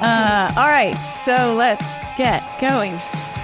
Uh, 0.00 0.50
all 0.56 0.68
right, 0.68 0.94
so 0.94 1.54
let's 1.58 1.86
get 2.16 2.42
going. 2.58 2.92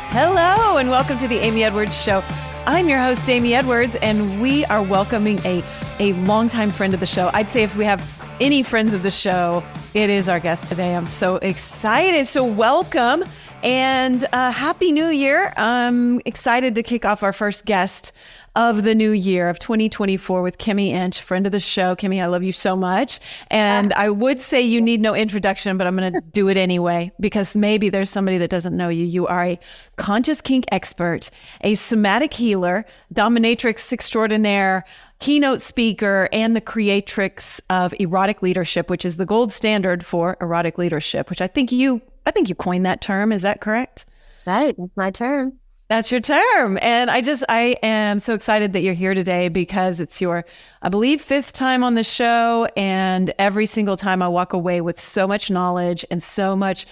Hello, 0.08 0.79
and 0.79 0.88
welcome 0.88 1.19
to 1.19 1.29
the 1.29 1.37
Amy 1.37 1.62
Edwards 1.62 2.03
Show. 2.03 2.24
I'm 2.64 2.88
your 2.88 2.98
host, 2.98 3.29
Amy 3.29 3.53
Edwards, 3.53 3.94
and 3.96 4.40
we 4.40 4.64
are 4.64 4.82
welcoming 4.82 5.38
a, 5.45 5.62
a 5.99 6.14
longtime 6.14 6.71
friend 6.71 6.95
of 6.95 7.00
the 7.00 7.06
show. 7.06 7.31
I'd 7.35 7.50
say 7.50 7.63
if 7.63 7.77
we 7.77 7.85
have 7.85 8.03
any 8.40 8.63
friends 8.63 8.95
of 8.95 9.03
the 9.03 9.10
show, 9.10 9.63
it 9.92 10.08
is 10.08 10.31
our 10.31 10.40
guest 10.40 10.69
today. 10.69 10.96
I'm 10.96 11.06
so 11.06 11.37
excited. 11.37 12.27
So, 12.27 12.42
welcome 12.42 13.24
and 13.63 14.27
uh, 14.32 14.50
Happy 14.50 14.92
New 14.92 15.09
Year. 15.09 15.53
I'm 15.59 16.23
excited 16.24 16.74
to 16.77 16.82
kick 16.82 17.04
off 17.04 17.23
our 17.23 17.34
first 17.34 17.66
guest 17.66 18.12
of 18.57 18.84
the 18.84 18.95
new 18.95 19.11
year 19.11 19.51
of 19.51 19.59
2024 19.59 20.41
with 20.41 20.56
Kimi 20.56 20.91
Inch, 20.91 21.20
friend 21.20 21.45
of 21.45 21.52
the 21.52 21.61
show. 21.61 21.95
Kimi, 21.95 22.20
I 22.23 22.27
love 22.27 22.42
you 22.42 22.52
so 22.52 22.74
much. 22.74 23.20
And 23.51 23.92
I 23.92 24.09
would 24.09 24.41
say 24.41 24.62
you 24.62 24.80
need 24.80 25.01
no 25.02 25.14
introduction, 25.14 25.77
but 25.77 25.87
I'm 25.87 25.95
going 25.95 26.12
to 26.14 26.20
do 26.33 26.48
it 26.48 26.56
anyway 26.56 27.12
because 27.20 27.55
maybe 27.55 27.91
there's 27.91 28.09
somebody 28.09 28.38
that 28.38 28.48
doesn't 28.48 28.74
know 28.74 28.88
you. 28.88 29.05
You 29.05 29.27
are 29.27 29.45
a 29.45 29.61
conscious 29.97 30.41
kink 30.41 30.64
expert, 30.73 31.30
a 31.61 31.74
somatic 31.74 32.33
healer, 32.33 32.87
dominatrix 33.12 33.92
extraordinaire, 33.92 34.84
keynote 35.19 35.61
speaker, 35.61 36.28
and 36.33 36.56
the 36.56 36.62
creatrix 36.62 37.61
of 37.69 37.95
erotic 38.00 38.41
leadership, 38.41 38.88
which 38.88 39.05
is 39.05 39.19
the 39.19 39.27
gold 39.27 39.52
standard 39.52 40.05
for 40.05 40.38
erotic 40.41 40.78
leadership, 40.78 41.28
which 41.28 41.42
I 41.42 41.47
think 41.47 41.70
you 41.70 42.00
I 42.25 42.33
think 42.33 42.48
you 42.48 42.55
coined 42.55 42.86
that 42.86 43.00
term. 43.02 43.33
Is 43.33 43.42
that 43.42 43.61
correct? 43.61 44.06
Right. 44.47 44.75
That's 44.77 44.97
my 44.97 45.11
term. 45.11 45.59
That's 45.88 46.10
your 46.10 46.20
term. 46.20 46.78
And 46.82 47.10
I 47.10 47.20
just, 47.20 47.45
I 47.48 47.76
am 47.82 48.18
so 48.18 48.34
excited 48.34 48.72
that 48.72 48.80
you're 48.80 48.94
here 48.94 49.14
today 49.14 49.48
because 49.48 50.00
it's 50.00 50.20
your, 50.20 50.44
I 50.82 50.88
believe, 50.88 51.20
fifth 51.20 51.52
time 51.52 51.84
on 51.84 51.94
the 51.94 52.02
show. 52.02 52.68
And 52.77 53.32
every 53.38 53.66
single 53.66 53.96
time 53.96 54.20
I 54.20 54.28
walk 54.28 54.52
away 54.52 54.80
with 54.80 54.98
so 54.98 55.28
much 55.28 55.48
knowledge 55.48 56.05
and 56.11 56.20
so 56.20 56.56
much 56.56 56.86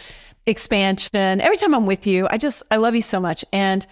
expansion. 0.47 1.41
Every 1.41 1.57
time 1.57 1.75
I'm 1.75 1.87
with 1.87 2.07
you, 2.07 2.29
I 2.31 2.39
just, 2.39 2.63
I 2.71 2.77
love 2.77 2.95
you 2.95 3.03
so 3.03 3.19
much. 3.19 3.45
And 3.53 3.85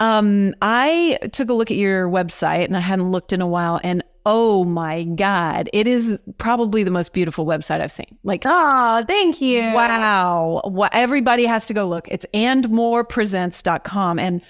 um, 0.00 0.54
I 0.60 1.18
took 1.32 1.50
a 1.50 1.54
look 1.54 1.70
at 1.70 1.76
your 1.76 2.08
website 2.08 2.64
and 2.64 2.76
I 2.76 2.80
hadn't 2.80 3.10
looked 3.12 3.32
in 3.32 3.40
a 3.40 3.48
while. 3.48 3.80
And 3.84 4.02
oh 4.30 4.62
my 4.62 5.04
God, 5.04 5.70
it 5.72 5.86
is 5.86 6.22
probably 6.36 6.84
the 6.84 6.90
most 6.90 7.14
beautiful 7.14 7.46
website 7.46 7.80
I've 7.80 7.90
seen. 7.90 8.18
Like, 8.24 8.42
oh, 8.44 9.02
thank 9.08 9.40
you. 9.40 9.62
Wow. 9.62 10.60
What 10.66 10.94
everybody 10.94 11.46
has 11.46 11.66
to 11.68 11.74
go 11.74 11.88
look. 11.88 12.06
It's 12.08 12.26
andmorepresents.com. 12.34 14.18
And 14.18 14.42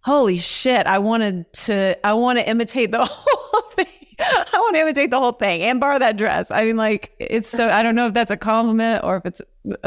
holy 0.00 0.36
shit, 0.36 0.86
I 0.86 0.98
wanted 0.98 1.50
to, 1.54 1.98
I 2.06 2.12
want 2.12 2.40
to 2.40 2.48
imitate 2.48 2.90
the 2.90 3.04
whole 3.10 3.62
thing. 3.70 3.86
I 4.20 4.58
want 4.58 4.76
to 4.76 4.82
imitate 4.82 5.10
the 5.10 5.18
whole 5.18 5.32
thing 5.32 5.62
and 5.62 5.80
borrow 5.80 5.98
that 5.98 6.18
dress. 6.18 6.50
I 6.50 6.66
mean, 6.66 6.76
like, 6.76 7.14
it's 7.18 7.48
so, 7.48 7.70
I 7.70 7.82
don't 7.82 7.94
know 7.94 8.08
if 8.08 8.12
that's 8.14 8.30
a 8.30 8.36
compliment 8.36 9.02
or 9.02 9.16
if 9.16 9.24
it's 9.24 9.40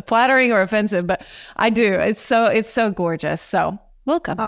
flattering 0.08 0.54
or 0.54 0.64
offensive, 0.64 1.06
but 1.06 1.24
I 1.56 1.70
do. 1.70 1.94
It's 1.94 2.20
so, 2.20 2.48
it's 2.48 2.72
so 2.72 2.90
gorgeous. 2.90 3.42
So 3.42 3.78
welcome. 4.06 4.40
Oh. 4.40 4.48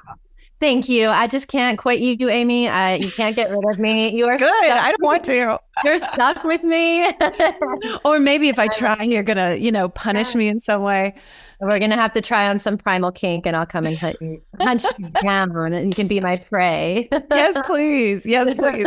Thank 0.60 0.90
you. 0.90 1.10
I 1.10 1.28
just 1.28 1.48
can't 1.48 1.78
quit 1.78 2.00
you, 2.00 2.16
you 2.20 2.30
Amy. 2.30 2.68
Uh, 2.68 2.96
you 2.96 3.12
can't 3.12 3.36
get 3.36 3.52
rid 3.52 3.64
of 3.64 3.78
me. 3.78 4.16
You 4.16 4.26
are 4.26 4.38
good. 4.38 4.72
I 4.72 4.90
don't 4.90 5.04
want 5.04 5.24
to. 5.26 5.60
You're 5.84 6.00
stuck 6.00 6.44
with 6.44 6.64
me. 6.64 7.08
or 8.06 8.18
maybe 8.20 8.50
if 8.50 8.58
I 8.58 8.68
try, 8.80 9.04
you're 9.04 9.22
gonna, 9.22 9.56
you 9.56 9.72
know, 9.72 9.90
punish 9.90 10.34
me 10.34 10.48
in 10.48 10.60
some 10.60 10.82
way. 10.82 11.14
We're 11.60 11.80
gonna 11.80 11.96
have 11.96 12.14
to 12.14 12.22
try 12.22 12.48
on 12.48 12.60
some 12.60 12.78
primal 12.78 13.12
kink, 13.12 13.48
and 13.48 13.56
I'll 13.56 13.66
come 13.66 13.88
and 13.88 13.98
hunt 13.98 14.18
you, 14.22 14.40
hunt 14.60 14.86
you 15.00 15.10
down, 15.22 15.74
and 15.74 15.88
you 15.88 15.94
can 15.94 16.08
be 16.08 16.20
my 16.20 16.38
prey. 16.38 17.10
yes, 17.12 17.60
please. 17.66 18.26
Yes, 18.26 18.54
please. 18.54 18.86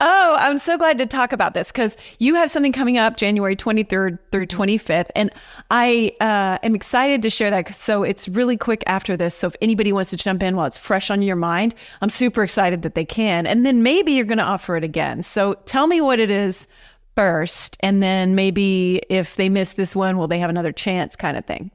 Oh, 0.00 0.36
I'm 0.38 0.58
so 0.58 0.78
glad 0.78 0.96
to 0.98 1.06
talk 1.06 1.32
about 1.32 1.52
this 1.52 1.70
because 1.70 1.98
you 2.18 2.34
have 2.36 2.50
something 2.50 2.72
coming 2.72 2.96
up 2.96 3.16
January 3.18 3.56
23rd 3.56 4.18
through 4.32 4.46
25th, 4.46 5.10
and 5.14 5.30
I 5.70 6.12
uh, 6.20 6.58
am 6.62 6.74
excited 6.74 7.20
to 7.22 7.30
share 7.30 7.50
that. 7.50 7.74
So 7.74 8.04
it's 8.04 8.26
really 8.26 8.56
quick 8.56 8.82
after 8.86 9.16
this. 9.16 9.34
So 9.34 9.48
if 9.48 9.56
anybody 9.60 9.92
wants 9.92 10.08
to 10.10 10.16
jump 10.16 10.42
in 10.42 10.56
while 10.56 10.66
it's 10.66 10.78
fresh 10.78 11.10
on 11.10 11.20
your 11.20 11.36
mind, 11.36 11.74
I'm 12.00 12.08
super 12.08 12.42
excited 12.42 12.82
that 12.82 12.94
they 12.94 13.04
can, 13.04 13.46
and 13.46 13.66
then 13.66 13.82
maybe 13.82 14.12
you're 14.12 14.24
going 14.24 14.38
to 14.38 14.44
offer 14.44 14.76
it 14.76 14.84
again. 14.84 15.22
So 15.22 15.54
tell 15.66 15.86
me 15.86 16.00
what 16.00 16.20
it 16.20 16.30
is 16.30 16.68
first, 17.14 17.76
and 17.80 18.02
then 18.02 18.34
maybe 18.34 19.02
if 19.10 19.36
they 19.36 19.50
miss 19.50 19.74
this 19.74 19.94
one, 19.94 20.16
will 20.16 20.28
they 20.28 20.38
have 20.38 20.48
another 20.48 20.72
chance, 20.72 21.14
kind 21.14 21.36
of 21.36 21.44
thing. 21.44 21.70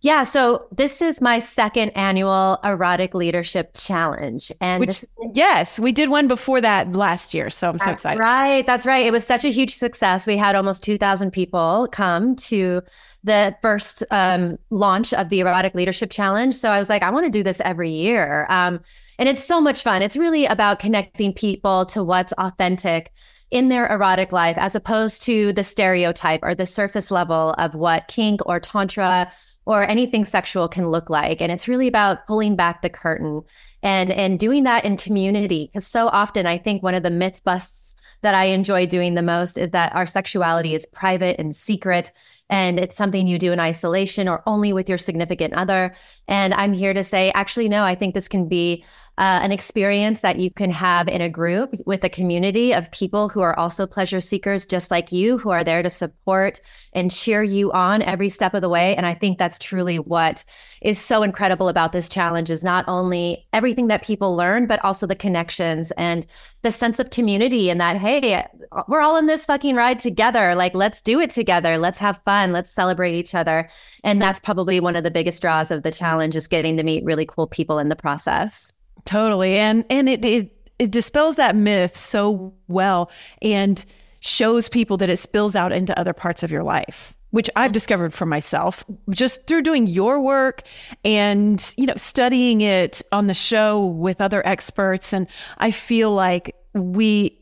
Yeah, 0.00 0.22
so 0.22 0.68
this 0.70 1.02
is 1.02 1.20
my 1.20 1.40
second 1.40 1.90
annual 1.90 2.58
erotic 2.62 3.14
leadership 3.14 3.72
challenge. 3.74 4.52
And 4.60 4.80
Which, 4.80 5.04
yes, 5.34 5.80
we 5.80 5.90
did 5.90 6.08
one 6.08 6.28
before 6.28 6.60
that 6.60 6.92
last 6.92 7.34
year. 7.34 7.50
So 7.50 7.68
I'm 7.68 7.78
so 7.78 7.90
excited. 7.90 8.20
Right. 8.20 8.64
That's 8.64 8.86
right. 8.86 9.04
It 9.04 9.10
was 9.10 9.26
such 9.26 9.44
a 9.44 9.48
huge 9.48 9.74
success. 9.74 10.26
We 10.26 10.36
had 10.36 10.54
almost 10.54 10.84
2,000 10.84 11.32
people 11.32 11.88
come 11.90 12.36
to 12.36 12.80
the 13.24 13.56
first 13.60 14.04
um, 14.12 14.56
launch 14.70 15.12
of 15.12 15.30
the 15.30 15.40
erotic 15.40 15.74
leadership 15.74 16.10
challenge. 16.10 16.54
So 16.54 16.70
I 16.70 16.78
was 16.78 16.88
like, 16.88 17.02
I 17.02 17.10
want 17.10 17.24
to 17.26 17.32
do 17.32 17.42
this 17.42 17.60
every 17.62 17.90
year. 17.90 18.46
Um, 18.48 18.80
and 19.18 19.28
it's 19.28 19.44
so 19.44 19.60
much 19.60 19.82
fun. 19.82 20.02
It's 20.02 20.16
really 20.16 20.46
about 20.46 20.78
connecting 20.78 21.32
people 21.32 21.86
to 21.86 22.04
what's 22.04 22.32
authentic 22.34 23.10
in 23.50 23.68
their 23.68 23.86
erotic 23.88 24.30
life 24.30 24.56
as 24.58 24.74
opposed 24.74 25.22
to 25.24 25.52
the 25.54 25.64
stereotype 25.64 26.40
or 26.42 26.54
the 26.54 26.66
surface 26.66 27.10
level 27.10 27.54
of 27.58 27.74
what 27.74 28.06
kink 28.06 28.40
or 28.46 28.60
tantra 28.60 29.32
or 29.68 29.82
anything 29.82 30.24
sexual 30.24 30.66
can 30.66 30.88
look 30.88 31.10
like. 31.10 31.42
And 31.42 31.52
it's 31.52 31.68
really 31.68 31.88
about 31.88 32.26
pulling 32.26 32.56
back 32.56 32.80
the 32.80 32.88
curtain 32.88 33.42
and 33.82 34.10
and 34.10 34.38
doing 34.38 34.64
that 34.64 34.86
in 34.86 34.96
community. 34.96 35.66
Because 35.66 35.86
so 35.86 36.08
often 36.08 36.46
I 36.46 36.56
think 36.56 36.82
one 36.82 36.94
of 36.94 37.02
the 37.02 37.10
myth 37.10 37.42
busts 37.44 37.94
that 38.22 38.34
I 38.34 38.44
enjoy 38.44 38.86
doing 38.86 39.14
the 39.14 39.22
most 39.22 39.58
is 39.58 39.70
that 39.72 39.94
our 39.94 40.06
sexuality 40.06 40.74
is 40.74 40.86
private 40.86 41.38
and 41.38 41.54
secret 41.54 42.10
and 42.48 42.80
it's 42.80 42.96
something 42.96 43.26
you 43.26 43.38
do 43.38 43.52
in 43.52 43.60
isolation 43.60 44.26
or 44.26 44.42
only 44.46 44.72
with 44.72 44.88
your 44.88 44.96
significant 44.96 45.52
other. 45.52 45.94
And 46.26 46.54
I'm 46.54 46.72
here 46.72 46.94
to 46.94 47.04
say, 47.04 47.30
actually, 47.34 47.68
no, 47.68 47.84
I 47.84 47.94
think 47.94 48.14
this 48.14 48.26
can 48.26 48.48
be 48.48 48.84
uh, 49.18 49.40
an 49.42 49.50
experience 49.50 50.20
that 50.20 50.38
you 50.38 50.48
can 50.48 50.70
have 50.70 51.08
in 51.08 51.20
a 51.20 51.28
group 51.28 51.74
with 51.86 52.04
a 52.04 52.08
community 52.08 52.72
of 52.72 52.90
people 52.92 53.28
who 53.28 53.40
are 53.40 53.58
also 53.58 53.84
pleasure 53.84 54.20
seekers, 54.20 54.64
just 54.64 54.92
like 54.92 55.10
you, 55.10 55.38
who 55.38 55.50
are 55.50 55.64
there 55.64 55.82
to 55.82 55.90
support 55.90 56.60
and 56.92 57.10
cheer 57.10 57.42
you 57.42 57.72
on 57.72 58.00
every 58.02 58.28
step 58.28 58.54
of 58.54 58.62
the 58.62 58.68
way. 58.68 58.94
And 58.94 59.04
I 59.04 59.14
think 59.14 59.36
that's 59.36 59.58
truly 59.58 59.98
what 59.98 60.44
is 60.82 61.00
so 61.00 61.24
incredible 61.24 61.68
about 61.68 61.90
this 61.90 62.08
challenge 62.08 62.48
is 62.48 62.62
not 62.62 62.84
only 62.86 63.44
everything 63.52 63.88
that 63.88 64.04
people 64.04 64.36
learn, 64.36 64.68
but 64.68 64.82
also 64.84 65.04
the 65.04 65.16
connections 65.16 65.90
and 65.92 66.24
the 66.62 66.70
sense 66.70 67.00
of 67.00 67.10
community 67.10 67.70
and 67.70 67.80
that, 67.80 67.96
hey, 67.96 68.46
we're 68.86 69.00
all 69.00 69.16
in 69.16 69.26
this 69.26 69.44
fucking 69.44 69.74
ride 69.74 69.98
together. 69.98 70.54
Like, 70.54 70.76
let's 70.76 71.00
do 71.00 71.18
it 71.18 71.30
together. 71.30 71.76
Let's 71.76 71.98
have 71.98 72.20
fun. 72.24 72.52
Let's 72.52 72.70
celebrate 72.70 73.16
each 73.16 73.34
other. 73.34 73.68
And 74.04 74.22
that's 74.22 74.38
probably 74.38 74.78
one 74.78 74.94
of 74.94 75.02
the 75.02 75.10
biggest 75.10 75.42
draws 75.42 75.72
of 75.72 75.82
the 75.82 75.90
challenge 75.90 76.36
is 76.36 76.46
getting 76.46 76.76
to 76.76 76.84
meet 76.84 77.04
really 77.04 77.26
cool 77.26 77.48
people 77.48 77.80
in 77.80 77.88
the 77.88 77.96
process. 77.96 78.72
Totally. 79.04 79.56
And 79.58 79.84
and 79.90 80.08
it, 80.08 80.24
it 80.24 80.70
it 80.78 80.90
dispels 80.90 81.36
that 81.36 81.56
myth 81.56 81.96
so 81.96 82.54
well 82.68 83.10
and 83.42 83.84
shows 84.20 84.68
people 84.68 84.96
that 84.98 85.08
it 85.08 85.18
spills 85.18 85.54
out 85.54 85.72
into 85.72 85.98
other 85.98 86.12
parts 86.12 86.42
of 86.42 86.50
your 86.50 86.62
life 86.62 87.14
which 87.30 87.50
I've 87.56 87.72
discovered 87.72 88.14
for 88.14 88.26
myself 88.26 88.84
just 89.10 89.46
through 89.46 89.62
doing 89.62 89.86
your 89.86 90.20
work 90.20 90.62
and 91.04 91.74
you 91.76 91.86
know 91.86 91.94
studying 91.96 92.60
it 92.60 93.02
on 93.12 93.26
the 93.26 93.34
show 93.34 93.84
with 93.84 94.20
other 94.20 94.46
experts 94.46 95.12
and 95.12 95.26
I 95.58 95.70
feel 95.70 96.10
like 96.12 96.54
we 96.74 97.38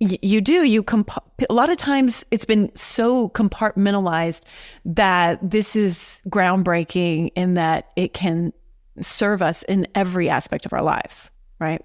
you 0.00 0.40
do 0.40 0.64
you 0.64 0.82
comp- 0.82 1.24
a 1.48 1.52
lot 1.52 1.70
of 1.70 1.76
times 1.76 2.24
it's 2.30 2.44
been 2.44 2.74
so 2.74 3.30
compartmentalized 3.30 4.44
that 4.84 5.38
this 5.48 5.74
is 5.74 6.22
groundbreaking 6.28 7.30
in 7.34 7.54
that 7.54 7.90
it 7.96 8.14
can 8.14 8.52
serve 9.04 9.42
us 9.42 9.62
in 9.64 9.86
every 9.94 10.28
aspect 10.28 10.66
of 10.66 10.72
our 10.72 10.82
lives, 10.82 11.30
right? 11.58 11.82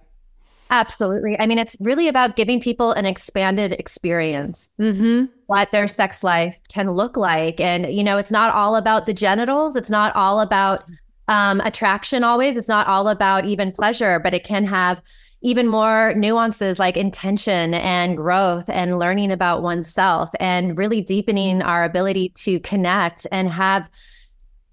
Absolutely. 0.69 1.39
I 1.39 1.45
mean, 1.45 1.59
it's 1.59 1.77
really 1.79 2.07
about 2.07 2.35
giving 2.35 2.59
people 2.59 2.93
an 2.93 3.05
expanded 3.05 3.73
experience, 3.73 4.69
mm-hmm. 4.79 5.25
what 5.45 5.69
their 5.71 5.87
sex 5.87 6.23
life 6.23 6.59
can 6.67 6.89
look 6.89 7.15
like. 7.15 7.59
And, 7.59 7.93
you 7.93 8.03
know, 8.03 8.17
it's 8.17 8.31
not 8.31 8.53
all 8.53 8.75
about 8.75 9.05
the 9.05 9.13
genitals, 9.13 9.75
it's 9.75 9.91
not 9.91 10.15
all 10.15 10.39
about 10.39 10.83
um, 11.27 11.61
attraction 11.61 12.23
always, 12.23 12.57
it's 12.57 12.67
not 12.67 12.87
all 12.87 13.07
about 13.07 13.45
even 13.45 13.71
pleasure, 13.71 14.19
but 14.19 14.33
it 14.33 14.43
can 14.43 14.65
have 14.65 15.01
even 15.43 15.67
more 15.67 16.13
nuances 16.15 16.79
like 16.79 16.97
intention 16.97 17.73
and 17.73 18.17
growth 18.17 18.69
and 18.69 18.97
learning 18.97 19.29
about 19.31 19.61
oneself 19.61 20.31
and 20.39 20.77
really 20.77 21.01
deepening 21.01 21.61
our 21.61 21.83
ability 21.83 22.29
to 22.29 22.59
connect 22.61 23.27
and 23.31 23.49
have 23.49 23.89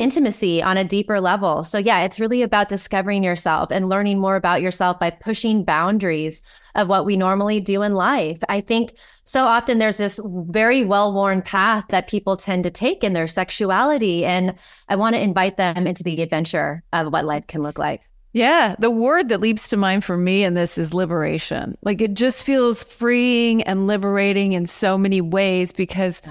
intimacy 0.00 0.62
on 0.62 0.76
a 0.76 0.84
deeper 0.84 1.20
level. 1.20 1.62
So, 1.62 1.78
yeah, 1.78 2.00
it's 2.00 2.18
really 2.18 2.42
about 2.42 2.68
discovering 2.68 3.22
yourself 3.22 3.70
and 3.70 3.88
learning 3.88 4.18
more 4.18 4.36
about 4.36 4.62
yourself 4.62 4.98
by 4.98 5.10
pushing 5.10 5.64
boundaries 5.64 6.42
of 6.74 6.88
what 6.88 7.04
we 7.04 7.16
normally 7.16 7.60
do 7.60 7.82
in 7.82 7.94
life. 7.94 8.38
I 8.48 8.60
think 8.60 8.94
so 9.24 9.44
often 9.44 9.78
there's 9.78 9.98
this 9.98 10.18
very 10.24 10.84
well 10.84 11.12
worn 11.12 11.42
path 11.42 11.84
that 11.90 12.08
people 12.08 12.36
tend 12.36 12.64
to 12.64 12.70
take 12.70 13.04
in 13.04 13.12
their 13.12 13.28
sexuality. 13.28 14.24
And 14.24 14.54
I 14.88 14.96
want 14.96 15.14
to 15.14 15.22
invite 15.22 15.56
them 15.56 15.86
into 15.86 16.02
the 16.02 16.22
adventure 16.22 16.82
of 16.92 17.12
what 17.12 17.24
life 17.24 17.46
can 17.46 17.62
look 17.62 17.78
like. 17.78 18.00
Yeah, 18.32 18.76
the 18.78 18.90
word 18.90 19.28
that 19.28 19.40
leaps 19.40 19.68
to 19.70 19.76
mind 19.76 20.04
for 20.04 20.16
me 20.16 20.44
in 20.44 20.54
this 20.54 20.78
is 20.78 20.94
liberation. 20.94 21.76
Like 21.82 22.00
it 22.00 22.14
just 22.14 22.46
feels 22.46 22.84
freeing 22.84 23.62
and 23.64 23.88
liberating 23.88 24.52
in 24.52 24.66
so 24.66 24.96
many 24.96 25.20
ways 25.20 25.72
because 25.72 26.22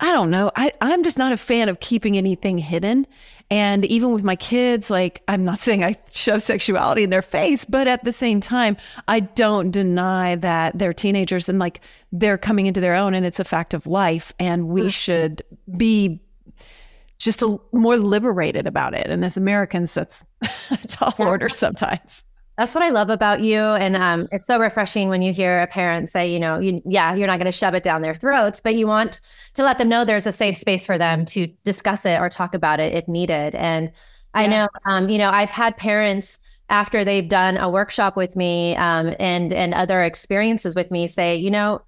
I 0.00 0.12
don't 0.12 0.30
know. 0.30 0.50
I, 0.54 0.72
I'm 0.80 1.02
just 1.02 1.18
not 1.18 1.32
a 1.32 1.36
fan 1.36 1.68
of 1.68 1.80
keeping 1.80 2.16
anything 2.16 2.58
hidden. 2.58 3.06
And 3.50 3.84
even 3.86 4.12
with 4.12 4.22
my 4.22 4.36
kids, 4.36 4.90
like, 4.90 5.22
I'm 5.26 5.44
not 5.44 5.58
saying 5.58 5.82
I 5.82 5.96
show 6.12 6.38
sexuality 6.38 7.02
in 7.02 7.10
their 7.10 7.22
face, 7.22 7.64
but 7.64 7.88
at 7.88 8.04
the 8.04 8.12
same 8.12 8.40
time, 8.40 8.76
I 9.08 9.20
don't 9.20 9.70
deny 9.70 10.36
that 10.36 10.78
they're 10.78 10.92
teenagers 10.92 11.48
and 11.48 11.58
like 11.58 11.80
they're 12.12 12.38
coming 12.38 12.66
into 12.66 12.80
their 12.80 12.94
own 12.94 13.14
and 13.14 13.26
it's 13.26 13.40
a 13.40 13.44
fact 13.44 13.74
of 13.74 13.86
life. 13.86 14.32
And 14.38 14.68
we 14.68 14.88
should 14.90 15.42
be 15.76 16.20
just 17.18 17.42
a, 17.42 17.58
more 17.72 17.96
liberated 17.96 18.66
about 18.66 18.94
it. 18.94 19.08
And 19.08 19.24
as 19.24 19.36
Americans, 19.36 19.94
that's 19.94 20.24
a 20.70 20.76
tall 20.86 21.14
order 21.18 21.48
sometimes. 21.48 22.24
That's 22.58 22.74
what 22.74 22.82
I 22.82 22.88
love 22.88 23.08
about 23.08 23.40
you. 23.40 23.60
And 23.60 23.94
um, 23.94 24.26
it's 24.32 24.48
so 24.48 24.58
refreshing 24.58 25.08
when 25.08 25.22
you 25.22 25.32
hear 25.32 25.60
a 25.60 25.68
parent 25.68 26.08
say, 26.08 26.28
you 26.28 26.40
know, 26.40 26.58
you, 26.58 26.82
yeah, 26.84 27.14
you're 27.14 27.28
not 27.28 27.38
going 27.38 27.46
to 27.46 27.52
shove 27.52 27.74
it 27.74 27.84
down 27.84 28.02
their 28.02 28.16
throats, 28.16 28.60
but 28.60 28.74
you 28.74 28.88
want 28.88 29.20
to 29.54 29.62
let 29.62 29.78
them 29.78 29.88
know 29.88 30.04
there's 30.04 30.26
a 30.26 30.32
safe 30.32 30.56
space 30.56 30.84
for 30.84 30.98
them 30.98 31.24
to 31.26 31.46
discuss 31.64 32.04
it 32.04 32.20
or 32.20 32.28
talk 32.28 32.56
about 32.56 32.80
it 32.80 32.92
if 32.94 33.06
needed. 33.06 33.54
And 33.54 33.86
yeah. 33.86 33.92
I 34.34 34.46
know, 34.48 34.68
um, 34.86 35.08
you 35.08 35.18
know, 35.18 35.30
I've 35.30 35.50
had 35.50 35.76
parents 35.76 36.40
after 36.68 37.04
they've 37.04 37.28
done 37.28 37.58
a 37.58 37.70
workshop 37.70 38.16
with 38.16 38.34
me 38.34 38.74
um, 38.74 39.14
and 39.20 39.52
and 39.52 39.72
other 39.72 40.02
experiences 40.02 40.74
with 40.74 40.90
me 40.90 41.06
say, 41.06 41.36
you 41.36 41.52
know, 41.52 41.80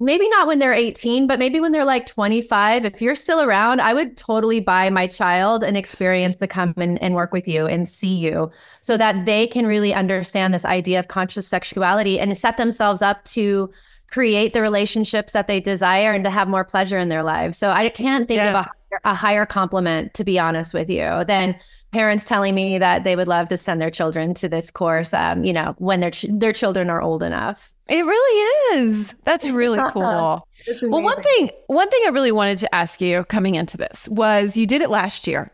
maybe 0.00 0.28
not 0.28 0.46
when 0.46 0.58
they're 0.58 0.72
18, 0.72 1.26
but 1.26 1.38
maybe 1.38 1.60
when 1.60 1.72
they're 1.72 1.84
like 1.84 2.06
25, 2.06 2.84
if 2.84 3.02
you're 3.02 3.14
still 3.14 3.40
around, 3.40 3.80
I 3.80 3.94
would 3.94 4.16
totally 4.16 4.60
buy 4.60 4.90
my 4.90 5.06
child 5.06 5.64
an 5.64 5.76
experience 5.76 6.38
to 6.38 6.46
come 6.46 6.74
and, 6.76 7.02
and 7.02 7.14
work 7.14 7.32
with 7.32 7.48
you 7.48 7.66
and 7.66 7.88
see 7.88 8.14
you 8.14 8.50
so 8.80 8.96
that 8.96 9.26
they 9.26 9.46
can 9.46 9.66
really 9.66 9.92
understand 9.92 10.54
this 10.54 10.64
idea 10.64 11.00
of 11.00 11.08
conscious 11.08 11.48
sexuality 11.48 12.20
and 12.20 12.36
set 12.38 12.56
themselves 12.56 13.02
up 13.02 13.24
to 13.24 13.70
create 14.10 14.54
the 14.54 14.62
relationships 14.62 15.32
that 15.32 15.48
they 15.48 15.60
desire 15.60 16.12
and 16.12 16.24
to 16.24 16.30
have 16.30 16.48
more 16.48 16.64
pleasure 16.64 16.98
in 16.98 17.08
their 17.08 17.22
lives. 17.22 17.58
So 17.58 17.70
I 17.70 17.88
can't 17.90 18.26
think 18.26 18.38
yeah. 18.38 18.60
of 18.60 18.66
a, 18.66 19.10
a 19.10 19.14
higher 19.14 19.44
compliment, 19.44 20.14
to 20.14 20.24
be 20.24 20.38
honest 20.38 20.72
with 20.72 20.88
you, 20.88 21.24
than 21.26 21.58
parents 21.92 22.24
telling 22.24 22.54
me 22.54 22.78
that 22.78 23.04
they 23.04 23.16
would 23.16 23.28
love 23.28 23.48
to 23.48 23.56
send 23.56 23.80
their 23.80 23.90
children 23.90 24.32
to 24.34 24.48
this 24.48 24.70
course, 24.70 25.12
um, 25.12 25.44
you 25.44 25.52
know, 25.52 25.74
when 25.78 26.00
their, 26.00 26.10
ch- 26.10 26.26
their 26.30 26.52
children 26.52 26.88
are 26.88 27.02
old 27.02 27.22
enough. 27.22 27.72
It 27.88 28.04
really 28.04 28.80
is. 28.80 29.14
That's 29.24 29.48
really 29.50 29.80
cool. 29.90 30.46
well, 30.82 31.02
one 31.02 31.22
thing, 31.22 31.50
one 31.68 31.88
thing 31.88 32.00
I 32.06 32.10
really 32.10 32.32
wanted 32.32 32.58
to 32.58 32.74
ask 32.74 33.00
you 33.00 33.24
coming 33.24 33.54
into 33.54 33.76
this 33.76 34.08
was 34.08 34.56
you 34.56 34.66
did 34.66 34.82
it 34.82 34.90
last 34.90 35.26
year. 35.26 35.50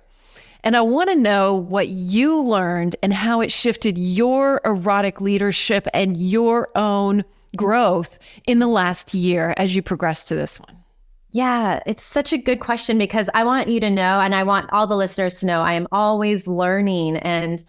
And 0.65 0.77
I 0.77 0.81
want 0.81 1.11
to 1.11 1.17
know 1.17 1.55
what 1.55 1.89
you 1.89 2.41
learned 2.43 2.97
and 3.03 3.13
how 3.13 3.43
it 3.43 3.53
shifted 3.53 3.99
your 3.99 4.63
erotic 4.65 5.21
leadership 5.21 5.87
and 5.93 6.17
your 6.17 6.71
own 6.75 7.25
growth 7.55 8.19
in 8.47 8.61
the 8.61 8.67
last 8.67 9.13
year 9.13 9.55
as 9.59 9.77
you 9.77 9.83
progressed 9.83 10.29
to 10.29 10.35
this 10.35 10.59
one. 10.59 10.79
Yeah, 11.33 11.81
it's 11.85 12.03
such 12.03 12.33
a 12.33 12.39
good 12.39 12.61
question 12.61 12.97
because 12.97 13.29
I 13.35 13.45
want 13.45 13.69
you 13.69 13.81
to 13.81 13.91
know, 13.91 14.21
and 14.21 14.35
I 14.35 14.45
want 14.45 14.73
all 14.73 14.87
the 14.87 14.97
listeners 14.97 15.41
to 15.41 15.47
know, 15.47 15.61
I 15.61 15.75
am 15.75 15.89
always 15.93 16.47
learning 16.47 17.17
and 17.19 17.63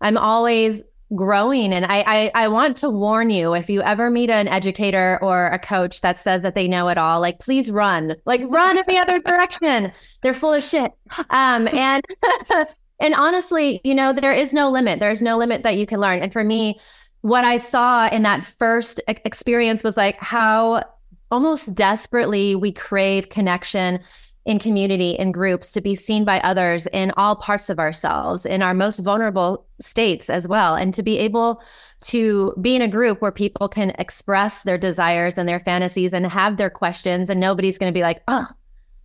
I'm 0.00 0.18
always 0.18 0.82
growing. 1.14 1.72
And 1.72 1.84
I, 1.84 2.04
I, 2.06 2.30
I 2.34 2.48
want 2.48 2.76
to 2.78 2.90
warn 2.90 3.30
you 3.30 3.54
if 3.54 3.68
you 3.68 3.82
ever 3.82 4.10
meet 4.10 4.30
an 4.30 4.48
educator 4.48 5.18
or 5.22 5.46
a 5.46 5.58
coach 5.58 6.00
that 6.00 6.18
says 6.18 6.42
that 6.42 6.54
they 6.54 6.68
know 6.68 6.88
it 6.88 6.98
all, 6.98 7.20
like 7.20 7.38
please 7.38 7.70
run, 7.70 8.16
like 8.24 8.42
run 8.48 8.78
in 8.78 8.84
the 8.86 8.98
other 8.98 9.18
direction. 9.24 9.92
They're 10.22 10.34
full 10.34 10.54
of 10.54 10.62
shit. 10.62 10.92
Um, 11.30 11.68
and 11.68 12.02
and 13.00 13.14
honestly, 13.14 13.80
you 13.84 13.94
know, 13.94 14.12
there 14.12 14.32
is 14.32 14.54
no 14.54 14.70
limit. 14.70 15.00
There's 15.00 15.22
no 15.22 15.36
limit 15.36 15.62
that 15.64 15.76
you 15.76 15.86
can 15.86 16.00
learn. 16.00 16.20
And 16.20 16.32
for 16.32 16.44
me, 16.44 16.78
what 17.22 17.44
I 17.44 17.58
saw 17.58 18.08
in 18.08 18.22
that 18.22 18.44
first 18.44 19.00
experience 19.06 19.82
was 19.84 19.96
like 19.96 20.16
how 20.18 20.82
almost 21.30 21.74
desperately 21.74 22.54
we 22.54 22.72
crave 22.72 23.30
connection 23.30 23.98
in 24.44 24.58
community, 24.58 25.12
in 25.12 25.30
groups, 25.32 25.70
to 25.72 25.80
be 25.80 25.94
seen 25.94 26.24
by 26.24 26.40
others 26.40 26.86
in 26.92 27.12
all 27.16 27.36
parts 27.36 27.70
of 27.70 27.78
ourselves, 27.78 28.44
in 28.44 28.62
our 28.62 28.74
most 28.74 28.98
vulnerable 29.00 29.66
states 29.80 30.28
as 30.28 30.48
well, 30.48 30.74
and 30.74 30.92
to 30.94 31.02
be 31.02 31.18
able 31.18 31.62
to 32.00 32.52
be 32.60 32.74
in 32.74 32.82
a 32.82 32.88
group 32.88 33.22
where 33.22 33.32
people 33.32 33.68
can 33.68 33.90
express 33.98 34.64
their 34.64 34.78
desires 34.78 35.38
and 35.38 35.48
their 35.48 35.60
fantasies 35.60 36.12
and 36.12 36.26
have 36.26 36.56
their 36.56 36.70
questions, 36.70 37.30
and 37.30 37.40
nobody's 37.40 37.78
going 37.78 37.92
to 37.92 37.96
be 37.96 38.02
like, 38.02 38.22
oh, 38.26 38.46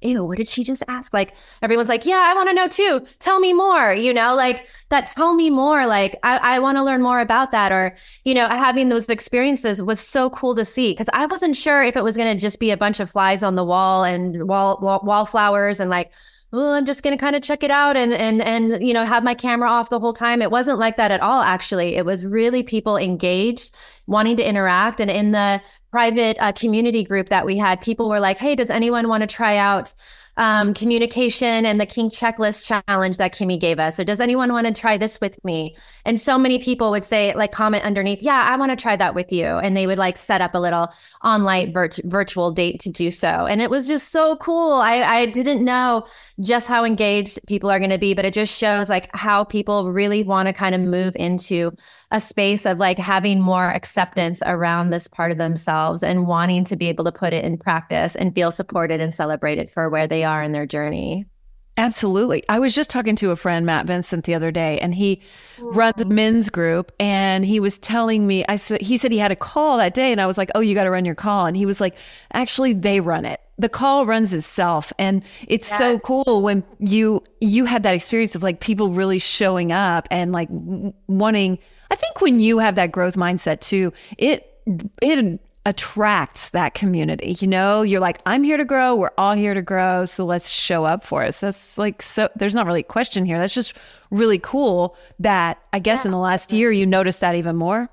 ew, 0.02 0.24
what 0.24 0.38
did 0.38 0.48
she 0.48 0.64
just 0.64 0.84
ask? 0.88 1.14
Like 1.14 1.36
everyone's 1.62 1.90
like, 1.90 2.06
yeah, 2.06 2.24
I 2.28 2.34
want 2.36 2.50
to 2.50 2.56
know 2.56 2.68
too. 2.68 3.06
Tell 3.20 3.40
me 3.40 3.54
more, 3.54 3.94
you 3.94 4.14
know, 4.14 4.36
like 4.36 4.68
that 4.90 5.08
tell 5.08 5.34
me 5.34 5.50
more. 5.50 5.86
Like 5.86 6.18
I, 6.24 6.56
I 6.56 6.60
want 6.60 6.78
to 6.78 6.84
learn 6.84 7.02
more 7.02 7.20
about 7.20 7.52
that. 7.52 7.72
Or, 7.72 7.96
you 8.24 8.34
know, 8.34 8.48
having 8.48 8.90
those 8.90 9.10
experiences 9.10 9.82
was 9.82 10.00
so 10.00 10.30
cool 10.30 10.56
to 10.56 10.66
see 10.66 10.92
because 10.92 11.10
I 11.14 11.26
wasn't 11.26 11.56
sure 11.56 11.84
if 11.84 11.96
it 11.96 12.04
was 12.04 12.18
going 12.18 12.34
to 12.34 12.40
just 12.40 12.60
be 12.60 12.72
a 12.72 12.78
bunch 12.78 13.00
of 13.00 13.10
flies 13.10 13.44
on 13.44 13.56
the 13.56 13.66
wall 13.66 14.04
and 14.04 14.48
wall, 14.48 14.80
wall, 14.82 15.02
wallflowers 15.04 15.80
and 15.80 15.90
like, 15.90 16.12
oh, 16.54 16.74
I'm 16.74 16.86
just 16.86 17.04
going 17.04 17.16
to 17.16 17.20
kind 17.20 17.36
of 17.36 17.42
check 17.42 17.62
it 17.62 17.72
out 17.72 17.98
and, 17.98 18.14
and, 18.14 18.42
and, 18.42 18.82
you 18.82 18.94
know, 18.94 19.04
have 19.04 19.24
my 19.24 19.34
camera 19.34 19.70
off 19.70 19.90
the 19.90 20.00
whole 20.00 20.14
time. 20.14 20.42
It 20.42 20.50
wasn't 20.50 20.80
like 20.80 20.96
that 20.96 21.12
at 21.12 21.20
all, 21.20 21.42
actually. 21.42 21.96
It 21.98 22.06
was 22.06 22.26
really 22.26 22.64
people 22.64 22.96
engaged, 22.96 23.76
wanting 24.06 24.38
to 24.38 24.48
interact. 24.48 25.02
And 25.02 25.12
in 25.12 25.34
the 25.34 25.62
private 25.98 26.38
uh, 26.40 26.52
community 26.52 27.04
group 27.04 27.30
that 27.30 27.44
we 27.44 27.58
had, 27.58 27.82
people 27.82 28.08
were 28.08 28.20
like, 28.20 28.38
hey, 28.38 28.54
does 28.54 28.70
anyone 28.70 29.08
want 29.08 29.22
to 29.22 29.28
try 29.28 29.58
out 29.58 29.92
um, 30.38 30.76
communication 30.76 31.66
and 31.66 31.82
the 31.82 31.86
Kink 31.86 32.14
checklist 32.14 32.64
challenge 32.88 33.18
that 33.18 33.34
Kimi 33.34 33.58
gave 33.58 33.80
us. 33.80 34.00
Or 34.00 34.04
does 34.04 34.20
anyone 34.20 34.54
want 34.54 34.68
to 34.68 34.74
try 34.74 34.98
this 34.98 35.20
with 35.20 35.44
me? 35.44 35.76
And 36.06 36.20
so 36.20 36.38
many 36.38 36.60
people 36.60 36.92
would 36.92 37.04
say, 37.04 37.34
like, 37.34 37.52
comment 37.52 37.84
underneath, 37.84 38.22
yeah, 38.22 38.48
I 38.50 38.56
want 38.56 38.72
to 38.72 38.76
try 38.76 38.96
that 38.96 39.16
with 39.16 39.32
you. 39.32 39.46
And 39.46 39.76
they 39.76 39.88
would 39.88 39.98
like 39.98 40.18
set 40.18 40.42
up 40.42 40.54
a 40.54 40.60
little 40.60 40.90
online 41.24 41.74
virt- 41.74 42.04
virtual 42.06 42.52
date 42.52 42.80
to 42.82 42.92
do 42.92 43.10
so. 43.10 43.28
And 43.28 43.62
it 43.62 43.70
was 43.70 43.88
just 43.88 44.10
so 44.10 44.36
cool. 44.38 44.74
I, 44.74 45.02
I 45.02 45.26
didn't 45.26 45.66
know 45.66 46.06
just 46.40 46.68
how 46.68 46.86
engaged 46.86 47.40
people 47.48 47.72
are 47.72 47.80
going 47.80 47.92
to 47.92 47.98
be, 47.98 48.14
but 48.14 48.26
it 48.26 48.34
just 48.34 48.56
shows 48.56 48.90
like 48.90 49.10
how 49.14 49.44
people 49.44 49.92
really 49.92 50.24
want 50.24 50.48
to 50.48 50.54
kind 50.54 50.76
of 50.76 50.82
move 50.82 51.16
into 51.16 51.72
a 52.12 52.22
space 52.22 52.66
of 52.66 52.78
like 52.78 52.98
having 52.98 53.42
more 53.42 53.70
acceptance 53.70 54.42
around 54.46 54.90
this 54.90 55.08
part 55.08 55.32
of 55.32 55.38
themselves 55.38 56.04
and 56.04 56.28
wanting 56.28 56.64
to 56.64 56.76
be 56.76 56.88
able 56.88 57.04
to 57.04 57.12
put 57.12 57.34
it 57.34 57.44
in 57.44 57.58
practice 57.58 58.16
and 58.16 58.34
feel 58.34 58.52
supported 58.52 59.02
and 59.02 59.14
celebrated 59.14 59.70
for 59.70 59.90
where 59.90 60.08
they 60.08 60.24
are 60.24 60.42
in 60.42 60.54
their 60.54 60.66
journey. 60.66 61.26
Absolutely. 61.80 62.44
I 62.50 62.58
was 62.58 62.74
just 62.74 62.90
talking 62.90 63.16
to 63.18 63.30
a 63.30 63.36
friend, 63.36 63.64
Matt 63.64 63.86
Vincent, 63.86 64.26
the 64.26 64.34
other 64.34 64.50
day, 64.50 64.80
and 64.80 64.96
he 64.96 65.22
runs 65.60 66.02
a 66.02 66.06
men's 66.06 66.50
group. 66.50 66.92
And 67.00 67.46
he 67.46 67.60
was 67.60 67.78
telling 67.78 68.26
me, 68.26 68.44
I 68.50 68.56
said, 68.56 68.82
he 68.82 68.98
said 68.98 69.12
he 69.12 69.20
had 69.20 69.32
a 69.32 69.36
call 69.36 69.78
that 69.78 69.94
day. 69.94 70.12
And 70.12 70.20
I 70.20 70.26
was 70.26 70.40
like, 70.40 70.50
oh, 70.56 70.60
you 70.60 70.74
got 70.74 70.86
to 70.86 70.90
run 70.90 71.06
your 71.06 71.14
call. 71.14 71.46
And 71.46 71.56
he 71.56 71.68
was 71.68 71.80
like, 71.80 71.96
actually, 72.34 72.74
they 72.74 73.00
run 73.00 73.26
it. 73.26 73.40
The 73.60 73.70
call 73.70 74.08
runs 74.08 74.34
itself. 74.34 74.92
And 74.98 75.24
it's 75.48 75.70
yes. 75.70 75.78
so 75.78 76.00
cool 76.00 76.42
when 76.42 76.64
you, 76.80 77.24
you 77.42 77.66
had 77.66 77.84
that 77.84 77.94
experience 77.94 78.34
of 78.34 78.42
like 78.42 78.60
people 78.60 78.90
really 78.90 79.20
showing 79.20 79.72
up 79.72 80.08
and 80.10 80.32
like 80.32 80.50
wanting, 80.50 81.60
I 81.92 81.96
think 81.96 82.22
when 82.22 82.40
you 82.40 82.60
have 82.60 82.76
that 82.76 82.92
growth 82.92 83.16
mindset 83.16 83.60
too, 83.62 83.94
it 84.18 84.54
it 85.02 85.40
attracts 85.66 86.52
that 86.52 86.74
community. 86.74 87.36
You 87.40 87.48
know, 87.48 87.82
you're 87.82 88.00
like, 88.00 88.22
I'm 88.26 88.44
here 88.44 88.56
to 88.56 88.66
grow. 88.66 88.96
We're 88.96 89.12
all 89.18 89.34
here 89.34 89.54
to 89.54 89.62
grow. 89.62 90.06
So 90.06 90.26
let's 90.26 90.48
show 90.48 90.86
up 90.86 91.04
for 91.04 91.24
us. 91.24 91.42
That's 91.42 91.78
like 91.78 92.02
so. 92.02 92.30
There's 92.36 92.56
not 92.56 92.66
really 92.66 92.80
a 92.80 92.84
question 92.84 93.26
here. 93.26 93.38
That's 93.38 93.54
just 93.54 93.74
really 94.10 94.40
cool. 94.40 94.96
That 95.20 95.62
I 95.74 95.80
guess 95.80 96.04
yeah. 96.04 96.10
in 96.10 96.12
the 96.12 96.20
last 96.20 96.54
year 96.54 96.72
you 96.72 96.86
noticed 96.86 97.20
that 97.22 97.36
even 97.36 97.56
more. 97.56 97.90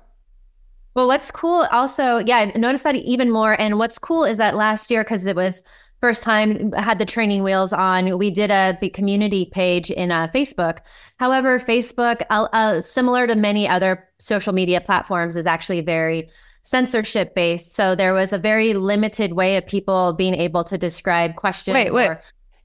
Well, 0.95 1.07
what's 1.07 1.29
cool 1.29 1.67
also, 1.73 2.19
yeah, 2.19 2.37
I 2.55 2.57
noticed 2.57 2.85
that 2.85 2.95
even 2.95 3.29
more. 3.29 3.59
And 3.59 3.77
what's 3.77 3.99
cool 3.99 4.23
is 4.23 4.37
that 4.37 4.55
last 4.55 4.89
year, 4.89 5.03
because 5.03 5.25
it 5.25 5.35
was 5.35 5.61
first 5.99 6.23
time 6.23 6.71
had 6.73 6.99
the 6.99 7.05
training 7.05 7.43
wheels 7.43 7.73
on. 7.73 8.17
We 8.17 8.31
did 8.31 8.51
a 8.51 8.77
the 8.81 8.89
community 8.89 9.49
page 9.51 9.91
in 9.91 10.11
uh, 10.11 10.27
facebook. 10.27 10.79
However 11.17 11.59
facebook 11.59 12.21
uh, 12.29 12.47
uh, 12.53 12.81
similar 12.81 13.27
to 13.27 13.35
many 13.35 13.67
other 13.67 14.07
social 14.19 14.53
media 14.53 14.81
platforms 14.81 15.35
is 15.35 15.45
actually 15.45 15.81
very 15.81 16.27
censorship 16.61 17.35
based 17.35 17.75
so 17.75 17.93
there 17.93 18.11
was 18.11 18.33
a 18.33 18.39
very 18.39 18.73
limited 18.73 19.33
way 19.33 19.55
of 19.55 19.67
people 19.67 20.13
being 20.13 20.33
able 20.33 20.63
to 20.63 20.79
describe 20.79 21.35
questions 21.35 21.75
wait 21.75 21.93
wait. 21.93 22.07
or, 22.07 22.21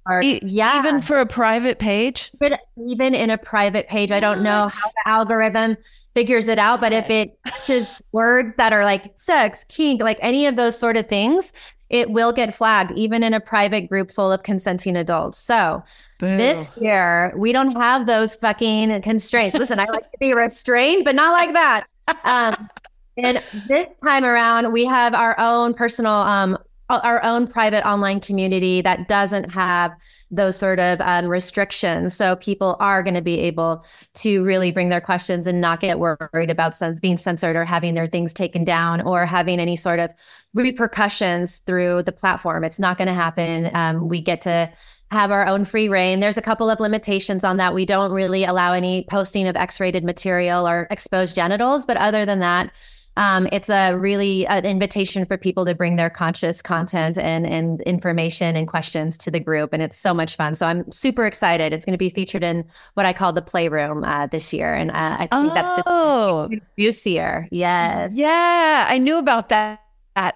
or, 0.08 0.22
e- 0.22 0.40
yeah. 0.42 0.78
even 0.78 1.02
for 1.02 1.18
a 1.20 1.26
private 1.26 1.78
page? 1.78 2.30
But 2.38 2.60
even 2.78 3.14
in 3.14 3.28
a 3.28 3.36
private 3.36 3.88
page. 3.88 4.10
I 4.10 4.18
don't 4.18 4.42
know 4.42 4.68
how 4.72 4.88
the 4.88 5.02
algorithm 5.04 5.76
figures 6.14 6.48
it 6.48 6.58
out 6.58 6.80
but 6.80 6.92
if 6.92 7.08
it 7.08 7.38
says 7.54 8.02
words 8.12 8.54
that 8.56 8.72
are 8.72 8.84
like 8.84 9.12
sex 9.16 9.64
kink 9.68 10.02
like 10.02 10.18
any 10.20 10.46
of 10.46 10.56
those 10.56 10.76
sort 10.76 10.96
of 10.96 11.06
things 11.06 11.52
it 11.90 12.10
will 12.10 12.32
get 12.32 12.54
flagged 12.54 12.92
even 12.92 13.22
in 13.22 13.34
a 13.34 13.40
private 13.40 13.88
group 13.88 14.10
full 14.10 14.32
of 14.32 14.42
consenting 14.42 14.96
adults. 14.96 15.38
So 15.38 15.82
this 16.20 16.72
year, 16.80 17.32
we 17.36 17.52
don't 17.52 17.72
have 17.72 18.06
those 18.06 18.34
fucking 18.36 19.02
constraints. 19.02 19.56
Listen, 19.56 19.78
I 19.80 19.84
like 19.84 20.10
to 20.12 20.18
be 20.18 20.32
restrained, 20.32 21.04
but 21.04 21.14
not 21.14 21.32
like 21.32 21.52
that. 21.52 21.86
Um, 22.24 22.68
and 23.16 23.42
this 23.66 23.88
time 24.02 24.24
around, 24.24 24.72
we 24.72 24.84
have 24.84 25.14
our 25.14 25.34
own 25.38 25.74
personal 25.74 26.12
um, 26.12 26.56
our 26.90 27.24
own 27.24 27.46
private 27.46 27.86
online 27.86 28.20
community 28.20 28.80
that 28.82 29.08
doesn't 29.08 29.50
have 29.50 29.92
those 30.30 30.56
sort 30.56 30.78
of 30.78 31.00
um, 31.00 31.26
restrictions. 31.26 32.14
So 32.14 32.36
people 32.36 32.76
are 32.78 33.02
going 33.02 33.14
to 33.14 33.22
be 33.22 33.40
able 33.40 33.84
to 34.14 34.44
really 34.44 34.70
bring 34.70 34.88
their 34.88 35.00
questions 35.00 35.46
and 35.46 35.60
not 35.60 35.80
get 35.80 35.98
worried 35.98 36.50
about 36.50 36.74
being 37.00 37.16
censored 37.16 37.56
or 37.56 37.64
having 37.64 37.94
their 37.94 38.06
things 38.06 38.32
taken 38.32 38.62
down 38.62 39.00
or 39.00 39.26
having 39.26 39.58
any 39.58 39.76
sort 39.76 39.98
of 39.98 40.12
repercussions 40.54 41.58
through 41.60 42.04
the 42.04 42.12
platform. 42.12 42.62
It's 42.62 42.78
not 42.78 42.96
going 42.96 43.08
to 43.08 43.14
happen. 43.14 43.70
Um, 43.74 44.08
we 44.08 44.20
get 44.20 44.40
to 44.42 44.70
have 45.10 45.32
our 45.32 45.46
own 45.46 45.64
free 45.64 45.88
reign. 45.88 46.20
There's 46.20 46.36
a 46.36 46.42
couple 46.42 46.70
of 46.70 46.78
limitations 46.78 47.42
on 47.42 47.56
that. 47.56 47.74
We 47.74 47.84
don't 47.84 48.12
really 48.12 48.44
allow 48.44 48.72
any 48.72 49.04
posting 49.10 49.48
of 49.48 49.56
X 49.56 49.80
rated 49.80 50.04
material 50.04 50.68
or 50.68 50.86
exposed 50.90 51.34
genitals. 51.34 51.84
But 51.84 51.96
other 51.96 52.24
than 52.24 52.38
that, 52.38 52.72
um, 53.16 53.48
it's 53.52 53.68
a 53.68 53.94
really 53.94 54.46
an 54.46 54.64
invitation 54.64 55.24
for 55.26 55.36
people 55.36 55.64
to 55.66 55.74
bring 55.74 55.96
their 55.96 56.10
conscious 56.10 56.62
content 56.62 57.18
and 57.18 57.46
and 57.46 57.80
information 57.82 58.56
and 58.56 58.68
questions 58.68 59.18
to 59.18 59.30
the 59.30 59.40
group, 59.40 59.70
and 59.72 59.82
it's 59.82 59.98
so 59.98 60.14
much 60.14 60.36
fun. 60.36 60.54
So 60.54 60.66
I'm 60.66 60.90
super 60.92 61.26
excited. 61.26 61.72
It's 61.72 61.84
going 61.84 61.94
to 61.94 61.98
be 61.98 62.10
featured 62.10 62.44
in 62.44 62.64
what 62.94 63.06
I 63.06 63.12
call 63.12 63.32
the 63.32 63.42
playroom 63.42 64.04
uh, 64.04 64.26
this 64.26 64.52
year, 64.52 64.72
and 64.72 64.90
uh, 64.90 65.16
I 65.18 65.26
think 65.26 65.30
oh. 65.32 65.54
that's 65.54 65.82
oh. 65.86 66.50
juicier. 66.78 67.48
Yes, 67.50 68.14
yeah, 68.14 68.86
I 68.88 68.98
knew 68.98 69.18
about 69.18 69.48
that. 69.48 69.80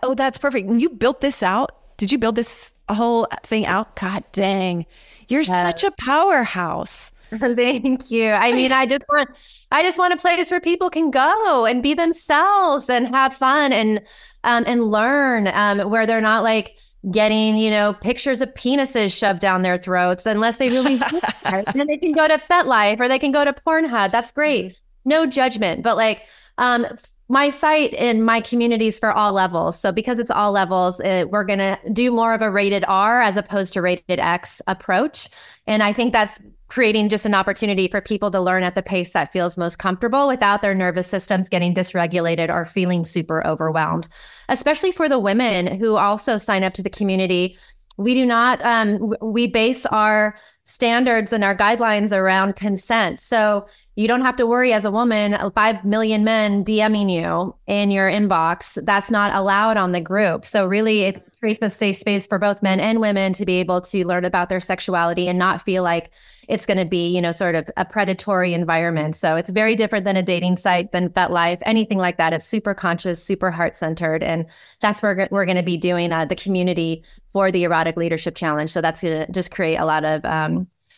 Oh, 0.02 0.14
that's 0.14 0.38
perfect. 0.38 0.70
You 0.70 0.90
built 0.90 1.20
this 1.20 1.42
out. 1.42 1.72
Did 1.96 2.10
you 2.10 2.18
build 2.18 2.36
this 2.36 2.72
whole 2.88 3.28
thing 3.44 3.66
out? 3.66 3.96
God 3.96 4.24
dang, 4.32 4.86
you're 5.28 5.42
yes. 5.42 5.48
such 5.48 5.84
a 5.84 5.90
powerhouse. 5.92 7.12
Thank 7.38 8.10
you. 8.10 8.30
I 8.30 8.52
mean, 8.52 8.72
I 8.72 8.86
just 8.86 9.04
want 9.08 9.28
I 9.70 9.82
just 9.82 9.98
want 9.98 10.14
a 10.14 10.16
place 10.16 10.50
where 10.50 10.60
people 10.60 10.90
can 10.90 11.10
go 11.10 11.66
and 11.66 11.82
be 11.82 11.94
themselves 11.94 12.88
and 12.88 13.08
have 13.08 13.34
fun 13.34 13.72
and 13.72 14.00
um, 14.44 14.64
and 14.66 14.84
learn 14.84 15.48
um, 15.48 15.90
where 15.90 16.06
they're 16.06 16.20
not 16.20 16.42
like 16.42 16.76
getting 17.10 17.56
you 17.56 17.70
know 17.70 17.94
pictures 18.00 18.40
of 18.40 18.52
penises 18.54 19.16
shoved 19.16 19.40
down 19.40 19.62
their 19.62 19.76
throats 19.76 20.26
unless 20.26 20.58
they 20.58 20.70
really 20.70 20.98
and 21.44 21.88
they 21.88 21.98
can 21.98 22.12
go 22.12 22.26
to 22.26 22.38
FetLife 22.38 22.98
or 23.00 23.08
they 23.08 23.18
can 23.18 23.32
go 23.32 23.44
to 23.44 23.52
Pornhub. 23.52 24.10
That's 24.10 24.30
great. 24.30 24.80
No 25.04 25.26
judgment, 25.26 25.82
but 25.82 25.96
like 25.96 26.24
um, 26.58 26.86
my 27.28 27.48
site 27.48 27.94
and 27.94 28.24
my 28.24 28.40
communities 28.40 28.98
for 28.98 29.12
all 29.12 29.32
levels. 29.32 29.78
So 29.78 29.92
because 29.92 30.18
it's 30.18 30.30
all 30.30 30.52
levels, 30.52 31.00
it, 31.00 31.30
we're 31.30 31.44
going 31.44 31.58
to 31.58 31.78
do 31.92 32.10
more 32.10 32.34
of 32.34 32.42
a 32.42 32.50
rated 32.50 32.84
R 32.86 33.22
as 33.22 33.36
opposed 33.36 33.72
to 33.74 33.82
rated 33.82 34.20
X 34.20 34.60
approach. 34.66 35.28
And 35.66 35.82
I 35.82 35.92
think 35.92 36.12
that's 36.12 36.38
creating 36.74 37.08
just 37.08 37.24
an 37.24 37.34
opportunity 37.36 37.86
for 37.86 38.00
people 38.00 38.32
to 38.32 38.40
learn 38.40 38.64
at 38.64 38.74
the 38.74 38.82
pace 38.82 39.12
that 39.12 39.30
feels 39.30 39.56
most 39.56 39.78
comfortable 39.78 40.26
without 40.26 40.60
their 40.60 40.74
nervous 40.74 41.06
systems 41.06 41.48
getting 41.48 41.72
dysregulated 41.72 42.52
or 42.52 42.64
feeling 42.64 43.04
super 43.04 43.46
overwhelmed, 43.46 44.08
especially 44.48 44.90
for 44.90 45.08
the 45.08 45.20
women 45.20 45.78
who 45.78 45.94
also 45.94 46.36
sign 46.36 46.64
up 46.64 46.74
to 46.74 46.82
the 46.82 46.90
community. 46.90 47.56
We 47.96 48.14
do 48.14 48.26
not, 48.26 48.60
um, 48.64 49.14
we 49.22 49.46
base 49.46 49.86
our 49.86 50.34
standards 50.64 51.32
and 51.32 51.44
our 51.44 51.54
guidelines 51.54 52.16
around 52.16 52.56
consent. 52.56 53.20
So 53.20 53.66
you 53.96 54.08
don't 54.08 54.22
have 54.22 54.36
to 54.36 54.46
worry 54.46 54.72
as 54.72 54.84
a 54.84 54.90
woman, 54.90 55.36
5 55.54 55.84
million 55.84 56.24
men 56.24 56.64
DMing 56.64 57.12
you 57.12 57.54
in 57.66 57.90
your 57.90 58.10
inbox. 58.10 58.82
That's 58.84 59.10
not 59.10 59.34
allowed 59.34 59.76
on 59.76 59.92
the 59.92 60.00
group. 60.00 60.44
So 60.44 60.66
really 60.66 61.02
it 61.02 61.22
creates 61.38 61.62
a 61.62 61.70
safe 61.70 61.96
space 61.96 62.26
for 62.26 62.38
both 62.38 62.62
men 62.62 62.80
and 62.80 63.00
women 63.00 63.34
to 63.34 63.44
be 63.44 63.60
able 63.60 63.82
to 63.82 64.06
learn 64.06 64.24
about 64.24 64.48
their 64.48 64.60
sexuality 64.60 65.28
and 65.28 65.38
not 65.38 65.62
feel 65.62 65.82
like 65.82 66.10
it's 66.48 66.66
going 66.66 66.78
to 66.78 66.84
be, 66.84 67.14
you 67.14 67.20
know, 67.20 67.32
sort 67.32 67.54
of 67.54 67.68
a 67.76 67.84
predatory 67.84 68.52
environment. 68.52 69.16
So 69.16 69.36
it's 69.36 69.50
very 69.50 69.76
different 69.76 70.04
than 70.04 70.16
a 70.16 70.22
dating 70.22 70.56
site, 70.56 70.92
than 70.92 71.10
FetLife, 71.10 71.58
anything 71.62 71.98
like 71.98 72.16
that. 72.18 72.32
It's 72.32 72.44
super 72.44 72.74
conscious, 72.74 73.22
super 73.22 73.50
heart 73.50 73.76
centered. 73.76 74.22
And 74.22 74.46
that's 74.80 75.02
where 75.02 75.28
we're 75.30 75.46
going 75.46 75.56
to 75.56 75.62
be 75.62 75.76
doing 75.76 76.12
uh, 76.12 76.24
the 76.24 76.36
community 76.36 77.02
for 77.32 77.50
the 77.50 77.64
Erotic 77.64 77.96
Leadership 77.96 78.34
Challenge. 78.34 78.70
So 78.70 78.80
that's 78.80 79.02
going 79.02 79.26
to 79.26 79.32
just 79.32 79.50
create 79.50 79.76
a 79.76 79.84
lot 79.84 80.04
of 80.04 80.24
um, 80.24 80.53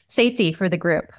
safety 0.08 0.52
for 0.52 0.68
the 0.68 0.76
group. 0.76 1.12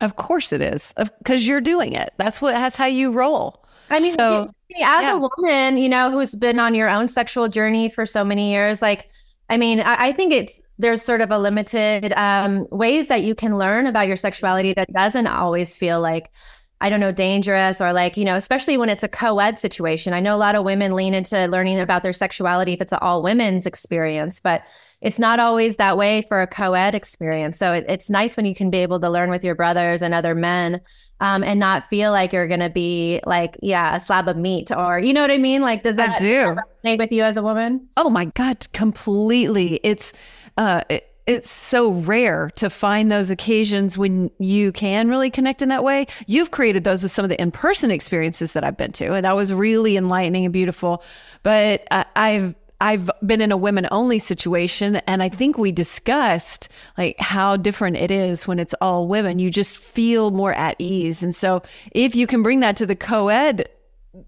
Of 0.00 0.16
course 0.16 0.52
it 0.52 0.60
is, 0.60 0.92
because 1.18 1.46
you're 1.46 1.60
doing 1.60 1.92
it. 1.92 2.12
That's 2.18 2.42
what. 2.42 2.52
That's 2.52 2.76
how 2.76 2.86
you 2.86 3.12
roll. 3.12 3.64
I 3.90 4.00
mean, 4.00 4.14
so, 4.14 4.44
as 4.44 5.02
yeah. 5.02 5.14
a 5.14 5.18
woman, 5.18 5.76
you 5.76 5.88
know, 5.88 6.10
who's 6.10 6.34
been 6.34 6.58
on 6.58 6.74
your 6.74 6.88
own 6.88 7.06
sexual 7.08 7.48
journey 7.48 7.88
for 7.88 8.04
so 8.06 8.24
many 8.24 8.50
years, 8.50 8.82
like, 8.82 9.10
I 9.50 9.56
mean, 9.56 9.80
I, 9.80 10.06
I 10.06 10.12
think 10.12 10.32
it's 10.32 10.60
there's 10.78 11.02
sort 11.02 11.20
of 11.20 11.30
a 11.30 11.38
limited 11.38 12.12
um, 12.16 12.66
ways 12.70 13.08
that 13.08 13.22
you 13.22 13.34
can 13.34 13.56
learn 13.56 13.86
about 13.86 14.08
your 14.08 14.16
sexuality 14.16 14.74
that 14.74 14.92
doesn't 14.92 15.26
always 15.26 15.76
feel 15.76 16.00
like 16.00 16.30
I 16.80 16.90
don't 16.90 17.00
know, 17.00 17.12
dangerous 17.12 17.80
or 17.80 17.94
like, 17.94 18.16
you 18.16 18.26
know, 18.26 18.36
especially 18.36 18.76
when 18.76 18.90
it's 18.90 19.02
a 19.02 19.08
co 19.08 19.38
ed 19.38 19.58
situation. 19.58 20.12
I 20.12 20.20
know 20.20 20.34
a 20.34 20.36
lot 20.36 20.54
of 20.54 20.64
women 20.64 20.94
lean 20.94 21.14
into 21.14 21.46
learning 21.46 21.80
about 21.80 22.02
their 22.02 22.12
sexuality 22.12 22.74
if 22.74 22.80
it's 22.80 22.92
an 22.92 22.98
all 23.00 23.22
women's 23.22 23.64
experience, 23.64 24.38
but 24.38 24.62
it's 25.04 25.18
not 25.18 25.38
always 25.38 25.76
that 25.76 25.98
way 25.98 26.22
for 26.22 26.40
a 26.40 26.46
co 26.46 26.72
ed 26.72 26.94
experience. 26.94 27.58
So 27.58 27.74
it, 27.74 27.84
it's 27.88 28.08
nice 28.08 28.36
when 28.36 28.46
you 28.46 28.54
can 28.54 28.70
be 28.70 28.78
able 28.78 28.98
to 29.00 29.10
learn 29.10 29.28
with 29.30 29.44
your 29.44 29.54
brothers 29.54 30.00
and 30.00 30.14
other 30.14 30.34
men 30.34 30.80
um, 31.20 31.44
and 31.44 31.60
not 31.60 31.88
feel 31.90 32.10
like 32.10 32.32
you're 32.32 32.48
going 32.48 32.60
to 32.60 32.70
be 32.70 33.20
like, 33.26 33.56
yeah, 33.62 33.94
a 33.94 34.00
slab 34.00 34.28
of 34.28 34.38
meat 34.38 34.72
or, 34.72 34.98
you 34.98 35.12
know 35.12 35.20
what 35.20 35.30
I 35.30 35.36
mean? 35.36 35.60
Like, 35.60 35.82
does 35.82 35.96
that 35.96 36.16
I 36.16 36.18
do 36.18 36.56
resonate 36.84 36.98
with 36.98 37.12
you 37.12 37.22
as 37.22 37.36
a 37.36 37.42
woman? 37.42 37.86
Oh 37.98 38.08
my 38.08 38.24
God, 38.24 38.66
completely. 38.72 39.78
It's, 39.84 40.14
uh, 40.56 40.82
it, 40.88 41.10
it's 41.26 41.50
so 41.50 41.90
rare 41.90 42.50
to 42.56 42.70
find 42.70 43.12
those 43.12 43.28
occasions 43.28 43.96
when 43.96 44.30
you 44.38 44.72
can 44.72 45.08
really 45.08 45.30
connect 45.30 45.60
in 45.60 45.68
that 45.68 45.84
way. 45.84 46.06
You've 46.26 46.50
created 46.50 46.84
those 46.84 47.02
with 47.02 47.12
some 47.12 47.24
of 47.24 47.28
the 47.28 47.40
in 47.40 47.50
person 47.50 47.90
experiences 47.90 48.52
that 48.54 48.64
I've 48.64 48.76
been 48.76 48.92
to, 48.92 49.12
and 49.14 49.24
that 49.24 49.36
was 49.36 49.52
really 49.52 49.96
enlightening 49.96 50.44
and 50.44 50.52
beautiful. 50.52 51.02
But 51.42 51.86
I, 51.90 52.04
I've 52.14 52.54
I've 52.80 53.10
been 53.24 53.40
in 53.40 53.52
a 53.52 53.56
women 53.56 53.86
only 53.90 54.18
situation 54.18 54.96
and 54.96 55.22
I 55.22 55.28
think 55.28 55.56
we 55.56 55.72
discussed 55.72 56.68
like 56.98 57.18
how 57.18 57.56
different 57.56 57.96
it 57.96 58.10
is 58.10 58.46
when 58.46 58.58
it's 58.58 58.74
all 58.80 59.08
women. 59.08 59.38
You 59.38 59.50
just 59.50 59.78
feel 59.78 60.30
more 60.30 60.52
at 60.52 60.76
ease. 60.78 61.22
And 61.22 61.34
so 61.34 61.62
if 61.92 62.14
you 62.14 62.26
can 62.26 62.42
bring 62.42 62.60
that 62.60 62.76
to 62.76 62.86
the 62.86 62.96
co-ed 62.96 63.68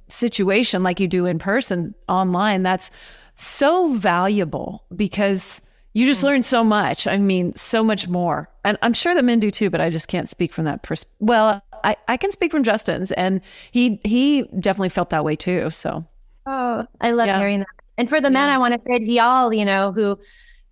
situation 0.09 0.83
like 0.83 1.01
you 1.01 1.09
do 1.09 1.27
in 1.27 1.39
person 1.39 1.95
online, 2.09 2.63
that's 2.63 2.91
so 3.35 3.93
valuable 3.95 4.85
because 4.95 5.61
you 5.93 6.07
just 6.07 6.21
mm. 6.21 6.25
learn 6.25 6.43
so 6.43 6.63
much. 6.63 7.07
I 7.07 7.19
mean, 7.19 7.55
so 7.55 7.83
much 7.83 8.09
more. 8.09 8.49
And 8.65 8.79
I'm 8.83 8.93
sure 8.93 9.15
that 9.15 9.25
men 9.25 9.41
do 9.41 9.51
too, 9.51 9.71
but 9.71 9.81
I 9.81 9.91
just 9.91 10.09
can't 10.09 10.29
speak 10.29 10.53
from 10.53 10.65
that 10.65 10.83
pers- 10.83 11.07
well, 11.21 11.63
I, 11.85 11.97
I 12.09 12.17
can 12.17 12.33
speak 12.33 12.53
from 12.53 12.65
Justin's 12.65 13.13
and 13.13 13.41
he 13.71 14.01
he 14.05 14.43
definitely 14.61 14.89
felt 14.89 15.11
that 15.11 15.25
way 15.25 15.37
too. 15.37 15.71
So 15.71 16.07
Oh, 16.47 16.87
I 17.01 17.11
love 17.11 17.27
yeah. 17.27 17.39
hearing 17.39 17.61
that. 17.61 17.69
And 17.99 18.09
for 18.09 18.21
the 18.21 18.31
men, 18.31 18.51
I 18.51 18.59
want 18.59 18.75
to 18.75 18.81
say 18.81 18.99
to 18.99 19.13
y'all, 19.13 19.53
you 19.53 19.65
know, 19.65 19.93
who 19.93 20.19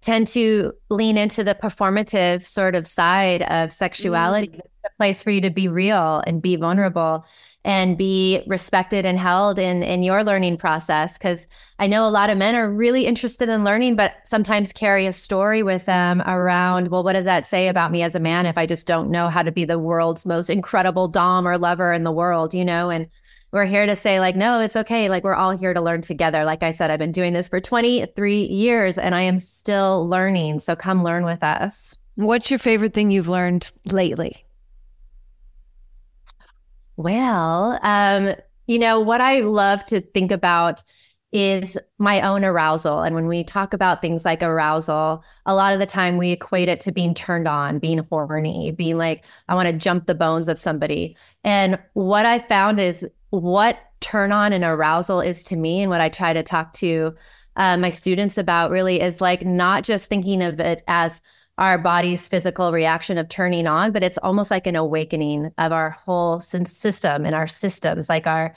tend 0.01 0.27
to 0.29 0.73
lean 0.91 1.17
into 1.17 1.43
the 1.43 1.55
performative 1.55 2.45
sort 2.45 2.75
of 2.75 2.87
side 2.87 3.43
of 3.43 3.73
sexuality, 3.73 4.49
mm. 4.49 4.61
a 4.85 4.91
place 4.99 5.23
for 5.23 5.31
you 5.31 5.41
to 5.41 5.51
be 5.51 5.67
real 5.67 6.23
and 6.27 6.43
be 6.43 6.57
vulnerable 6.57 7.25
and 7.65 7.97
be 7.97 8.43
respected 8.47 9.07
and 9.07 9.19
held 9.19 9.59
in 9.59 9.83
in 9.83 10.03
your 10.03 10.23
learning 10.23 10.59
process. 10.59 11.17
Because 11.17 11.49
i 11.79 11.87
know 11.87 12.07
a 12.07 12.11
lot 12.11 12.31
of 12.31 12.39
men 12.39 12.55
are 12.55 12.71
really 12.71 13.07
interested 13.07 13.49
in 13.49 13.65
learning 13.65 13.97
but 13.97 14.15
sometimes 14.25 14.73
carry 14.73 15.07
a 15.07 15.13
story 15.13 15.63
with 15.63 15.87
them 15.87 16.23
around 16.23 16.89
well 16.89 17.03
what 17.03 17.15
does 17.15 17.25
that 17.25 17.47
say 17.47 17.67
about 17.69 17.91
me 17.91 18.03
as 18.03 18.15
a 18.15 18.21
man 18.21 18.47
if 18.47 18.57
i 18.57 18.65
just 18.65 18.87
don't 18.87 19.11
know 19.11 19.29
how 19.29 19.43
to 19.43 19.51
be 19.51 19.65
the 19.65 19.79
world's 19.79 20.25
most 20.25 20.51
incredible 20.51 21.09
dom 21.09 21.49
or 21.49 21.59
lover 21.59 21.93
in 21.93 22.05
the 22.05 22.13
world? 22.13 22.55
you 22.55 22.65
know 22.65 22.91
and 22.91 23.09
we're 23.55 23.65
here 23.65 23.87
to 23.87 23.95
say 23.95 24.19
like 24.19 24.35
no 24.35 24.59
it's 24.61 24.75
okay. 24.75 25.09
Like 25.09 25.23
we're 25.23 25.35
all 25.35 25.53
here 25.53 25.73
to 25.73 25.81
learn 25.81 26.03
together. 26.03 26.45
Like 26.45 26.65
i 26.65 26.73
said 26.73 26.91
i've 26.91 26.99
been 26.99 27.13
doing 27.13 27.33
this 27.33 27.49
for 27.49 27.61
23 27.61 28.37
years 28.43 28.99
and 28.99 29.15
i 29.15 29.23
am 29.23 29.39
still 29.39 30.07
learning. 30.09 30.59
So 30.59 30.75
come 30.75 31.05
learn 31.05 31.25
with 31.25 31.43
us. 31.43 31.97
What's 32.17 32.51
your 32.51 32.59
favorite 32.59 32.93
thing 32.93 33.11
you've 33.13 33.29
learned 33.29 33.71
lately? 33.87 34.45
Well, 36.97 37.79
um, 37.83 38.35
you 38.67 38.79
know, 38.79 39.01
what 39.01 39.21
I 39.21 39.41
love 39.41 39.85
to 39.87 40.01
think 40.01 40.31
about 40.31 40.83
is 41.33 41.77
my 41.99 42.21
own 42.21 42.45
arousal. 42.45 43.01
And 43.01 43.17
when 43.17 43.27
we 43.27 43.43
talk 43.43 43.75
about 43.75 44.01
things 44.01 44.25
like 44.25 44.43
arousal, 44.45 45.25
a 45.47 45.55
lot 45.55 45.73
of 45.73 45.81
the 45.81 45.87
time 45.87 46.17
we 46.17 46.31
equate 46.31 46.69
it 46.69 46.79
to 46.81 46.93
being 46.93 47.13
turned 47.13 47.49
on, 47.49 47.81
being 47.81 47.99
horny, 47.99 48.71
being 48.71 48.97
like, 48.97 49.25
I 49.49 49.57
want 49.57 49.69
to 49.69 49.77
jump 49.77 50.07
the 50.07 50.15
bones 50.15 50.47
of 50.47 50.61
somebody. 50.61 51.17
And 51.43 51.77
what 51.95 52.27
I 52.27 52.39
found 52.39 52.79
is 52.79 53.05
what 53.41 53.79
turn 54.01 54.33
on 54.33 54.53
and 54.53 54.65
arousal 54.65 55.21
is 55.21 55.43
to 55.45 55.57
me, 55.57 55.81
and 55.81 55.91
what 55.91 56.01
I 56.01 56.09
try 56.09 56.33
to 56.33 56.43
talk 56.43 56.73
to 56.75 57.15
uh, 57.57 57.77
my 57.77 57.91
students 57.91 58.37
about 58.37 58.71
really 58.71 59.01
is 59.01 59.21
like 59.21 59.45
not 59.45 59.85
just 59.85 60.09
thinking 60.09 60.43
of 60.43 60.61
it 60.61 60.83
as 60.89 61.23
our 61.57 61.79
body's 61.79 62.27
physical 62.27 62.73
reaction 62.73 63.17
of 63.17 63.29
turning 63.29 63.67
on, 63.67 63.93
but 63.93 64.03
it's 64.03 64.19
almost 64.19 64.51
like 64.51 64.67
an 64.67 64.75
awakening 64.77 65.53
of 65.59 65.71
our 65.71 65.91
whole 65.91 66.41
system 66.41 67.25
and 67.25 67.35
our 67.35 67.47
systems, 67.47 68.09
like 68.09 68.27
our, 68.27 68.55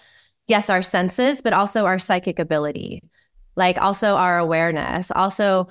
yes, 0.48 0.70
our 0.70 0.82
senses, 0.82 1.42
but 1.42 1.54
also 1.54 1.86
our 1.86 2.00
psychic 2.00 2.40
ability. 2.40 3.04
Like 3.58 3.78
also 3.82 4.16
our 4.16 4.38
awareness, 4.38 5.12
also 5.12 5.68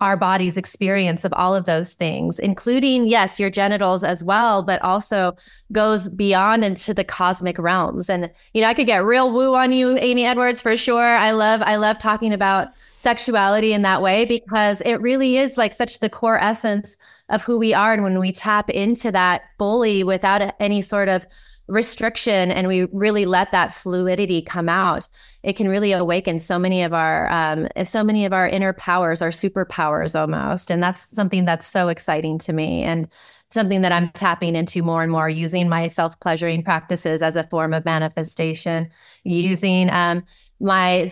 our 0.00 0.16
body's 0.16 0.56
experience 0.56 1.24
of 1.24 1.32
all 1.32 1.54
of 1.54 1.64
those 1.64 1.94
things, 1.94 2.38
including, 2.40 3.06
yes, 3.06 3.38
your 3.38 3.48
genitals 3.48 4.02
as 4.02 4.24
well, 4.24 4.62
but 4.64 4.82
also 4.82 5.36
goes 5.70 6.08
beyond 6.08 6.64
into 6.64 6.92
the 6.92 7.04
cosmic 7.04 7.56
realms. 7.58 8.10
And, 8.10 8.30
you 8.54 8.60
know, 8.60 8.66
I 8.66 8.74
could 8.74 8.86
get 8.86 9.04
real 9.04 9.32
woo 9.32 9.54
on 9.54 9.72
you, 9.72 9.96
Amy 9.98 10.24
Edwards, 10.24 10.60
for 10.60 10.76
sure. 10.76 11.16
I 11.16 11.30
love, 11.30 11.62
I 11.62 11.76
love 11.76 11.98
talking 12.00 12.32
about 12.32 12.68
sexuality 12.96 13.72
in 13.72 13.82
that 13.82 14.02
way 14.02 14.24
because 14.24 14.80
it 14.80 14.96
really 15.00 15.38
is 15.38 15.56
like 15.56 15.72
such 15.72 16.00
the 16.00 16.10
core 16.10 16.42
essence 16.42 16.96
of 17.28 17.44
who 17.44 17.56
we 17.56 17.72
are. 17.72 17.92
And 17.92 18.02
when 18.02 18.18
we 18.18 18.32
tap 18.32 18.68
into 18.70 19.12
that 19.12 19.42
fully 19.58 20.02
without 20.02 20.54
any 20.58 20.82
sort 20.82 21.08
of 21.08 21.24
restriction 21.68 22.50
and 22.50 22.66
we 22.66 22.88
really 22.92 23.26
let 23.26 23.52
that 23.52 23.74
fluidity 23.74 24.42
come 24.42 24.68
out 24.68 25.06
it 25.48 25.56
can 25.56 25.68
really 25.68 25.92
awaken 25.92 26.38
so 26.38 26.58
many 26.58 26.82
of 26.82 26.92
our 26.92 27.26
um, 27.30 27.66
so 27.84 28.04
many 28.04 28.26
of 28.26 28.32
our 28.32 28.46
inner 28.46 28.74
powers 28.74 29.22
our 29.22 29.30
superpowers 29.30 30.18
almost 30.18 30.70
and 30.70 30.82
that's 30.82 31.00
something 31.00 31.46
that's 31.46 31.66
so 31.66 31.88
exciting 31.88 32.38
to 32.38 32.52
me 32.52 32.82
and 32.82 33.08
something 33.50 33.80
that 33.80 33.90
i'm 33.90 34.10
tapping 34.10 34.54
into 34.54 34.82
more 34.82 35.02
and 35.02 35.10
more 35.10 35.28
using 35.28 35.68
my 35.68 35.88
self-pleasuring 35.88 36.62
practices 36.62 37.22
as 37.22 37.34
a 37.34 37.44
form 37.44 37.72
of 37.72 37.84
manifestation 37.86 38.88
using 39.24 39.88
um, 39.90 40.22
my 40.60 41.08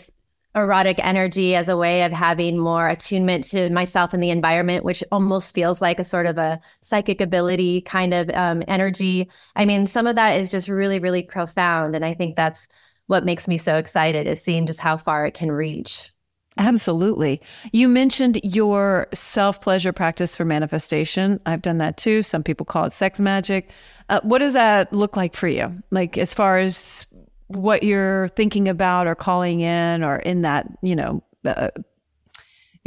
erotic 0.55 0.99
energy 1.05 1.55
as 1.55 1.69
a 1.69 1.77
way 1.77 2.03
of 2.03 2.13
having 2.13 2.59
more 2.59 2.89
attunement 2.89 3.45
to 3.45 3.69
myself 3.71 4.15
and 4.15 4.23
the 4.23 4.31
environment, 4.31 4.85
which 4.85 5.05
almost 5.13 5.55
feels 5.55 5.83
like 5.83 6.01
a 6.01 6.05
sort 6.05 6.25
of 6.25 6.39
a 6.39 6.59
psychic 6.81 7.21
ability 7.21 7.83
kind 7.83 8.15
of 8.15 8.31
um, 8.31 8.63
energy. 8.67 9.29
I 9.55 9.67
mean, 9.67 9.87
some 9.87 10.07
of 10.07 10.17
that 10.17 10.41
is 10.41 10.51
just 10.51 10.69
really, 10.69 10.99
really 10.99 11.23
profound. 11.23 11.95
And 11.95 12.07
I 12.07 12.15
think 12.15 12.37
that's 12.37 12.69
what 13.07 13.25
makes 13.25 13.47
me 13.47 13.59
so 13.59 13.77
excited 13.77 14.27
is 14.27 14.43
seeing 14.43 14.67
just 14.67 14.81
how 14.81 14.97
far 14.97 15.25
it 15.25 15.35
can 15.35 15.51
reach. 15.51 16.11
Absolutely. 16.59 17.41
You 17.73 17.87
mentioned 17.87 18.41
your 18.43 19.09
self 19.13 19.61
pleasure 19.61 19.93
practice 19.93 20.35
for 20.35 20.45
manifestation. 20.45 21.39
I've 21.45 21.61
done 21.61 21.79
that 21.79 21.99
too. 21.99 22.23
Some 22.23 22.43
people 22.43 22.65
call 22.65 22.85
it 22.85 22.93
sex 22.93 23.21
magic. 23.21 23.71
Uh, 24.09 24.21
what 24.23 24.39
does 24.39 24.55
that 24.55 24.93
look 24.93 25.17
like 25.17 25.35
for 25.35 25.49
you? 25.49 25.83
Like, 25.91 26.17
as 26.17 26.33
far 26.33 26.59
as 26.59 27.07
what 27.49 27.83
you're 27.83 28.29
thinking 28.29 28.69
about 28.69 29.07
or 29.07 29.15
calling 29.15 29.61
in 29.61 30.03
or 30.03 30.17
in 30.17 30.43
that, 30.43 30.67
you 30.83 30.97
know, 30.97 31.23
uh, 31.45 31.69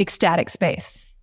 ecstatic 0.00 0.50
space. 0.50 1.14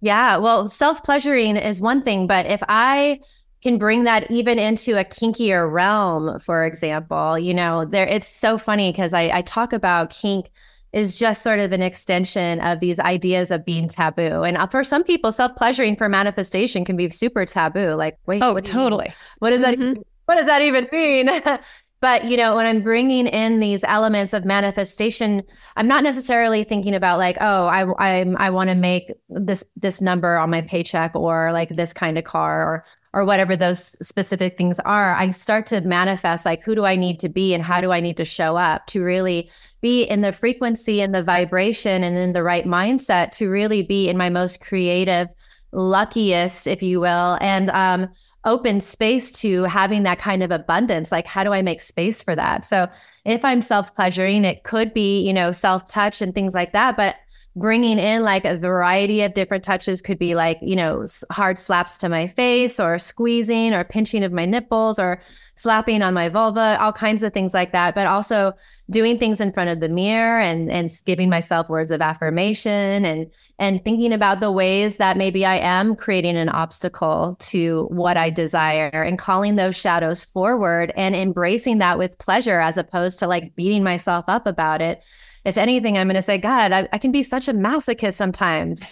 Yeah, 0.00 0.38
well, 0.38 0.66
self 0.66 1.04
pleasuring 1.04 1.56
is 1.56 1.82
one 1.82 2.02
thing, 2.02 2.26
but 2.26 2.46
if 2.46 2.62
I 2.68 3.20
can 3.62 3.78
bring 3.78 4.04
that 4.04 4.30
even 4.30 4.58
into 4.58 4.98
a 4.98 5.04
kinkier 5.04 5.70
realm, 5.70 6.38
for 6.40 6.64
example, 6.64 7.38
you 7.38 7.54
know, 7.54 7.84
there 7.84 8.06
it's 8.06 8.26
so 8.26 8.58
funny 8.58 8.90
because 8.90 9.12
I, 9.12 9.30
I 9.38 9.42
talk 9.42 9.72
about 9.72 10.10
kink 10.10 10.50
is 10.92 11.16
just 11.18 11.42
sort 11.42 11.58
of 11.58 11.72
an 11.72 11.80
extension 11.80 12.60
of 12.60 12.80
these 12.80 12.98
ideas 13.00 13.50
of 13.50 13.64
being 13.64 13.88
taboo. 13.88 14.42
And 14.42 14.58
for 14.70 14.84
some 14.84 15.04
people, 15.04 15.32
self 15.32 15.56
pleasuring 15.56 15.96
for 15.96 16.08
manifestation 16.08 16.84
can 16.84 16.96
be 16.96 17.08
super 17.10 17.46
taboo. 17.46 17.94
Like, 17.94 18.18
wait, 18.26 18.42
oh, 18.42 18.52
what 18.52 18.64
totally. 18.64 19.12
What 19.38 19.50
does 19.50 19.62
mm-hmm. 19.62 19.94
that? 19.94 20.02
What 20.26 20.36
does 20.36 20.46
that 20.46 20.62
even 20.62 20.86
mean? 20.92 21.28
But, 22.02 22.24
you 22.24 22.36
know, 22.36 22.56
when 22.56 22.66
I'm 22.66 22.82
bringing 22.82 23.28
in 23.28 23.60
these 23.60 23.84
elements 23.84 24.32
of 24.32 24.44
manifestation, 24.44 25.40
I'm 25.76 25.86
not 25.86 26.02
necessarily 26.02 26.64
thinking 26.64 26.96
about 26.96 27.18
like, 27.18 27.36
oh, 27.40 27.66
I 27.66 27.84
I 27.96 28.24
I 28.38 28.50
want 28.50 28.70
to 28.70 28.74
make 28.74 29.12
this 29.28 29.62
this 29.76 30.00
number 30.00 30.36
on 30.36 30.50
my 30.50 30.62
paycheck 30.62 31.14
or 31.14 31.52
like 31.52 31.68
this 31.68 31.92
kind 31.92 32.18
of 32.18 32.24
car 32.24 32.66
or 32.66 32.84
or 33.14 33.24
whatever 33.24 33.56
those 33.56 33.96
specific 34.06 34.56
things 34.56 34.80
are. 34.80 35.14
I 35.14 35.30
start 35.30 35.66
to 35.66 35.80
manifest 35.82 36.46
like 36.46 36.62
who 36.62 36.74
do 36.74 36.84
I 36.84 36.96
need 36.96 37.18
to 37.20 37.28
be 37.28 37.54
and 37.54 37.62
how 37.62 37.80
do 37.80 37.92
I 37.92 38.00
need 38.00 38.16
to 38.16 38.24
show 38.24 38.56
up 38.56 38.86
to 38.88 39.02
really 39.02 39.50
be 39.80 40.04
in 40.04 40.22
the 40.22 40.32
frequency 40.32 41.02
and 41.02 41.14
the 41.14 41.22
vibration 41.22 42.02
and 42.02 42.16
in 42.16 42.32
the 42.32 42.42
right 42.42 42.64
mindset 42.64 43.32
to 43.32 43.50
really 43.50 43.82
be 43.82 44.08
in 44.08 44.16
my 44.16 44.30
most 44.30 44.60
creative, 44.60 45.28
luckiest, 45.72 46.66
if 46.66 46.82
you 46.82 47.00
will. 47.00 47.38
And 47.40 47.70
um 47.70 48.08
open 48.44 48.80
space 48.80 49.30
to 49.30 49.62
having 49.64 50.02
that 50.02 50.18
kind 50.18 50.42
of 50.42 50.50
abundance 50.50 51.12
like 51.12 51.26
how 51.26 51.44
do 51.44 51.52
i 51.52 51.62
make 51.62 51.80
space 51.80 52.22
for 52.22 52.34
that 52.34 52.64
so 52.64 52.88
if 53.24 53.44
i'm 53.44 53.62
self 53.62 53.94
pleasuring 53.94 54.44
it 54.44 54.64
could 54.64 54.92
be 54.92 55.20
you 55.24 55.32
know 55.32 55.52
self 55.52 55.88
touch 55.88 56.20
and 56.20 56.34
things 56.34 56.52
like 56.52 56.72
that 56.72 56.96
but 56.96 57.16
bringing 57.54 57.98
in 57.98 58.22
like 58.22 58.44
a 58.44 58.56
variety 58.56 59.22
of 59.22 59.34
different 59.34 59.62
touches 59.62 60.00
could 60.00 60.18
be 60.18 60.34
like 60.34 60.58
you 60.62 60.74
know 60.74 61.04
hard 61.30 61.58
slaps 61.58 61.98
to 61.98 62.08
my 62.08 62.26
face 62.26 62.80
or 62.80 62.98
squeezing 62.98 63.74
or 63.74 63.84
pinching 63.84 64.24
of 64.24 64.32
my 64.32 64.46
nipples 64.46 64.98
or 64.98 65.20
slapping 65.54 66.00
on 66.00 66.14
my 66.14 66.30
vulva 66.30 66.78
all 66.80 66.92
kinds 66.92 67.22
of 67.22 67.32
things 67.32 67.52
like 67.52 67.72
that 67.72 67.94
but 67.94 68.06
also 68.06 68.54
doing 68.90 69.18
things 69.18 69.40
in 69.40 69.52
front 69.52 69.68
of 69.68 69.80
the 69.80 69.88
mirror 69.88 70.40
and 70.40 70.70
and 70.70 70.90
giving 71.04 71.28
myself 71.28 71.68
words 71.68 71.90
of 71.90 72.00
affirmation 72.00 73.04
and 73.04 73.30
and 73.58 73.84
thinking 73.84 74.14
about 74.14 74.40
the 74.40 74.50
ways 74.50 74.96
that 74.96 75.18
maybe 75.18 75.44
I 75.44 75.56
am 75.56 75.94
creating 75.94 76.36
an 76.36 76.48
obstacle 76.48 77.36
to 77.40 77.86
what 77.90 78.16
I 78.16 78.30
desire 78.30 78.88
and 78.88 79.18
calling 79.18 79.56
those 79.56 79.76
shadows 79.76 80.24
forward 80.24 80.90
and 80.96 81.14
embracing 81.14 81.78
that 81.78 81.98
with 81.98 82.18
pleasure 82.18 82.60
as 82.60 82.78
opposed 82.78 83.18
to 83.18 83.26
like 83.26 83.54
beating 83.56 83.82
myself 83.82 84.24
up 84.28 84.46
about 84.46 84.80
it 84.80 85.02
if 85.44 85.56
anything, 85.56 85.98
I'm 85.98 86.06
going 86.06 86.16
to 86.16 86.22
say, 86.22 86.38
God, 86.38 86.72
I, 86.72 86.88
I 86.92 86.98
can 86.98 87.12
be 87.12 87.22
such 87.22 87.48
a 87.48 87.52
masochist 87.52 88.14
sometimes. 88.14 88.84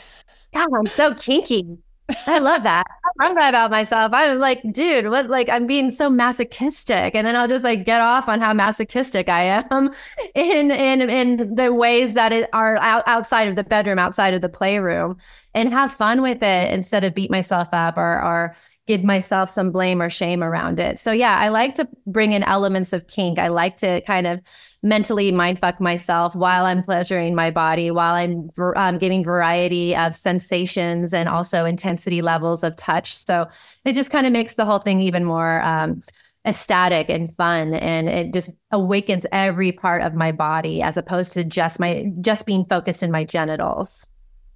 God, 0.53 0.69
I'm 0.75 0.87
so 0.87 1.15
kinky. 1.15 1.79
I 2.27 2.39
love 2.39 2.63
that. 2.65 2.85
I'm 3.21 3.37
right 3.37 3.51
about 3.51 3.71
myself. 3.71 4.13
I'm 4.13 4.39
like, 4.39 4.61
dude, 4.73 5.09
what? 5.09 5.29
Like, 5.29 5.49
I'm 5.49 5.67
being 5.67 5.91
so 5.91 6.11
masochistic, 6.11 7.15
and 7.15 7.27
then 7.27 7.37
I'll 7.37 7.49
just 7.49 7.65
like 7.65 7.85
get 7.85 8.01
off 8.01 8.29
on 8.29 8.41
how 8.41 8.53
masochistic 8.53 9.29
I 9.29 9.63
am 9.71 9.91
in 10.35 10.71
in 10.71 11.03
in 11.09 11.55
the 11.55 11.73
ways 11.73 12.15
that 12.15 12.33
it 12.33 12.49
are 12.53 12.77
out, 12.79 13.05
outside 13.07 13.49
of 13.49 13.57
the 13.57 13.65
bedroom, 13.65 13.99
outside 13.99 14.35
of 14.35 14.41
the 14.41 14.49
playroom, 14.49 15.19
and 15.55 15.69
have 15.69 15.93
fun 15.93 16.23
with 16.23 16.43
it 16.43 16.73
instead 16.73 17.05
of 17.05 17.15
beat 17.15 17.31
myself 17.31 17.69
up 17.73 17.97
or 17.97 18.23
or 18.23 18.57
give 18.87 19.05
myself 19.05 19.51
some 19.51 19.71
blame 19.71 20.03
or 20.03 20.11
shame 20.11 20.43
around 20.43 20.81
it. 20.81 20.99
So 20.99 21.13
yeah, 21.13 21.37
I 21.39 21.49
like 21.49 21.75
to 21.77 21.89
bring 22.07 22.33
in 22.33 22.43
elements 22.43 22.93
of 22.93 23.07
kink. 23.07 23.39
I 23.39 23.49
like 23.49 23.77
to 23.77 24.01
kind 24.03 24.27
of 24.27 24.41
mentally 24.83 25.31
mindfuck 25.31 25.79
myself 25.81 26.35
while 26.35 26.65
I'm 26.65 26.83
pleasuring 26.83 27.35
my 27.35 27.51
body, 27.51 27.91
while 27.91 28.15
I'm 28.15 28.51
um, 28.77 28.99
giving 28.99 29.23
variety 29.23 29.95
of 29.95 30.17
sensations 30.17 31.13
and 31.13 31.29
also 31.29 31.65
intensity 31.65 32.23
levels 32.23 32.65
of 32.65 32.77
touch. 32.77 33.15
So 33.15 33.47
it 33.85 33.93
just 33.93 34.11
kind 34.11 34.27
of 34.27 34.33
makes 34.33 34.55
the 34.55 34.65
whole 34.65 34.79
thing 34.79 35.01
even 35.01 35.25
more 35.25 35.61
um, 35.63 36.03
ecstatic 36.47 37.11
and 37.11 37.31
fun, 37.35 37.75
and 37.75 38.09
it 38.09 38.33
just 38.33 38.51
awakens 38.71 39.27
every 39.33 39.73
part 39.73 40.01
of 40.03 40.15
my 40.15 40.33
body 40.33 40.81
as 40.81 40.97
opposed 40.97 41.35
to 41.35 41.45
just 41.45 41.79
my 41.79 42.11
just 42.21 42.47
being 42.47 42.65
focused 42.65 43.03
in 43.03 43.11
my 43.11 43.25
genitals. 43.25 44.07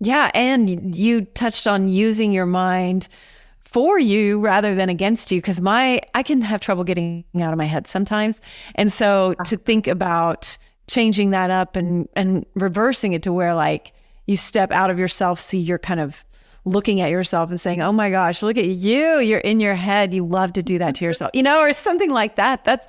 Yeah, 0.00 0.30
and 0.34 0.96
you 0.96 1.22
touched 1.22 1.66
on 1.66 1.88
using 1.88 2.32
your 2.32 2.46
mind 2.46 3.08
for 3.64 3.98
you 3.98 4.40
rather 4.40 4.74
than 4.74 4.88
against 4.88 5.32
you 5.32 5.40
because 5.40 5.60
my 5.60 6.00
I 6.14 6.22
can 6.22 6.42
have 6.42 6.60
trouble 6.60 6.84
getting 6.84 7.24
out 7.40 7.52
of 7.52 7.58
my 7.58 7.64
head 7.64 7.86
sometimes. 7.86 8.40
And 8.74 8.92
so 8.92 9.34
ah. 9.38 9.42
to 9.44 9.56
think 9.56 9.86
about 9.86 10.56
changing 10.88 11.30
that 11.30 11.50
up 11.50 11.76
and 11.76 12.08
and 12.14 12.46
reversing 12.54 13.12
it 13.12 13.22
to 13.24 13.32
where 13.32 13.54
like 13.54 13.92
you 14.26 14.36
step 14.36 14.70
out 14.70 14.90
of 14.90 14.98
yourself, 14.98 15.40
see 15.40 15.58
you're 15.58 15.78
kind 15.78 16.00
of 16.00 16.24
looking 16.64 17.00
at 17.00 17.10
yourself 17.10 17.50
and 17.50 17.60
saying, 17.60 17.82
"Oh 17.82 17.92
my 17.92 18.10
gosh, 18.10 18.42
look 18.42 18.56
at 18.56 18.66
you. 18.66 19.18
You're 19.18 19.40
in 19.40 19.60
your 19.60 19.74
head. 19.74 20.14
You 20.14 20.26
love 20.26 20.54
to 20.54 20.62
do 20.62 20.78
that 20.78 20.94
to 20.96 21.04
yourself." 21.04 21.30
You 21.34 21.42
know, 21.42 21.60
or 21.60 21.72
something 21.72 22.10
like 22.10 22.36
that. 22.36 22.64
That's 22.64 22.86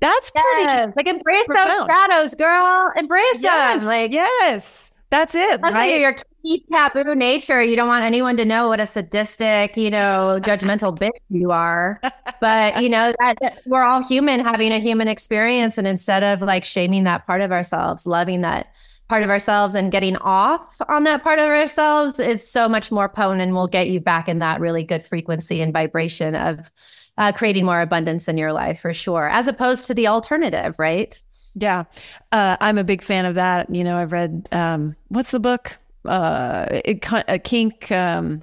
that's 0.00 0.30
yes. 0.34 0.44
pretty 0.44 0.92
like 0.96 1.08
embrace 1.08 1.44
profound. 1.44 1.70
those 1.70 1.86
shadows, 1.86 2.34
girl. 2.34 2.92
Embrace 2.96 3.42
yes. 3.42 3.80
them. 3.80 3.86
Like 3.86 4.12
yes. 4.12 4.90
That's 5.10 5.34
it. 5.34 5.60
That's 5.60 5.74
right? 5.74 6.00
Your 6.00 6.16
key 6.48 6.64
taboo 6.70 7.14
nature. 7.14 7.62
You 7.62 7.76
don't 7.76 7.88
want 7.88 8.04
anyone 8.04 8.36
to 8.38 8.44
know 8.44 8.68
what 8.68 8.80
a 8.80 8.86
sadistic, 8.86 9.76
you 9.76 9.90
know, 9.90 10.38
judgmental 10.42 10.96
bitch 10.98 11.10
you 11.28 11.50
are. 11.50 12.00
But 12.40 12.82
you 12.82 12.88
know 12.88 13.12
that 13.18 13.60
we're 13.66 13.84
all 13.84 14.02
human, 14.02 14.40
having 14.40 14.72
a 14.72 14.78
human 14.78 15.08
experience, 15.08 15.78
and 15.78 15.86
instead 15.86 16.22
of 16.22 16.40
like 16.40 16.64
shaming 16.64 17.04
that 17.04 17.26
part 17.26 17.40
of 17.40 17.52
ourselves, 17.52 18.06
loving 18.06 18.40
that 18.42 18.72
part 19.08 19.22
of 19.22 19.30
ourselves, 19.30 19.74
and 19.74 19.92
getting 19.92 20.16
off 20.18 20.80
on 20.88 21.04
that 21.04 21.22
part 21.22 21.38
of 21.38 21.46
ourselves 21.46 22.18
is 22.18 22.48
so 22.48 22.68
much 22.68 22.90
more 22.90 23.08
potent, 23.08 23.42
and 23.42 23.54
will 23.54 23.68
get 23.68 23.88
you 23.88 24.00
back 24.00 24.28
in 24.28 24.38
that 24.38 24.60
really 24.60 24.84
good 24.84 25.04
frequency 25.04 25.60
and 25.60 25.72
vibration 25.72 26.34
of 26.34 26.70
uh, 27.18 27.32
creating 27.32 27.64
more 27.64 27.80
abundance 27.80 28.28
in 28.28 28.38
your 28.38 28.52
life 28.52 28.80
for 28.80 28.94
sure, 28.94 29.28
as 29.28 29.48
opposed 29.48 29.86
to 29.86 29.94
the 29.94 30.06
alternative, 30.06 30.78
right? 30.78 31.20
Yeah. 31.54 31.84
Uh, 32.30 32.56
I'm 32.60 32.78
a 32.78 32.84
big 32.84 33.02
fan 33.02 33.24
of 33.24 33.34
that. 33.34 33.68
You 33.74 33.82
know, 33.82 33.96
I've 33.96 34.12
read, 34.12 34.48
um, 34.52 34.94
what's 35.08 35.32
the 35.32 35.40
book? 35.40 35.76
Uh, 36.04 36.66
it, 36.70 37.04
a 37.28 37.38
kink. 37.38 37.90
Um, 37.92 38.42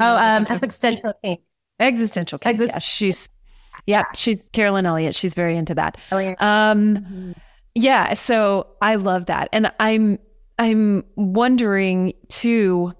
oh, 0.00 0.16
um, 0.16 0.46
existential 0.48 1.12
kink. 1.22 1.40
Existential 1.80 2.38
kink. 2.38 2.54
Exist- 2.54 2.72
yeah, 2.74 2.78
she's, 2.78 3.28
yeah, 3.86 4.04
she's 4.14 4.48
Carolyn 4.50 4.86
Elliott. 4.86 5.14
She's 5.14 5.34
very 5.34 5.56
into 5.56 5.74
that. 5.74 5.98
Elliott. 6.10 6.40
Um, 6.40 6.96
mm-hmm. 6.96 7.32
yeah. 7.74 8.14
So 8.14 8.68
I 8.80 8.96
love 8.96 9.26
that. 9.26 9.48
And 9.52 9.72
I'm, 9.80 10.18
I'm 10.58 11.04
wondering 11.16 12.12
too, 12.28 12.92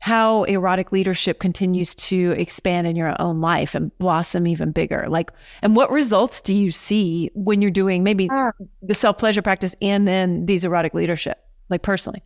how 0.00 0.44
erotic 0.44 0.92
leadership 0.92 1.40
continues 1.40 1.94
to 1.94 2.30
expand 2.32 2.86
in 2.86 2.94
your 2.94 3.14
own 3.20 3.40
life 3.40 3.74
and 3.74 3.96
blossom 3.98 4.46
even 4.46 4.70
bigger. 4.70 5.06
Like, 5.08 5.32
and 5.60 5.74
what 5.74 5.90
results 5.90 6.40
do 6.40 6.54
you 6.54 6.70
see 6.70 7.30
when 7.34 7.60
you're 7.60 7.70
doing 7.70 8.04
maybe 8.04 8.28
ah. 8.30 8.52
the 8.80 8.94
self 8.94 9.18
pleasure 9.18 9.42
practice 9.42 9.74
and 9.82 10.06
then 10.06 10.46
these 10.46 10.64
erotic 10.64 10.94
leadership, 10.94 11.38
like 11.68 11.82
personally? 11.82 12.22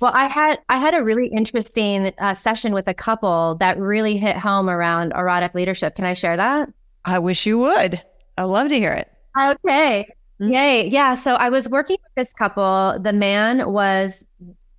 Well, 0.00 0.12
I 0.14 0.28
had 0.28 0.58
I 0.68 0.78
had 0.78 0.94
a 0.94 1.04
really 1.04 1.28
interesting 1.28 2.12
uh, 2.18 2.34
session 2.34 2.72
with 2.72 2.88
a 2.88 2.94
couple 2.94 3.56
that 3.56 3.78
really 3.78 4.16
hit 4.16 4.36
home 4.36 4.70
around 4.70 5.12
erotic 5.14 5.54
leadership. 5.54 5.94
Can 5.94 6.06
I 6.06 6.14
share 6.14 6.36
that? 6.36 6.72
I 7.04 7.18
wish 7.18 7.46
you 7.46 7.58
would. 7.58 8.02
I'd 8.38 8.44
love 8.44 8.68
to 8.68 8.78
hear 8.78 8.92
it. 8.92 9.12
Okay. 9.38 10.06
Mm-hmm. 10.40 10.52
Yay. 10.52 10.88
Yeah. 10.88 11.14
So 11.14 11.34
I 11.34 11.50
was 11.50 11.68
working 11.68 11.98
with 12.02 12.14
this 12.16 12.32
couple. 12.32 12.98
The 13.00 13.12
man 13.12 13.70
was 13.70 14.26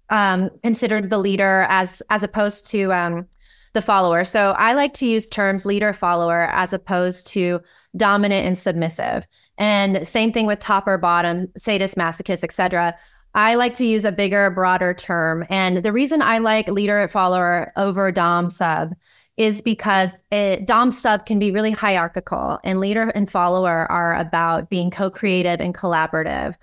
um, 0.09 0.49
considered 0.63 1.11
the 1.11 1.19
leader 1.19 1.67
as 1.69 2.01
as 2.09 2.23
opposed 2.23 2.69
to 2.71 2.91
um, 2.91 3.27
the 3.73 3.81
follower. 3.81 4.23
So 4.25 4.55
I 4.57 4.73
like 4.73 4.93
to 4.95 5.05
use 5.05 5.29
terms 5.29 5.65
leader 5.65 5.93
follower 5.93 6.47
as 6.51 6.73
opposed 6.73 7.27
to 7.27 7.61
dominant 7.95 8.45
and 8.45 8.57
submissive. 8.57 9.27
And 9.57 10.05
same 10.07 10.31
thing 10.31 10.47
with 10.47 10.59
top 10.59 10.87
or 10.87 10.97
bottom, 10.97 11.47
sadist, 11.55 11.95
masochist, 11.95 12.43
etc. 12.43 12.95
I 13.33 13.55
like 13.55 13.73
to 13.75 13.85
use 13.85 14.05
a 14.05 14.11
bigger, 14.11 14.49
broader 14.51 14.93
term. 14.93 15.45
And 15.49 15.77
the 15.77 15.93
reason 15.93 16.21
I 16.21 16.39
like 16.39 16.67
leader 16.67 16.99
and 16.99 17.09
follower 17.09 17.71
over 17.77 18.11
dom 18.11 18.49
sub 18.49 18.93
is 19.37 19.61
because 19.61 20.21
it, 20.31 20.67
dom 20.67 20.91
sub 20.91 21.25
can 21.25 21.39
be 21.39 21.51
really 21.51 21.71
hierarchical, 21.71 22.59
and 22.63 22.79
leader 22.79 23.09
and 23.15 23.29
follower 23.29 23.91
are 23.91 24.15
about 24.15 24.69
being 24.69 24.91
co-creative 24.91 25.59
and 25.61 25.73
collaborative. 25.73 26.55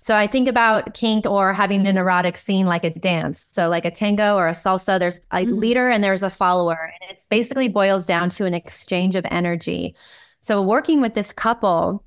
So 0.00 0.16
I 0.16 0.26
think 0.26 0.48
about 0.48 0.94
kink 0.94 1.26
or 1.26 1.52
having 1.54 1.86
an 1.86 1.96
erotic 1.96 2.36
scene 2.36 2.66
like 2.66 2.84
a 2.84 2.90
dance. 2.90 3.46
So 3.52 3.68
like 3.68 3.84
a 3.84 3.90
tango 3.90 4.36
or 4.36 4.48
a 4.48 4.52
salsa, 4.52 4.98
there's 4.98 5.20
a 5.30 5.44
mm-hmm. 5.44 5.54
leader 5.54 5.88
and 5.88 6.04
there's 6.04 6.22
a 6.22 6.28
follower. 6.28 6.92
And 7.00 7.10
it's 7.10 7.26
basically 7.26 7.68
boils 7.68 8.04
down 8.04 8.28
to 8.30 8.44
an 8.44 8.52
exchange 8.52 9.16
of 9.16 9.24
energy. 9.30 9.94
So 10.40 10.60
working 10.60 11.00
with 11.00 11.14
this 11.14 11.32
couple, 11.32 12.04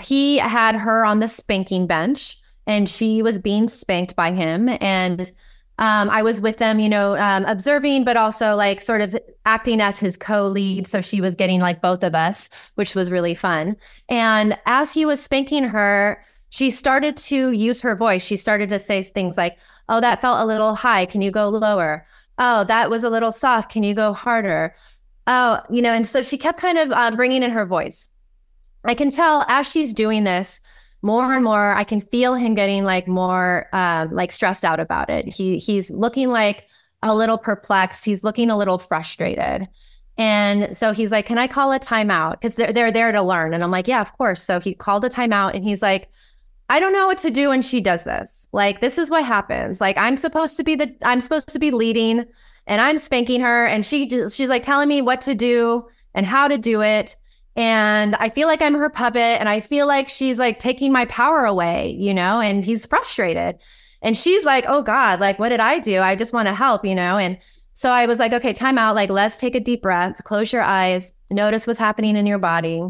he 0.00 0.38
had 0.38 0.76
her 0.76 1.04
on 1.04 1.18
the 1.18 1.26
spanking 1.26 1.88
bench 1.88 2.36
and 2.66 2.88
she 2.88 3.22
was 3.22 3.38
being 3.38 3.68
spanked 3.68 4.16
by 4.16 4.32
him. 4.32 4.68
And 4.80 5.30
um, 5.78 6.08
I 6.10 6.22
was 6.22 6.40
with 6.40 6.58
them, 6.58 6.78
you 6.78 6.88
know, 6.88 7.16
um, 7.16 7.44
observing, 7.46 8.04
but 8.04 8.16
also 8.16 8.54
like 8.54 8.80
sort 8.80 9.00
of 9.00 9.16
acting 9.44 9.80
as 9.80 9.98
his 9.98 10.16
co 10.16 10.46
lead. 10.46 10.86
So 10.86 11.00
she 11.00 11.20
was 11.20 11.34
getting 11.34 11.60
like 11.60 11.82
both 11.82 12.04
of 12.04 12.14
us, 12.14 12.48
which 12.76 12.94
was 12.94 13.10
really 13.10 13.34
fun. 13.34 13.76
And 14.08 14.58
as 14.66 14.92
he 14.92 15.04
was 15.04 15.22
spanking 15.22 15.64
her, 15.64 16.22
she 16.50 16.70
started 16.70 17.16
to 17.16 17.50
use 17.50 17.80
her 17.80 17.96
voice. 17.96 18.24
She 18.24 18.36
started 18.36 18.68
to 18.68 18.78
say 18.78 19.02
things 19.02 19.36
like, 19.36 19.58
Oh, 19.88 20.00
that 20.00 20.20
felt 20.20 20.40
a 20.40 20.46
little 20.46 20.76
high. 20.76 21.06
Can 21.06 21.20
you 21.20 21.32
go 21.32 21.48
lower? 21.48 22.04
Oh, 22.38 22.64
that 22.64 22.90
was 22.90 23.02
a 23.02 23.10
little 23.10 23.32
soft. 23.32 23.70
Can 23.72 23.82
you 23.82 23.94
go 23.94 24.12
harder? 24.12 24.74
Oh, 25.26 25.60
you 25.70 25.82
know, 25.82 25.92
and 25.92 26.06
so 26.06 26.22
she 26.22 26.38
kept 26.38 26.60
kind 26.60 26.78
of 26.78 26.92
uh, 26.92 27.10
bringing 27.16 27.42
in 27.42 27.50
her 27.50 27.66
voice. 27.66 28.08
I 28.84 28.94
can 28.94 29.10
tell 29.10 29.44
as 29.48 29.70
she's 29.70 29.94
doing 29.94 30.24
this 30.24 30.60
more 31.04 31.34
and 31.34 31.44
more, 31.44 31.72
I 31.74 31.84
can 31.84 32.00
feel 32.00 32.34
him 32.34 32.54
getting 32.54 32.82
like 32.82 33.06
more 33.06 33.68
um, 33.72 34.10
like 34.10 34.32
stressed 34.32 34.64
out 34.64 34.80
about 34.80 35.10
it. 35.10 35.26
He 35.26 35.58
he's 35.58 35.90
looking 35.90 36.30
like 36.30 36.66
a 37.02 37.14
little 37.14 37.36
perplexed. 37.36 38.04
He's 38.04 38.24
looking 38.24 38.50
a 38.50 38.56
little 38.56 38.78
frustrated. 38.78 39.68
And 40.16 40.74
so 40.74 40.92
he's 40.92 41.10
like, 41.12 41.26
Can 41.26 41.38
I 41.38 41.46
call 41.46 41.72
a 41.72 41.78
timeout? 41.78 42.32
Because 42.32 42.56
they're, 42.56 42.72
they're 42.72 42.90
there 42.90 43.12
to 43.12 43.22
learn. 43.22 43.52
And 43.52 43.62
I'm 43.62 43.70
like, 43.70 43.86
Yeah, 43.86 44.00
of 44.00 44.16
course. 44.16 44.42
So 44.42 44.60
he 44.60 44.74
called 44.74 45.04
a 45.04 45.10
timeout 45.10 45.54
and 45.54 45.62
he's 45.62 45.82
like, 45.82 46.08
I 46.70 46.80
don't 46.80 46.94
know 46.94 47.06
what 47.06 47.18
to 47.18 47.30
do 47.30 47.50
when 47.50 47.60
she 47.60 47.82
does 47.82 48.04
this. 48.04 48.48
Like, 48.52 48.80
this 48.80 48.96
is 48.96 49.10
what 49.10 49.24
happens. 49.24 49.82
Like, 49.82 49.98
I'm 49.98 50.16
supposed 50.16 50.56
to 50.56 50.64
be 50.64 50.74
the, 50.74 50.94
I'm 51.04 51.20
supposed 51.20 51.48
to 51.50 51.58
be 51.58 51.70
leading 51.70 52.24
and 52.66 52.80
I'm 52.80 52.96
spanking 52.96 53.42
her. 53.42 53.66
And 53.66 53.84
she, 53.84 54.08
she's 54.08 54.48
like 54.48 54.62
telling 54.62 54.88
me 54.88 55.02
what 55.02 55.20
to 55.22 55.34
do 55.34 55.86
and 56.14 56.24
how 56.24 56.48
to 56.48 56.56
do 56.56 56.80
it. 56.80 57.16
And 57.56 58.16
I 58.16 58.28
feel 58.28 58.48
like 58.48 58.60
I'm 58.62 58.74
her 58.74 58.90
puppet 58.90 59.38
and 59.38 59.48
I 59.48 59.60
feel 59.60 59.86
like 59.86 60.08
she's 60.08 60.38
like 60.38 60.58
taking 60.58 60.92
my 60.92 61.04
power 61.06 61.44
away, 61.44 61.96
you 61.98 62.12
know, 62.12 62.40
and 62.40 62.64
he's 62.64 62.86
frustrated. 62.86 63.58
And 64.02 64.16
she's 64.16 64.44
like, 64.44 64.64
oh 64.66 64.82
God, 64.82 65.20
like, 65.20 65.38
what 65.38 65.50
did 65.50 65.60
I 65.60 65.78
do? 65.78 66.00
I 66.00 66.16
just 66.16 66.32
want 66.32 66.48
to 66.48 66.54
help, 66.54 66.84
you 66.84 66.94
know? 66.94 67.16
And 67.16 67.38
so 67.72 67.90
I 67.90 68.06
was 68.06 68.18
like, 68.18 68.32
okay, 68.32 68.52
time 68.52 68.76
out. 68.76 68.94
Like, 68.94 69.10
let's 69.10 69.38
take 69.38 69.54
a 69.54 69.60
deep 69.60 69.82
breath, 69.82 70.22
close 70.24 70.52
your 70.52 70.62
eyes, 70.62 71.12
notice 71.30 71.66
what's 71.66 71.78
happening 71.78 72.16
in 72.16 72.26
your 72.26 72.38
body. 72.38 72.82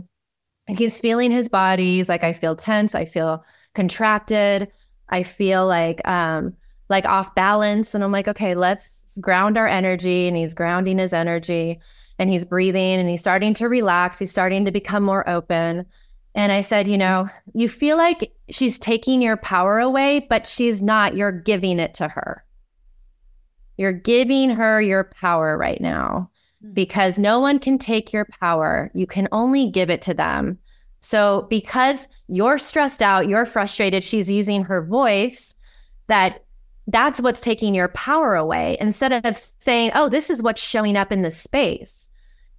And 0.66 0.78
he's 0.78 0.98
feeling 0.98 1.30
his 1.30 1.48
body. 1.48 1.96
He's 1.96 2.08
like, 2.08 2.24
I 2.24 2.32
feel 2.32 2.56
tense. 2.56 2.94
I 2.94 3.04
feel 3.04 3.44
contracted. 3.74 4.72
I 5.10 5.22
feel 5.22 5.66
like 5.66 6.06
um 6.08 6.54
like 6.88 7.06
off 7.06 7.34
balance 7.34 7.94
and 7.94 8.02
I'm 8.02 8.12
like, 8.12 8.28
okay, 8.28 8.54
let's 8.54 9.18
ground 9.20 9.56
our 9.56 9.66
energy 9.66 10.26
and 10.26 10.36
he's 10.36 10.54
grounding 10.54 10.98
his 10.98 11.12
energy 11.12 11.80
and 12.18 12.30
he's 12.30 12.44
breathing 12.44 13.00
and 13.00 13.08
he's 13.08 13.20
starting 13.20 13.54
to 13.54 13.68
relax, 13.68 14.18
he's 14.18 14.30
starting 14.30 14.64
to 14.64 14.70
become 14.70 15.02
more 15.02 15.28
open. 15.28 15.86
And 16.34 16.50
I 16.50 16.62
said, 16.62 16.88
you 16.88 16.98
know, 16.98 17.28
you 17.54 17.68
feel 17.68 17.96
like 17.96 18.32
she's 18.50 18.78
taking 18.78 19.22
your 19.22 19.36
power 19.36 19.78
away, 19.78 20.26
but 20.28 20.46
she's 20.46 20.82
not. 20.82 21.16
You're 21.16 21.32
giving 21.32 21.78
it 21.78 21.94
to 21.94 22.08
her. 22.08 22.44
You're 23.76 23.92
giving 23.92 24.50
her 24.50 24.80
your 24.80 25.04
power 25.04 25.56
right 25.56 25.80
now 25.80 26.30
hmm. 26.62 26.72
because 26.72 27.18
no 27.18 27.40
one 27.40 27.58
can 27.58 27.78
take 27.78 28.12
your 28.12 28.26
power. 28.40 28.90
You 28.94 29.06
can 29.06 29.28
only 29.32 29.70
give 29.70 29.90
it 29.90 30.02
to 30.02 30.14
them. 30.14 30.58
So, 31.00 31.46
because 31.50 32.08
you're 32.28 32.56
stressed 32.56 33.02
out, 33.02 33.28
you're 33.28 33.44
frustrated, 33.44 34.02
she's 34.02 34.30
using 34.30 34.64
her 34.64 34.82
voice 34.82 35.54
that 36.06 36.43
that's 36.86 37.20
what's 37.20 37.40
taking 37.40 37.74
your 37.74 37.88
power 37.88 38.34
away 38.34 38.76
instead 38.80 39.12
of 39.12 39.36
saying, 39.36 39.90
"Oh, 39.94 40.08
this 40.08 40.30
is 40.30 40.42
what's 40.42 40.62
showing 40.62 40.96
up 40.96 41.12
in 41.12 41.22
the 41.22 41.30
space." 41.30 42.10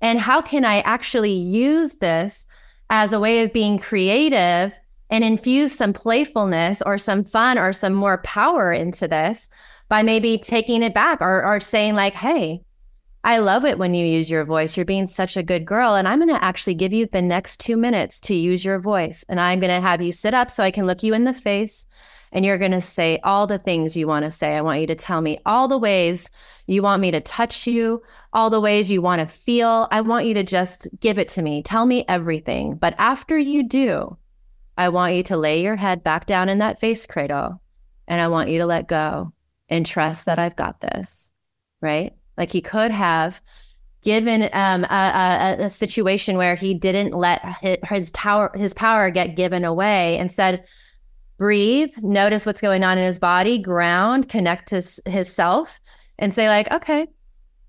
And 0.01 0.19
how 0.19 0.41
can 0.41 0.65
I 0.65 0.79
actually 0.81 1.33
use 1.33 1.95
this 1.95 2.45
as 2.89 3.13
a 3.13 3.19
way 3.19 3.43
of 3.43 3.53
being 3.53 3.79
creative 3.79 4.77
and 5.09 5.23
infuse 5.23 5.73
some 5.73 5.93
playfulness 5.93 6.81
or 6.85 6.97
some 6.97 7.23
fun 7.23 7.57
or 7.57 7.71
some 7.73 7.93
more 7.93 8.17
power 8.19 8.71
into 8.71 9.07
this 9.07 9.47
by 9.87 10.03
maybe 10.03 10.37
taking 10.37 10.81
it 10.83 10.93
back 10.93 11.21
or, 11.21 11.45
or 11.45 11.59
saying 11.59 11.95
like, 11.95 12.13
"Hey, 12.13 12.65
I 13.25 13.39
love 13.39 13.65
it 13.65 13.79
when 13.79 13.95
you 13.95 14.05
use 14.05 14.29
your 14.29 14.45
voice. 14.45 14.77
You're 14.77 14.85
being 14.85 15.07
such 15.07 15.35
a 15.35 15.41
good 15.41 15.65
girl. 15.65 15.95
And 15.95 16.07
I'm 16.07 16.19
going 16.19 16.29
to 16.29 16.43
actually 16.43 16.75
give 16.75 16.93
you 16.93 17.07
the 17.07 17.23
next 17.23 17.59
two 17.59 17.75
minutes 17.75 18.19
to 18.21 18.35
use 18.35 18.63
your 18.63 18.77
voice. 18.77 19.25
And 19.27 19.39
I'm 19.39 19.59
going 19.59 19.73
to 19.73 19.81
have 19.81 19.99
you 19.99 20.11
sit 20.11 20.35
up 20.35 20.51
so 20.51 20.63
I 20.63 20.69
can 20.69 20.85
look 20.85 21.01
you 21.01 21.15
in 21.15 21.23
the 21.23 21.33
face. 21.33 21.87
And 22.35 22.43
you're 22.43 22.57
going 22.57 22.71
to 22.71 22.81
say 22.81 23.17
all 23.23 23.47
the 23.47 23.57
things 23.57 23.95
you 23.95 24.07
want 24.07 24.25
to 24.25 24.29
say. 24.29 24.57
I 24.57 24.61
want 24.61 24.81
you 24.81 24.87
to 24.87 24.95
tell 24.95 25.21
me 25.21 25.39
all 25.45 25.69
the 25.69 25.77
ways 25.77 26.29
you 26.67 26.83
want 26.83 27.01
me 27.01 27.09
to 27.11 27.21
touch 27.21 27.65
you, 27.65 28.01
all 28.33 28.49
the 28.49 28.59
ways 28.59 28.91
you 28.91 29.01
want 29.01 29.21
to 29.21 29.25
feel. 29.25 29.87
I 29.89 30.01
want 30.01 30.25
you 30.25 30.33
to 30.33 30.43
just 30.43 30.89
give 30.99 31.17
it 31.17 31.29
to 31.29 31.41
me. 31.41 31.63
Tell 31.63 31.85
me 31.85 32.03
everything. 32.09 32.75
But 32.75 32.93
after 32.97 33.37
you 33.37 33.63
do, 33.63 34.17
I 34.77 34.89
want 34.89 35.15
you 35.15 35.23
to 35.23 35.37
lay 35.37 35.63
your 35.63 35.77
head 35.77 36.03
back 36.03 36.25
down 36.25 36.49
in 36.49 36.57
that 36.57 36.77
face 36.77 37.07
cradle. 37.07 37.61
And 38.05 38.19
I 38.19 38.27
want 38.27 38.49
you 38.49 38.59
to 38.59 38.65
let 38.65 38.89
go 38.89 39.31
and 39.69 39.85
trust 39.85 40.25
that 40.25 40.37
I've 40.37 40.57
got 40.57 40.81
this. 40.81 41.31
Right. 41.81 42.13
Like 42.37 42.51
he 42.51 42.61
could 42.61 42.91
have 42.91 43.41
given 44.03 44.49
um, 44.51 44.83
a, 44.83 45.55
a, 45.59 45.65
a, 45.65 45.69
situation 45.69 46.37
where 46.37 46.55
he 46.55 46.75
didn't 46.75 47.13
let 47.13 47.41
his, 47.89 48.11
tower 48.11 48.51
his 48.53 48.73
power 48.73 49.09
get 49.09 49.35
given 49.35 49.65
away 49.65 50.17
and 50.17 50.31
said 50.31 50.63
breathe 51.37 51.93
notice 52.01 52.45
what's 52.45 52.61
going 52.61 52.83
on 52.83 52.97
in 52.97 53.03
his 53.03 53.19
body 53.19 53.57
ground 53.57 54.29
connect 54.29 54.69
to 54.69 54.81
his 55.05 55.33
self 55.33 55.79
and 56.17 56.33
say 56.33 56.47
like 56.47 56.71
okay 56.71 57.07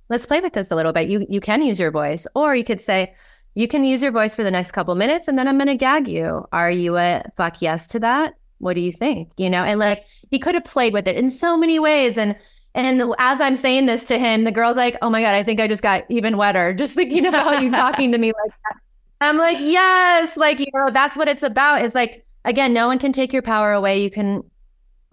let's 0.09 0.27
play 0.27 0.41
with 0.41 0.53
this 0.53 0.71
a 0.71 0.77
little 0.77 0.93
bit. 0.93 1.09
You 1.09 1.27
you 1.29 1.41
can 1.41 1.63
use 1.63 1.79
your 1.79 1.91
voice. 1.91 2.27
Or 2.35 2.55
you 2.55 2.65
could 2.65 2.81
say 2.81 3.15
you 3.55 3.69
can 3.69 3.85
use 3.85 4.03
your 4.03 4.13
voice 4.13 4.37
for 4.37 4.45
the 4.45 4.51
next 4.51 4.73
couple 4.73 4.95
minutes 4.95 5.29
and 5.29 5.39
then 5.39 5.49
i'm 5.49 5.59
to 5.59 5.75
gag 5.75 6.09
you. 6.09 6.47
Are 6.53 6.71
you 6.71 6.97
a 6.97 7.23
fuck 7.37 7.63
yes 7.63 7.87
to 7.89 8.01
that? 8.01 8.35
What 8.59 8.75
do 8.75 8.81
you 8.81 8.93
think? 8.93 9.31
You 9.37 9.51
know 9.51 9.63
and 9.63 9.81
like 9.81 10.05
he 10.31 10.39
could 10.39 10.55
have 10.55 10.65
played 10.65 10.93
with 10.93 11.09
it 11.09 11.17
in 11.17 11.31
so 11.31 11.57
many 11.57 11.79
ways 11.79 12.19
and 12.19 12.37
and 12.75 13.15
as 13.19 13.41
I'm 13.41 13.57
saying 13.57 13.87
this 13.87 14.05
to 14.05 14.19
him, 14.19 14.45
the 14.45 14.53
girl's 14.53 14.77
like, 14.77 14.99
"Oh 15.01 15.09
my 15.09 15.23
god, 15.23 15.35
I 15.35 15.43
think 15.43 15.61
I 15.61 15.67
just 15.67 15.83
got 15.83 16.05
even 16.11 16.37
wetter. 16.37 16.75
Just 16.79 16.95
thinking 16.95 17.25
about 17.25 17.63
you 17.63 17.73
talking 17.73 18.13
to 18.13 18.19
me 18.19 18.33
like 18.45 18.53
that." 18.65 18.77
I'm 19.23 19.39
like, 19.39 19.57
"Yes, 19.61 20.37
like 20.37 20.59
you 20.59 20.67
know, 20.75 20.91
that's 20.93 21.17
what 21.17 21.27
it's 21.27 21.43
about." 21.43 21.83
It's 21.83 21.95
like 21.95 22.26
again, 22.47 22.73
no 22.73 22.87
one 22.87 22.99
can 22.99 23.13
take 23.13 23.33
your 23.33 23.43
power 23.43 23.73
away. 23.73 24.03
You 24.03 24.11
can 24.11 24.43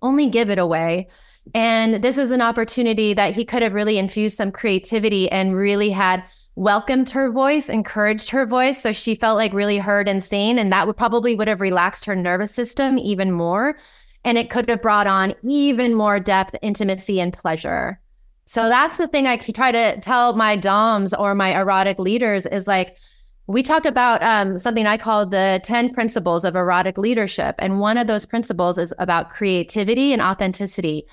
only 0.02 0.28
give 0.28 0.50
it 0.50 0.60
away. 0.60 1.08
And 1.54 1.96
this 1.96 2.18
is 2.18 2.32
an 2.32 2.42
opportunity 2.42 3.14
that 3.14 3.34
he 3.34 3.44
could 3.44 3.62
have 3.62 3.74
really 3.74 3.98
infused 3.98 4.38
some 4.38 4.52
creativity 4.52 5.30
and 5.30 5.56
really 5.56 5.90
had 5.90 6.24
welcomed 6.56 7.10
her 7.10 7.32
voice, 7.32 7.68
encouraged 7.68 8.30
her 8.30 8.46
voice 8.46 8.82
so 8.82 8.92
she 8.92 9.16
felt 9.16 9.38
like 9.38 9.52
really 9.54 9.80
heard 9.80 10.08
and 10.08 10.24
seen 10.24 10.60
and 10.60 10.72
that 10.72 10.86
would 10.88 10.96
probably 10.96 11.36
would 11.36 11.48
have 11.48 11.60
relaxed 11.60 12.06
her 12.06 12.16
nervous 12.16 12.54
system 12.54 12.98
even 13.00 13.32
more 13.32 13.76
and 14.24 14.38
it 14.38 14.50
could 14.50 14.70
have 14.70 14.82
brought 14.82 15.08
on 15.08 15.34
even 15.44 15.94
more 15.94 16.20
depth, 16.20 16.56
intimacy, 16.62 17.20
and 17.20 17.34
pleasure. 17.34 18.00
So 18.46 18.70
that's 18.70 18.98
the 18.98 19.08
thing 19.08 19.28
I 19.28 19.38
try 19.38 19.72
to 19.72 20.00
tell 20.00 20.36
my 20.36 20.56
DOMs 20.56 21.14
or 21.14 21.34
my 21.36 21.60
erotic 21.60 22.00
leaders 22.00 22.46
is 22.46 22.68
like, 22.68 22.98
we 23.48 23.62
talk 23.62 23.86
about 23.86 24.24
um, 24.24 24.58
something 24.58 24.88
I 24.88 24.98
call 24.98 25.26
the 25.26 25.60
10 25.64 25.94
principles 25.94 26.46
of 26.46 26.56
erotic 26.56 26.98
leadership. 26.98 27.56
And 27.60 27.80
one 27.80 27.98
of 27.98 28.08
those 28.08 28.26
principles 28.26 28.78
is 28.78 28.94
about 29.00 29.30
creativity 29.30 30.14
and 30.14 30.22
authenticity. 30.22 31.06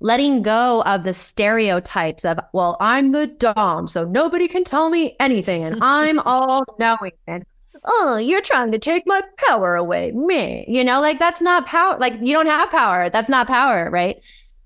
letting 0.00 0.42
go 0.42 0.82
of 0.82 1.04
the 1.04 1.14
stereotypes 1.14 2.24
of, 2.24 2.38
well, 2.52 2.76
I'm 2.80 3.12
the 3.12 3.28
Dom, 3.28 3.86
so 3.86 4.04
nobody 4.04 4.48
can 4.48 4.64
tell 4.64 4.90
me 4.90 5.16
anything, 5.20 5.62
and 5.62 5.78
I'm 5.82 6.18
all 6.20 6.64
knowing. 6.78 7.12
And 7.26 7.44
oh, 7.84 8.16
you're 8.16 8.40
trying 8.40 8.72
to 8.72 8.78
take 8.78 9.04
my 9.06 9.22
power 9.46 9.76
away, 9.76 10.12
me. 10.12 10.64
You 10.68 10.84
know, 10.84 11.00
like 11.00 11.18
that's 11.18 11.40
not 11.40 11.66
power. 11.66 11.98
Like 11.98 12.14
you 12.20 12.32
don't 12.32 12.46
have 12.46 12.70
power. 12.70 13.10
That's 13.10 13.28
not 13.28 13.46
power, 13.46 13.90
right? 13.90 14.22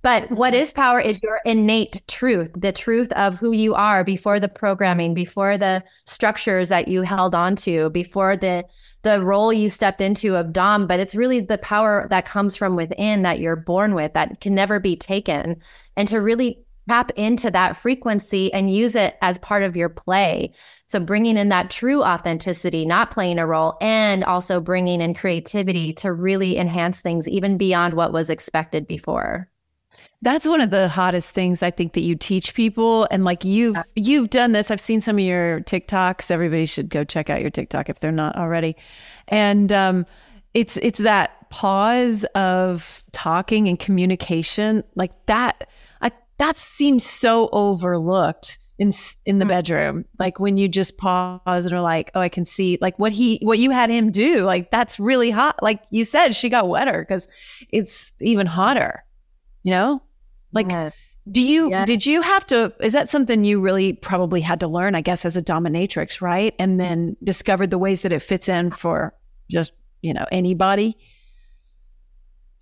But 0.07 0.31
what 0.31 0.55
mm-hmm. 0.55 0.81
power 0.81 1.01
is 1.01 1.21
your 1.21 1.41
innate 1.45 2.01
truth, 2.07 2.53
the 2.57 2.71
truth 2.71 3.11
of 3.15 3.35
who 3.35 3.51
you 3.51 3.75
are 3.75 4.05
before 4.05 4.39
the 4.39 4.49
programming, 4.49 5.15
before 5.15 5.59
the 5.59 5.83
structures 6.05 6.69
that 6.69 6.87
you 6.87 7.03
held 7.03 7.35
onto, 7.35 7.91
before 7.91 8.37
the 8.37 8.65
the 9.03 9.21
role 9.21 9.53
you 9.53 9.69
stepped 9.69 10.01
into 10.01 10.37
of 10.37 10.53
Dom, 10.53 10.87
but 10.87 11.01
it's 11.01 11.17
really 11.17 11.41
the 11.41 11.59
power 11.59 12.07
that 12.11 12.25
comes 12.25 12.55
from 12.55 12.77
within 12.77 13.23
that 13.23 13.41
you're 13.41 13.57
born 13.57 13.97
with 13.97 14.13
that 14.13 14.41
can 14.41 14.55
never 14.55 14.79
be 14.79 14.95
taken. 14.95 15.57
And 15.97 16.07
to 16.07 16.21
really 16.21 16.61
tap 16.89 17.11
into 17.17 17.51
that 17.51 17.77
frequency 17.77 18.53
and 18.53 18.73
use 18.73 18.95
it 18.95 19.17
as 19.23 19.39
part 19.39 19.65
of 19.65 19.77
your 19.77 19.89
play. 19.89 20.55
So 20.87 21.01
bringing 21.01 21.37
in 21.37 21.49
that 21.49 21.69
true 21.69 22.05
authenticity, 22.05 22.87
not 22.87 23.11
playing 23.11 23.41
a 23.41 23.47
role, 23.47 23.77
and 23.81 24.23
also 24.23 24.61
bringing 24.61 25.01
in 25.01 25.15
creativity 25.15 25.93
to 25.95 26.13
really 26.13 26.59
enhance 26.59 27.01
things 27.01 27.29
even 27.29 27.59
beyond 27.59 27.95
what 27.95 28.13
was 28.13 28.31
expected 28.31 28.87
before. 28.87 29.51
That's 30.23 30.47
one 30.47 30.61
of 30.61 30.71
the 30.71 30.89
hottest 30.89 31.33
things 31.33 31.63
I 31.63 31.71
think 31.71 31.93
that 31.93 32.01
you 32.01 32.17
teach 32.17 32.55
people 32.55 33.07
and 33.11 33.25
like 33.25 33.45
you've 33.45 33.77
you've 33.95 34.31
done 34.31 34.53
this. 34.53 34.71
I've 34.71 34.81
seen 34.81 35.01
some 35.01 35.17
of 35.17 35.25
your 35.25 35.61
TikToks. 35.61 36.31
Everybody 36.31 36.67
should 36.67 36.89
go 36.89 37.05
check 37.05 37.31
out 37.31 37.43
your 37.43 37.51
TikTok 37.51 37.89
if 37.89 38.01
they're 38.01 38.13
not 38.13 38.37
already. 38.37 38.77
And 39.29 39.71
um 39.73 40.07
it's 40.55 40.79
it's 40.79 41.01
that 41.01 41.51
pause 41.51 42.25
of 42.35 43.05
talking 43.13 43.69
and 43.69 43.79
communication 43.79 44.83
like 44.95 45.13
that 45.27 45.69
I 46.01 46.11
that 46.39 46.57
seems 46.57 47.05
so 47.05 47.49
overlooked 47.53 48.59
in 48.79 48.91
in 49.25 49.39
the 49.39 49.45
mm. 49.45 49.49
bedroom 49.49 50.05
like 50.19 50.39
when 50.39 50.57
you 50.57 50.69
just 50.69 50.99
pause 50.99 51.41
and 51.47 51.73
are 51.73 51.81
like 51.81 52.11
oh 52.15 52.21
i 52.21 52.29
can 52.29 52.45
see 52.45 52.77
like 52.81 52.99
what 52.99 53.11
he 53.11 53.39
what 53.43 53.59
you 53.59 53.71
had 53.71 53.89
him 53.89 54.11
do 54.11 54.43
like 54.43 54.71
that's 54.71 55.01
really 55.01 55.31
hot 55.31 55.63
like 55.63 55.83
you 55.91 56.05
said 56.05 56.35
she 56.35 56.51
got 56.51 56.69
wetter 56.69 57.01
because 57.01 57.27
it's 57.71 58.13
even 58.21 58.47
hotter 58.47 59.03
you 59.63 59.71
know 59.71 60.03
like, 60.53 60.69
yeah. 60.69 60.91
do 61.31 61.43
you, 61.43 61.71
yeah. 61.71 61.85
did 61.85 62.07
you 62.07 62.23
have 62.23 62.47
to, 62.49 62.73
is 62.81 62.93
that 62.93 63.09
something 63.09 63.45
you 63.45 63.61
really 63.61 63.93
probably 63.93 64.41
had 64.41 64.61
to 64.61 64.69
learn, 64.69 64.95
I 64.95 65.01
guess, 65.01 65.25
as 65.25 65.37
a 65.37 65.43
dominatrix, 65.43 66.21
right? 66.21 66.55
And 66.59 66.81
then 66.81 67.17
discovered 67.23 67.71
the 67.71 67.79
ways 67.79 68.03
that 68.03 68.13
it 68.13 68.21
fits 68.21 68.49
in 68.49 68.71
for 68.71 69.15
just, 69.51 69.73
you 70.03 70.15
know, 70.15 70.27
anybody? 70.31 70.97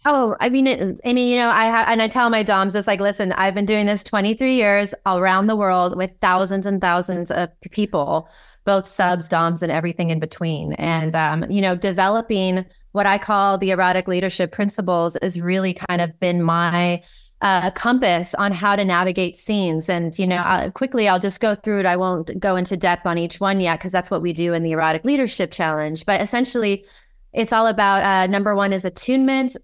Oh, 0.07 0.37
I 0.38 0.51
mean, 0.51 0.66
it, 0.66 1.01
I 1.05 1.14
mean, 1.14 1.31
you 1.31 1.38
know, 1.38 1.49
I 1.49 1.64
have, 1.64 1.88
and 1.88 2.03
I 2.03 2.09
tell 2.09 2.29
my 2.29 2.42
doms, 2.42 2.75
it's 2.75 2.87
like, 2.87 3.01
listen, 3.01 3.33
I've 3.33 3.55
been 3.55 3.64
doing 3.64 3.87
this 3.87 4.05
23 4.05 4.55
years 4.55 4.94
around 5.07 5.47
the 5.47 5.57
world 5.57 5.97
with 5.97 6.18
thousands 6.20 6.66
and 6.66 6.79
thousands 6.79 7.31
of 7.31 7.49
people, 7.70 8.29
both 8.64 8.87
subs, 8.87 9.31
doms, 9.31 9.62
and 9.62 9.73
everything 9.73 10.11
in 10.11 10.20
between. 10.20 10.75
And, 10.75 11.16
um, 11.16 11.47
you 11.49 11.62
know, 11.62 11.75
developing 11.75 12.66
what 12.92 13.07
I 13.07 13.16
call 13.16 13.57
the 13.57 13.70
erotic 13.70 14.07
leadership 14.07 14.53
principles 14.53 15.16
has 15.23 15.40
really 15.40 15.73
kind 15.73 16.03
of 16.03 16.20
been 16.20 16.42
my 16.42 17.03
a 17.40 17.73
compass 17.75 18.35
on 18.35 18.53
how 18.53 18.75
to 18.75 18.85
navigate 18.85 19.37
scenes. 19.37 19.88
And, 19.88 20.18
you 20.18 20.27
know, 20.27 20.37
I'll, 20.37 20.70
quickly, 20.70 21.09
I'll 21.09 21.20
just 21.20 21.40
go 21.40 21.55
through 21.55 21.81
it. 21.81 21.87
I 21.87 21.97
won't 21.97 22.40
go 22.40 22.57
into 22.57 22.77
depth 22.77 23.07
on 23.07 23.18
each 23.18 23.38
one 23.38 23.61
yet, 23.61 23.79
because 23.79 23.92
that's 23.92 24.11
what 24.11 24.23
we 24.23 24.33
do 24.33 24.55
in 24.55 24.62
the 24.62 24.73
Erotic 24.73 25.05
Leadership 25.05 25.51
Challenge. 25.51 26.07
But 26.07 26.23
essentially, 26.23 26.87
it's 27.33 27.53
all 27.53 27.66
about 27.66 28.03
uh, 28.03 28.27
number 28.29 28.55
one 28.55 28.73
is 28.73 28.85
attunement, 28.85 29.57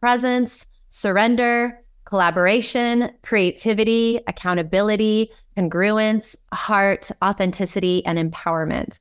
presence, 0.00 0.66
surrender, 0.88 1.82
collaboration, 2.04 3.12
creativity, 3.22 4.20
accountability, 4.26 5.30
congruence, 5.56 6.36
heart, 6.54 7.10
authenticity, 7.22 8.06
and 8.06 8.18
empowerment. 8.18 9.00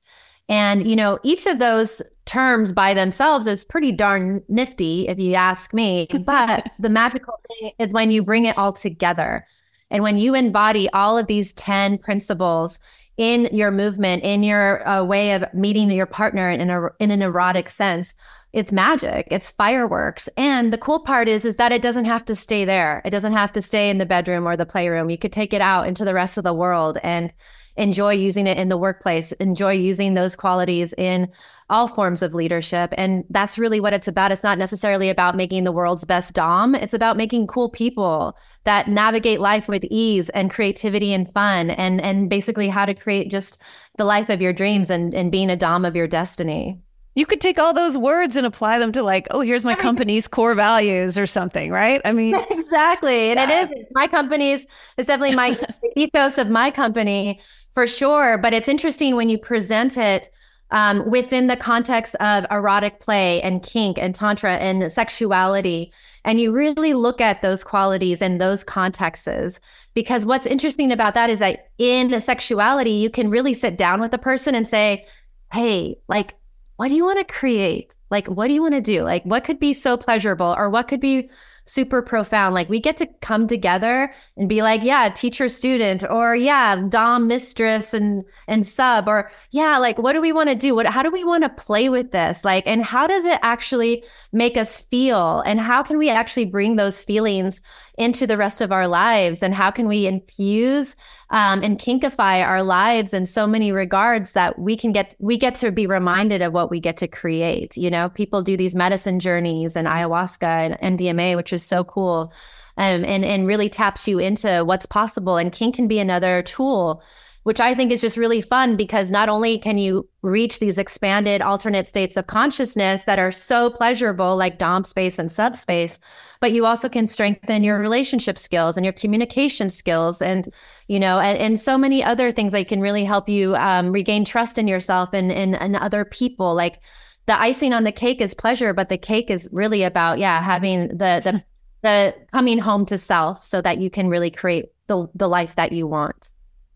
And, 0.50 0.88
you 0.88 0.96
know, 0.96 1.20
each 1.24 1.46
of 1.46 1.60
those 1.60 2.02
terms 2.26 2.74
by 2.74 2.94
themselves 2.94 3.48
is 3.48 3.66
pretty 3.66 3.92
darn 3.92 4.44
nifty, 4.48 5.08
if 5.08 5.20
you 5.20 5.36
ask 5.36 5.74
me. 5.74 6.08
But 6.26 6.72
the 6.80 6.90
magical 6.90 7.40
thing 7.48 7.72
is 7.80 7.94
when 7.94 8.12
you 8.12 8.24
bring 8.24 8.46
it 8.46 8.58
all 8.58 8.74
together. 8.74 9.46
And 9.90 10.04
when 10.04 10.18
you 10.18 10.36
embody 10.36 10.90
all 10.90 11.18
of 11.18 11.28
these 11.28 11.54
10 11.54 11.98
principles 12.00 12.80
in 13.16 13.46
your 13.54 13.72
movement, 13.72 14.24
in 14.24 14.44
your 14.44 14.88
uh, 14.88 15.04
way 15.04 15.34
of 15.34 15.46
meeting 15.54 15.90
your 15.90 16.06
partner 16.06 16.50
in, 16.50 16.70
a, 16.70 16.90
in 17.00 17.12
an 17.12 17.22
erotic 17.22 17.70
sense, 17.70 18.14
it's 18.54 18.72
magic 18.72 19.28
it's 19.30 19.50
fireworks 19.52 20.30
and 20.38 20.72
the 20.72 20.78
cool 20.78 21.02
part 21.02 21.28
is 21.28 21.44
is 21.44 21.58
that 21.58 21.72
it 21.72 21.82
doesn't 21.82 22.06
have 22.06 22.24
to 22.24 22.34
stay 22.34 22.64
there 22.64 23.02
it 23.04 23.12
doesn't 23.12 23.34
have 23.34 23.52
to 23.52 23.62
stay 23.62 23.90
in 23.90 23.98
the 23.98 24.06
bedroom 24.06 24.48
or 24.48 24.56
the 24.56 24.66
playroom 24.66 25.10
you 25.10 25.18
could 25.18 25.34
take 25.34 25.54
it 25.54 25.62
out 25.62 25.88
into 25.88 26.06
the 26.06 26.14
rest 26.14 26.38
of 26.38 26.44
the 26.44 26.54
world 26.54 26.98
and 27.04 27.34
enjoy 27.78 28.14
using 28.14 28.48
it 28.48 28.58
in 28.58 28.70
the 28.70 28.78
workplace, 28.78 29.32
enjoy 29.34 29.74
using 29.74 30.14
those 30.14 30.36
qualities 30.36 30.94
in 30.98 31.30
all 31.70 31.88
forms 31.88 32.22
of 32.22 32.34
leadership. 32.34 32.94
And 32.98 33.24
that's 33.30 33.58
really 33.58 33.80
what 33.80 33.94
it's 33.94 34.08
about. 34.08 34.32
It's 34.32 34.44
not 34.44 34.58
necessarily 34.58 35.10
about 35.10 35.36
making 35.36 35.64
the 35.64 35.72
world's 35.72 36.06
best 36.06 36.34
Dom, 36.34 36.76
it's 36.76 36.94
about 36.94 37.18
making 37.18 37.48
cool 37.48 37.70
people 37.70 38.38
that 38.64 38.88
navigate 38.88 39.40
life 39.40 39.68
with 39.68 39.84
ease 39.86 40.30
and 40.30 40.52
creativity 40.52 41.14
and 41.14 41.32
fun 41.32 41.70
and 41.72 42.02
and 42.02 42.30
basically 42.30 42.68
how 42.68 42.86
to 42.86 42.94
create 42.94 43.32
just 43.32 43.62
the 43.98 44.06
life 44.06 44.30
of 44.30 44.42
your 44.42 44.54
dreams 44.54 44.90
and, 44.90 45.14
and 45.14 45.32
being 45.32 45.50
a 45.50 45.56
Dom 45.56 45.86
of 45.86 45.96
your 45.96 46.08
destiny. 46.08 46.80
You 47.18 47.26
could 47.26 47.42
take 47.42 47.58
all 47.58 47.74
those 47.74 47.98
words 47.98 48.36
and 48.36 48.46
apply 48.46 48.78
them 48.78 48.92
to 48.92 49.02
like, 49.02 49.26
oh, 49.32 49.42
here's 49.42 49.66
my 49.66 49.74
company's 49.74 50.28
core 50.28 50.54
values 50.54 51.18
or 51.18 51.26
something, 51.26 51.72
right? 51.72 52.00
I 52.06 52.12
mean, 52.12 52.36
exactly. 52.52 53.32
And 53.32 53.40
it 53.40 53.72
is 53.72 53.86
my 53.94 54.06
company's, 54.06 54.68
it's 55.00 55.08
definitely 55.08 55.36
my 55.36 55.58
ethos 55.96 56.38
of 56.38 56.52
my 56.52 56.70
company 56.70 57.40
for 57.72 57.88
sure. 57.88 58.38
But 58.38 58.54
it's 58.54 58.68
interesting 58.68 59.16
when 59.16 59.30
you 59.30 59.40
present 59.40 59.98
it 59.98 60.30
um, 60.70 61.10
within 61.10 61.48
the 61.48 61.56
context 61.56 62.14
of 62.20 62.46
erotic 62.52 63.00
play 63.00 63.42
and 63.42 63.64
kink 63.64 63.98
and 63.98 64.14
tantra 64.14 64.58
and 64.58 64.92
sexuality. 64.92 65.92
And 66.24 66.40
you 66.40 66.52
really 66.52 66.94
look 66.94 67.20
at 67.20 67.42
those 67.42 67.64
qualities 67.64 68.22
and 68.22 68.40
those 68.40 68.64
contexts. 68.64 69.60
Because 69.96 70.28
what's 70.28 70.46
interesting 70.46 70.92
about 70.92 71.16
that 71.16 71.32
is 71.32 71.40
that 71.40 71.70
in 71.80 72.22
sexuality, 72.22 72.92
you 72.92 73.10
can 73.10 73.32
really 73.32 73.56
sit 73.56 73.76
down 73.76 74.02
with 74.02 74.14
a 74.14 74.20
person 74.20 74.54
and 74.54 74.68
say, 74.68 75.08
hey, 75.52 75.96
like, 76.08 76.36
what 76.78 76.88
do 76.90 76.96
you 76.96 77.04
want 77.04 77.20
to 77.20 77.34
create? 77.34 77.97
Like, 78.10 78.28
what 78.28 78.48
do 78.48 78.54
you 78.54 78.62
want 78.62 78.76
to 78.76 78.82
do? 78.82 79.04
Like, 79.04 79.24
what 79.24 79.44
could 79.44 79.60
be 79.60 79.74
so 79.74 79.98
pleasurable 79.98 80.56
or 80.58 80.70
what 80.70 80.88
could 80.88 81.02
be 81.02 81.30
super 81.68 82.02
profound. 82.02 82.56
Like 82.56 82.70
we 82.70 82.80
get 82.80 82.98
to 82.98 83.08
come 83.22 83.46
together 83.46 84.12
and 84.38 84.50
be 84.50 84.62
like, 84.62 84.84
yeah, 84.84 85.10
teacher 85.10 85.48
student, 85.48 86.04
or 86.10 86.36
yeah, 86.36 86.82
dom 86.90 87.28
mistress 87.28 87.94
and 87.94 88.24
and 88.48 88.66
sub, 88.66 89.08
or 89.08 89.30
yeah, 89.52 89.78
like 89.78 89.98
what 89.98 90.14
do 90.14 90.22
we 90.22 90.32
want 90.32 90.50
to 90.50 90.56
do? 90.56 90.74
What 90.74 90.88
how 90.88 91.04
do 91.04 91.12
we 91.12 91.24
want 91.24 91.44
to 91.44 91.50
play 91.50 91.90
with 91.90 92.12
this? 92.12 92.44
Like, 92.44 92.66
and 92.66 92.84
how 92.84 93.06
does 93.08 93.26
it 93.26 93.40
actually 93.44 94.04
make 94.32 94.58
us 94.58 94.80
feel? 94.80 95.42
And 95.42 95.60
how 95.60 95.84
can 95.84 95.98
we 95.98 96.10
actually 96.10 96.46
bring 96.46 96.78
those 96.78 97.04
feelings 97.04 97.62
into 97.98 98.26
the 98.26 98.38
rest 98.38 98.62
of 98.62 98.72
our 98.72 98.88
lives? 98.88 99.44
And 99.44 99.54
how 99.54 99.72
can 99.72 99.88
we 99.88 100.08
infuse 100.08 100.96
um, 101.30 101.62
and 101.62 101.78
kinkify 101.78 102.46
our 102.46 102.64
lives 102.64 103.14
in 103.14 103.26
so 103.26 103.46
many 103.46 103.72
regards 103.72 104.34
that 104.34 104.58
we 104.58 104.78
can 104.78 104.92
get 104.92 105.16
we 105.20 105.38
get 105.38 105.56
to 105.56 105.72
be 105.72 105.86
reminded 105.86 106.42
of 106.42 106.54
what 106.54 106.70
we 106.70 106.80
get 106.80 106.98
to 106.98 107.08
create 107.08 107.76
you 107.76 107.90
know 107.90 107.97
people 108.08 108.42
do 108.42 108.56
these 108.56 108.76
medicine 108.76 109.20
journeys 109.20 109.76
and 109.76 109.88
ayahuasca 109.88 110.78
and 110.80 111.00
mdma 111.00 111.36
which 111.36 111.52
is 111.52 111.64
so 111.64 111.84
cool 111.84 112.32
um, 112.78 113.04
and 113.06 113.26
and 113.26 113.48
really 113.48 113.70
taps 113.70 114.08
you 114.08 114.20
into 114.20 114.64
what's 114.66 114.86
possible 114.86 115.38
and 115.38 115.52
kink 115.52 115.76
can 115.76 115.88
be 115.88 116.00
another 116.00 116.44
tool 116.44 117.02
which 117.48 117.62
I 117.62 117.74
think 117.74 117.94
is 117.94 118.02
just 118.02 118.18
really 118.18 118.42
fun 118.42 118.76
because 118.76 119.10
not 119.10 119.30
only 119.30 119.58
can 119.58 119.78
you 119.78 120.06
reach 120.22 120.60
these 120.60 120.78
expanded 120.78 121.42
alternate 121.42 121.88
states 121.88 122.18
of 122.18 122.28
consciousness 122.28 123.06
that 123.06 123.20
are 123.20 123.32
so 123.32 123.70
pleasurable, 123.70 124.36
like 124.36 124.58
Dom 124.58 124.84
space 124.84 125.18
and 125.18 125.32
subspace, 125.32 125.98
but 126.42 126.52
you 126.52 126.66
also 126.66 126.90
can 126.90 127.08
strengthen 127.08 127.64
your 127.64 127.80
relationship 127.80 128.38
skills 128.38 128.76
and 128.76 128.86
your 128.86 128.92
communication 128.92 129.70
skills 129.70 130.22
and, 130.22 130.54
you 130.90 131.00
know, 131.00 131.20
and, 131.20 131.38
and 131.38 131.58
so 131.58 131.78
many 131.78 132.04
other 132.04 132.34
things 132.34 132.52
that 132.52 132.68
can 132.68 132.82
really 132.82 133.06
help 133.06 133.30
you 133.30 133.56
um, 133.56 133.94
regain 133.94 134.26
trust 134.26 134.58
in 134.58 134.68
yourself 134.68 135.14
and, 135.14 135.32
and, 135.32 135.56
and 135.56 135.78
other 135.78 136.04
people. 136.04 136.54
Like 136.54 136.82
the 137.28 137.40
icing 137.40 137.74
on 137.74 137.84
the 137.84 137.92
cake 137.92 138.22
is 138.22 138.34
pleasure, 138.34 138.74
but 138.74 138.90
the 138.90 138.98
cake 138.98 139.30
is 139.30 139.50
really 139.52 139.84
about, 139.84 140.18
yeah, 140.18 140.42
having 140.42 140.88
the, 140.90 141.22
the, 141.24 141.44
the 141.84 142.16
coming 142.32 142.58
home 142.58 142.86
to 142.88 142.98
self 142.98 143.44
so 143.44 143.62
that 143.62 143.78
you 143.78 143.90
can 143.90 144.10
really 144.10 144.32
create 144.32 144.72
the, 144.88 145.08
the 145.14 145.28
life 145.28 145.56
that 145.56 145.72
you 145.72 145.86
want. 145.86 146.32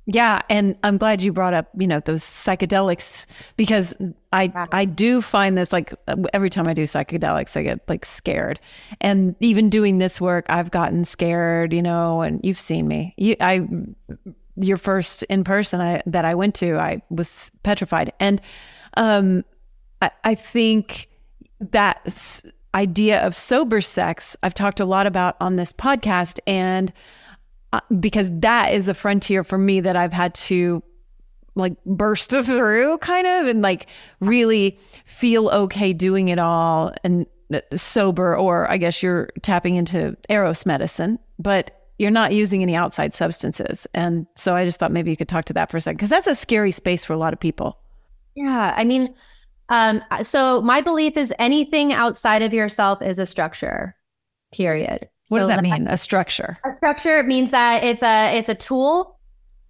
Yeah, 0.08 0.42
and 0.50 0.78
I'm 0.84 0.98
glad 0.98 1.22
you 1.22 1.32
brought 1.32 1.54
up, 1.54 1.70
you 1.78 1.88
know, 1.88 2.00
those 2.00 2.24
psychedelics 2.24 3.26
because 3.56 3.94
I 4.34 4.52
I 4.72 4.84
do 4.86 5.22
find 5.22 5.56
this 5.58 5.72
like 5.72 5.94
every 6.34 6.50
time 6.50 6.68
I 6.68 6.74
do 6.74 6.84
psychedelics 6.84 7.56
I 7.56 7.64
get 7.64 7.88
like 7.88 8.04
scared. 8.04 8.60
And 9.00 9.36
even 9.42 9.70
doing 9.70 10.00
this 10.00 10.20
work 10.20 10.48
I've 10.50 10.72
gotten 10.72 11.06
scared, 11.06 11.72
you 11.72 11.84
know, 11.84 12.22
and 12.22 12.42
you've 12.44 12.60
seen 12.60 12.88
me. 12.88 13.14
You 13.18 13.36
I 13.40 13.68
your 14.56 14.78
first 14.78 15.22
in 15.24 15.44
person 15.44 15.82
I 15.82 16.02
that 16.08 16.26
I 16.26 16.34
went 16.34 16.56
to, 16.56 16.78
I 16.78 17.04
was 17.12 17.52
petrified. 17.62 18.12
And 18.20 18.42
um 18.98 19.46
I, 20.02 20.12
I 20.24 20.36
think 20.36 21.08
that 21.60 22.44
idea 22.74 23.26
of 23.26 23.36
sober 23.36 23.82
sex, 23.82 24.36
I've 24.44 24.54
talked 24.54 24.80
a 24.80 24.86
lot 24.86 25.08
about 25.08 25.36
on 25.40 25.56
this 25.56 25.74
podcast. 25.74 26.40
And 26.48 26.92
uh, 27.74 27.82
because 28.00 28.30
that 28.40 28.74
is 28.74 28.88
a 28.88 28.94
frontier 28.94 29.44
for 29.44 29.58
me 29.58 29.82
that 29.82 29.96
I've 29.96 30.14
had 30.14 30.34
to 30.36 30.84
like 31.56 31.82
burst 31.86 32.30
through 32.44 32.98
kind 33.00 33.28
of 33.28 33.48
and 33.48 33.62
like 33.62 33.88
really 34.20 34.80
feel 35.06 35.50
okay 35.50 35.94
doing 35.94 36.30
it 36.30 36.40
all 36.40 36.94
and 37.04 37.26
uh, 37.54 37.60
sober 37.76 38.38
or 38.38 38.70
I 38.72 38.78
guess 38.78 39.04
you're 39.04 39.30
tapping 39.42 39.76
into 39.76 40.16
eros 40.30 40.66
medicine 40.66 41.20
but 41.40 41.90
you're 41.98 42.10
not 42.10 42.32
using 42.32 42.62
any 42.62 42.76
outside 42.76 43.14
substances 43.14 43.86
and 43.94 44.28
so 44.36 44.56
I 44.56 44.64
just 44.64 44.80
thought 44.80 44.94
maybe 44.94 45.12
you 45.12 45.18
could 45.18 45.28
talk 45.28 45.46
to 45.46 45.54
that 45.54 45.70
for 45.70 45.78
a 45.78 45.82
second 45.82 45.98
because 45.98 46.10
that's 46.10 46.28
a 46.28 46.36
scary 46.36 46.72
space 46.72 47.04
for 47.04 47.12
a 47.12 47.18
lot 47.18 47.34
of 47.34 47.40
people 47.40 47.78
yeah 48.36 48.74
I 48.78 48.86
mean 48.86 49.14
um 49.72 50.04
so 50.22 50.62
my 50.62 50.80
belief 50.80 51.18
is 51.18 51.34
anything 51.40 51.92
outside 51.92 52.44
of 52.44 52.54
yourself 52.54 53.02
is 53.02 53.18
a 53.18 53.26
structure 53.26 53.96
period 54.54 55.10
what 55.30 55.40
so 55.40 55.40
does 55.40 55.48
that 55.48 55.64
mean 55.64 55.88
a 55.88 55.98
structure 55.98 56.60
a 56.64 56.76
structure 56.78 57.24
means 57.24 57.50
that 57.50 57.84
it's 57.84 58.04
a 58.04 58.38
it's 58.38 58.50
a 58.50 58.56
tool 58.56 59.18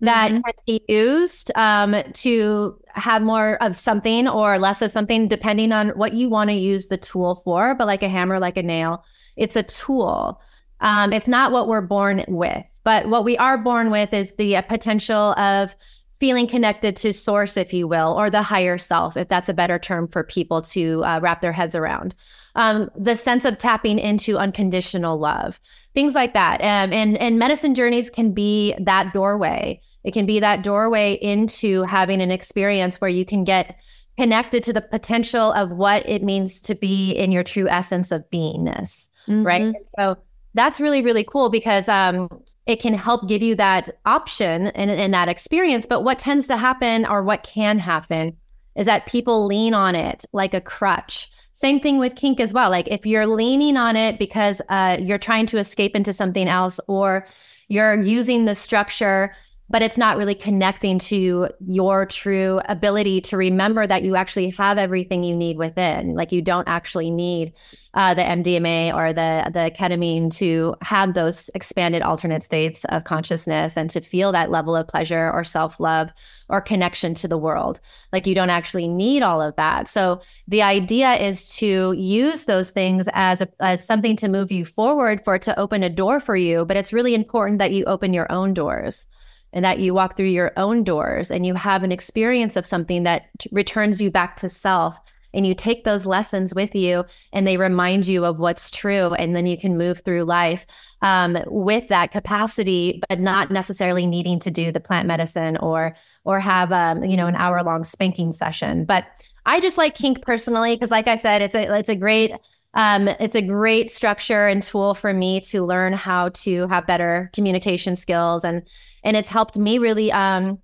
that 0.02 0.32
mm-hmm. 0.32 0.42
can 0.42 0.54
be 0.66 0.84
used 0.88 1.52
um, 1.56 1.96
to 2.14 2.78
have 2.88 3.22
more 3.22 3.56
of 3.64 3.80
something 3.80 4.28
or 4.28 4.58
less 4.58 4.82
of 4.82 4.92
something, 4.92 5.28
depending 5.28 5.72
on 5.72 5.90
what 5.90 6.14
you 6.14 6.28
want 6.28 6.50
to 6.50 6.56
use 6.56 6.88
the 6.88 6.98
tool 6.98 7.36
for. 7.36 7.76
But 7.76 7.88
like 7.88 8.04
a 8.04 8.10
hammer, 8.10 8.40
like 8.40 8.58
a 8.58 8.64
nail, 8.64 9.06
it's 9.38 9.56
a 9.56 9.64
tool. 9.64 10.42
Um, 10.82 11.14
it's 11.14 11.28
not 11.28 11.52
what 11.52 11.68
we're 11.68 11.82
born 11.82 12.26
with, 12.28 12.66
but 12.84 13.06
what 13.08 13.24
we 13.24 13.38
are 13.38 13.58
born 13.58 13.92
with 13.92 14.12
is 14.14 14.36
the 14.36 14.64
potential 14.68 15.34
of 15.34 15.76
feeling 16.22 16.48
connected 16.48 16.96
to 16.96 17.12
source, 17.12 17.58
if 17.58 17.74
you 17.74 17.86
will, 17.86 18.14
or 18.14 18.30
the 18.30 18.42
higher 18.42 18.78
self, 18.78 19.18
if 19.18 19.28
that's 19.28 19.50
a 19.50 19.54
better 19.54 19.78
term 19.78 20.08
for 20.08 20.24
people 20.24 20.62
to 20.62 21.04
uh, 21.04 21.20
wrap 21.22 21.42
their 21.42 21.52
heads 21.52 21.76
around. 21.76 22.16
Um, 22.56 22.90
the 22.96 23.18
sense 23.18 23.44
of 23.44 23.58
tapping 23.58 24.00
into 24.00 24.38
unconditional 24.38 25.18
love, 25.18 25.60
things 25.94 26.16
like 26.16 26.34
that. 26.34 26.62
Um, 26.62 26.94
and 26.94 27.18
and 27.18 27.38
medicine 27.38 27.76
journeys 27.76 28.10
can 28.10 28.32
be 28.34 28.74
that 28.80 29.12
doorway 29.12 29.82
it 30.04 30.14
can 30.14 30.26
be 30.26 30.40
that 30.40 30.64
doorway 30.64 31.14
into 31.22 31.84
having 31.84 32.22
an 32.22 32.32
experience 32.32 33.00
where 33.00 33.10
you 33.10 33.26
can 33.26 33.44
get 33.44 33.80
connected 34.18 34.64
to 34.64 34.74
the 34.74 34.82
potential 34.82 35.52
of 35.54 35.72
what 35.72 36.08
it 36.08 36.24
means 36.24 36.62
to 36.62 36.76
be 36.76 37.12
in 37.12 37.32
your 37.32 37.44
true 37.44 37.68
essence 37.68 38.12
of 38.12 38.24
beingness. 38.32 39.10
Mm-hmm. 39.28 39.44
Right. 39.46 39.62
And 39.62 39.76
so 39.98 40.18
that's 40.54 40.80
really, 40.80 41.02
really 41.02 41.24
cool 41.24 41.50
because 41.50 41.88
um, 41.88 42.28
it 42.66 42.82
can 42.82 42.94
help 42.94 43.28
give 43.28 43.42
you 43.42 43.56
that 43.56 43.90
option 44.06 44.68
and, 44.68 45.14
that 45.14 45.30
experience. 45.30 45.86
But 45.86 46.04
what 46.04 46.20
tends 46.20 46.48
to 46.48 46.58
happen 46.58 47.06
or 47.06 47.24
what 47.24 47.44
can 47.44 47.80
happen 47.80 48.38
is 48.76 48.86
that 48.86 49.06
people 49.06 49.46
lean 49.46 49.74
on 49.74 49.96
it 49.96 50.26
like 50.34 50.54
a 50.54 50.62
crutch. 50.62 51.30
Same 51.52 51.80
thing 51.80 51.98
with 51.98 52.16
kink 52.16 52.40
as 52.40 52.54
well. 52.54 52.70
Like 52.70 52.88
if 52.88 53.06
you're 53.06 53.28
leaning 53.28 53.78
on 53.78 53.96
it 53.96 54.18
because 54.18 54.62
uh, 54.70 54.98
you're 55.00 55.18
trying 55.18 55.46
to 55.48 55.58
escape 55.58 55.96
into 55.96 56.14
something 56.14 56.48
else 56.48 56.80
or 56.88 57.28
you're 57.68 58.02
using 58.02 58.46
the 58.46 58.56
structure 58.56 59.34
but 59.72 59.82
it's 59.82 59.98
not 59.98 60.18
really 60.18 60.36
connecting 60.36 61.00
to 61.00 61.48
your 61.66 62.06
true 62.06 62.60
ability 62.66 63.22
to 63.22 63.38
remember 63.38 63.88
that 63.88 64.04
you 64.04 64.18
actually 64.18 64.50
have 64.50 64.78
everything 64.78 65.24
you 65.24 65.36
need 65.36 65.58
within. 65.58 66.14
Like 66.14 66.34
you 66.34 66.42
don't 66.42 66.68
actually 66.68 67.10
need 67.10 67.54
uh, 67.94 68.14
the 68.14 68.22
MDMA 68.22 68.94
or 68.94 69.14
the 69.14 69.50
the 69.52 69.72
ketamine 69.78 70.34
to 70.36 70.76
have 70.82 71.14
those 71.14 71.50
expanded 71.56 72.02
alternate 72.02 72.44
states 72.44 72.86
of 72.86 73.06
consciousness 73.06 73.78
and 73.78 73.90
to 73.90 74.02
feel 74.02 74.32
that 74.34 74.50
level 74.52 74.76
of 74.76 74.88
pleasure 74.88 75.32
or 75.32 75.44
self 75.44 75.80
love 75.80 76.12
or 76.50 76.60
connection 76.60 77.14
to 77.16 77.28
the 77.28 77.38
world. 77.38 77.80
Like 78.12 78.28
you 78.28 78.36
don't 78.36 78.50
actually 78.50 78.90
need 78.90 79.24
all 79.24 79.42
of 79.42 79.56
that. 79.56 79.88
So 79.88 80.22
the 80.48 80.62
idea 80.62 81.14
is 81.14 81.48
to 81.58 81.94
use 81.94 82.46
those 82.46 82.72
things 82.72 83.08
as 83.14 83.42
a, 83.42 83.48
as 83.62 83.86
something 83.86 84.18
to 84.18 84.28
move 84.28 84.52
you 84.52 84.66
forward 84.66 85.24
for 85.24 85.36
it 85.36 85.42
to 85.44 85.58
open 85.58 85.82
a 85.82 85.90
door 85.90 86.20
for 86.20 86.36
you. 86.36 86.66
But 86.66 86.76
it's 86.76 86.92
really 86.92 87.16
important 87.16 87.60
that 87.60 87.72
you 87.72 87.86
open 87.86 88.14
your 88.14 88.30
own 88.30 88.54
doors 88.54 89.06
and 89.54 89.66
that 89.66 89.80
you 89.80 89.94
walk 89.94 90.16
through 90.16 90.26
your 90.28 90.52
own 90.58 90.84
doors 90.84 91.32
and 91.32 91.46
you 91.46 91.54
have 91.56 91.84
an 91.84 91.92
experience 91.92 92.56
of 92.56 92.66
something 92.66 93.04
that 93.04 93.30
returns 93.52 94.02
you 94.02 94.12
back 94.12 94.38
to 94.38 94.50
self 94.50 95.00
and 95.34 95.48
you 95.48 95.56
take 95.56 95.84
those 95.84 96.06
lessons 96.06 96.54
with 96.54 96.76
you 96.76 97.06
and 97.32 97.48
they 97.48 97.58
remind 97.58 98.08
you 98.08 98.26
of 98.26 98.40
what's 98.40 98.70
true 98.70 99.14
and 99.14 99.36
then 99.36 99.46
you 99.46 99.58
can 99.58 99.78
move 99.78 100.02
through 100.04 100.24
life 100.24 100.66
um, 101.02 101.38
with 101.48 101.88
that 101.88 102.12
capacity 102.12 103.02
but 103.10 103.20
not 103.20 103.52
necessarily 103.52 104.06
needing 104.06 104.40
to 104.40 104.52
do 104.52 104.72
the 104.72 104.80
plant 104.80 105.08
medicine 105.08 105.58
or 105.58 105.96
or 106.24 106.40
have 106.40 106.72
um, 106.72 107.04
you 107.04 107.18
know 107.18 107.28
an 107.28 107.36
hour 107.36 107.64
long 107.64 107.84
spanking 107.84 108.32
session. 108.32 108.86
But 108.86 109.06
i 109.44 109.60
just 109.60 109.78
like 109.78 109.96
kink 109.96 110.22
personally 110.22 110.76
because 110.76 110.92
like 110.92 111.08
i 111.08 111.16
said 111.16 111.42
it's 111.42 111.56
a 111.56 111.76
it's 111.76 111.90
a 111.90 111.96
great 111.96 112.32
um, 112.74 113.10
it's 113.20 113.36
a 113.36 113.42
great 113.42 113.92
structure 113.92 114.48
and 114.48 114.64
tool 114.64 114.94
for 114.94 115.14
me 115.14 115.42
to 115.42 115.64
learn 115.64 115.94
how 115.94 116.30
to 116.30 116.68
have 116.68 116.88
better 116.88 117.30
communication 117.34 117.96
skills. 117.96 118.44
And 118.46 118.64
and 119.04 119.18
it's 119.18 119.30
helped 119.30 119.58
me 119.58 119.78
really 119.78 120.12
um 120.12 120.60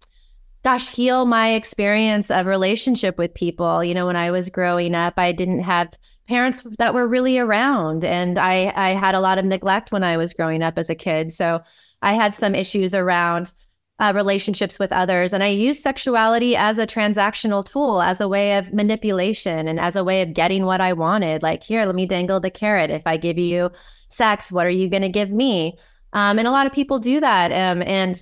gosh 0.63 0.89
heal 0.93 1.25
my 1.25 1.53
experience 1.53 2.31
of 2.31 2.45
relationship 2.45 3.17
with 3.17 3.33
people. 3.33 3.83
You 3.83 3.93
know 3.93 4.05
when 4.05 4.15
i 4.15 4.31
was 4.31 4.49
growing 4.49 4.95
up 4.95 5.15
i 5.17 5.31
didn't 5.31 5.61
have 5.61 5.93
parents 6.27 6.61
that 6.77 6.93
were 6.93 7.07
really 7.07 7.39
around 7.39 8.03
and 8.03 8.37
i 8.37 8.71
i 8.75 8.89
had 8.89 9.15
a 9.15 9.19
lot 9.19 9.37
of 9.37 9.45
neglect 9.45 9.91
when 9.91 10.03
i 10.03 10.17
was 10.17 10.33
growing 10.33 10.63
up 10.63 10.77
as 10.77 10.89
a 10.89 10.95
kid. 10.95 11.31
So 11.31 11.61
i 12.01 12.13
had 12.13 12.33
some 12.35 12.55
issues 12.55 12.93
around 12.93 13.53
uh, 13.99 14.11
relationships 14.15 14.77
with 14.77 14.91
others 14.91 15.33
and 15.33 15.43
i 15.43 15.47
use 15.47 15.81
sexuality 15.81 16.55
as 16.55 16.77
a 16.77 16.85
transactional 16.85 17.65
tool 17.65 18.01
as 18.01 18.21
a 18.21 18.27
way 18.27 18.57
of 18.57 18.73
manipulation 18.73 19.67
and 19.67 19.79
as 19.79 19.95
a 19.95 20.03
way 20.03 20.21
of 20.21 20.33
getting 20.33 20.65
what 20.65 20.81
i 20.81 20.93
wanted 20.93 21.41
like 21.41 21.63
here 21.63 21.85
let 21.85 21.95
me 21.95 22.05
dangle 22.05 22.39
the 22.39 22.51
carrot 22.51 22.91
if 22.91 23.01
i 23.05 23.17
give 23.17 23.37
you 23.37 23.69
sex 24.09 24.51
what 24.51 24.65
are 24.65 24.69
you 24.69 24.89
going 24.89 25.01
to 25.01 25.09
give 25.09 25.31
me 25.31 25.75
um, 26.13 26.39
and 26.39 26.47
a 26.47 26.51
lot 26.51 26.65
of 26.65 26.73
people 26.73 26.99
do 26.99 27.19
that. 27.19 27.51
Um, 27.51 27.83
and 27.83 28.21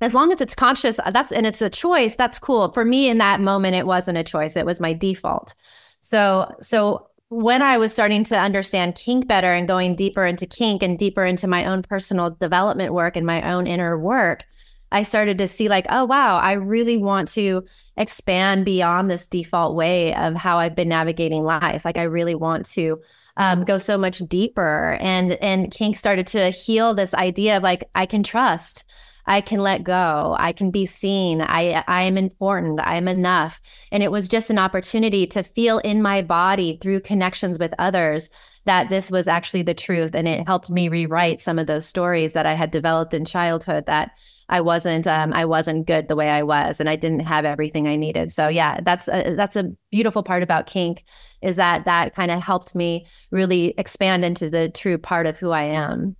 as 0.00 0.14
long 0.14 0.32
as 0.32 0.40
it's 0.40 0.54
conscious, 0.54 1.00
that's 1.10 1.32
and 1.32 1.46
it's 1.46 1.62
a 1.62 1.70
choice. 1.70 2.14
That's 2.14 2.38
cool. 2.38 2.70
For 2.72 2.84
me, 2.84 3.08
in 3.08 3.18
that 3.18 3.40
moment, 3.40 3.74
it 3.74 3.86
wasn't 3.86 4.18
a 4.18 4.24
choice. 4.24 4.56
It 4.56 4.66
was 4.66 4.80
my 4.80 4.92
default. 4.92 5.54
So, 6.00 6.52
so 6.60 7.08
when 7.28 7.62
I 7.62 7.78
was 7.78 7.92
starting 7.92 8.22
to 8.24 8.38
understand 8.38 8.94
kink 8.94 9.26
better 9.26 9.52
and 9.52 9.66
going 9.66 9.96
deeper 9.96 10.24
into 10.24 10.46
kink 10.46 10.82
and 10.82 10.98
deeper 10.98 11.24
into 11.24 11.48
my 11.48 11.64
own 11.64 11.82
personal 11.82 12.30
development 12.30 12.92
work 12.92 13.16
and 13.16 13.26
my 13.26 13.52
own 13.52 13.66
inner 13.66 13.98
work, 13.98 14.44
I 14.92 15.02
started 15.02 15.38
to 15.38 15.48
see 15.48 15.68
like, 15.68 15.86
oh 15.90 16.04
wow, 16.04 16.38
I 16.38 16.52
really 16.52 16.96
want 16.96 17.28
to 17.28 17.64
expand 17.96 18.64
beyond 18.64 19.10
this 19.10 19.26
default 19.26 19.74
way 19.74 20.14
of 20.14 20.34
how 20.34 20.58
I've 20.58 20.76
been 20.76 20.88
navigating 20.88 21.42
life. 21.42 21.84
Like 21.84 21.96
I 21.96 22.04
really 22.04 22.34
want 22.34 22.66
to 22.70 23.00
um, 23.36 23.64
go 23.64 23.78
so 23.78 23.98
much 23.98 24.18
deeper. 24.20 24.96
And 25.00 25.32
and 25.42 25.70
kink 25.70 25.96
started 25.96 26.26
to 26.28 26.50
heal 26.50 26.94
this 26.94 27.14
idea 27.14 27.56
of 27.56 27.62
like 27.62 27.84
I 27.94 28.06
can 28.06 28.22
trust, 28.22 28.84
I 29.26 29.40
can 29.40 29.60
let 29.60 29.82
go, 29.82 30.36
I 30.38 30.52
can 30.52 30.70
be 30.70 30.86
seen, 30.86 31.40
I 31.40 31.84
I 31.86 32.02
am 32.02 32.16
important, 32.16 32.80
I 32.80 32.96
am 32.96 33.08
enough. 33.08 33.60
And 33.92 34.02
it 34.02 34.12
was 34.12 34.28
just 34.28 34.50
an 34.50 34.58
opportunity 34.58 35.26
to 35.28 35.42
feel 35.42 35.78
in 35.78 36.00
my 36.00 36.22
body 36.22 36.78
through 36.80 37.00
connections 37.00 37.58
with 37.58 37.74
others 37.78 38.30
that 38.64 38.88
this 38.88 39.10
was 39.10 39.28
actually 39.28 39.62
the 39.62 39.74
truth. 39.74 40.14
And 40.14 40.26
it 40.26 40.46
helped 40.46 40.70
me 40.70 40.88
rewrite 40.88 41.40
some 41.40 41.58
of 41.58 41.66
those 41.66 41.86
stories 41.86 42.32
that 42.32 42.46
I 42.46 42.54
had 42.54 42.70
developed 42.70 43.14
in 43.14 43.24
childhood 43.24 43.86
that 43.86 44.12
I 44.48 44.60
wasn't 44.60 45.06
um, 45.06 45.32
I 45.32 45.44
wasn't 45.44 45.86
good 45.86 46.08
the 46.08 46.16
way 46.16 46.30
I 46.30 46.42
was, 46.42 46.78
and 46.78 46.88
I 46.88 46.96
didn't 46.96 47.20
have 47.20 47.44
everything 47.44 47.88
I 47.88 47.96
needed. 47.96 48.30
So 48.30 48.48
yeah, 48.48 48.80
that's 48.82 49.08
a, 49.08 49.34
that's 49.34 49.56
a 49.56 49.72
beautiful 49.90 50.22
part 50.22 50.42
about 50.42 50.66
kink 50.66 51.04
is 51.42 51.56
that 51.56 51.84
that 51.84 52.14
kind 52.14 52.30
of 52.30 52.42
helped 52.42 52.74
me 52.74 53.06
really 53.30 53.74
expand 53.76 54.24
into 54.24 54.48
the 54.48 54.68
true 54.68 54.98
part 54.98 55.26
of 55.26 55.38
who 55.38 55.50
I 55.50 55.64
am. 55.64 56.16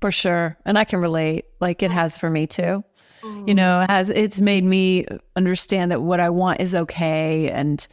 For 0.00 0.10
sure, 0.10 0.58
and 0.66 0.78
I 0.78 0.84
can 0.84 1.00
relate. 1.00 1.46
Like 1.60 1.82
it 1.82 1.90
has 1.90 2.18
for 2.18 2.28
me 2.28 2.46
too. 2.46 2.84
Mm. 3.22 3.48
You 3.48 3.54
know, 3.54 3.80
it 3.80 3.90
has 3.90 4.10
it's 4.10 4.40
made 4.40 4.64
me 4.64 5.06
understand 5.34 5.90
that 5.90 6.02
what 6.02 6.20
I 6.20 6.28
want 6.28 6.60
is 6.60 6.74
okay, 6.74 7.50
and 7.50 7.86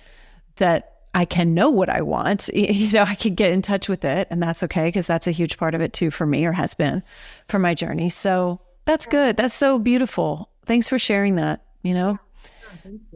that 0.58 0.98
I 1.14 1.24
can 1.24 1.54
know 1.54 1.70
what 1.70 1.90
I 1.90 2.02
want. 2.02 2.50
You 2.54 2.92
know, 2.92 3.04
I 3.04 3.16
can 3.16 3.36
get 3.36 3.52
in 3.52 3.62
touch 3.62 3.88
with 3.88 4.04
it, 4.04 4.28
and 4.30 4.44
that's 4.44 4.64
okay 4.64 4.90
because 4.90 5.08
that's 5.08 5.28
a 5.28 5.32
huge 5.32 5.58
part 5.58 5.76
of 5.76 5.80
it 5.80 5.94
too 5.94 6.12
for 6.12 6.26
me, 6.26 6.46
or 6.46 6.52
has 6.52 6.76
been 6.76 7.04
for 7.48 7.58
my 7.58 7.74
journey. 7.74 8.10
So 8.10 8.60
that's 8.86 9.06
good. 9.06 9.38
That's 9.38 9.54
so 9.54 9.80
beautiful. 9.80 10.50
Thanks 10.66 10.88
for 10.88 11.00
sharing 11.00 11.36
that. 11.36 11.64
You 11.84 11.94
know, 11.94 12.20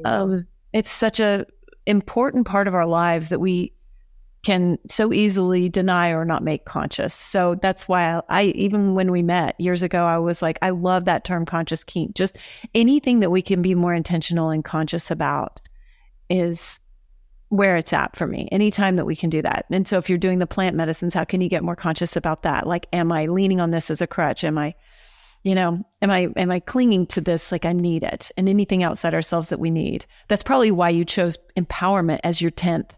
um, 0.06 0.47
it's 0.73 0.91
such 0.91 1.19
a 1.19 1.45
important 1.86 2.47
part 2.47 2.67
of 2.67 2.75
our 2.75 2.86
lives 2.86 3.30
that 3.30 3.39
we 3.39 3.73
can 4.45 4.78
so 4.88 5.12
easily 5.12 5.69
deny 5.69 6.10
or 6.10 6.23
not 6.23 6.43
make 6.43 6.65
conscious. 6.65 7.15
So 7.15 7.56
that's 7.56 7.88
why 7.88 8.17
I, 8.17 8.21
I, 8.30 8.43
even 8.43 8.93
when 8.93 9.12
we 9.12 9.23
met 9.23 9.60
years 9.60 9.82
ago, 9.82 10.06
I 10.06 10.19
was 10.19 10.41
like, 10.41 10.60
I 10.62 10.69
love 10.69 11.06
that 11.06 11.25
term 11.25 11.45
conscious 11.45 11.84
kink. 11.84 12.15
Just 12.15 12.38
anything 12.75 13.21
that 13.21 13.32
we 13.32 13.41
can 13.41 13.63
be 13.63 13.73
more 13.73 13.93
intentional 13.93 14.51
and 14.51 14.63
conscious 14.63 15.10
about 15.10 15.60
is 16.30 16.80
where 17.49 17.75
it's 17.75 17.91
at 17.91 18.15
for 18.15 18.28
me. 18.28 18.47
Anytime 18.51 18.97
that 18.97 19.06
we 19.06 19.15
can 19.15 19.32
do 19.32 19.41
that. 19.41 19.65
And 19.71 19.88
so 19.88 19.97
if 19.97 20.10
you're 20.10 20.17
doing 20.19 20.38
the 20.38 20.47
plant 20.47 20.75
medicines, 20.75 21.15
how 21.15 21.23
can 21.23 21.41
you 21.41 21.49
get 21.49 21.63
more 21.63 21.75
conscious 21.75 22.15
about 22.15 22.43
that? 22.43 22.67
Like, 22.67 22.86
am 22.93 23.12
I 23.12 23.25
leaning 23.25 23.60
on 23.60 23.71
this 23.71 23.89
as 23.89 24.01
a 24.01 24.08
crutch? 24.08 24.43
Am 24.43 24.60
I 24.60 24.75
you 25.45 25.55
know 25.55 25.81
am 26.01 26.12
i 26.12 26.27
am 26.36 26.51
i 26.51 26.60
clinging 26.60 27.08
to 27.08 27.21
this 27.21 27.51
like 27.51 27.63
i 27.63 27.71
need 27.71 28.03
it 28.03 28.29
and 28.36 28.49
anything 28.49 28.84
outside 28.84 29.13
ourselves 29.13 29.47
that 29.47 29.60
we 29.60 29.69
need 29.69 30.05
that's 30.27 30.43
probably 30.43 30.71
why 30.71 30.89
you 30.89 31.06
chose 31.06 31.37
empowerment 31.58 32.19
as 32.25 32.41
your 32.41 32.52
10th 32.52 32.89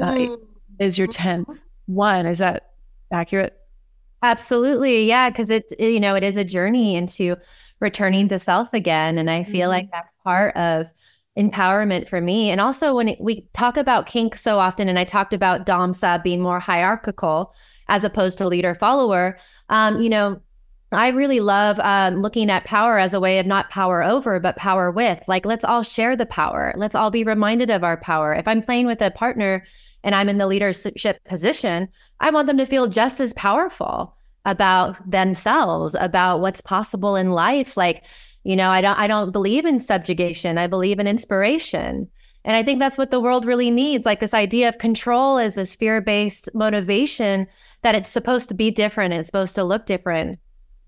uh, 0.00 0.12
mm. 0.14 0.36
is 0.78 0.98
your 0.98 1.08
10th 1.08 1.58
one. 1.90 2.26
Is 2.26 2.38
that 2.38 2.70
accurate? 3.12 3.56
Absolutely. 4.22 5.04
Yeah. 5.04 5.30
Cause 5.30 5.50
it's, 5.50 5.72
you 5.78 6.00
know, 6.00 6.14
it 6.14 6.22
is 6.22 6.36
a 6.36 6.44
journey 6.44 6.94
into 6.94 7.36
returning 7.80 8.28
to 8.28 8.38
self 8.38 8.72
again. 8.72 9.18
And 9.18 9.30
I 9.30 9.42
feel 9.42 9.62
mm-hmm. 9.62 9.68
like 9.70 9.90
that's 9.90 10.08
part 10.22 10.56
of 10.56 10.92
empowerment 11.38 12.08
for 12.08 12.20
me. 12.20 12.50
And 12.50 12.60
also 12.60 12.94
when 12.94 13.08
it, 13.08 13.20
we 13.20 13.48
talk 13.54 13.76
about 13.76 14.06
kink 14.06 14.36
so 14.36 14.58
often, 14.58 14.88
and 14.88 14.98
I 14.98 15.04
talked 15.04 15.32
about 15.32 15.64
Dom 15.64 15.92
Sub 15.92 16.22
being 16.22 16.42
more 16.42 16.60
hierarchical 16.60 17.54
as 17.88 18.04
opposed 18.04 18.38
to 18.38 18.46
leader 18.46 18.74
follower, 18.74 19.38
um, 19.70 20.00
you 20.00 20.10
know, 20.10 20.40
I 20.92 21.10
really 21.10 21.40
love 21.40 21.78
um, 21.80 22.16
looking 22.16 22.50
at 22.50 22.64
power 22.64 22.98
as 22.98 23.14
a 23.14 23.20
way 23.20 23.38
of 23.38 23.46
not 23.46 23.70
power 23.70 24.02
over, 24.02 24.40
but 24.40 24.56
power 24.56 24.90
with. 24.90 25.22
Like, 25.28 25.46
let's 25.46 25.64
all 25.64 25.82
share 25.82 26.16
the 26.16 26.26
power. 26.26 26.72
Let's 26.76 26.96
all 26.96 27.10
be 27.10 27.22
reminded 27.22 27.70
of 27.70 27.84
our 27.84 27.96
power. 27.96 28.34
If 28.34 28.48
I'm 28.48 28.62
playing 28.62 28.86
with 28.86 29.00
a 29.00 29.12
partner 29.12 29.64
and 30.02 30.14
I'm 30.14 30.28
in 30.28 30.38
the 30.38 30.48
leadership 30.48 31.22
position, 31.24 31.88
I 32.18 32.30
want 32.30 32.48
them 32.48 32.58
to 32.58 32.66
feel 32.66 32.88
just 32.88 33.20
as 33.20 33.32
powerful 33.34 34.16
about 34.44 35.08
themselves, 35.08 35.94
about 36.00 36.40
what's 36.40 36.60
possible 36.60 37.14
in 37.14 37.30
life. 37.30 37.76
Like, 37.76 38.04
you 38.42 38.56
know, 38.56 38.70
I 38.70 38.80
don't 38.80 38.98
I 38.98 39.06
don't 39.06 39.32
believe 39.32 39.66
in 39.66 39.78
subjugation. 39.78 40.58
I 40.58 40.66
believe 40.66 40.98
in 40.98 41.06
inspiration. 41.06 42.08
And 42.44 42.56
I 42.56 42.62
think 42.62 42.78
that's 42.78 42.96
what 42.96 43.10
the 43.10 43.20
world 43.20 43.44
really 43.44 43.70
needs. 43.70 44.06
Like 44.06 44.20
this 44.20 44.34
idea 44.34 44.68
of 44.68 44.78
control 44.78 45.36
is 45.36 45.54
this 45.54 45.76
fear-based 45.76 46.48
motivation 46.54 47.46
that 47.82 47.94
it's 47.94 48.08
supposed 48.08 48.48
to 48.48 48.54
be 48.54 48.70
different, 48.70 49.12
it's 49.14 49.28
supposed 49.28 49.54
to 49.56 49.64
look 49.64 49.84
different. 49.86 50.38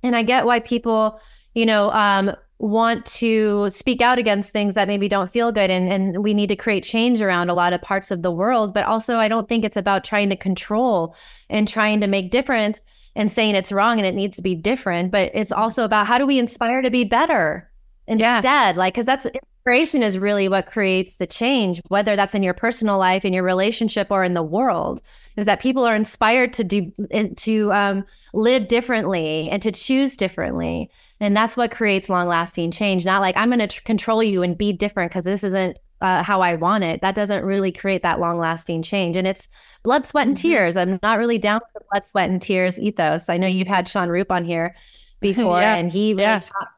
And 0.03 0.17
I 0.17 0.23
get 0.23 0.47
why 0.47 0.61
people, 0.61 1.21
you 1.55 1.67
know, 1.67 1.91
um, 1.91 2.33
want 2.63 3.05
to 3.05 3.69
speak 3.71 4.01
out 4.01 4.19
against 4.19 4.53
things 4.53 4.77
that 4.77 4.87
maybe 4.87 5.09
don't 5.09 5.29
feel 5.29 5.51
good 5.51 5.69
and, 5.69 5.89
and 5.89 6.23
we 6.23 6.33
need 6.33 6.47
to 6.47 6.55
create 6.55 6.85
change 6.85 7.21
around 7.21 7.51
a 7.51 7.55
lot 7.55 7.73
of 7.73 7.83
parts 7.83 8.13
of 8.13 8.23
the 8.23 8.31
world. 8.31 8.73
But 8.73 8.85
also 8.85 9.17
i 9.17 9.27
don't 9.27 9.49
think 9.49 9.65
it's 9.65 9.77
about 9.77 10.05
trying 10.05 10.31
to 10.31 10.37
control 10.37 11.17
and 11.51 11.67
trying 11.67 12.01
to 12.01 12.07
make 12.07 12.31
different 12.31 12.81
and 13.17 13.31
saying 13.33 13.57
it's 13.57 13.73
wrong 13.73 13.99
and 13.99 14.07
it 14.07 14.15
needs 14.15 14.37
to 14.37 14.43
be 14.43 14.55
different 14.55 15.11
but 15.11 15.33
it's 15.35 15.51
also 15.51 15.85
about 15.85 16.07
how 16.07 16.19
do 16.19 16.27
we 16.27 16.39
inspire 16.39 16.83
to 16.83 16.91
be 16.91 17.05
better 17.05 17.69
instead? 18.07 18.45
Yeah. 18.45 18.73
like 18.77 18.95
because 18.95 19.07
that's 19.07 19.27
inspiration 19.65 20.03
is 20.03 20.19
really 20.19 20.49
what 20.49 20.67
creates 20.67 21.17
the 21.17 21.27
change 21.27 21.81
whether 21.89 22.17
that's 22.17 22.35
in 22.35 22.43
your 22.43 22.55
personal 22.55 22.99
life 22.99 23.25
in 23.25 23.33
your 23.33 23.45
relationship 23.45 24.09
or 24.11 24.25
in 24.25 24.35
the 24.35 24.43
world 24.43 25.01
is 25.37 25.47
that 25.47 25.61
people 25.61 25.85
are 25.85 25.95
inspired 25.95 26.53
to 26.53 26.65
do 26.65 26.93
to 27.37 27.73
um, 27.73 28.05
live 28.35 28.67
differently 28.67 29.49
and 29.51 29.63
to 29.63 29.71
choose 29.71 30.17
differently 30.17 30.91
and 31.21 31.37
that's 31.37 31.57
what 31.57 31.71
creates 31.71 32.09
long 32.09 32.27
lasting 32.27 32.71
change 32.71 33.05
not 33.05 33.21
like 33.21 33.37
i'm 33.37 33.51
going 33.51 33.61
to 33.61 33.69
tr- 33.69 33.83
control 33.85 34.23
you 34.23 34.43
and 34.43 34.59
be 34.59 34.73
different 34.73 35.11
because 35.11 35.25
this 35.25 35.45
isn't 35.45 35.79
uh, 36.01 36.23
how 36.23 36.41
i 36.41 36.57
want 36.57 36.83
it 36.83 37.01
that 37.01 37.15
doesn't 37.15 37.45
really 37.45 37.71
create 37.71 38.03
that 38.03 38.19
long 38.19 38.39
lasting 38.39 38.83
change 38.83 39.17
and 39.17 39.29
it's 39.29 39.49
blood, 39.83 40.07
sweat, 40.07 40.27
and 40.27 40.37
mm-hmm. 40.37 40.49
tears. 40.49 40.77
I'm 40.77 40.99
not 41.03 41.19
really 41.19 41.39
down 41.39 41.61
for 41.73 41.83
blood, 41.91 42.05
sweat, 42.05 42.31
and 42.31 42.41
tears 42.41 42.79
ethos. 42.79 43.29
I 43.29 43.37
know 43.37 43.47
you've 43.47 43.69
had 43.69 43.89
Sean 43.89 44.09
Roop 44.09 44.33
on 44.33 44.45
here 44.45 44.75
before, 45.21 45.61
yeah. 45.61 45.77
and 45.77 45.91
he 45.91 46.15
really 46.15 46.23
yeah. 46.23 46.41
taught, 46.41 46.69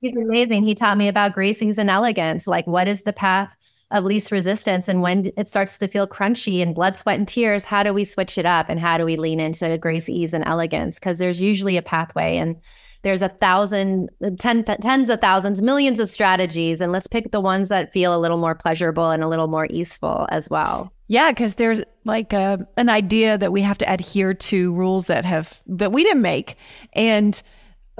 he's 0.00 0.16
amazing. 0.16 0.62
He 0.62 0.74
taught 0.74 0.98
me 0.98 1.08
about 1.08 1.34
grace, 1.34 1.62
ease, 1.62 1.78
and 1.78 1.90
elegance. 1.90 2.46
Like, 2.46 2.66
what 2.66 2.88
is 2.88 3.02
the 3.02 3.12
path 3.12 3.56
of 3.90 4.04
least 4.04 4.30
resistance? 4.30 4.88
And 4.88 5.02
when 5.02 5.30
it 5.36 5.48
starts 5.48 5.78
to 5.78 5.88
feel 5.88 6.06
crunchy 6.06 6.62
and 6.62 6.74
blood, 6.74 6.96
sweat, 6.96 7.18
and 7.18 7.26
tears, 7.26 7.64
how 7.64 7.82
do 7.82 7.94
we 7.94 8.04
switch 8.04 8.38
it 8.38 8.46
up? 8.46 8.68
And 8.68 8.78
how 8.78 8.98
do 8.98 9.04
we 9.04 9.16
lean 9.16 9.40
into 9.40 9.78
grace, 9.78 10.08
ease, 10.08 10.34
and 10.34 10.44
elegance? 10.46 10.98
Because 10.98 11.18
there's 11.18 11.40
usually 11.40 11.76
a 11.76 11.82
pathway. 11.82 12.36
And 12.36 12.56
there's 13.02 13.22
a 13.22 13.28
thousand, 13.28 14.10
ten, 14.38 14.64
tens 14.64 15.08
of 15.08 15.20
thousands, 15.20 15.62
millions 15.62 16.00
of 16.00 16.08
strategies. 16.08 16.80
And 16.80 16.90
let's 16.90 17.06
pick 17.06 17.30
the 17.30 17.40
ones 17.40 17.68
that 17.68 17.92
feel 17.92 18.14
a 18.14 18.18
little 18.18 18.38
more 18.38 18.54
pleasurable 18.54 19.10
and 19.10 19.22
a 19.22 19.28
little 19.28 19.46
more 19.46 19.68
easeful 19.70 20.26
as 20.30 20.50
well. 20.50 20.92
Yeah, 21.06 21.30
because 21.30 21.54
there's 21.54 21.80
like 22.04 22.34
a, 22.34 22.66
an 22.76 22.90
idea 22.90 23.38
that 23.38 23.52
we 23.52 23.62
have 23.62 23.78
to 23.78 23.90
adhere 23.90 24.34
to 24.34 24.72
rules 24.74 25.06
that 25.06 25.24
have 25.24 25.62
that 25.66 25.90
we 25.90 26.04
didn't 26.04 26.20
make, 26.20 26.56
and 26.92 27.40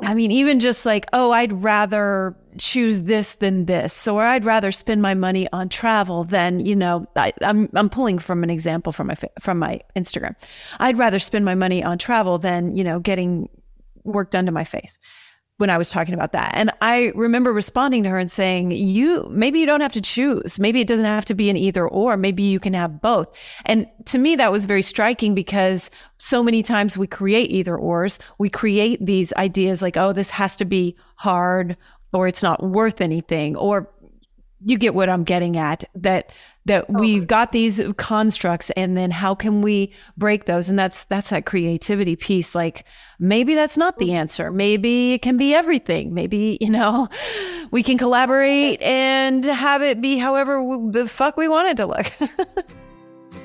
I 0.03 0.14
mean, 0.14 0.30
even 0.30 0.61
just 0.61 0.86
like, 0.86 1.07
oh, 1.12 1.32
I'd 1.32 1.53
rather 1.53 2.36
choose 2.59 3.03
this 3.03 3.34
than 3.34 3.66
this, 3.66 4.09
or 4.09 4.22
I'd 4.22 4.44
rather 4.44 4.72
spend 4.72 5.03
my 5.03 5.14
money 5.14 5.49
on 5.53 5.68
travel 5.68 6.24
than 6.24 6.64
you 6.64 6.76
know. 6.76 7.07
I, 7.16 7.32
am 7.42 7.64
I'm, 7.64 7.70
I'm 7.74 7.90
pulling 7.90 8.18
from 8.18 8.42
an 8.42 8.51
example 8.51 8.92
from 8.92 9.09
my 9.09 9.14
from 9.40 9.59
my 9.59 9.80
Instagram. 9.96 10.34
I'd 10.78 10.99
rather 10.99 11.18
spend 11.18 11.44
my 11.44 11.55
money 11.55 11.82
on 11.82 11.99
travel 11.99 12.38
than 12.38 12.76
you 12.76 12.84
know 12.84 13.01
getting 13.01 13.49
work 14.05 14.30
done 14.30 14.46
to 14.46 14.53
my 14.53 14.64
face 14.64 14.99
when 15.59 15.70
I 15.70 15.76
was 15.76 15.90
talking 15.90 16.14
about 16.14 16.32
that. 16.32 16.52
And 16.54 16.70
I 16.80 17.12
remember 17.14 17.52
responding 17.52 18.04
to 18.04 18.09
her 18.11 18.18
and 18.18 18.30
saying, 18.30 18.70
you 18.70 19.28
maybe 19.30 19.59
you 19.59 19.66
don't 19.66 19.80
have 19.80 19.92
to 19.92 20.00
choose. 20.00 20.59
Maybe 20.59 20.80
it 20.80 20.86
doesn't 20.86 21.04
have 21.04 21.24
to 21.26 21.34
be 21.34 21.50
an 21.50 21.56
either 21.56 21.86
or. 21.86 22.16
Maybe 22.16 22.44
you 22.44 22.61
can 22.61 22.74
have 22.74 23.02
both. 23.02 23.28
And 23.66 23.86
to 24.06 24.18
me, 24.18 24.36
that 24.36 24.52
was 24.52 24.64
very 24.64 24.82
striking 24.82 25.34
because 25.34 25.90
so 26.18 26.42
many 26.42 26.62
times 26.62 26.96
we 26.96 27.09
create 27.09 27.50
either 27.50 27.76
ors. 27.76 28.20
We 28.38 28.48
create 28.48 29.04
these 29.04 29.32
ideas 29.34 29.82
like, 29.82 29.96
oh, 29.96 30.12
this 30.12 30.30
has 30.30 30.56
to 30.56 30.64
be 30.64 30.96
hard 31.16 31.76
or 32.12 32.28
it's 32.28 32.42
not 32.42 32.62
worth 32.62 33.00
anything 33.00 33.56
or 33.56 33.90
you 34.64 34.78
get 34.78 34.94
what 34.94 35.09
I'm 35.09 35.24
getting 35.24 35.56
at 35.56 35.84
that 35.94 36.32
that 36.64 36.86
oh. 36.88 36.98
we've 36.98 37.26
got 37.26 37.52
these 37.52 37.82
constructs 37.96 38.70
and 38.70 38.96
then 38.96 39.11
how 39.11 39.34
can 39.34 39.62
we 39.62 39.92
break 40.16 40.44
those? 40.44 40.68
And 40.68 40.78
that's 40.78 41.04
that's 41.04 41.30
that 41.30 41.46
creativity 41.46 42.16
piece. 42.16 42.54
Like 42.54 42.84
maybe 43.18 43.54
that's 43.54 43.76
not 43.76 43.98
the 43.98 44.09
mm-hmm. 44.09 44.16
answer. 44.16 44.50
Maybe 44.50 45.14
it 45.14 45.22
can 45.22 45.36
be 45.36 45.54
everything. 45.54 46.14
Maybe 46.14 46.59
you 46.61 46.70
know 46.70 47.09
we 47.70 47.82
can 47.82 47.98
collaborate 47.98 48.80
and 48.82 49.44
have 49.44 49.82
it 49.82 50.00
be 50.00 50.18
however 50.18 50.64
the 50.90 51.09
fuck 51.09 51.36
we 51.36 51.48
want 51.48 51.68
it 51.68 51.76
to 51.78 51.86
look. 51.86 52.06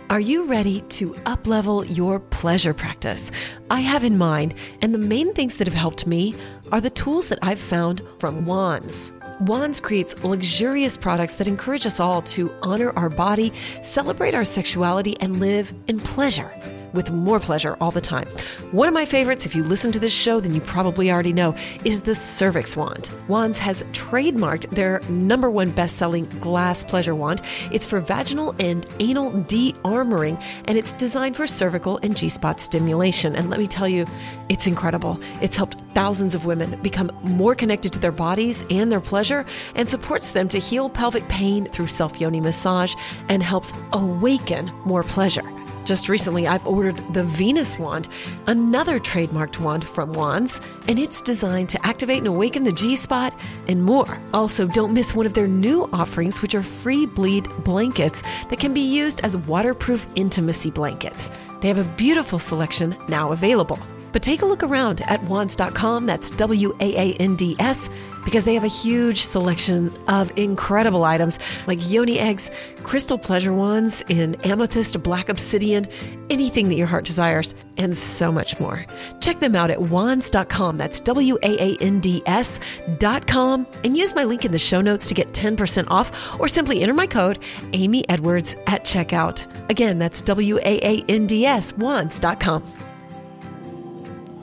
Are 0.10 0.20
you 0.20 0.46
ready 0.46 0.82
to 0.90 1.14
uplevel 1.26 1.86
your 1.96 2.20
pleasure 2.20 2.74
practice? 2.74 3.32
I 3.72 3.80
have 3.80 4.04
in 4.04 4.18
mind, 4.18 4.54
and 4.82 4.94
the 4.94 5.00
main 5.00 5.34
things 5.34 5.58
that 5.58 5.66
have 5.66 5.74
helped 5.74 6.06
me 6.06 6.36
are 6.72 6.82
the 6.82 6.92
tools 6.92 7.30
that 7.30 7.40
I've 7.42 7.60
found 7.60 8.04
from 8.20 8.46
Waands. 8.46 9.12
Waands 9.42 9.80
creates 9.80 10.24
luxurious 10.24 10.98
products 10.98 11.36
that 11.36 11.48
encourage 11.48 11.86
us 11.86 12.00
all 12.00 12.22
to 12.24 12.54
honor 12.62 12.92
our 12.96 13.10
body, 13.10 13.52
celebrate 13.82 14.36
our 14.36 14.46
sexuality, 14.46 15.18
and 15.20 15.40
live 15.40 15.74
in 15.88 16.00
pleasure 16.00 16.52
with 16.94 17.12
more 17.12 17.40
pleasure 17.40 17.76
all 17.82 17.92
the 17.92 18.02
time. 18.02 18.28
One 18.72 18.88
of 18.88 18.94
my 18.94 19.06
favorites, 19.06 19.46
if 19.46 19.56
you 19.56 19.64
listen 19.64 19.92
to 19.92 20.00
this 20.00 20.14
show, 20.14 20.40
then 20.40 20.54
you 20.54 20.62
probably 20.62 21.12
already 21.12 21.34
know, 21.34 21.56
is 21.84 22.02
the 22.02 22.16
Cervix 22.16 22.78
Wand. 22.78 23.10
Waands 23.28 23.60
has 23.60 23.84
trademarked 23.94 24.70
their 24.70 25.02
number 25.10 25.50
one 25.50 25.72
best 25.72 25.98
selling 25.98 26.26
glass 26.40 26.84
pleasure 26.84 27.16
wand. 27.16 27.42
It's 27.72 27.88
for 27.88 28.00
vaginal 28.00 28.56
and 28.60 28.86
anal 29.00 29.32
de 29.44 29.74
armoring, 29.84 30.42
and 30.66 30.78
it's 30.78 30.94
designed 30.94 31.36
for 31.36 31.48
cervical 31.48 32.00
and 32.04 32.16
G 32.16 32.30
spot 32.30 32.60
stimulation. 32.60 33.36
And 33.36 33.50
let 33.50 33.60
me 33.60 33.68
tell 33.68 33.88
you, 33.88 34.06
it's 34.50 34.68
incredible. 34.68 35.20
It's 35.42 35.58
helped 35.58 35.80
thousands 35.92 36.36
of 36.36 36.46
women 36.46 36.82
become 36.82 37.12
more 37.24 37.56
connected 37.56 37.94
to 37.94 38.00
their 38.00 38.12
bodies 38.12 38.66
and 38.70 38.92
their 38.92 39.02
pleasure 39.02 39.46
and 39.76 39.88
supports 39.88 40.30
them 40.30 40.48
to 40.50 40.60
heal 40.60 40.90
pelvic 40.90 41.28
pain 41.28 41.66
through 41.70 41.88
self 41.88 42.20
yoni 42.20 42.42
massage 42.42 42.94
and 43.30 43.42
helps 43.42 43.74
awaken 43.94 44.72
more 44.86 45.04
pleasure. 45.04 45.44
Just 45.86 46.08
recently, 46.08 46.48
I've 46.48 46.66
ordered 46.66 46.98
the 47.14 47.24
Venus 47.24 47.78
wand, 47.78 48.08
another 48.48 49.00
trademarked 49.00 49.60
wand 49.60 49.84
from 49.84 50.14
Waands, 50.14 50.62
and 50.88 50.98
it's 50.98 51.22
designed 51.22 51.70
to 51.70 51.86
activate 51.86 52.20
and 52.20 52.28
awaken 52.28 52.64
the 52.64 52.72
G 52.72 52.96
spot 52.96 53.34
and 53.68 53.84
more. 53.84 54.18
Also, 54.34 54.68
don't 54.68 54.94
miss 54.94 55.14
one 55.14 55.26
of 55.26 55.34
their 55.34 55.48
new 55.48 55.90
offerings, 55.92 56.42
which 56.42 56.56
are 56.56 56.64
free 56.64 57.06
bleed 57.06 57.48
blankets 57.66 58.24
that 58.50 58.60
can 58.60 58.74
be 58.74 58.82
used 58.82 59.22
as 59.26 59.36
waterproof 59.36 60.08
intimacy 60.16 60.72
blankets. 60.72 61.30
They 61.60 61.68
have 61.68 61.78
a 61.78 61.96
beautiful 61.98 62.40
selection 62.40 62.96
now 63.10 63.32
available. 63.32 63.80
But 64.14 64.22
take 64.22 64.44
a 64.44 64.46
look 64.46 64.64
around 64.64 65.02
at 65.02 65.20
waands.com, 65.24 66.06
that's 66.06 66.30
W 66.30 66.72
A 66.80 66.96
A 66.96 67.14
N 67.16 67.36
D 67.36 67.56
S, 67.58 67.90
because 68.24 68.44
they 68.44 68.54
have 68.54 68.64
a 68.64 68.68
huge 68.68 69.24
selection 69.24 69.92
of 70.08 70.32
incredible 70.38 71.04
items 71.04 71.40
like 71.68 71.90
yoni 71.90 72.20
eggs, 72.20 72.50
crystal 72.84 73.18
pleasure 73.18 73.52
wands 73.54 74.04
in 74.10 74.36
amethyst, 74.44 75.02
black 75.02 75.30
obsidian, 75.30 75.88
anything 76.30 76.70
that 76.70 76.76
your 76.76 76.88
heart 76.88 77.06
desires, 77.06 77.56
and 77.78 77.98
so 77.98 78.32
much 78.32 78.60
more. 78.60 78.86
Check 79.20 79.40
them 79.40 79.56
out 79.56 79.72
at 79.72 79.80
waands.com, 79.80 80.78
that's 80.78 81.00
W 81.02 81.38
A 81.42 81.74
A 81.74 81.78
N 81.82 82.00
D 82.00 82.22
S.com, 82.28 83.66
and 83.84 83.98
use 83.98 84.14
my 84.14 84.24
link 84.24 84.46
in 84.46 84.52
the 84.52 84.60
show 84.60 84.80
notes 84.80 85.08
to 85.08 85.16
get 85.16 85.30
10% 85.30 85.88
off, 85.90 86.40
or 86.40 86.48
simply 86.48 86.82
enter 86.82 86.94
my 86.94 87.08
code 87.08 87.40
Amy 87.74 88.08
Edwards 88.10 88.56
at 88.68 88.86
checkout. 88.86 89.48
Again, 89.72 89.98
that's 89.98 90.22
W 90.22 90.60
A 90.60 90.80
A 90.84 91.04
N 91.10 91.26
D 91.26 91.48
S, 91.48 91.74
waands.com. 91.74 92.64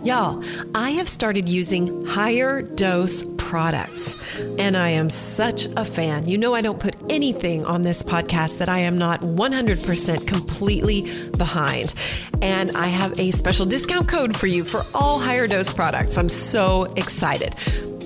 Y'all, 0.02 0.42
I 0.74 0.90
have 0.92 1.10
started 1.10 1.46
using 1.46 2.06
higher 2.06 2.62
dose 2.62 3.22
products, 3.36 4.16
and 4.58 4.74
I 4.74 4.90
am 4.90 5.10
such 5.10 5.66
a 5.76 5.84
fan. 5.84 6.26
You 6.26 6.38
know, 6.38 6.54
I 6.54 6.62
don't 6.62 6.80
put 6.80 6.96
anything 7.10 7.66
on 7.66 7.82
this 7.82 8.02
podcast 8.02 8.58
that 8.58 8.70
I 8.70 8.78
am 8.78 8.96
not 8.96 9.20
100% 9.20 10.26
completely 10.26 11.02
behind. 11.36 11.92
And 12.40 12.70
I 12.76 12.86
have 12.86 13.18
a 13.20 13.30
special 13.32 13.66
discount 13.66 14.08
code 14.08 14.34
for 14.34 14.46
you 14.46 14.64
for 14.64 14.86
all 14.94 15.18
higher 15.18 15.46
dose 15.46 15.70
products. 15.70 16.16
I'm 16.16 16.30
so 16.30 16.84
excited. 16.96 17.54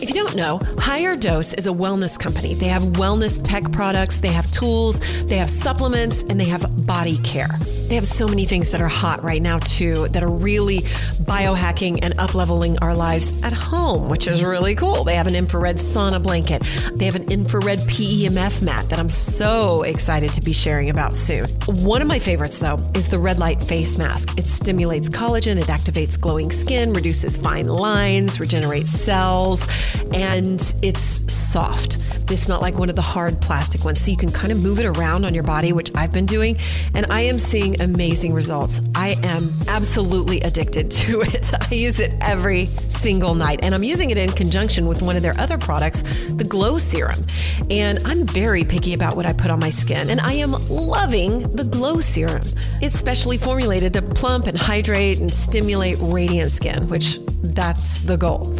If 0.02 0.08
you 0.08 0.16
don't 0.16 0.34
know, 0.34 0.58
Higher 0.78 1.16
Dose 1.16 1.54
is 1.54 1.66
a 1.66 1.70
wellness 1.70 2.18
company. 2.18 2.54
They 2.54 2.66
have 2.66 2.82
wellness 2.82 3.40
tech 3.42 3.70
products, 3.70 4.18
they 4.18 4.28
have 4.28 4.50
tools, 4.50 5.24
they 5.26 5.36
have 5.36 5.48
supplements, 5.48 6.22
and 6.24 6.38
they 6.38 6.44
have 6.46 6.84
body 6.84 7.18
care. 7.18 7.58
They 7.88 7.96
have 7.96 8.06
so 8.06 8.26
many 8.26 8.44
things 8.44 8.70
that 8.70 8.80
are 8.80 8.88
hot 8.88 9.22
right 9.22 9.42
now, 9.42 9.58
too, 9.58 10.08
that 10.08 10.22
are 10.22 10.30
really 10.30 10.80
biohacking 10.80 12.00
and 12.02 12.18
up 12.18 12.34
leveling 12.34 12.78
our 12.78 12.94
lives 12.94 13.42
at 13.42 13.52
home, 13.52 14.08
which 14.08 14.26
is 14.26 14.42
really 14.42 14.74
cool. 14.74 15.04
They 15.04 15.14
have 15.14 15.26
an 15.26 15.34
infrared 15.34 15.76
sauna 15.76 16.22
blanket, 16.22 16.62
they 16.94 17.04
have 17.04 17.14
an 17.14 17.30
infrared 17.30 17.78
PEMF 17.80 18.62
mat 18.62 18.88
that 18.88 18.98
I'm 18.98 19.10
so 19.10 19.82
excited 19.82 20.32
to 20.32 20.40
be 20.40 20.52
sharing 20.52 20.90
about 20.90 21.14
soon. 21.14 21.48
One 21.66 22.02
of 22.02 22.08
my 22.08 22.18
favorites, 22.18 22.58
though, 22.58 22.78
is 22.94 23.08
the 23.08 23.18
red 23.18 23.38
light 23.38 23.62
face 23.62 23.98
mask. 23.98 24.38
It 24.38 24.46
stimulates 24.46 25.08
collagen, 25.08 25.56
it 25.60 25.66
activates 25.66 26.18
glowing 26.18 26.50
skin, 26.50 26.92
reduces 26.94 27.36
fine 27.36 27.68
lines, 27.68 28.40
regenerates 28.40 28.90
cells, 28.90 29.68
and 30.12 30.60
it's 30.82 31.32
soft. 31.32 31.98
It's 32.30 32.48
not 32.48 32.62
like 32.62 32.74
one 32.76 32.88
of 32.88 32.96
the 32.96 33.02
hard 33.02 33.40
plastic 33.42 33.84
ones, 33.84 34.00
so 34.00 34.10
you 34.10 34.16
can 34.16 34.32
kind 34.32 34.50
of 34.50 34.62
move 34.62 34.78
it 34.78 34.86
around 34.86 35.26
on 35.26 35.34
your 35.34 35.42
body, 35.42 35.72
which 35.72 35.90
I've 35.94 36.12
been 36.12 36.24
doing, 36.24 36.56
and 36.94 37.06
I 37.10 37.20
am 37.22 37.38
seeing 37.38 37.73
amazing 37.76 38.32
results. 38.32 38.80
I 38.94 39.16
am 39.22 39.52
absolutely 39.68 40.40
addicted 40.40 40.90
to 40.90 41.20
it. 41.22 41.52
I 41.60 41.74
use 41.74 42.00
it 42.00 42.12
every 42.20 42.66
single 42.66 43.34
night, 43.34 43.60
and 43.62 43.74
I'm 43.74 43.82
using 43.82 44.10
it 44.10 44.18
in 44.18 44.32
conjunction 44.32 44.86
with 44.86 45.02
one 45.02 45.16
of 45.16 45.22
their 45.22 45.38
other 45.38 45.58
products, 45.58 46.02
the 46.28 46.44
Glow 46.44 46.78
Serum. 46.78 47.24
And 47.70 47.98
I'm 48.04 48.26
very 48.26 48.64
picky 48.64 48.94
about 48.94 49.16
what 49.16 49.26
I 49.26 49.32
put 49.32 49.50
on 49.50 49.60
my 49.60 49.70
skin, 49.70 50.10
and 50.10 50.20
I 50.20 50.34
am 50.34 50.52
loving 50.68 51.42
the 51.54 51.64
Glow 51.64 52.00
Serum. 52.00 52.46
It's 52.80 52.98
specially 52.98 53.38
formulated 53.38 53.92
to 53.94 54.02
plump 54.02 54.46
and 54.46 54.56
hydrate 54.56 55.18
and 55.18 55.32
stimulate 55.32 55.98
radiant 56.00 56.50
skin, 56.50 56.88
which 56.88 57.18
that's 57.42 57.98
the 57.98 58.16
goal. 58.16 58.54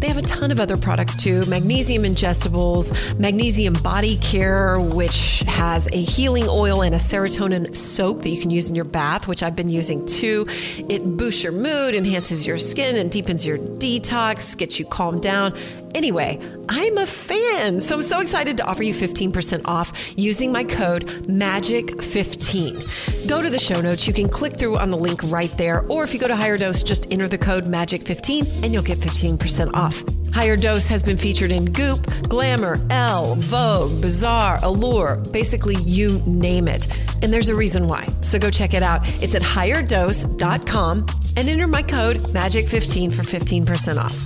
They 0.00 0.08
have 0.08 0.16
a 0.16 0.22
ton 0.22 0.50
of 0.50 0.60
other 0.60 0.76
products 0.76 1.16
too 1.16 1.46
magnesium 1.46 2.02
ingestibles, 2.02 3.18
magnesium 3.18 3.74
body 3.74 4.16
care, 4.18 4.78
which 4.78 5.40
has 5.46 5.86
a 5.92 6.02
healing 6.02 6.46
oil 6.48 6.82
and 6.82 6.94
a 6.94 6.98
serotonin 6.98 7.76
soap 7.76 8.20
that 8.22 8.28
you 8.28 8.40
can 8.40 8.50
use 8.50 8.68
in 8.68 8.74
your 8.74 8.84
bath, 8.84 9.26
which 9.26 9.42
I've 9.42 9.56
been 9.56 9.70
using 9.70 10.04
too. 10.06 10.46
It 10.88 11.16
boosts 11.16 11.42
your 11.42 11.52
mood, 11.52 11.94
enhances 11.94 12.46
your 12.46 12.58
skin, 12.58 12.96
and 12.96 13.10
deepens 13.10 13.46
your 13.46 13.58
detox, 13.58 14.56
gets 14.56 14.78
you 14.78 14.84
calmed 14.84 15.22
down. 15.22 15.54
Anyway, 15.94 16.40
I'm 16.68 16.98
a 16.98 17.06
fan. 17.06 17.78
So 17.78 17.94
I'm 17.94 18.02
so 18.02 18.18
excited 18.20 18.56
to 18.56 18.66
offer 18.66 18.82
you 18.82 18.92
15% 18.92 19.62
off 19.64 20.18
using 20.18 20.50
my 20.50 20.64
code 20.64 21.06
MAGIC15. 21.28 23.28
Go 23.28 23.40
to 23.40 23.48
the 23.48 23.60
show 23.60 23.80
notes. 23.80 24.08
You 24.08 24.12
can 24.12 24.28
click 24.28 24.58
through 24.58 24.76
on 24.76 24.90
the 24.90 24.96
link 24.96 25.20
right 25.24 25.56
there. 25.56 25.86
Or 25.88 26.02
if 26.02 26.12
you 26.12 26.18
go 26.18 26.26
to 26.26 26.34
Higher 26.34 26.58
Dose, 26.58 26.82
just 26.82 27.12
enter 27.12 27.28
the 27.28 27.38
code 27.38 27.64
MAGIC15 27.64 28.64
and 28.64 28.72
you'll 28.72 28.82
get 28.82 28.98
15% 28.98 29.74
off. 29.74 30.02
Higher 30.34 30.56
Dose 30.56 30.88
has 30.88 31.04
been 31.04 31.16
featured 31.16 31.52
in 31.52 31.66
Goop, 31.66 32.04
Glamour, 32.28 32.84
Elle, 32.90 33.36
Vogue, 33.36 34.02
Bazaar, 34.02 34.58
Allure, 34.64 35.16
basically 35.30 35.76
you 35.76 36.20
name 36.26 36.66
it. 36.66 36.88
And 37.22 37.32
there's 37.32 37.48
a 37.48 37.54
reason 37.54 37.86
why. 37.86 38.08
So 38.20 38.40
go 38.40 38.50
check 38.50 38.74
it 38.74 38.82
out. 38.82 39.02
It's 39.22 39.36
at 39.36 39.42
higherdose.com 39.42 41.06
and 41.36 41.48
enter 41.48 41.68
my 41.68 41.82
code 41.82 42.16
MAGIC15 42.16 43.14
for 43.14 43.22
15% 43.22 43.96
off. 43.96 44.18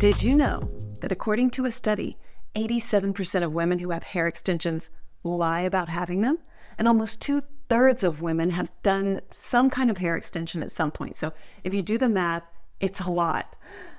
Did 0.00 0.22
you 0.22 0.34
know? 0.34 0.68
That 1.00 1.12
according 1.12 1.50
to 1.50 1.64
a 1.64 1.70
study, 1.70 2.16
87% 2.54 3.42
of 3.42 3.52
women 3.52 3.78
who 3.78 3.90
have 3.90 4.02
hair 4.02 4.26
extensions 4.26 4.90
lie 5.22 5.60
about 5.60 5.88
having 5.88 6.20
them, 6.20 6.38
and 6.78 6.88
almost 6.88 7.20
two 7.20 7.42
thirds 7.68 8.02
of 8.02 8.22
women 8.22 8.50
have 8.50 8.72
done 8.82 9.20
some 9.30 9.68
kind 9.70 9.90
of 9.90 9.98
hair 9.98 10.16
extension 10.16 10.62
at 10.62 10.72
some 10.72 10.90
point. 10.90 11.16
So 11.16 11.32
if 11.64 11.74
you 11.74 11.82
do 11.82 11.98
the 11.98 12.08
math, 12.08 12.44
it's 12.80 13.00
a 13.00 13.10
lot. 13.10 13.56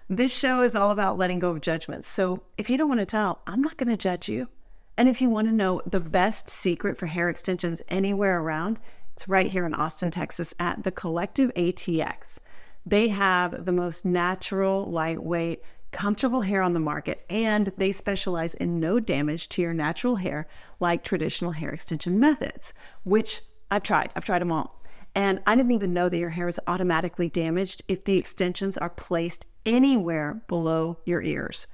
This 0.09 0.35
show 0.35 0.61
is 0.61 0.75
all 0.75 0.91
about 0.91 1.17
letting 1.17 1.39
go 1.39 1.51
of 1.51 1.61
judgments. 1.61 2.07
So 2.07 2.41
if 2.57 2.69
you 2.69 2.77
don't 2.77 2.89
want 2.89 2.99
to 2.99 3.05
tell, 3.05 3.41
I'm 3.45 3.61
not 3.61 3.77
going 3.77 3.89
to 3.89 3.97
judge 3.97 4.27
you. 4.27 4.49
And 4.97 5.07
if 5.07 5.21
you 5.21 5.29
want 5.29 5.47
to 5.47 5.53
know 5.53 5.81
the 5.85 5.99
best 5.99 6.49
secret 6.49 6.97
for 6.97 7.05
hair 7.05 7.29
extensions 7.29 7.81
anywhere 7.89 8.41
around, 8.41 8.79
it's 9.13 9.27
right 9.27 9.51
here 9.51 9.65
in 9.65 9.73
Austin, 9.73 10.11
Texas 10.11 10.53
at 10.59 10.83
the 10.83 10.91
Collective 10.91 11.53
ATX. 11.53 12.39
They 12.85 13.09
have 13.09 13.65
the 13.65 13.71
most 13.71 14.03
natural, 14.05 14.85
lightweight, 14.85 15.61
comfortable 15.91 16.41
hair 16.41 16.61
on 16.61 16.73
the 16.73 16.79
market, 16.79 17.25
and 17.29 17.71
they 17.77 17.91
specialize 17.91 18.53
in 18.53 18.79
no 18.79 18.99
damage 18.99 19.49
to 19.49 19.61
your 19.61 19.73
natural 19.73 20.17
hair 20.17 20.47
like 20.79 21.03
traditional 21.03 21.51
hair 21.51 21.69
extension 21.69 22.19
methods, 22.19 22.73
which 23.03 23.41
I've 23.71 23.83
tried. 23.83 24.11
I've 24.15 24.25
tried 24.25 24.39
them 24.39 24.51
all. 24.51 24.81
And 25.15 25.41
I 25.47 25.55
didn't 25.55 25.71
even 25.71 25.93
know 25.93 26.07
that 26.07 26.17
your 26.17 26.29
hair 26.29 26.47
is 26.47 26.59
automatically 26.67 27.29
damaged 27.29 27.83
if 27.87 28.03
the 28.03 28.17
extensions 28.17 28.77
are 28.77 28.89
placed 28.89 29.47
anywhere 29.65 30.43
below 30.47 30.99
your 31.05 31.21
ears. 31.21 31.67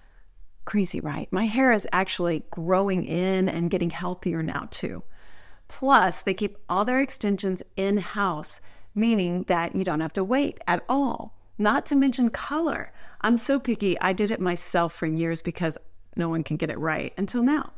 Crazy, 0.64 1.00
right? 1.00 1.32
My 1.32 1.46
hair 1.46 1.72
is 1.72 1.88
actually 1.92 2.44
growing 2.50 3.04
in 3.06 3.50
and 3.50 3.70
getting 3.70 3.90
healthier 3.90 4.42
now, 4.42 4.68
too. 4.72 5.04
Plus, 5.68 6.22
they 6.22 6.34
keep 6.34 6.58
all 6.70 6.86
their 6.86 7.02
extensions 7.02 7.62
in 7.76 7.98
house, 7.98 8.62
meaning 8.96 9.44
that 9.44 9.76
you 9.76 9.84
don't 9.84 10.00
have 10.00 10.14
to 10.14 10.24
wait 10.24 10.60
at 10.66 10.84
all 10.88 11.35
not 11.58 11.86
to 11.88 11.96
mention 11.96 12.30
color. 12.30 12.92
I'm 13.22 13.38
so 13.38 13.60
picky, 13.60 14.00
I 14.00 14.14
did 14.14 14.32
it 14.32 14.40
myself 14.40 14.94
for 14.94 15.06
years 15.06 15.42
because 15.42 15.78
no 16.16 16.30
one 16.30 16.44
can 16.44 16.58
get 16.58 16.70
it 16.70 16.80
right 16.80 17.14
until 17.18 17.44
now. 17.44 17.74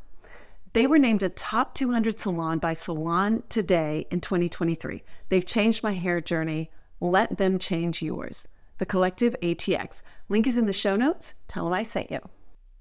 They 0.74 0.86
were 0.86 1.00
named 1.00 1.24
a 1.24 1.30
top 1.30 1.74
200 1.74 2.20
salon 2.20 2.60
by 2.60 2.74
Salon 2.74 3.44
Today 3.50 4.06
in 4.12 4.22
2023. 4.22 5.02
They've 5.30 5.46
changed 5.46 5.82
my 5.82 5.94
hair 5.94 6.22
journey. 6.22 6.70
Let 7.00 7.38
them 7.38 7.58
change 7.58 8.02
yours. 8.02 8.48
The 8.78 8.86
Collective 8.86 9.36
ATX. 9.42 10.04
Link 10.30 10.46
is 10.46 10.58
in 10.58 10.66
the 10.66 10.74
show 10.74 10.96
notes. 10.96 11.34
Tell 11.48 11.66
them 11.66 11.74
I 11.74 11.84
sent 11.84 12.12
you. 12.12 12.20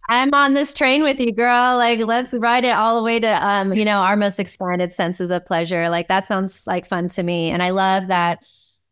I'm 0.08 0.32
on 0.34 0.54
this 0.54 0.74
train 0.74 1.02
with 1.02 1.18
you, 1.18 1.32
girl. 1.32 1.76
Like, 1.78 2.00
let's 2.00 2.32
ride 2.34 2.64
it 2.64 2.76
all 2.76 2.96
the 2.96 3.02
way 3.02 3.18
to, 3.18 3.46
um, 3.46 3.72
you 3.72 3.84
know, 3.84 3.98
our 3.98 4.16
most 4.16 4.38
expanded 4.38 4.92
senses 4.92 5.30
of 5.30 5.46
pleasure. 5.46 5.88
Like, 5.88 6.08
that 6.08 6.26
sounds 6.26 6.66
like 6.66 6.86
fun 6.86 7.08
to 7.08 7.22
me. 7.22 7.50
And 7.50 7.62
I 7.62 7.70
love 7.70 8.08
that 8.08 8.44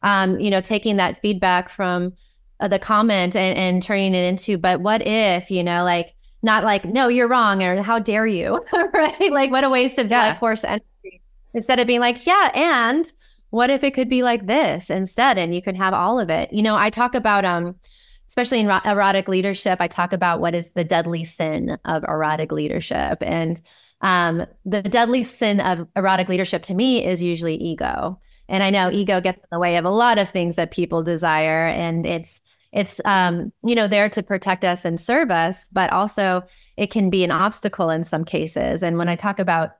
um, 0.05 0.39
you 0.39 0.51
know, 0.51 0.61
taking 0.61 0.97
that 0.99 1.21
feedback 1.21 1.69
from 1.69 2.13
uh, 2.61 2.69
the 2.69 2.79
comment 2.79 3.35
and, 3.35 3.59
and 3.59 3.83
turning 3.83 4.15
it 4.15 4.25
into, 4.25 4.57
but 4.57 4.81
what 4.81 5.05
if, 5.05 5.51
you 5.51 5.65
know, 5.65 5.83
like, 5.83 6.15
not 6.43 6.63
like, 6.63 6.85
no, 6.85 7.09
you're 7.09 7.27
wrong, 7.27 7.63
or 7.63 7.83
how 7.83 7.99
dare 7.99 8.27
you, 8.27 8.61
right? 8.93 9.33
Like, 9.33 9.51
what 9.51 9.65
a 9.65 9.71
waste 9.71 9.99
of 9.99 10.11
yeah. 10.11 10.29
life 10.29 10.39
force 10.39 10.63
energy. 10.63 11.23
Instead 11.55 11.81
of 11.81 11.87
being 11.87 12.01
like, 12.01 12.25
yeah, 12.27 12.51
and 12.55 13.11
what 13.49 13.71
if 13.71 13.83
it 13.83 13.95
could 13.95 14.11
be 14.11 14.23
like 14.23 14.47
this 14.47 14.91
instead, 14.91 15.39
and 15.39 15.55
you 15.55 15.63
could 15.63 15.77
have 15.77 15.95
all 15.95 16.21
of 16.21 16.29
it? 16.29 16.53
You 16.53 16.63
know, 16.63 16.77
I 16.77 16.91
talk 16.91 17.15
about, 17.15 17.47
um, 17.47 17.75
especially 18.29 18.61
in 18.61 18.69
erotic 18.69 19.27
leadership, 19.27 19.79
I 19.81 19.89
talk 19.89 20.13
about 20.13 20.41
what 20.41 20.55
is 20.55 20.73
the 20.73 20.85
deadly 20.85 21.25
sin 21.25 21.79
of 21.87 22.05
erotic 22.05 22.53
leadership, 22.53 23.19
and 23.23 23.59
um, 24.03 24.45
the 24.67 24.83
deadly 24.83 25.23
sin 25.23 25.61
of 25.61 25.89
erotic 25.97 26.29
leadership 26.29 26.63
to 26.65 26.75
me 26.75 27.07
is 27.07 27.23
usually 27.23 27.55
ego. 27.55 28.21
And 28.49 28.63
I 28.63 28.71
know 28.71 28.91
ego 28.93 29.21
gets 29.21 29.43
in 29.43 29.49
the 29.51 29.59
way 29.59 29.77
of 29.77 29.85
a 29.85 29.91
lot 29.91 30.19
of 30.19 30.29
things 30.29 30.57
that 30.57 30.71
people 30.71 31.03
desire. 31.03 31.67
And 31.67 32.07
it's, 32.07 32.41
it's 32.75 33.01
um, 33.05 33.53
you 33.65 33.75
know 33.75 33.89
there 33.89 34.09
to 34.11 34.23
protect 34.23 34.65
us 34.65 34.85
and 34.85 35.01
serve 35.01 35.31
us 35.31 35.69
but 35.69 35.91
also 35.93 36.43
it 36.77 36.91
can 36.91 37.09
be 37.09 37.25
an 37.25 37.31
obstacle 37.31 37.89
in 37.89 38.05
some 38.05 38.25
cases 38.25 38.83
and 38.83 38.99
when 38.99 39.09
i 39.09 39.17
talk 39.17 39.39
about 39.39 39.71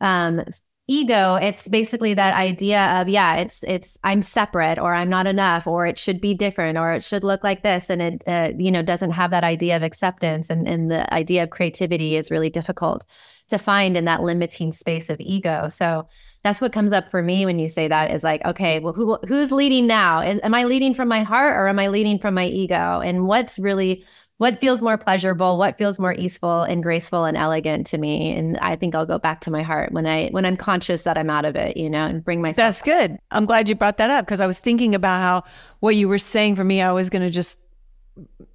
um, 0.00 0.42
ego 0.88 1.36
it's 1.36 1.68
basically 1.68 2.12
that 2.12 2.34
idea 2.34 3.00
of 3.00 3.08
yeah 3.08 3.36
it's 3.36 3.62
it's 3.62 3.96
i'm 4.02 4.20
separate 4.20 4.78
or 4.78 4.92
i'm 4.92 5.08
not 5.08 5.28
enough 5.28 5.66
or 5.66 5.86
it 5.86 5.98
should 5.98 6.20
be 6.20 6.34
different 6.34 6.76
or 6.76 6.92
it 6.92 7.04
should 7.04 7.22
look 7.22 7.44
like 7.44 7.62
this 7.62 7.88
and 7.88 8.02
it 8.02 8.22
uh, 8.26 8.52
you 8.58 8.70
know 8.70 8.82
doesn't 8.82 9.12
have 9.12 9.30
that 9.30 9.44
idea 9.44 9.76
of 9.76 9.84
acceptance 9.84 10.50
and 10.50 10.66
and 10.66 10.90
the 10.90 11.14
idea 11.14 11.44
of 11.44 11.50
creativity 11.50 12.16
is 12.16 12.32
really 12.32 12.50
difficult 12.50 13.06
to 13.48 13.58
find 13.58 13.96
in 13.96 14.04
that 14.06 14.22
limiting 14.22 14.72
space 14.72 15.08
of 15.08 15.20
ego 15.20 15.68
so 15.68 16.06
that's 16.42 16.60
what 16.60 16.72
comes 16.72 16.92
up 16.92 17.10
for 17.10 17.22
me 17.22 17.46
when 17.46 17.58
you 17.58 17.68
say 17.68 17.88
that 17.88 18.10
is 18.10 18.24
like 18.24 18.44
okay 18.44 18.80
well 18.80 18.92
who 18.92 19.16
who's 19.26 19.52
leading 19.52 19.86
now? 19.86 20.20
Is 20.20 20.40
am 20.42 20.54
i 20.54 20.64
leading 20.64 20.94
from 20.94 21.08
my 21.08 21.20
heart 21.20 21.56
or 21.56 21.68
am 21.68 21.78
i 21.78 21.88
leading 21.88 22.18
from 22.18 22.34
my 22.34 22.46
ego? 22.46 23.00
And 23.00 23.26
what's 23.26 23.58
really 23.58 24.04
what 24.38 24.60
feels 24.60 24.82
more 24.82 24.98
pleasurable 24.98 25.56
what 25.56 25.78
feels 25.78 25.98
more 26.00 26.14
easeful 26.14 26.62
and 26.62 26.82
graceful 26.82 27.24
and 27.24 27.36
elegant 27.36 27.86
to 27.88 27.98
me? 27.98 28.36
And 28.36 28.58
i 28.58 28.76
think 28.76 28.94
i'll 28.94 29.06
go 29.06 29.18
back 29.18 29.40
to 29.42 29.50
my 29.50 29.62
heart 29.62 29.92
when 29.92 30.06
i 30.06 30.28
when 30.30 30.44
i'm 30.44 30.56
conscious 30.56 31.04
that 31.04 31.16
i'm 31.16 31.30
out 31.30 31.44
of 31.44 31.54
it 31.54 31.76
you 31.76 31.88
know 31.88 32.06
and 32.06 32.24
bring 32.24 32.42
myself 32.42 32.56
that's 32.56 32.82
good. 32.82 33.18
I'm 33.30 33.46
glad 33.46 33.68
you 33.68 33.74
brought 33.74 33.98
that 33.98 34.10
up 34.10 34.24
because 34.24 34.40
i 34.40 34.46
was 34.46 34.58
thinking 34.58 34.94
about 34.94 35.20
how 35.20 35.44
what 35.80 35.94
you 35.96 36.08
were 36.08 36.18
saying 36.18 36.56
for 36.56 36.64
me 36.64 36.82
i 36.82 36.92
was 36.92 37.10
going 37.10 37.22
to 37.22 37.30
just 37.30 37.60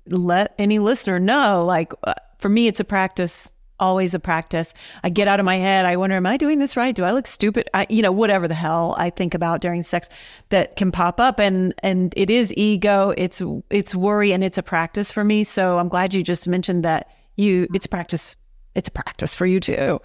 let 0.09 0.53
any 0.57 0.79
listener 0.79 1.19
know 1.19 1.63
like 1.65 1.93
uh, 2.03 2.13
for 2.37 2.49
me 2.49 2.67
it's 2.67 2.79
a 2.79 2.83
practice 2.83 3.53
always 3.79 4.13
a 4.13 4.19
practice. 4.19 4.73
I 5.03 5.09
get 5.09 5.27
out 5.27 5.39
of 5.39 5.45
my 5.45 5.57
head. 5.57 5.85
I 5.85 5.97
wonder, 5.97 6.15
am 6.15 6.25
I 6.25 6.37
doing 6.37 6.59
this 6.59 6.75
right? 6.75 6.95
Do 6.95 7.03
I 7.03 7.11
look 7.11 7.27
stupid? 7.27 7.69
I, 7.73 7.87
you 7.89 8.01
know, 8.01 8.11
whatever 8.11 8.47
the 8.47 8.55
hell 8.55 8.95
I 8.97 9.09
think 9.09 9.33
about 9.33 9.61
during 9.61 9.83
sex 9.83 10.09
that 10.49 10.75
can 10.75 10.91
pop 10.91 11.19
up, 11.19 11.39
and 11.39 11.73
and 11.83 12.13
it 12.17 12.29
is 12.29 12.53
ego. 12.55 13.13
It's 13.17 13.41
it's 13.69 13.95
worry, 13.95 14.31
and 14.31 14.43
it's 14.43 14.57
a 14.57 14.63
practice 14.63 15.11
for 15.11 15.23
me. 15.23 15.43
So 15.43 15.79
I'm 15.79 15.89
glad 15.89 16.13
you 16.13 16.23
just 16.23 16.47
mentioned 16.47 16.83
that 16.83 17.09
you. 17.35 17.67
It's 17.73 17.87
practice. 17.87 18.35
It's 18.75 18.87
a 18.87 18.91
practice 18.91 19.33
for 19.33 19.45
you 19.45 19.59
too. 19.59 19.99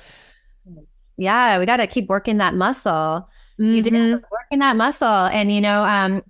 Yeah, 1.16 1.58
we 1.58 1.66
got 1.66 1.76
to 1.76 1.86
keep 1.86 2.08
working 2.08 2.38
that 2.38 2.54
muscle. 2.54 3.28
Mm-hmm. 3.60 3.68
You 3.68 3.82
do 3.82 4.22
working 4.30 4.58
that 4.60 4.76
muscle, 4.76 5.06
and 5.06 5.52
you 5.52 5.60
know, 5.60 5.82
um, 5.84 6.22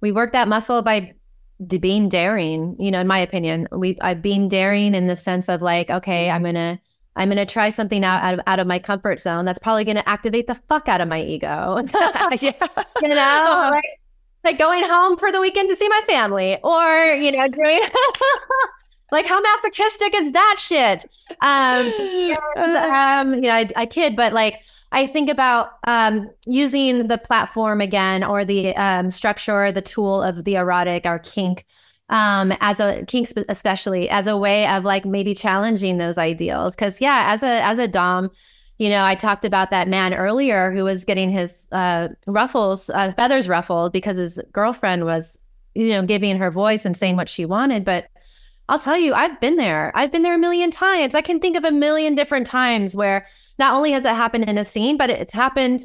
we 0.00 0.12
work 0.12 0.32
that 0.32 0.48
muscle 0.48 0.82
by 0.82 1.14
being 1.66 2.08
daring. 2.08 2.76
You 2.78 2.90
know, 2.90 3.00
in 3.00 3.06
my 3.06 3.18
opinion, 3.18 3.68
we 3.70 3.98
I've 4.00 4.22
been 4.22 4.48
daring 4.48 4.94
in 4.94 5.06
the 5.06 5.16
sense 5.16 5.48
of 5.48 5.62
like, 5.62 5.90
okay, 5.90 6.30
I'm 6.30 6.42
gonna 6.42 6.80
I'm 7.16 7.28
going 7.28 7.38
to 7.38 7.46
try 7.46 7.70
something 7.70 8.04
out, 8.04 8.22
out 8.22 8.34
of 8.34 8.40
out 8.46 8.58
of 8.60 8.66
my 8.66 8.78
comfort 8.78 9.20
zone 9.20 9.44
that's 9.44 9.58
probably 9.58 9.84
going 9.84 9.96
to 9.96 10.08
activate 10.08 10.46
the 10.46 10.54
fuck 10.54 10.88
out 10.88 11.00
of 11.00 11.08
my 11.08 11.20
ego. 11.20 11.80
yeah. 12.40 12.52
You 13.02 13.08
know, 13.08 13.16
uh-huh. 13.16 13.70
like, 13.70 14.00
like 14.44 14.58
going 14.58 14.84
home 14.84 15.16
for 15.16 15.32
the 15.32 15.40
weekend 15.40 15.70
to 15.70 15.76
see 15.76 15.88
my 15.88 16.02
family 16.06 16.58
or, 16.62 17.14
you 17.14 17.32
know, 17.32 17.48
doing 17.48 17.80
like 19.12 19.26
how 19.26 19.40
masochistic 19.40 20.14
is 20.14 20.32
that 20.32 20.56
shit? 20.58 21.06
Um, 21.40 21.90
and, 22.56 22.76
um 22.76 23.34
you 23.34 23.48
know, 23.48 23.54
I, 23.54 23.70
I 23.74 23.86
kid, 23.86 24.16
but 24.16 24.34
like 24.34 24.62
I 24.92 25.06
think 25.06 25.30
about 25.30 25.78
um, 25.86 26.30
using 26.46 27.06
the 27.08 27.16
platform 27.16 27.80
again 27.80 28.24
or 28.24 28.44
the 28.44 28.74
um, 28.76 29.10
structure, 29.10 29.70
the 29.70 29.82
tool 29.82 30.20
of 30.20 30.44
the 30.44 30.56
erotic 30.56 31.06
or 31.06 31.20
kink 31.20 31.64
um, 32.10 32.52
as 32.60 32.80
a 32.80 33.04
kink 33.06 33.28
especially 33.48 34.10
as 34.10 34.26
a 34.26 34.36
way 34.36 34.66
of 34.66 34.84
like 34.84 35.04
maybe 35.04 35.34
challenging 35.34 35.98
those 35.98 36.18
ideals. 36.18 36.74
Because 36.74 37.00
yeah, 37.00 37.26
as 37.28 37.42
a 37.42 37.62
as 37.62 37.78
a 37.78 37.88
dom, 37.88 38.30
you 38.78 38.90
know, 38.90 39.04
I 39.04 39.14
talked 39.14 39.44
about 39.44 39.70
that 39.70 39.88
man 39.88 40.12
earlier 40.12 40.72
who 40.72 40.84
was 40.84 41.04
getting 41.04 41.30
his 41.30 41.68
uh, 41.72 42.08
ruffles 42.26 42.90
uh, 42.90 43.12
feathers 43.12 43.48
ruffled 43.48 43.92
because 43.92 44.16
his 44.16 44.40
girlfriend 44.52 45.04
was 45.04 45.38
you 45.74 45.90
know 45.90 46.02
giving 46.02 46.36
her 46.36 46.50
voice 46.50 46.84
and 46.84 46.96
saying 46.96 47.16
what 47.16 47.28
she 47.28 47.46
wanted, 47.46 47.84
but 47.84 48.08
I'll 48.68 48.78
tell 48.78 48.98
you, 48.98 49.14
I've 49.14 49.40
been 49.40 49.56
there. 49.56 49.90
I've 49.96 50.12
been 50.12 50.22
there 50.22 50.34
a 50.34 50.38
million 50.38 50.70
times. 50.70 51.16
I 51.16 51.22
can 51.22 51.40
think 51.40 51.56
of 51.56 51.64
a 51.64 51.72
million 51.72 52.14
different 52.14 52.46
times 52.46 52.94
where 52.94 53.26
not 53.58 53.74
only 53.74 53.90
has 53.90 54.04
it 54.04 54.14
happened 54.14 54.44
in 54.44 54.58
a 54.58 54.64
scene, 54.64 54.96
but 54.96 55.10
it's 55.10 55.32
happened 55.32 55.84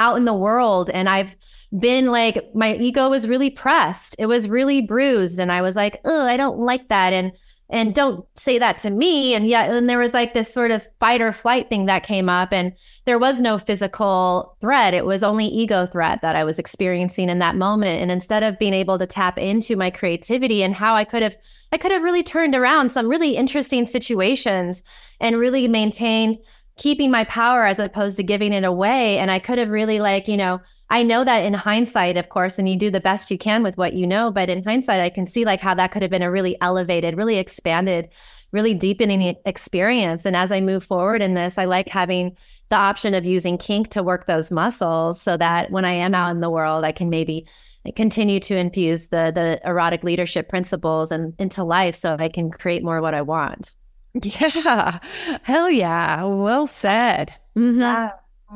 out 0.00 0.16
in 0.16 0.24
the 0.24 0.34
world. 0.34 0.90
And 0.90 1.08
I've 1.08 1.36
been 1.78 2.06
like, 2.06 2.54
my 2.54 2.74
ego 2.74 3.08
was 3.08 3.28
really 3.28 3.50
pressed. 3.50 4.16
It 4.18 4.26
was 4.26 4.48
really 4.48 4.80
bruised. 4.82 5.38
And 5.38 5.52
I 5.52 5.62
was 5.62 5.76
like, 5.76 6.00
oh, 6.04 6.22
I 6.22 6.36
don't 6.36 6.58
like 6.58 6.88
that. 6.88 7.12
And 7.12 7.32
and 7.70 7.94
don't 7.94 8.26
say 8.34 8.58
that 8.58 8.78
to 8.78 8.90
me. 8.90 9.34
And 9.34 9.46
yeah, 9.46 9.72
and 9.72 9.88
there 9.88 9.98
was 9.98 10.12
like 10.12 10.34
this 10.34 10.52
sort 10.52 10.72
of 10.72 10.86
fight 10.98 11.20
or 11.20 11.32
flight 11.32 11.68
thing 11.68 11.86
that 11.86 12.02
came 12.02 12.28
up, 12.28 12.52
and 12.52 12.72
there 13.04 13.18
was 13.18 13.40
no 13.40 13.58
physical 13.58 14.56
threat. 14.60 14.92
It 14.92 15.06
was 15.06 15.22
only 15.22 15.46
ego 15.46 15.86
threat 15.86 16.20
that 16.22 16.36
I 16.36 16.44
was 16.44 16.58
experiencing 16.58 17.30
in 17.30 17.38
that 17.38 17.56
moment. 17.56 18.02
And 18.02 18.10
instead 18.10 18.42
of 18.42 18.58
being 18.58 18.74
able 18.74 18.98
to 18.98 19.06
tap 19.06 19.38
into 19.38 19.76
my 19.76 19.90
creativity 19.90 20.62
and 20.62 20.74
how 20.74 20.94
I 20.94 21.04
could 21.04 21.22
have, 21.22 21.36
I 21.72 21.78
could 21.78 21.92
have 21.92 22.02
really 22.02 22.24
turned 22.24 22.56
around 22.56 22.90
some 22.90 23.08
really 23.08 23.36
interesting 23.36 23.86
situations 23.86 24.82
and 25.20 25.38
really 25.38 25.68
maintained 25.68 26.38
keeping 26.80 27.10
my 27.10 27.24
power 27.24 27.64
as 27.64 27.78
opposed 27.78 28.16
to 28.16 28.22
giving 28.22 28.54
it 28.54 28.64
away. 28.64 29.18
And 29.18 29.30
I 29.30 29.38
could 29.38 29.58
have 29.58 29.68
really 29.68 30.00
like, 30.00 30.26
you 30.26 30.36
know, 30.38 30.62
I 30.88 31.02
know 31.02 31.24
that 31.24 31.44
in 31.44 31.52
hindsight, 31.52 32.16
of 32.16 32.30
course, 32.30 32.58
and 32.58 32.66
you 32.66 32.76
do 32.76 32.90
the 32.90 33.02
best 33.02 33.30
you 33.30 33.36
can 33.36 33.62
with 33.62 33.76
what 33.76 33.92
you 33.92 34.06
know. 34.06 34.30
But 34.30 34.48
in 34.48 34.64
hindsight, 34.64 34.98
I 34.98 35.10
can 35.10 35.26
see 35.26 35.44
like 35.44 35.60
how 35.60 35.74
that 35.74 35.92
could 35.92 36.00
have 36.00 36.10
been 36.10 36.22
a 36.22 36.30
really 36.30 36.56
elevated, 36.62 37.18
really 37.18 37.36
expanded, 37.36 38.08
really 38.50 38.72
deepening 38.72 39.36
experience. 39.44 40.24
And 40.24 40.34
as 40.34 40.50
I 40.50 40.62
move 40.62 40.82
forward 40.82 41.20
in 41.20 41.34
this, 41.34 41.58
I 41.58 41.66
like 41.66 41.90
having 41.90 42.34
the 42.70 42.76
option 42.76 43.12
of 43.12 43.26
using 43.26 43.58
kink 43.58 43.90
to 43.90 44.02
work 44.02 44.24
those 44.24 44.50
muscles 44.50 45.20
so 45.20 45.36
that 45.36 45.70
when 45.70 45.84
I 45.84 45.92
am 45.92 46.14
out 46.14 46.30
in 46.30 46.40
the 46.40 46.50
world, 46.50 46.86
I 46.86 46.92
can 46.92 47.10
maybe 47.10 47.46
continue 47.94 48.40
to 48.40 48.56
infuse 48.56 49.08
the 49.08 49.32
the 49.34 49.60
erotic 49.68 50.02
leadership 50.02 50.48
principles 50.48 51.12
and 51.12 51.34
into 51.38 51.62
life 51.62 51.94
so 51.94 52.16
I 52.18 52.30
can 52.30 52.50
create 52.50 52.82
more 52.82 53.02
what 53.02 53.14
I 53.14 53.20
want. 53.20 53.74
Yeah. 54.22 54.98
Hell 55.42 55.70
yeah. 55.70 56.24
Well 56.24 56.66
said. 56.66 57.32
Mm-hmm. 57.56 57.80
Yeah. 57.80 58.10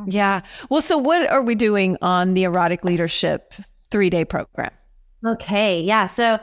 Yeah. 0.07 0.41
Well, 0.69 0.83
so 0.83 0.99
what 0.99 1.31
are 1.31 1.43
we 1.43 1.55
doing 1.55 1.97
on 2.03 2.35
the 2.35 2.43
erotic 2.43 2.85
leadership 2.85 3.55
three 3.91 4.11
day 4.11 4.25
program? 4.25 4.73
Okay. 5.25 5.81
Yeah. 5.81 6.07
So 6.07 6.41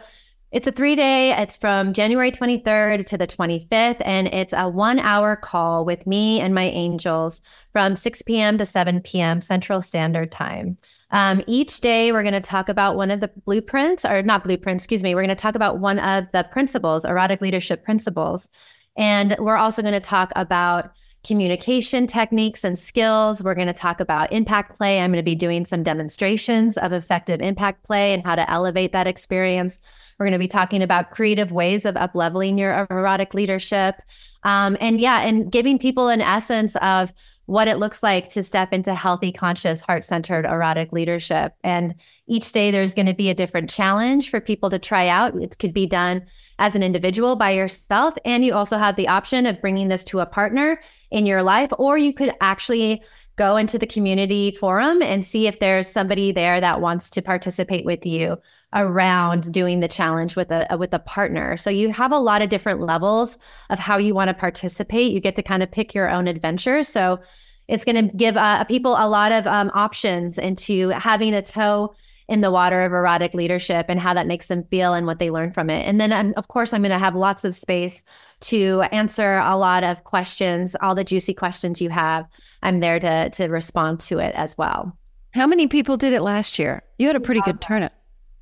it's 0.52 0.68
a 0.68 0.72
three 0.72 0.96
day, 0.96 1.32
it's 1.32 1.58
from 1.58 1.94
January 1.94 2.30
23rd 2.32 3.06
to 3.06 3.18
the 3.18 3.28
25th, 3.28 4.02
and 4.04 4.28
it's 4.28 4.54
a 4.54 4.68
one 4.68 5.00
hour 5.00 5.38
call 5.38 5.86
with 5.86 6.06
me 6.06 6.42
and 6.42 6.54
my 6.54 6.66
angels 6.66 7.42
from 7.72 7.96
6 7.96 8.22
p.m. 8.24 8.58
to 8.58 8.66
7 8.66 9.02
p.m. 9.02 9.40
Central 9.40 9.80
Standard 9.82 10.30
Time. 10.30 10.78
Um, 11.12 11.42
each 11.48 11.80
day, 11.80 12.12
we're 12.12 12.24
going 12.24 12.34
to 12.34 12.42
talk 12.42 12.68
about 12.70 12.96
one 12.96 13.12
of 13.12 13.20
the 13.22 13.30
blueprints, 13.46 14.04
or 14.04 14.24
not 14.24 14.44
blueprints, 14.44 14.84
excuse 14.84 15.04
me. 15.04 15.16
We're 15.16 15.22
going 15.22 15.30
to 15.30 15.36
talk 15.36 15.56
about 15.56 15.80
one 15.80 16.00
of 16.00 16.30
the 16.32 16.46
principles, 16.52 17.06
erotic 17.06 17.42
leadership 17.42 17.84
principles. 17.84 18.50
And 18.98 19.36
we're 19.40 19.58
also 19.58 19.82
going 19.82 19.94
to 19.94 20.00
talk 20.00 20.32
about 20.36 20.92
communication 21.24 22.08
techniques 22.08 22.64
and 22.64 22.78
skills. 22.78 23.44
We're 23.44 23.56
going 23.56 23.68
to 23.68 23.74
talk 23.74 24.00
about 24.00 24.32
impact 24.32 24.76
play. 24.76 25.00
I'm 25.00 25.12
going 25.12 25.24
to 25.24 25.24
be 25.24 25.36
doing 25.36 25.66
some 25.66 25.84
demonstrations 25.84 26.78
of 26.78 26.92
effective 26.94 27.42
impact 27.42 27.84
play 27.84 28.14
and 28.14 28.24
how 28.26 28.36
to 28.36 28.50
elevate 28.50 28.92
that 28.94 29.08
experience. 29.08 29.80
We're 30.18 30.26
going 30.26 30.34
to 30.34 30.40
be 30.40 30.48
talking 30.48 30.82
about 30.82 31.12
creative 31.12 31.52
ways 31.52 31.86
of 31.86 31.96
upleveling 31.96 32.60
your 32.60 32.88
erotic 32.90 33.34
leadership. 33.34 34.02
Um, 34.44 34.78
and 34.80 35.00
yeah, 35.00 35.22
and 35.22 35.52
giving 35.52 35.78
people 35.78 36.10
an 36.10 36.22
essence 36.22 36.76
of 36.78 37.14
what 37.46 37.68
it 37.68 37.80
looks 37.80 38.02
like 38.02 38.30
to 38.30 38.44
step 38.44 38.72
into 38.72 38.94
healthy, 38.94 39.32
conscious, 39.32 39.82
heart 39.82 40.06
centered 40.06 40.46
erotic 40.46 40.94
leadership. 40.94 41.54
And 41.64 41.96
each 42.28 42.50
day 42.54 42.72
there's 42.72 42.94
going 42.94 43.08
to 43.08 43.14
be 43.14 43.30
a 43.30 43.34
different 43.36 43.70
challenge 43.70 44.30
for 44.30 44.40
people 44.40 44.70
to 44.70 44.80
try 44.80 45.10
out. 45.10 45.36
It 45.36 45.58
could 45.58 45.74
be 45.74 45.86
done 45.86 46.26
as 46.60 46.76
an 46.76 46.84
individual 46.84 47.36
by 47.36 47.52
yourself. 47.52 48.14
And 48.24 48.46
you 48.46 48.54
also 48.54 48.78
have 48.78 48.96
the 48.96 49.10
option 49.10 49.46
of 49.46 49.60
bringing 49.60 49.90
this 49.90 50.06
to 50.06 50.22
a 50.22 50.26
partner 50.26 50.80
in 51.10 51.26
your 51.26 51.44
life, 51.44 51.72
or 51.78 51.98
you 51.98 52.14
could 52.14 52.34
actually 52.40 53.04
go 53.42 53.58
into 53.58 53.80
the 53.80 53.88
community 53.88 54.52
forum 54.52 55.02
and 55.02 55.26
see 55.26 55.48
if 55.48 55.58
there's 55.58 55.88
somebody 55.88 56.32
there 56.32 56.62
that 56.62 56.80
wants 56.80 57.10
to 57.10 57.24
participate 57.24 57.84
with 57.86 58.06
you 58.06 58.38
around 58.74 59.52
doing 59.52 59.80
the 59.80 59.88
challenge 59.88 60.36
with 60.36 60.52
a 60.52 60.78
with 60.78 60.94
a 60.94 61.00
partner. 61.00 61.58
So 61.58 61.72
you 61.72 61.92
have 61.92 62.12
a 62.12 62.20
lot 62.20 62.44
of 62.44 62.50
different 62.50 62.82
levels 62.82 63.40
of 63.72 63.80
how 63.80 63.98
you 63.98 64.14
want 64.14 64.28
to 64.28 64.36
participate. 64.36 65.12
You 65.12 65.20
get 65.20 65.36
to 65.38 65.42
kind 65.42 65.64
of 65.64 65.72
pick 65.72 65.96
your 65.96 66.08
own 66.08 66.28
adventure. 66.28 66.84
So 66.84 67.20
it's 67.68 67.84
going 67.84 68.10
to 68.10 68.16
give 68.16 68.38
uh, 68.38 68.64
people 68.66 68.96
a 69.00 69.10
lot 69.10 69.32
of 69.32 69.48
um, 69.48 69.72
options 69.74 70.38
into 70.38 70.90
having 70.90 71.34
a 71.34 71.42
toe 71.42 71.96
in 72.32 72.40
the 72.40 72.50
water 72.50 72.82
of 72.82 72.94
erotic 72.94 73.34
leadership 73.34 73.88
and 73.90 74.00
how 74.00 74.14
that 74.14 74.26
makes 74.26 74.48
them 74.48 74.64
feel 74.64 74.94
and 74.94 75.06
what 75.06 75.20
they 75.20 75.30
learn 75.30 75.52
from 75.52 75.70
it. 75.70 75.86
And 75.86 76.00
then, 76.00 76.14
um, 76.14 76.34
of 76.38 76.48
course, 76.48 76.74
I'm 76.74 76.82
going 76.82 76.92
to 76.92 76.98
have 76.98 77.14
lots 77.14 77.44
of 77.44 77.54
space 77.54 78.06
to 78.42 78.84
answer 78.94 79.42
a 79.44 79.58
lot 79.58 79.84
of 79.84 80.06
questions, 80.06 80.74
all 80.82 80.96
the 80.96 81.04
juicy 81.04 81.34
questions 81.34 81.82
you 81.82 81.90
have. 81.90 82.26
I'm 82.64 82.80
there 82.80 83.02
to 83.02 83.30
to 83.32 83.50
respond 83.50 84.00
to 84.02 84.20
it 84.20 84.34
as 84.36 84.58
well. 84.58 84.98
How 85.34 85.46
many 85.46 85.68
people 85.68 85.98
did 85.98 86.14
it 86.14 86.22
last 86.22 86.58
year? 86.58 86.84
You 86.98 87.08
had 87.08 87.18
a 87.18 87.20
pretty 87.20 87.42
good 87.42 87.60
turnout. 87.60 87.92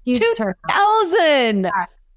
Huge 0.05 0.19
2,000. 0.19 1.71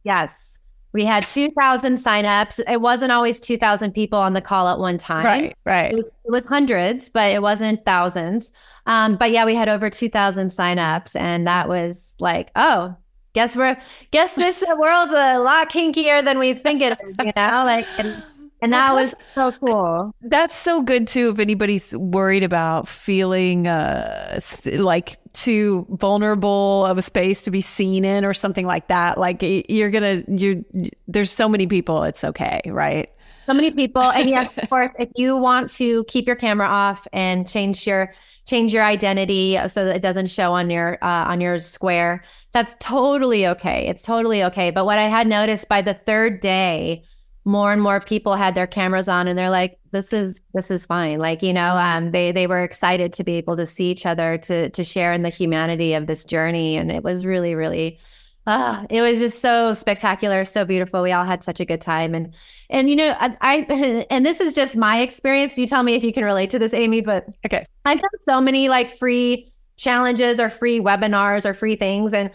Yes. 0.05 0.59
We 0.93 1.05
had 1.05 1.27
2,000 1.27 1.95
signups. 1.95 2.61
It 2.71 2.81
wasn't 2.81 3.13
always 3.13 3.41
2,000 3.41 3.93
people 3.93 4.19
on 4.19 4.35
the 4.35 4.41
call 4.41 4.69
at 4.69 4.79
one 4.79 4.99
time. 4.99 5.25
Right, 5.25 5.57
right. 5.65 5.93
It 5.93 5.97
was, 5.97 6.11
it 6.25 6.31
was 6.31 6.47
hundreds, 6.47 7.09
but 7.09 7.31
it 7.31 7.41
wasn't 7.41 7.85
thousands. 7.85 8.53
Um, 8.87 9.17
but 9.17 9.31
yeah, 9.31 9.45
we 9.45 9.55
had 9.55 9.69
over 9.69 9.89
2,000 9.89 10.49
signups. 10.49 11.19
And 11.19 11.47
that 11.47 11.69
was 11.69 12.15
like, 12.21 12.51
oh, 12.57 12.95
guess 13.33 13.57
we're, 13.57 13.77
guess 14.11 14.35
this 14.35 14.63
world's 14.77 15.13
a 15.13 15.39
lot 15.39 15.71
kinkier 15.71 16.23
than 16.23 16.39
we 16.39 16.53
think 16.53 16.83
it 16.83 16.99
is, 17.03 17.15
you 17.25 17.33
know? 17.37 17.65
Like, 17.65 17.87
and, 17.99 18.23
and 18.63 18.73
that 18.73 18.95
was 18.95 19.15
so 19.35 19.53
cool. 19.53 20.15
That's 20.23 20.55
so 20.55 20.83
good 20.83 21.09
too. 21.09 21.31
If 21.31 21.41
anybody's 21.41 21.95
worried 21.97 22.45
about 22.45 22.87
feeling 22.87 23.67
uh, 23.67 24.41
like 24.65 25.19
too 25.33 25.85
vulnerable 25.91 26.87
of 26.87 26.97
a 26.97 27.03
space 27.03 27.43
to 27.43 27.51
be 27.51 27.61
seen 27.61 28.05
in 28.05 28.25
or 28.25 28.33
something 28.33 28.65
like 28.65 28.87
that, 28.87 29.19
like 29.19 29.43
you're 29.43 29.91
gonna, 29.91 30.23
you 30.29 30.65
there's 31.09 31.33
so 31.33 31.49
many 31.49 31.67
people. 31.67 32.05
It's 32.05 32.23
okay, 32.23 32.61
right? 32.67 33.11
So 33.45 33.53
many 33.53 33.73
people, 33.73 34.03
and 34.03 34.31
yes, 34.31 34.57
of 34.57 34.69
course, 34.71 34.95
if 35.01 35.09
you 35.17 35.37
want 35.37 35.69
to 35.71 36.05
keep 36.05 36.29
your 36.29 36.37
camera 36.37 36.69
off 36.69 37.09
and 37.13 37.49
change 37.49 37.85
your 37.87 38.13
change 38.45 38.73
your 38.73 38.83
identity 38.83 39.57
so 39.69 39.85
that 39.85 39.97
it 39.97 40.03
doesn't 40.03 40.29
show 40.29 40.53
on 40.53 40.71
your 40.71 40.99
uh, 41.03 41.27
on 41.29 41.41
your 41.41 41.59
square, 41.59 42.23
that's 42.53 42.77
totally 42.79 43.49
okay. 43.49 43.89
It's 43.89 44.03
totally 44.03 44.45
okay. 44.45 44.71
But 44.71 44.85
what 44.85 45.01
I 45.01 45.09
had 45.09 45.27
noticed 45.27 45.69
by 45.69 45.83
the 45.83 45.95
third 45.95 46.39
day 46.39 47.03
more 47.45 47.73
and 47.73 47.83
more 47.83 48.01
people 48.01 48.35
had 48.35 48.55
their 48.55 48.67
cameras 48.67 49.09
on 49.09 49.27
and 49.27 49.39
they're 49.39 49.51
like 49.51 49.79
this 49.93 50.13
is 50.13 50.41
this 50.55 50.71
is 50.71 50.87
fine. 50.87 51.19
Like 51.19 51.43
you 51.43 51.53
know 51.53 51.77
um, 51.77 52.11
they 52.11 52.33
they 52.33 52.47
were 52.47 52.63
excited 52.63 53.13
to 53.15 53.25
be 53.25 53.37
able 53.37 53.57
to 53.57 53.67
see 53.67 53.91
each 53.91 54.07
other 54.07 54.39
to 54.39 54.71
to 54.71 54.85
share 54.85 55.13
in 55.13 55.23
the 55.23 55.29
humanity 55.29 55.95
of 55.95 56.07
this 56.07 56.25
journey. 56.25 56.77
And 56.77 56.91
it 56.91 57.05
was 57.05 57.25
really 57.25 57.55
really 57.55 57.99
uh, 58.47 58.85
it 58.91 59.03
was 59.03 59.19
just 59.19 59.41
so 59.41 59.75
spectacular 59.75 60.45
so 60.45 60.65
beautiful. 60.65 61.03
We 61.03 61.13
all 61.13 61.25
had 61.25 61.45
such 61.45 61.61
a 61.61 61.65
good 61.65 61.81
time. 61.81 62.15
And 62.15 62.35
and 62.71 62.89
you 62.89 62.97
know 62.97 63.15
I, 63.21 63.37
I 63.41 64.07
and 64.11 64.25
this 64.25 64.41
is 64.41 64.55
just 64.55 64.77
my 64.77 65.01
experience. 65.01 65.59
You 65.59 65.67
tell 65.67 65.83
me 65.83 65.95
if 65.95 66.03
you 66.03 66.13
can 66.13 66.25
relate 66.25 66.51
to 66.51 66.59
this 66.59 66.75
amy 66.75 67.03
but 67.03 67.27
okay. 67.45 67.65
I've 67.85 68.01
done 68.01 68.11
so 68.21 68.41
many 68.41 68.69
like 68.69 68.89
free 68.89 69.47
challenges 69.77 70.41
or 70.41 70.49
free 70.49 70.81
webinars 70.81 71.45
or 71.45 71.55
free 71.55 71.77
things. 71.77 72.13
And 72.13 72.31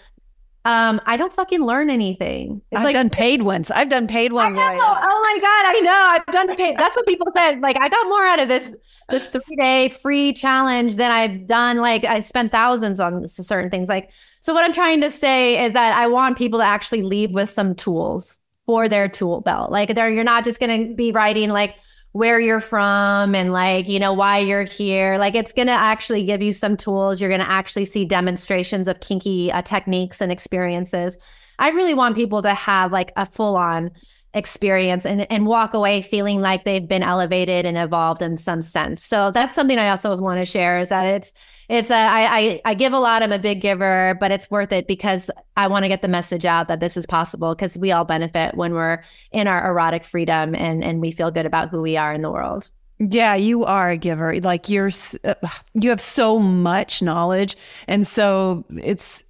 um, 0.67 0.99
I 1.05 1.15
don't 1.15 1.31
fucking 1.31 1.61
learn 1.61 1.89
anything. 1.89 2.61
It's 2.71 2.79
I've 2.79 2.83
like, 2.83 2.93
done 2.93 3.09
paid 3.09 3.41
ones. 3.41 3.71
I've 3.71 3.87
done 3.87 4.05
paid 4.05 4.33
ones. 4.33 4.57
Oh 4.57 4.59
my 4.59 5.39
god, 5.39 5.77
I 5.77 5.79
know. 5.79 5.91
I've 5.93 6.25
done 6.25 6.53
paid. 6.57 6.77
That's 6.77 6.93
what 6.93 7.07
people 7.07 7.27
said. 7.37 7.61
Like 7.61 7.79
I 7.79 7.87
got 7.87 8.05
more 8.09 8.25
out 8.25 8.41
of 8.41 8.49
this 8.49 8.69
this 9.09 9.27
three 9.27 9.55
day 9.55 9.87
free 9.87 10.33
challenge 10.33 10.97
than 10.97 11.09
I've 11.09 11.47
done. 11.47 11.77
Like 11.77 12.03
I 12.03 12.19
spent 12.19 12.51
thousands 12.51 12.99
on 12.99 13.25
certain 13.25 13.69
things. 13.69 13.87
Like 13.87 14.11
so, 14.41 14.53
what 14.53 14.65
I'm 14.65 14.73
trying 14.73 14.99
to 14.99 15.09
say 15.09 15.63
is 15.63 15.71
that 15.71 15.97
I 15.97 16.07
want 16.07 16.37
people 16.37 16.59
to 16.59 16.65
actually 16.65 17.01
leave 17.01 17.31
with 17.31 17.49
some 17.49 17.73
tools 17.73 18.37
for 18.65 18.89
their 18.89 19.07
tool 19.07 19.39
belt. 19.39 19.71
Like 19.71 19.95
there, 19.95 20.09
you're 20.09 20.25
not 20.25 20.43
just 20.43 20.59
going 20.59 20.89
to 20.89 20.93
be 20.93 21.13
writing 21.13 21.47
like 21.49 21.77
where 22.13 22.39
you're 22.39 22.59
from 22.59 23.35
and 23.35 23.51
like, 23.51 23.87
you 23.87 23.99
know, 23.99 24.13
why 24.13 24.39
you're 24.39 24.63
here. 24.63 25.17
Like 25.17 25.35
it's 25.35 25.53
going 25.53 25.67
to 25.67 25.73
actually 25.73 26.25
give 26.25 26.41
you 26.41 26.53
some 26.53 26.75
tools. 26.75 27.21
You're 27.21 27.29
going 27.29 27.41
to 27.41 27.49
actually 27.49 27.85
see 27.85 28.05
demonstrations 28.05 28.87
of 28.87 28.99
kinky 28.99 29.51
uh, 29.51 29.61
techniques 29.61 30.21
and 30.21 30.31
experiences. 30.31 31.17
I 31.59 31.69
really 31.69 31.93
want 31.93 32.15
people 32.15 32.41
to 32.41 32.53
have 32.53 32.91
like 32.91 33.11
a 33.17 33.25
full 33.25 33.55
on 33.55 33.91
experience 34.33 35.05
and, 35.05 35.29
and 35.31 35.45
walk 35.45 35.73
away 35.73 36.01
feeling 36.01 36.41
like 36.41 36.63
they've 36.63 36.87
been 36.87 37.03
elevated 37.03 37.65
and 37.65 37.77
evolved 37.77 38.21
in 38.21 38.37
some 38.37 38.61
sense. 38.61 39.03
So 39.03 39.31
that's 39.31 39.55
something 39.55 39.79
I 39.79 39.89
also 39.89 40.15
want 40.17 40.39
to 40.39 40.45
share 40.45 40.79
is 40.79 40.89
that 40.89 41.07
it's 41.07 41.33
it's 41.69 41.89
a 41.89 41.95
I, 41.95 42.37
I 42.37 42.61
I 42.65 42.73
give 42.73 42.93
a 42.93 42.99
lot. 42.99 43.23
I'm 43.23 43.31
a 43.31 43.39
big 43.39 43.61
giver, 43.61 44.15
but 44.19 44.31
it's 44.31 44.49
worth 44.49 44.71
it 44.71 44.87
because 44.87 45.29
I 45.57 45.67
want 45.67 45.83
to 45.83 45.89
get 45.89 46.01
the 46.01 46.07
message 46.07 46.45
out 46.45 46.67
that 46.69 46.79
this 46.79 46.95
is 46.95 47.05
possible 47.05 47.53
because 47.55 47.77
we 47.77 47.91
all 47.91 48.05
benefit 48.05 48.55
when 48.55 48.73
we're 48.73 49.03
in 49.31 49.47
our 49.47 49.69
erotic 49.69 50.03
freedom 50.03 50.55
and 50.55 50.83
and 50.83 51.01
we 51.01 51.11
feel 51.11 51.31
good 51.31 51.45
about 51.45 51.69
who 51.69 51.81
we 51.81 51.97
are 51.97 52.13
in 52.13 52.21
the 52.21 52.31
world. 52.31 52.69
Yeah, 52.99 53.35
you 53.35 53.63
are 53.63 53.91
a 53.91 53.97
giver. 53.97 54.39
Like 54.39 54.69
you're, 54.69 54.89
uh, 55.23 55.35
you 55.75 55.89
have 55.89 56.01
so 56.01 56.39
much 56.39 57.01
knowledge, 57.01 57.55
and 57.87 58.07
so 58.07 58.65
it's. 58.75 59.23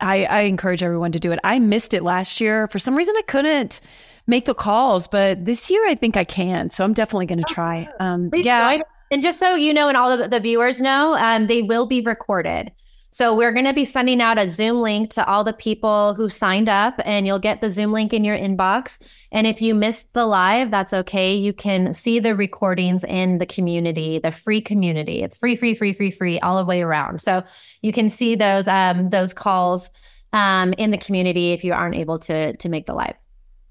I, 0.00 0.24
I 0.24 0.40
encourage 0.42 0.82
everyone 0.82 1.12
to 1.12 1.18
do 1.18 1.32
it. 1.32 1.40
I 1.42 1.58
missed 1.58 1.92
it 1.92 2.02
last 2.02 2.40
year 2.40 2.68
for 2.68 2.78
some 2.78 2.96
reason. 2.96 3.14
I 3.18 3.22
couldn't 3.22 3.80
make 4.26 4.44
the 4.44 4.54
calls, 4.54 5.06
but 5.08 5.44
this 5.44 5.68
year 5.70 5.84
I 5.86 5.94
think 5.96 6.16
I 6.16 6.24
can. 6.24 6.70
So 6.70 6.84
I'm 6.84 6.94
definitely 6.94 7.26
going 7.26 7.42
to 7.42 7.52
try. 7.52 7.88
Um, 7.98 8.30
yeah. 8.32 8.74
Join. 8.74 8.84
And 9.10 9.22
just 9.22 9.38
so 9.38 9.54
you 9.54 9.72
know, 9.72 9.88
and 9.88 9.96
all 9.96 10.10
of 10.10 10.30
the 10.30 10.40
viewers 10.40 10.80
know, 10.80 11.14
um, 11.18 11.46
they 11.46 11.62
will 11.62 11.86
be 11.86 12.00
recorded. 12.00 12.72
So 13.16 13.34
we're 13.34 13.52
going 13.52 13.64
to 13.64 13.72
be 13.72 13.86
sending 13.86 14.20
out 14.20 14.36
a 14.36 14.46
Zoom 14.46 14.76
link 14.82 15.08
to 15.12 15.26
all 15.26 15.42
the 15.42 15.54
people 15.54 16.12
who 16.12 16.28
signed 16.28 16.68
up, 16.68 17.00
and 17.02 17.26
you'll 17.26 17.38
get 17.38 17.62
the 17.62 17.70
Zoom 17.70 17.90
link 17.90 18.12
in 18.12 18.24
your 18.24 18.36
inbox. 18.36 18.98
And 19.32 19.46
if 19.46 19.62
you 19.62 19.74
missed 19.74 20.12
the 20.12 20.26
live, 20.26 20.70
that's 20.70 20.92
okay. 20.92 21.34
You 21.34 21.54
can 21.54 21.94
see 21.94 22.18
the 22.18 22.36
recordings 22.36 23.04
in 23.04 23.38
the 23.38 23.46
community, 23.46 24.18
the 24.18 24.32
free 24.32 24.60
community. 24.60 25.22
It's 25.22 25.38
free, 25.38 25.56
free, 25.56 25.74
free, 25.74 25.94
free, 25.94 26.10
free 26.10 26.38
all 26.40 26.58
the 26.58 26.64
way 26.66 26.82
around. 26.82 27.22
So 27.22 27.42
you 27.80 27.90
can 27.90 28.10
see 28.10 28.34
those 28.34 28.68
um, 28.68 29.08
those 29.08 29.32
calls 29.32 29.88
um, 30.34 30.74
in 30.76 30.90
the 30.90 30.98
community 30.98 31.52
if 31.52 31.64
you 31.64 31.72
aren't 31.72 31.94
able 31.94 32.18
to 32.18 32.54
to 32.54 32.68
make 32.68 32.84
the 32.84 32.94
live. 32.94 33.14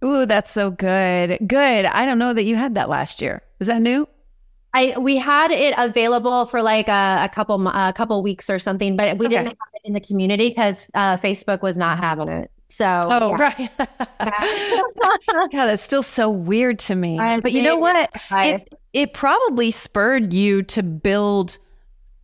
Ooh, 0.03 0.25
that's 0.25 0.49
so 0.49 0.71
good. 0.71 1.37
Good. 1.45 1.85
I 1.85 2.07
don't 2.07 2.17
know 2.17 2.33
that 2.33 2.45
you 2.45 2.55
had 2.55 2.73
that 2.73 2.89
last 2.89 3.21
year. 3.21 3.43
Was 3.59 3.67
that 3.67 3.81
new? 3.81 4.07
I 4.75 4.93
we 4.99 5.15
had 5.15 5.51
it 5.51 5.73
available 5.77 6.45
for 6.45 6.61
like 6.61 6.89
a, 6.89 7.21
a 7.23 7.29
couple 7.29 7.65
a 7.67 7.93
couple 7.95 8.21
weeks 8.21 8.49
or 8.49 8.59
something, 8.59 8.97
but 8.97 9.17
we 9.17 9.27
okay. 9.27 9.37
didn't 9.37 9.47
have 9.47 9.73
it 9.73 9.81
in 9.85 9.93
the 9.93 10.01
community 10.01 10.49
because 10.49 10.89
uh, 10.93 11.15
Facebook 11.15 11.61
was 11.61 11.77
not 11.77 11.97
having 11.97 12.27
it. 12.27 12.51
So 12.67 12.85
oh 12.85 13.29
yeah. 13.29 13.41
right, 13.41 13.71
yeah, 15.53 15.65
that's 15.65 15.81
still 15.81 16.03
so 16.03 16.29
weird 16.29 16.77
to 16.79 16.95
me. 16.95 17.17
I 17.17 17.39
but 17.39 17.53
you 17.53 17.61
know 17.61 17.77
what? 17.77 18.09
It 18.31 18.75
it 18.91 19.13
probably 19.13 19.71
spurred 19.71 20.33
you 20.33 20.61
to 20.63 20.83
build 20.83 21.57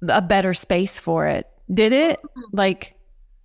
a 0.10 0.22
better 0.22 0.54
space 0.54 1.00
for 1.00 1.28
it. 1.28 1.48
Did 1.74 1.94
it? 1.94 2.22
Mm-hmm. 2.22 2.58
Like 2.58 2.96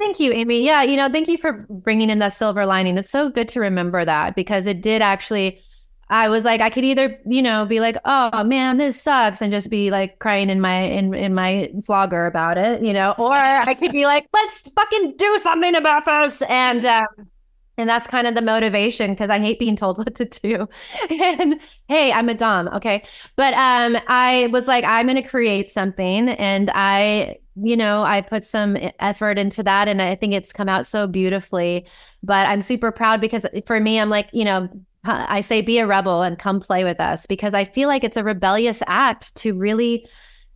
Thank 0.01 0.19
you, 0.19 0.33
Amy. 0.33 0.65
Yeah, 0.65 0.83
you 0.83 0.97
know, 0.97 1.09
thank 1.09 1.29
you 1.29 1.39
for 1.39 1.65
bringing 1.71 2.11
in 2.11 2.19
that 2.19 2.33
silver 2.33 2.67
lining. 2.67 2.99
It's 2.99 3.09
so 3.09 3.31
good 3.31 3.49
to 3.51 3.61
remember 3.61 4.05
that 4.05 4.35
because 4.35 4.67
it 4.67 4.83
did 4.83 5.01
actually. 5.01 5.61
I 6.09 6.29
was 6.29 6.45
like, 6.45 6.61
I 6.61 6.71
could 6.71 6.85
either, 6.85 7.19
you 7.27 7.43
know, 7.43 7.67
be 7.67 7.81
like, 7.81 7.97
oh 8.05 8.45
man, 8.45 8.79
this 8.79 9.01
sucks, 9.01 9.43
and 9.43 9.53
just 9.53 9.71
be 9.71 9.91
like 9.91 10.19
crying 10.21 10.51
in 10.51 10.61
my 10.61 10.81
in 10.83 11.13
in 11.15 11.35
my 11.35 11.69
vlogger 11.79 12.29
about 12.29 12.59
it, 12.59 12.83
you 12.83 12.93
know, 12.93 13.15
or 13.19 13.33
I 13.33 13.75
could 13.75 13.93
be 13.93 14.05
like, 14.05 14.27
let's 14.33 14.71
fucking 14.71 15.15
do 15.17 15.39
something 15.39 15.75
about 15.75 16.05
this, 16.05 16.43
and 16.43 16.85
um, 16.85 17.07
and 17.77 17.89
that's 17.89 18.07
kind 18.07 18.27
of 18.27 18.37
the 18.37 18.43
motivation 18.43 19.11
because 19.11 19.31
I 19.31 19.39
hate 19.41 19.59
being 19.59 19.77
told 19.77 19.99
what 19.99 20.15
to 20.15 20.25
do. 20.27 20.69
and 21.11 21.61
hey, 21.89 22.13
I'm 22.13 22.29
a 22.29 22.35
dom, 22.35 22.69
okay, 22.69 23.03
but 23.35 23.53
um, 23.55 23.97
I 24.07 24.49
was 24.53 24.69
like, 24.69 24.85
I'm 24.85 25.09
gonna 25.09 25.27
create 25.27 25.71
something, 25.71 26.29
and 26.29 26.71
I 26.73 27.37
you 27.59 27.77
know, 27.77 28.03
I 28.03 28.21
put 28.21 28.45
some 28.45 28.77
effort 29.01 29.39
into 29.39 29.63
that 29.63 29.89
and 29.89 30.03
I 30.03 30.15
think 30.15 30.35
it's 30.35 30.53
come 30.53 30.69
out 30.69 30.87
so 30.87 31.07
beautifully. 31.07 31.87
But 32.23 32.47
I'm 32.47 32.61
super 32.61 32.93
proud 32.93 33.19
because 33.19 33.47
for 33.65 33.81
me, 33.81 33.99
I'm 33.99 34.11
like, 34.11 34.29
you 34.33 34.45
know, 34.45 34.69
I 35.07 35.41
say 35.41 35.63
be 35.63 35.79
a 35.79 35.87
rebel 35.87 36.23
and 36.23 36.39
come 36.39 36.61
play 36.61 36.85
with 36.85 37.01
us 37.01 37.27
because 37.27 37.55
I 37.55 37.65
feel 37.65 37.89
like 37.89 38.05
it's 38.05 38.17
a 38.17 38.25
rebellious 38.25 38.83
act 38.87 39.35
to 39.37 39.55
really 39.55 40.07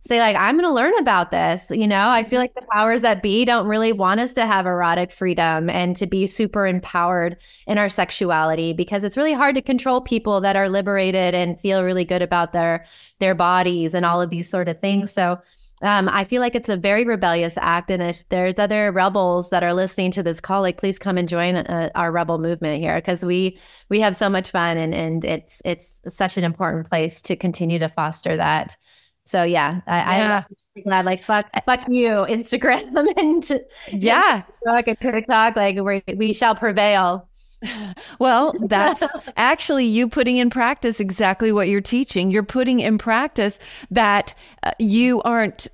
say 0.01 0.19
like 0.19 0.35
I'm 0.35 0.55
going 0.55 0.67
to 0.67 0.73
learn 0.73 0.93
about 0.99 1.31
this, 1.31 1.69
you 1.69 1.87
know? 1.87 2.09
I 2.09 2.23
feel 2.23 2.37
mm-hmm. 2.37 2.43
like 2.43 2.55
the 2.55 2.67
powers 2.71 3.01
that 3.01 3.21
be 3.21 3.45
don't 3.45 3.67
really 3.67 3.93
want 3.93 4.19
us 4.19 4.33
to 4.33 4.45
have 4.45 4.65
erotic 4.65 5.11
freedom 5.11 5.69
and 5.69 5.95
to 5.95 6.07
be 6.07 6.27
super 6.27 6.65
empowered 6.65 7.37
in 7.67 7.77
our 7.77 7.89
sexuality 7.89 8.73
because 8.73 9.03
it's 9.03 9.17
really 9.17 9.33
hard 9.33 9.55
to 9.55 9.61
control 9.61 10.01
people 10.01 10.41
that 10.41 10.55
are 10.55 10.69
liberated 10.69 11.35
and 11.35 11.59
feel 11.59 11.83
really 11.83 12.05
good 12.05 12.21
about 12.21 12.51
their 12.51 12.85
their 13.19 13.35
bodies 13.35 13.93
and 13.93 14.05
all 14.05 14.21
of 14.21 14.31
these 14.31 14.49
sort 14.49 14.67
of 14.67 14.79
things. 14.79 15.11
So 15.11 15.39
um, 15.81 16.09
I 16.09 16.23
feel 16.23 16.41
like 16.41 16.55
it's 16.55 16.69
a 16.69 16.77
very 16.77 17.05
rebellious 17.05 17.57
act. 17.57 17.89
And 17.89 18.01
if 18.03 18.27
there's 18.29 18.59
other 18.59 18.91
rebels 18.91 19.49
that 19.49 19.63
are 19.63 19.73
listening 19.73 20.11
to 20.11 20.23
this 20.23 20.39
call, 20.39 20.61
like 20.61 20.77
please 20.77 20.99
come 20.99 21.17
and 21.17 21.27
join 21.27 21.55
uh, 21.55 21.89
our 21.95 22.11
rebel 22.11 22.37
movement 22.37 22.81
here 22.81 22.95
because 22.95 23.25
we 23.25 23.59
we 23.89 23.99
have 23.99 24.15
so 24.15 24.29
much 24.29 24.51
fun 24.51 24.77
and 24.77 24.93
and 24.93 25.25
it's 25.25 25.61
it's 25.65 26.01
such 26.07 26.37
an 26.37 26.43
important 26.43 26.87
place 26.89 27.21
to 27.23 27.35
continue 27.35 27.79
to 27.79 27.89
foster 27.89 28.37
that. 28.37 28.77
So 29.25 29.43
yeah, 29.43 29.81
I, 29.87 30.17
yeah. 30.17 30.43
I'm 30.77 30.83
glad. 30.83 31.05
Like 31.05 31.21
fuck, 31.21 31.49
fuck 31.65 31.87
you, 31.87 32.09
Instagram 32.09 32.95
and 33.17 33.61
yeah, 33.91 34.43
like 34.65 34.87
a 34.87 34.95
TikTok. 34.95 35.55
Like 35.55 35.77
we 35.77 36.03
we 36.15 36.33
shall 36.33 36.55
prevail. 36.55 37.27
Well, 38.19 38.53
that's 38.67 39.03
actually 39.35 39.85
you 39.85 40.07
putting 40.07 40.37
in 40.37 40.49
practice 40.49 40.99
exactly 40.99 41.51
what 41.51 41.67
you're 41.69 41.81
teaching. 41.81 42.29
You're 42.29 42.43
putting 42.43 42.79
in 42.79 42.97
practice 42.97 43.57
that 43.89 44.33
uh, 44.63 44.71
you 44.77 45.21
aren't 45.23 45.67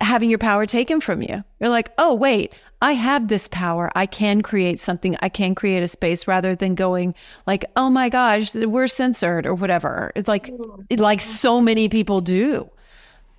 having 0.00 0.28
your 0.28 0.38
power 0.38 0.66
taken 0.66 1.00
from 1.00 1.22
you. 1.22 1.42
You're 1.60 1.70
like, 1.70 1.90
oh, 1.96 2.14
wait, 2.14 2.52
I 2.82 2.92
have 2.92 3.28
this 3.28 3.48
power. 3.48 3.90
I 3.94 4.06
can 4.06 4.42
create 4.42 4.78
something. 4.78 5.16
I 5.20 5.28
can 5.28 5.54
create 5.54 5.82
a 5.82 5.88
space 5.88 6.28
rather 6.28 6.54
than 6.54 6.74
going 6.74 7.14
like, 7.46 7.64
oh 7.76 7.88
my 7.88 8.08
gosh, 8.08 8.54
we're 8.54 8.88
censored 8.88 9.46
or 9.46 9.54
whatever. 9.54 10.12
It's 10.14 10.28
like, 10.28 10.50
like 10.98 11.20
so 11.20 11.60
many 11.62 11.88
people 11.88 12.20
do. 12.20 12.68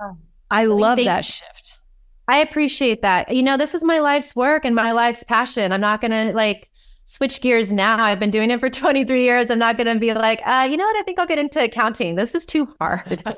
Oh. 0.01 0.17
I 0.49 0.65
love 0.65 0.97
that 1.03 1.25
shift. 1.25 1.77
I 2.27 2.39
appreciate 2.39 3.03
that. 3.03 3.33
You 3.33 3.43
know, 3.43 3.57
this 3.57 3.75
is 3.75 3.83
my 3.83 3.99
life's 3.99 4.35
work 4.35 4.65
and 4.65 4.75
my 4.75 4.91
life's 4.91 5.23
passion. 5.23 5.71
I'm 5.71 5.81
not 5.81 6.01
going 6.01 6.11
to 6.11 6.33
like, 6.33 6.69
switch 7.07 7.39
gears 7.39 7.71
now. 7.71 8.03
I've 8.03 8.19
been 8.19 8.31
doing 8.31 8.51
it 8.51 8.59
for 8.59 8.69
23 8.69 9.23
years. 9.23 9.49
I'm 9.49 9.57
not 9.57 9.77
going 9.77 9.87
to 9.87 9.99
be 9.99 10.13
like, 10.13 10.41
uh, 10.45 10.67
you 10.69 10.77
know 10.77 10.83
what? 10.83 10.97
I 10.97 11.01
think 11.03 11.17
I'll 11.17 11.25
get 11.25 11.39
into 11.39 11.63
accounting. 11.63 12.15
This 12.15 12.35
is 12.35 12.45
too 12.45 12.67
hard. 12.79 13.23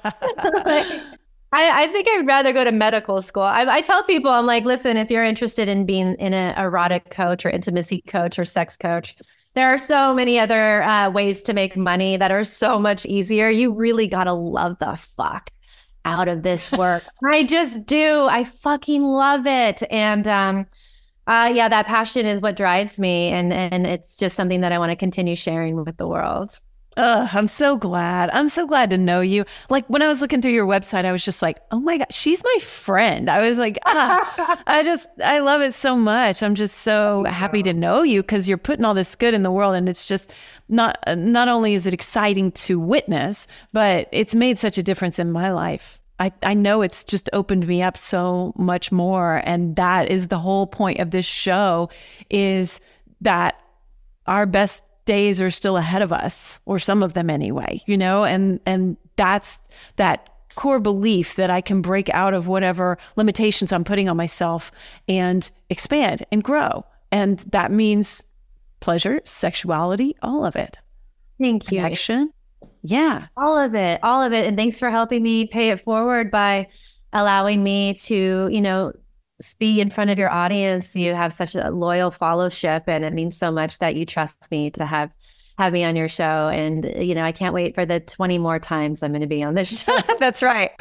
I, 1.51 1.83
I, 1.83 1.87
think 1.87 2.07
I'd 2.07 2.27
rather 2.27 2.51
go 2.51 2.63
to 2.63 2.71
medical 2.71 3.21
school. 3.21 3.43
I, 3.43 3.65
I, 3.65 3.81
tell 3.81 4.03
people, 4.03 4.29
I'm 4.29 4.45
like, 4.45 4.65
listen, 4.65 4.97
if 4.97 5.09
you're 5.09 5.23
interested 5.23 5.67
in 5.67 5.85
being 5.85 6.15
in 6.15 6.33
an 6.33 6.57
erotic 6.59 7.09
coach 7.09 7.45
or 7.45 7.49
intimacy 7.49 8.01
coach 8.01 8.37
or 8.37 8.45
sex 8.45 8.75
coach, 8.77 9.15
there 9.55 9.67
are 9.67 9.77
so 9.77 10.13
many 10.13 10.39
other 10.39 10.83
uh, 10.83 11.09
ways 11.09 11.41
to 11.43 11.53
make 11.53 11.75
money 11.75 12.17
that 12.17 12.31
are 12.31 12.43
so 12.43 12.77
much 12.77 13.05
easier. 13.05 13.49
You 13.49 13.73
really 13.73 14.07
got 14.07 14.25
to 14.25 14.33
love 14.33 14.77
the 14.77 14.95
fuck 14.95 15.49
out 16.05 16.27
of 16.27 16.43
this 16.43 16.71
work. 16.71 17.03
I 17.23 17.43
just 17.43 17.85
do. 17.87 18.27
I 18.29 18.43
fucking 18.43 19.01
love 19.01 19.47
it. 19.47 19.81
And, 19.91 20.27
um, 20.27 20.67
uh, 21.29 21.51
yeah, 21.53 21.69
that 21.69 21.85
passion 21.85 22.25
is 22.25 22.41
what 22.41 22.55
drives 22.55 22.99
me, 22.99 23.29
and 23.29 23.53
and 23.53 23.85
it's 23.85 24.15
just 24.15 24.35
something 24.35 24.61
that 24.61 24.71
I 24.71 24.79
want 24.79 24.91
to 24.91 24.95
continue 24.95 25.35
sharing 25.35 25.75
with 25.85 25.97
the 25.97 26.07
world. 26.07 26.59
Ugh, 26.97 27.29
I'm 27.31 27.45
so 27.45 27.77
glad. 27.77 28.31
I'm 28.33 28.49
so 28.49 28.65
glad 28.65 28.89
to 28.89 28.97
know 28.97 29.21
you. 29.21 29.45
Like 29.69 29.85
when 29.87 30.01
I 30.01 30.07
was 30.07 30.21
looking 30.21 30.41
through 30.41 30.51
your 30.51 30.65
website, 30.65 31.05
I 31.05 31.11
was 31.11 31.23
just 31.23 31.41
like, 31.41 31.59
oh 31.71 31.79
my 31.79 31.99
God, 31.99 32.11
she's 32.11 32.43
my 32.43 32.57
friend. 32.61 33.29
I 33.29 33.47
was 33.47 33.57
like, 33.59 33.77
ah, 33.85 34.61
I 34.67 34.83
just, 34.83 35.07
I 35.23 35.39
love 35.39 35.61
it 35.61 35.73
so 35.73 35.95
much. 35.95 36.41
I'm 36.41 36.55
just 36.55 36.79
so 36.79 37.23
happy 37.25 37.63
to 37.63 37.73
know 37.73 38.01
you 38.01 38.21
because 38.21 38.49
you're 38.49 38.57
putting 38.57 38.83
all 38.83 38.95
this 38.95 39.15
good 39.15 39.33
in 39.33 39.43
the 39.43 39.51
world. 39.51 39.75
And 39.75 39.87
it's 39.87 40.07
just 40.07 40.31
not, 40.67 40.97
not 41.15 41.47
only 41.47 41.73
is 41.73 41.85
it 41.85 41.93
exciting 41.93 42.51
to 42.53 42.79
witness, 42.79 43.47
but 43.71 44.09
it's 44.11 44.35
made 44.35 44.59
such 44.59 44.77
a 44.77 44.83
difference 44.83 45.19
in 45.19 45.31
my 45.31 45.53
life. 45.53 45.98
I, 46.19 46.31
I 46.43 46.53
know 46.53 46.81
it's 46.81 47.03
just 47.03 47.29
opened 47.33 47.65
me 47.67 47.81
up 47.81 47.97
so 47.97 48.53
much 48.57 48.91
more. 48.91 49.41
And 49.45 49.75
that 49.77 50.09
is 50.09 50.27
the 50.27 50.39
whole 50.39 50.67
point 50.67 50.99
of 50.99 51.11
this 51.11 51.25
show 51.25 51.89
is 52.29 52.81
that 53.21 53.59
our 54.27 54.45
best 54.45 54.83
days 55.05 55.41
are 55.41 55.49
still 55.49 55.75
ahead 55.75 56.03
of 56.03 56.13
us, 56.13 56.59
or 56.65 56.77
some 56.77 57.01
of 57.01 57.13
them 57.13 57.29
anyway, 57.31 57.81
you 57.87 57.97
know, 57.97 58.23
and 58.25 58.59
and 58.67 58.95
that's 59.15 59.57
that 59.95 60.29
core 60.55 60.79
belief 60.79 61.35
that 61.35 61.49
I 61.49 61.61
can 61.61 61.81
break 61.81 62.09
out 62.09 62.33
of 62.33 62.47
whatever 62.47 62.97
limitations 63.15 63.71
I'm 63.71 63.83
putting 63.83 64.07
on 64.07 64.17
myself 64.17 64.71
and 65.07 65.49
expand 65.69 66.23
and 66.31 66.43
grow. 66.43 66.85
And 67.11 67.39
that 67.51 67.71
means 67.71 68.21
pleasure, 68.81 69.21
sexuality, 69.23 70.15
all 70.21 70.45
of 70.45 70.55
it. 70.55 70.79
Thank 71.41 71.71
you. 71.71 71.79
Connection, 71.79 72.31
yeah. 72.81 73.27
All 73.35 73.57
of 73.57 73.75
it. 73.75 73.99
All 74.03 74.21
of 74.21 74.33
it. 74.33 74.45
And 74.45 74.57
thanks 74.57 74.79
for 74.79 74.89
helping 74.89 75.23
me 75.23 75.47
pay 75.47 75.69
it 75.69 75.79
forward 75.79 76.31
by 76.31 76.67
allowing 77.13 77.63
me 77.63 77.93
to, 77.95 78.47
you 78.51 78.61
know, 78.61 78.93
be 79.57 79.79
in 79.79 79.89
front 79.89 80.09
of 80.09 80.19
your 80.19 80.31
audience. 80.31 80.95
You 80.95 81.15
have 81.15 81.33
such 81.33 81.55
a 81.55 81.71
loyal 81.71 82.11
fellowship 82.11 82.83
and 82.87 83.03
it 83.05 83.13
means 83.13 83.37
so 83.37 83.51
much 83.51 83.79
that 83.79 83.95
you 83.95 84.05
trust 84.05 84.49
me 84.51 84.69
to 84.71 84.85
have 84.85 85.13
have 85.59 85.73
me 85.73 85.83
on 85.83 85.95
your 85.95 86.07
show. 86.07 86.49
And, 86.49 86.85
you 86.97 87.13
know, 87.13 87.21
I 87.21 87.33
can't 87.33 87.53
wait 87.53 87.75
for 87.75 87.85
the 87.85 87.99
20 87.99 88.37
more 88.37 88.59
times 88.59 89.03
I'm 89.03 89.11
going 89.11 89.21
to 89.21 89.27
be 89.27 89.43
on 89.43 89.55
this 89.55 89.83
show. 89.83 89.97
That's 90.17 90.41
right. 90.41 90.71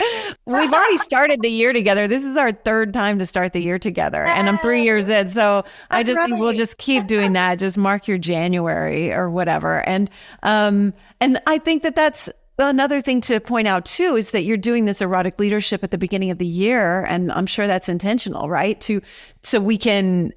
We've 0.47 0.73
already 0.73 0.97
started 0.99 1.43
the 1.43 1.51
year 1.51 1.73
together. 1.73 2.07
This 2.07 2.25
is 2.25 2.37
our 2.37 2.53
third 2.53 2.95
time 2.95 3.19
to 3.19 3.27
start 3.27 3.53
the 3.53 3.61
year 3.61 3.79
together. 3.79 4.25
And 4.25 4.49
I'm 4.49 4.57
three 4.59 4.85
years 4.85 5.09
in. 5.09 5.29
So 5.31 5.65
I 5.91 6.05
just 6.05 6.17
right. 6.17 6.29
think 6.29 6.39
we'll 6.39 6.53
just 6.53 6.79
keep 6.79 7.09
doing 7.09 7.33
that. 7.33 7.59
Just 7.59 7.77
mark 7.77 8.07
your 8.07 8.19
January 8.19 9.13
or 9.13 9.29
whatever. 9.29 9.87
And, 9.87 10.09
um, 10.45 10.95
and 11.21 11.41
I 11.47 11.59
think 11.59 11.83
that 11.83 11.97
that's, 11.97 12.31
Another 12.61 13.01
thing 13.01 13.21
to 13.21 13.39
point 13.39 13.69
out 13.69 13.85
too 13.85 14.17
is 14.17 14.33
that 14.33 14.43
you're 14.43 14.57
doing 14.57 14.85
this 14.85 15.01
erotic 15.01 15.39
leadership 15.39 15.85
at 15.85 15.93
the 15.93 15.99
beginning 15.99 16.33
of 16.33 16.39
the 16.39 16.47
year, 16.47 17.05
and 17.05 17.31
I'm 17.31 17.47
sure 17.47 17.69
that's 17.69 17.89
intentional, 17.89 18.49
right? 18.51 18.81
To 18.81 19.01
so 19.45 19.61
we 19.61 19.79
can 19.79 20.33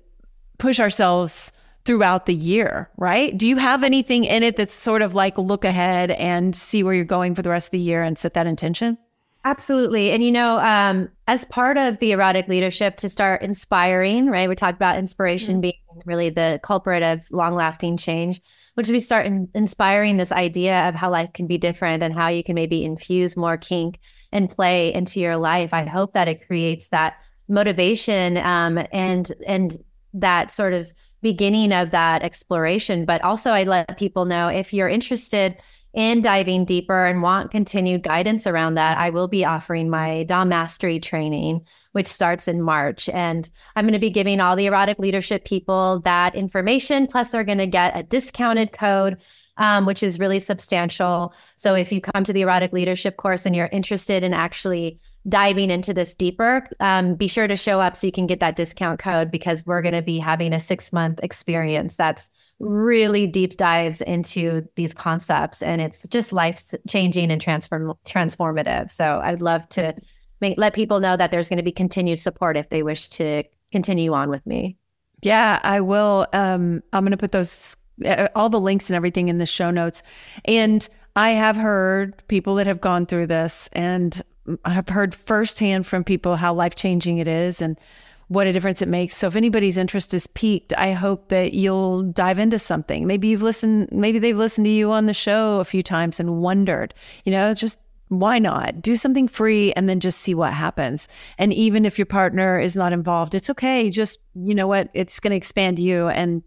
push 0.59 0.79
ourselves 0.79 1.51
throughout 1.85 2.25
the 2.25 2.33
year, 2.33 2.89
right? 2.97 3.35
Do 3.37 3.47
you 3.47 3.57
have 3.57 3.83
anything 3.83 4.25
in 4.25 4.43
it 4.43 4.55
that's 4.55 4.73
sort 4.73 5.01
of 5.01 5.15
like 5.15 5.37
look 5.37 5.65
ahead 5.65 6.11
and 6.11 6.55
see 6.55 6.83
where 6.83 6.93
you're 6.93 7.05
going 7.05 7.35
for 7.35 7.41
the 7.41 7.49
rest 7.49 7.67
of 7.67 7.71
the 7.71 7.79
year 7.79 8.03
and 8.03 8.17
set 8.17 8.33
that 8.35 8.47
intention? 8.47 8.97
Absolutely. 9.43 10.11
And, 10.11 10.23
you 10.23 10.31
know, 10.31 10.59
um, 10.59 11.09
as 11.27 11.45
part 11.45 11.77
of 11.77 11.97
the 11.97 12.11
erotic 12.11 12.47
leadership 12.47 12.97
to 12.97 13.09
start 13.09 13.41
inspiring, 13.41 14.27
right? 14.27 14.47
We 14.47 14.53
talked 14.53 14.75
about 14.75 14.99
inspiration 14.99 15.55
mm-hmm. 15.55 15.61
being 15.61 16.03
really 16.05 16.29
the 16.29 16.59
culprit 16.61 17.01
of 17.01 17.25
long 17.31 17.55
lasting 17.55 17.97
change, 17.97 18.39
which 18.75 18.89
we 18.89 18.99
start 18.99 19.25
in, 19.25 19.49
inspiring 19.55 20.17
this 20.17 20.31
idea 20.31 20.87
of 20.87 20.93
how 20.93 21.09
life 21.09 21.33
can 21.33 21.47
be 21.47 21.57
different 21.57 22.03
and 22.03 22.13
how 22.13 22.27
you 22.27 22.43
can 22.43 22.53
maybe 22.53 22.85
infuse 22.85 23.35
more 23.35 23.57
kink 23.57 23.99
and 24.31 24.47
play 24.47 24.93
into 24.93 25.19
your 25.19 25.37
life. 25.37 25.73
I 25.73 25.85
hope 25.85 26.13
that 26.13 26.27
it 26.27 26.45
creates 26.45 26.89
that 26.89 27.15
motivation 27.47 28.37
um, 28.37 28.79
and, 28.93 29.31
and 29.47 29.75
that 30.13 30.51
sort 30.51 30.73
of 30.73 30.91
beginning 31.21 31.71
of 31.71 31.91
that 31.91 32.23
exploration. 32.23 33.05
But 33.05 33.21
also, 33.21 33.51
I 33.51 33.63
let 33.63 33.97
people 33.97 34.25
know 34.25 34.47
if 34.47 34.73
you're 34.73 34.89
interested 34.89 35.57
in 35.93 36.21
diving 36.21 36.63
deeper 36.63 37.05
and 37.05 37.21
want 37.21 37.51
continued 37.51 38.01
guidance 38.03 38.47
around 38.47 38.75
that, 38.75 38.97
I 38.97 39.09
will 39.09 39.27
be 39.27 39.43
offering 39.43 39.89
my 39.89 40.23
Dom 40.23 40.49
Mastery 40.49 40.99
training, 40.99 41.65
which 41.91 42.07
starts 42.07 42.47
in 42.47 42.61
March. 42.61 43.09
And 43.09 43.49
I'm 43.75 43.85
going 43.85 43.93
to 43.93 43.99
be 43.99 44.09
giving 44.09 44.39
all 44.39 44.55
the 44.55 44.67
erotic 44.67 44.99
leadership 44.99 45.43
people 45.43 45.99
that 46.01 46.33
information. 46.33 47.07
Plus, 47.07 47.31
they're 47.31 47.43
going 47.43 47.57
to 47.57 47.67
get 47.67 47.97
a 47.97 48.03
discounted 48.03 48.71
code. 48.71 49.21
Um, 49.57 49.85
which 49.85 50.01
is 50.01 50.17
really 50.17 50.39
substantial. 50.39 51.35
So, 51.57 51.75
if 51.75 51.91
you 51.91 51.99
come 51.99 52.23
to 52.23 52.33
the 52.33 52.41
erotic 52.41 52.71
leadership 52.71 53.17
course 53.17 53.45
and 53.45 53.53
you're 53.53 53.69
interested 53.71 54.23
in 54.23 54.33
actually 54.33 54.97
diving 55.27 55.69
into 55.69 55.93
this 55.93 56.15
deeper, 56.15 56.67
um, 56.79 57.15
be 57.15 57.27
sure 57.27 57.47
to 57.47 57.55
show 57.55 57.79
up 57.79 57.95
so 57.95 58.07
you 58.07 58.11
can 58.11 58.27
get 58.27 58.39
that 58.39 58.55
discount 58.55 58.99
code 58.99 59.31
because 59.31 59.65
we're 59.65 59.81
going 59.81 59.93
to 59.93 60.01
be 60.01 60.17
having 60.17 60.53
a 60.53 60.59
six 60.59 60.91
month 60.91 61.19
experience 61.21 61.95
that's 61.95 62.29
really 62.59 63.27
deep 63.27 63.55
dives 63.57 64.01
into 64.01 64.67
these 64.75 64.93
concepts 64.93 65.61
and 65.61 65.81
it's 65.81 66.07
just 66.07 66.31
life 66.31 66.73
changing 66.87 67.31
and 67.31 67.41
transform 67.41 67.93
transformative. 68.05 68.89
So 68.89 69.21
I'd 69.23 69.41
love 69.41 69.67
to 69.69 69.95
make 70.41 70.57
let 70.57 70.73
people 70.73 70.99
know 70.99 71.15
that 71.17 71.31
there's 71.31 71.49
going 71.49 71.57
to 71.57 71.63
be 71.63 71.71
continued 71.71 72.19
support 72.19 72.57
if 72.57 72.69
they 72.69 72.83
wish 72.83 73.07
to 73.09 73.43
continue 73.71 74.13
on 74.13 74.29
with 74.29 74.45
me. 74.45 74.77
Yeah, 75.21 75.59
I 75.63 75.81
will. 75.81 76.27
Um, 76.33 76.81
I'm 76.93 77.03
going 77.03 77.11
to 77.11 77.17
put 77.17 77.31
those 77.31 77.75
uh, 78.05 78.27
all 78.35 78.49
the 78.49 78.59
links 78.59 78.89
and 78.89 78.95
everything 78.95 79.29
in 79.29 79.37
the 79.37 79.45
show 79.45 79.69
notes. 79.69 80.01
And 80.45 80.87
I 81.15 81.31
have 81.31 81.55
heard 81.55 82.23
people 82.27 82.55
that 82.55 82.67
have 82.67 82.81
gone 82.81 83.05
through 83.05 83.27
this 83.27 83.69
and 83.73 84.21
I've 84.65 84.89
heard 84.89 85.13
firsthand 85.13 85.85
from 85.85 86.03
people 86.03 86.35
how 86.35 86.53
life 86.53 86.75
changing 86.75 87.19
it 87.19 87.27
is 87.27 87.61
and 87.61 87.79
what 88.27 88.47
a 88.47 88.53
difference 88.53 88.81
it 88.81 88.87
makes. 88.87 89.17
So 89.17 89.27
if 89.27 89.35
anybody's 89.35 89.75
interest 89.75 90.13
is 90.13 90.25
piqued, 90.25 90.71
I 90.77 90.93
hope 90.93 91.27
that 91.27 91.53
you'll 91.53 92.03
dive 92.03 92.39
into 92.39 92.59
something. 92.59 93.05
Maybe 93.05 93.27
you've 93.27 93.43
listened, 93.43 93.89
maybe 93.91 94.19
they've 94.19 94.37
listened 94.37 94.65
to 94.65 94.71
you 94.71 94.91
on 94.91 95.05
the 95.05 95.13
show 95.13 95.59
a 95.59 95.65
few 95.65 95.83
times 95.83 96.19
and 96.19 96.41
wondered, 96.41 96.93
you 97.25 97.31
know, 97.33 97.53
just 97.53 97.79
why 98.07 98.39
not 98.39 98.81
do 98.81 98.95
something 98.95 99.27
free 99.27 99.73
and 99.73 99.89
then 99.89 99.99
just 99.99 100.19
see 100.19 100.33
what 100.33 100.53
happens. 100.53 101.07
And 101.37 101.53
even 101.53 101.85
if 101.85 101.99
your 101.99 102.05
partner 102.05 102.57
is 102.59 102.75
not 102.75 102.93
involved, 102.93 103.35
it's 103.35 103.49
okay. 103.49 103.89
Just, 103.89 104.19
you 104.33 104.55
know 104.55 104.67
what, 104.67 104.89
it's 104.93 105.19
going 105.19 105.31
to 105.31 105.37
expand 105.37 105.77
you 105.77 106.07
and 106.07 106.41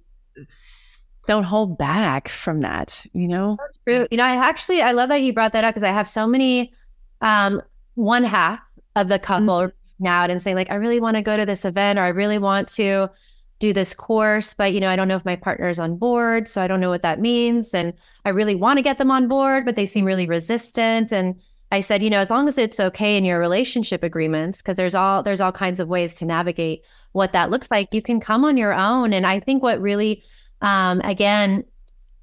don't 1.27 1.45
hold 1.45 1.77
back 1.77 2.29
from 2.29 2.61
that, 2.61 3.07
you 3.13 3.29
know? 3.29 3.59
True. 3.87 4.07
You 4.11 4.17
know, 4.17 4.25
I 4.25 4.37
actually, 4.37 4.81
I 4.81 4.93
love 4.93 5.11
that 5.11 5.21
you 5.21 5.33
brought 5.33 5.53
that 5.53 5.65
up 5.65 5.75
because 5.75 5.83
I 5.83 5.93
have 5.93 6.07
so 6.07 6.27
many 6.27 6.73
um, 7.21 7.63
one 7.95 8.25
half 8.25 8.61
of 8.97 9.09
the 9.09 9.19
couple 9.19 9.47
mm-hmm. 9.47 10.07
out 10.07 10.31
and 10.31 10.41
saying 10.41 10.57
like 10.57 10.71
i 10.71 10.75
really 10.75 11.01
want 11.01 11.17
to 11.17 11.23
go 11.23 11.37
to 11.37 11.47
this 11.47 11.65
event 11.65 11.99
or 11.99 12.03
i 12.03 12.09
really 12.09 12.39
want 12.39 12.69
to 12.69 13.11
do 13.59 13.73
this 13.73 13.95
course 13.95 14.55
but 14.55 14.73
you 14.73 14.81
know 14.81 14.89
i 14.89 14.97
don't 14.97 15.09
know 15.09 15.17
if 15.17 15.25
my 15.25 15.37
partner 15.37 15.69
is 15.69 15.79
on 15.79 15.97
board 15.97 16.49
so 16.49 16.61
i 16.61 16.67
don't 16.67 16.81
know 16.81 16.91
what 16.91 17.03
that 17.03 17.21
means 17.21 17.73
and 17.75 17.93
i 18.25 18.29
really 18.29 18.55
want 18.55 18.79
to 18.79 18.83
get 18.83 18.99
them 18.99 19.11
on 19.11 19.29
board 19.29 19.65
but 19.65 19.77
they 19.77 19.87
seem 19.87 20.05
really 20.05 20.27
resistant 20.27 21.13
and 21.13 21.41
i 21.73 21.81
said 21.81 22.03
you 22.03 22.11
know 22.11 22.19
as 22.19 22.31
long 22.31 22.47
as 22.49 22.59
it's 22.59 22.81
okay 22.81 23.17
in 23.17 23.25
your 23.25 23.39
relationship 23.39 24.03
agreements 24.03 24.61
because 24.61 24.77
there's 24.77 24.95
all 24.95 25.23
there's 25.23 25.41
all 25.41 25.53
kinds 25.53 25.81
of 25.81 25.89
ways 25.89 26.15
to 26.15 26.25
navigate 26.25 26.83
what 27.13 27.33
that 27.33 27.51
looks 27.51 27.71
like 27.71 27.89
you 27.93 28.03
can 28.03 28.21
come 28.21 28.45
on 28.45 28.57
your 28.57 28.75
own 28.75 29.13
and 29.13 29.27
i 29.27 29.41
think 29.41 29.63
what 29.63 29.81
really 29.81 30.23
um, 30.61 31.01
again 31.05 31.65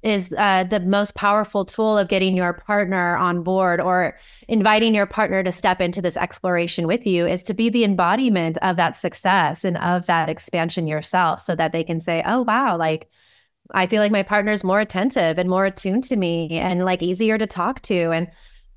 is 0.02 0.34
uh, 0.36 0.64
the 0.64 0.80
most 0.80 1.14
powerful 1.14 1.64
tool 1.64 1.96
of 1.96 2.08
getting 2.08 2.36
your 2.36 2.52
partner 2.52 3.16
on 3.16 3.42
board 3.42 3.80
or 3.80 4.18
inviting 4.48 4.94
your 4.94 5.06
partner 5.06 5.42
to 5.44 5.52
step 5.52 5.80
into 5.80 6.02
this 6.02 6.16
exploration 6.16 6.86
with 6.86 7.06
you 7.06 7.26
is 7.26 7.42
to 7.44 7.54
be 7.54 7.68
the 7.68 7.84
embodiment 7.84 8.58
of 8.62 8.76
that 8.76 8.96
success 8.96 9.64
and 9.64 9.76
of 9.78 10.06
that 10.06 10.28
expansion 10.28 10.86
yourself 10.86 11.40
so 11.40 11.54
that 11.54 11.72
they 11.72 11.84
can 11.84 12.00
say 12.00 12.22
oh 12.26 12.42
wow 12.42 12.76
like 12.76 13.08
i 13.72 13.86
feel 13.86 14.02
like 14.02 14.12
my 14.12 14.24
partner's 14.24 14.64
more 14.64 14.80
attentive 14.80 15.38
and 15.38 15.48
more 15.48 15.66
attuned 15.66 16.02
to 16.02 16.16
me 16.16 16.58
and 16.58 16.84
like 16.84 17.02
easier 17.02 17.38
to 17.38 17.46
talk 17.46 17.80
to 17.82 18.10
and 18.10 18.28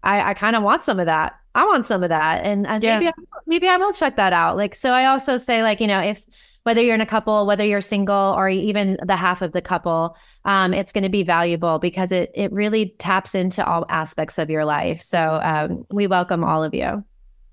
i, 0.03 0.30
I 0.30 0.34
kind 0.36 0.55
of 0.55 0.61
want 0.61 0.84
some 0.84 0.99
of 0.99 1.07
that 1.07 1.36
i 1.55 1.65
want 1.65 1.88
some 1.88 2.03
of 2.03 2.09
that 2.09 2.45
and, 2.45 2.67
and 2.67 2.84
yeah. 2.84 2.99
maybe, 2.99 3.07
I, 3.07 3.13
maybe 3.47 3.67
i 3.67 3.78
will 3.78 3.93
check 3.93 4.15
that 4.17 4.34
out 4.34 4.57
like 4.57 4.76
so 4.76 4.91
i 4.91 5.05
also 5.05 5.38
say 5.38 5.63
like 5.63 5.80
you 5.82 5.88
know 5.88 6.01
if 6.01 6.26
whether 6.66 6.82
you're 6.82 6.95
in 6.95 7.01
a 7.01 7.05
couple, 7.05 7.45
whether 7.45 7.63
you're 7.63 7.80
single, 7.80 8.34
or 8.36 8.49
even 8.49 8.97
the 9.03 9.16
half 9.16 9.43
of 9.43 9.51
the 9.51 9.61
couple, 9.61 10.18
um, 10.45 10.74
it's 10.74 10.91
going 10.91 11.03
to 11.03 11.09
be 11.09 11.22
valuable 11.22 11.78
because 11.78 12.11
it 12.11 12.32
it 12.34 12.51
really 12.51 12.95
taps 12.97 13.36
into 13.36 13.63
all 13.63 13.86
aspects 13.88 14.39
of 14.39 14.49
your 14.49 14.66
life. 14.66 14.99
So 14.99 15.39
um, 15.43 15.86
we 15.91 16.07
welcome 16.07 16.43
all 16.43 16.63
of 16.63 16.74
you. 16.74 17.03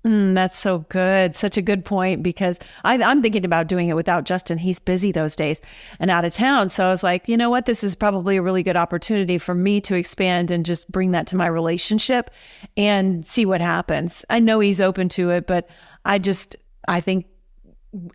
Mm, 0.03 0.33
that's 0.33 0.57
so 0.57 0.79
good. 0.89 1.35
Such 1.35 1.57
a 1.57 1.61
good 1.61 1.85
point 1.85 2.23
because 2.23 2.59
I, 2.83 2.95
am 2.95 3.21
thinking 3.21 3.45
about 3.45 3.67
doing 3.67 3.87
it 3.87 3.95
without 3.95 4.25
Justin. 4.25 4.57
He's 4.57 4.79
busy 4.79 5.11
those 5.11 5.35
days 5.35 5.61
and 5.99 6.11
out 6.11 6.25
of 6.25 6.33
town. 6.33 6.69
So 6.69 6.85
I 6.85 6.89
was 6.89 7.03
like, 7.03 7.29
you 7.29 7.37
know 7.37 7.51
what? 7.51 7.67
This 7.67 7.83
is 7.85 7.95
probably 7.95 8.35
a 8.35 8.41
really 8.41 8.63
good 8.63 8.75
opportunity 8.75 9.37
for 9.37 9.55
me 9.55 9.79
to 9.81 9.95
expand 9.95 10.51
and 10.51 10.65
just 10.65 10.91
bring 10.91 11.11
that 11.11 11.27
to 11.27 11.37
my 11.37 11.47
relationship 11.47 12.31
and 12.75 13.25
see 13.25 13.45
what 13.45 13.61
happens. 13.61 14.25
I 14.29 14.39
know 14.39 14.59
he's 14.59 14.81
open 14.81 15.07
to 15.09 15.29
it, 15.29 15.47
but 15.47 15.69
I 16.03 16.19
just, 16.19 16.57
I 16.85 16.99
think 16.99 17.27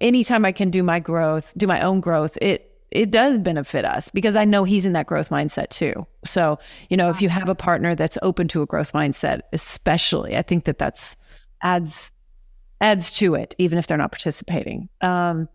anytime 0.01 0.45
I 0.45 0.53
can 0.53 0.71
do 0.71 0.83
my 0.83 1.01
growth, 1.01 1.53
do 1.57 1.67
my 1.67 1.81
own 1.81 2.01
growth, 2.01 2.37
it 2.41 2.65
it 2.91 3.11
does 3.11 3.39
benefit 3.39 3.85
us 3.85 4.09
because 4.09 4.35
I 4.35 4.47
know 4.47 4.65
he's 4.65 4.87
in 4.87 4.95
that 4.95 5.07
growth 5.07 5.29
mindset 5.29 5.69
too. 5.69 6.07
So, 6.25 6.59
you 6.89 6.97
know, 6.97 7.11
if 7.11 7.21
you 7.21 7.29
have 7.29 7.49
a 7.49 7.55
partner 7.55 7.95
that's 7.95 8.17
open 8.23 8.49
to 8.49 8.63
a 8.63 8.67
growth 8.67 8.93
mindset, 8.93 9.43
especially, 9.53 10.37
I 10.37 10.43
think 10.43 10.65
that 10.65 10.79
that's 10.79 11.17
adds 11.63 12.13
adds 12.81 13.11
to 13.19 13.35
it 13.35 13.55
even 13.59 13.79
if 13.79 13.87
they're 13.87 13.99
not 13.99 14.13
participating. 14.13 14.89
Um 15.01 15.49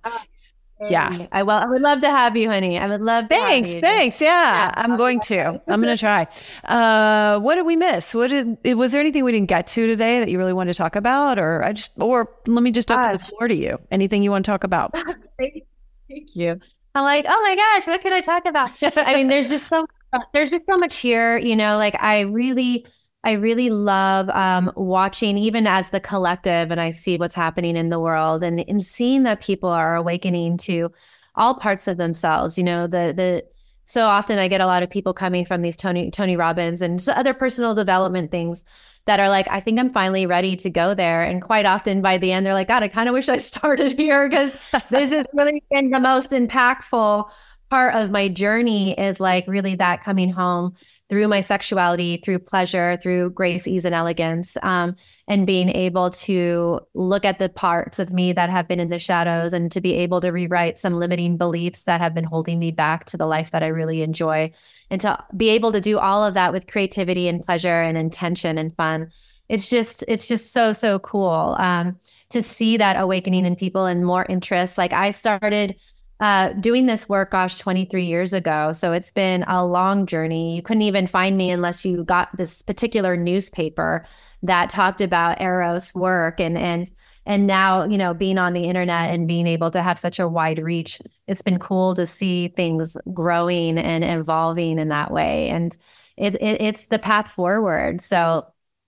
yeah. 0.89 1.27
I 1.31 1.43
well, 1.43 1.59
I 1.61 1.65
would 1.65 1.81
love 1.81 2.01
to 2.01 2.09
have 2.09 2.36
you, 2.36 2.49
honey. 2.49 2.77
I 2.77 2.88
would 2.88 3.01
love 3.01 3.25
Thanks. 3.29 3.69
Thanks. 3.71 4.21
Yeah, 4.21 4.27
yeah, 4.29 4.71
I'm 4.75 4.97
going 4.97 5.19
to. 5.21 5.61
I'm 5.67 5.81
going 5.81 5.95
to 5.95 5.99
try. 5.99 6.27
Uh, 6.63 7.39
what 7.39 7.55
did 7.55 7.65
we 7.65 7.75
miss? 7.75 8.13
What 8.13 8.29
did 8.29 8.57
was 8.75 8.91
there 8.91 9.01
anything 9.01 9.23
we 9.23 9.31
didn't 9.31 9.49
get 9.49 9.67
to 9.67 9.88
today 9.88 10.19
that 10.19 10.29
you 10.29 10.38
really 10.38 10.53
wanted 10.53 10.73
to 10.73 10.77
talk 10.77 10.95
about 10.95 11.39
or 11.39 11.63
I 11.63 11.73
just 11.73 11.91
or 11.99 12.29
let 12.47 12.63
me 12.63 12.71
just 12.71 12.91
open 12.91 13.13
the 13.13 13.19
floor 13.19 13.47
to 13.47 13.55
you. 13.55 13.79
Anything 13.91 14.23
you 14.23 14.31
want 14.31 14.45
to 14.45 14.51
talk 14.51 14.63
about? 14.63 14.93
Thank 15.39 16.36
you. 16.36 16.59
I'm 16.95 17.03
like, 17.03 17.25
"Oh 17.27 17.41
my 17.41 17.55
gosh, 17.55 17.88
what 17.88 18.01
can 18.01 18.13
I 18.13 18.21
talk 18.21 18.45
about?" 18.45 18.71
I 18.97 19.15
mean, 19.15 19.27
there's 19.27 19.49
just 19.49 19.67
so 19.67 19.86
there's 20.34 20.51
just 20.51 20.65
so 20.65 20.77
much 20.77 20.97
here, 20.97 21.38
you 21.38 21.55
know, 21.55 21.77
like 21.77 21.95
I 21.99 22.21
really 22.21 22.86
I 23.24 23.34
really 23.34 23.69
love 23.69 24.30
um, 24.30 24.71
watching, 24.76 25.38
even 25.38 25.65
as 25.65 25.91
the 25.91 25.99
collective, 25.99 26.71
and 26.71 26.82
I 26.82 26.91
see 26.91 27.17
what's 27.17 27.36
happening 27.36 27.78
in 27.78 27.89
the 27.89 27.99
world, 27.99 28.43
and, 28.43 28.67
and 28.67 28.84
seeing 28.84 29.24
that 29.24 29.41
people 29.41 29.69
are 29.69 29.95
awakening 29.95 30.57
to 30.57 30.91
all 31.36 31.55
parts 31.55 31.88
of 31.88 31.97
themselves. 31.97 32.57
You 32.57 32.65
know, 32.65 32.88
the 32.88 33.13
the 33.15 33.45
so 33.86 34.05
often 34.05 34.39
I 34.39 34.47
get 34.47 34.61
a 34.61 34.65
lot 34.65 34.84
of 34.84 34.89
people 34.89 35.13
coming 35.13 35.45
from 35.45 35.61
these 35.61 35.76
Tony 35.76 36.11
Tony 36.11 36.36
Robbins 36.36 36.82
and 36.82 37.05
other 37.09 37.34
personal 37.34 37.76
development 37.76 38.32
things 38.32 38.63
that 39.05 39.19
are 39.19 39.30
like, 39.30 39.47
I 39.49 39.59
think 39.59 39.80
I'm 39.80 39.89
finally 39.89 40.26
ready 40.26 40.55
to 40.57 40.69
go 40.69 40.93
there. 40.93 41.21
And 41.21 41.41
quite 41.41 41.65
often 41.65 42.01
by 42.01 42.17
the 42.17 42.32
end, 42.32 42.45
they're 42.45 42.53
like, 42.53 42.69
God, 42.69 42.84
I 42.84 42.88
kind 42.88 43.09
of 43.09 43.13
wish 43.13 43.28
I 43.30 43.38
started 43.38 43.97
here 43.97 44.30
because 44.30 44.53
this 44.89 45.11
has 45.11 45.26
really 45.34 45.63
been 45.71 45.89
the 45.89 45.99
most 45.99 46.32
impactful 46.32 47.30
part 47.69 47.95
of 47.95 48.11
my 48.11 48.30
journey 48.30 48.97
is 48.99 49.19
like 49.19 49.45
really 49.47 49.76
that 49.76 50.03
coming 50.03 50.32
home 50.32 50.76
through 51.14 51.28
my 51.28 51.41
sexuality, 51.41 52.18
through 52.18 52.39
pleasure, 52.39 52.97
through 52.97 53.30
grace, 53.30 53.68
ease, 53.68 53.86
and 53.86 53.93
elegance, 53.93 54.57
um, 54.64 54.95
and 55.28 55.45
being 55.45 55.70
able 55.70 56.09
to 56.09 56.80
look 56.95 57.24
at 57.24 57.38
the 57.38 57.49
parts 57.49 57.99
of 57.99 58.11
me 58.11 58.34
that 58.34 58.49
have 58.49 58.68
been 58.68 58.80
in 58.80 58.89
the 58.89 58.97
shadows 58.97 59.53
and 59.53 59.72
to 59.72 59.80
be 59.80 59.93
able 59.93 60.20
to 60.20 60.32
rewrite 60.32 60.80
some 60.80 60.95
limiting 60.95 61.38
beliefs 61.38 61.84
that 61.84 62.01
have 62.01 62.16
been 62.16 62.24
holding 62.24 62.57
me 62.57 62.72
back 62.72 63.05
to 63.05 63.16
the 63.16 63.28
life 63.28 63.51
that 63.51 63.61
I 63.61 63.68
really 63.68 64.01
enjoy. 64.01 64.51
And 64.89 64.99
to 65.01 65.24
be 65.38 65.49
able 65.49 65.72
to 65.74 65.80
do 65.80 65.99
all 65.99 66.26
of 66.26 66.34
that 66.34 66.51
with 66.51 66.66
creativity 66.66 67.28
and 67.28 67.43
pleasure 67.43 67.84
and 67.84 67.95
intention 67.95 68.57
and 68.57 68.76
fun. 68.76 69.11
It's 69.49 69.70
just, 69.70 70.03
it's 70.07 70.28
just 70.28 70.51
so, 70.51 70.74
so 70.74 70.97
cool 70.97 71.55
um, 71.59 71.95
to 72.30 72.41
see 72.41 72.76
that 72.78 72.99
awakening 72.99 73.45
in 73.45 73.55
people 73.55 73.86
and 73.86 74.03
more 74.03 74.26
interest. 74.28 74.80
Like 74.80 74.93
I 74.93 75.11
started 75.11 75.76
uh, 76.24 76.53
doing 76.53 76.86
this 76.86 77.09
work, 77.09 77.32
gosh, 77.32 77.57
23 77.57 78.05
years 78.05 78.32
ago. 78.32 78.71
So 78.71 78.93
it's 78.93 79.11
been 79.11 79.43
a 79.45 79.67
long 79.67 80.05
journey. 80.05 80.55
You 80.55 80.61
couldn't 80.61 80.84
even 80.84 81.05
find 81.05 81.36
me 81.36 81.51
unless 81.51 81.84
you 81.84 82.05
got 82.05 82.30
this 82.38 82.61
particular 82.61 83.17
newspaper 83.17 84.05
that 84.41 84.69
talked 84.69 85.01
about 85.01 85.41
Eros 85.41 85.93
work 85.93 86.39
and 86.39 86.57
and 86.57 86.89
and 87.26 87.45
now 87.45 87.84
you 87.84 87.97
know 87.97 88.13
being 88.13 88.38
on 88.38 88.53
the 88.53 88.63
internet 88.63 89.13
and 89.13 89.28
being 89.28 89.47
able 89.47 89.69
to 89.71 89.82
have 89.82 89.99
such 89.99 90.17
a 90.17 90.28
wide 90.28 90.59
reach 90.59 90.99
it's 91.28 91.41
been 91.41 91.59
cool 91.59 91.93
to 91.95 92.07
see 92.07 92.49
things 92.49 92.95
growing 93.13 93.78
and 93.78 94.03
evolving 94.03 94.80
in 94.80 94.89
that 94.89 95.11
way 95.11 95.49
and 95.49 95.78
it, 96.17 96.36
it 96.36 96.61
it's 96.61 96.88
the 96.88 96.99
path 96.99 97.32
forward 97.32 98.01
so 98.01 98.45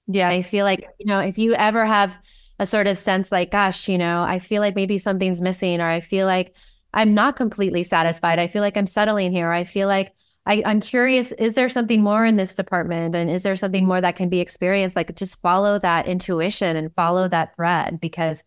yeah 0.07 0.27
i 0.27 0.41
feel 0.41 0.65
like 0.65 0.86
you 0.99 1.05
know 1.05 1.19
if 1.19 1.38
you 1.38 1.53
ever 1.53 1.86
have 1.86 2.17
a 2.59 2.65
sort 2.65 2.88
of 2.88 2.97
sense 2.97 3.31
like 3.31 3.51
gosh 3.51 3.88
you 3.88 3.97
know 3.97 4.23
i 4.23 4.39
feel 4.39 4.61
like 4.61 4.75
maybe 4.75 4.97
something's 4.97 5.41
missing 5.41 5.79
or 5.79 5.88
i 5.88 6.01
feel 6.01 6.25
like 6.27 6.53
I'm 6.95 7.13
not 7.13 7.35
completely 7.35 7.83
satisfied. 7.83 8.39
I 8.39 8.47
feel 8.47 8.61
like 8.61 8.77
I'm 8.77 8.87
settling 8.87 9.31
here. 9.31 9.51
I 9.51 9.63
feel 9.63 9.87
like 9.87 10.13
I, 10.47 10.61
I'm 10.65 10.79
curious, 10.79 11.31
is 11.33 11.55
there 11.55 11.69
something 11.69 12.01
more 12.01 12.25
in 12.25 12.37
this 12.37 12.55
department? 12.55 13.15
And 13.15 13.29
is 13.29 13.43
there 13.43 13.55
something 13.55 13.85
more 13.85 13.99
that 13.99 14.15
can 14.15 14.29
be 14.29 14.39
experienced? 14.39 14.95
Like 14.95 15.15
just 15.15 15.41
follow 15.41 15.79
that 15.79 16.07
intuition 16.07 16.75
and 16.75 16.93
follow 16.93 17.27
that 17.27 17.55
thread 17.55 17.99
because 17.99 18.43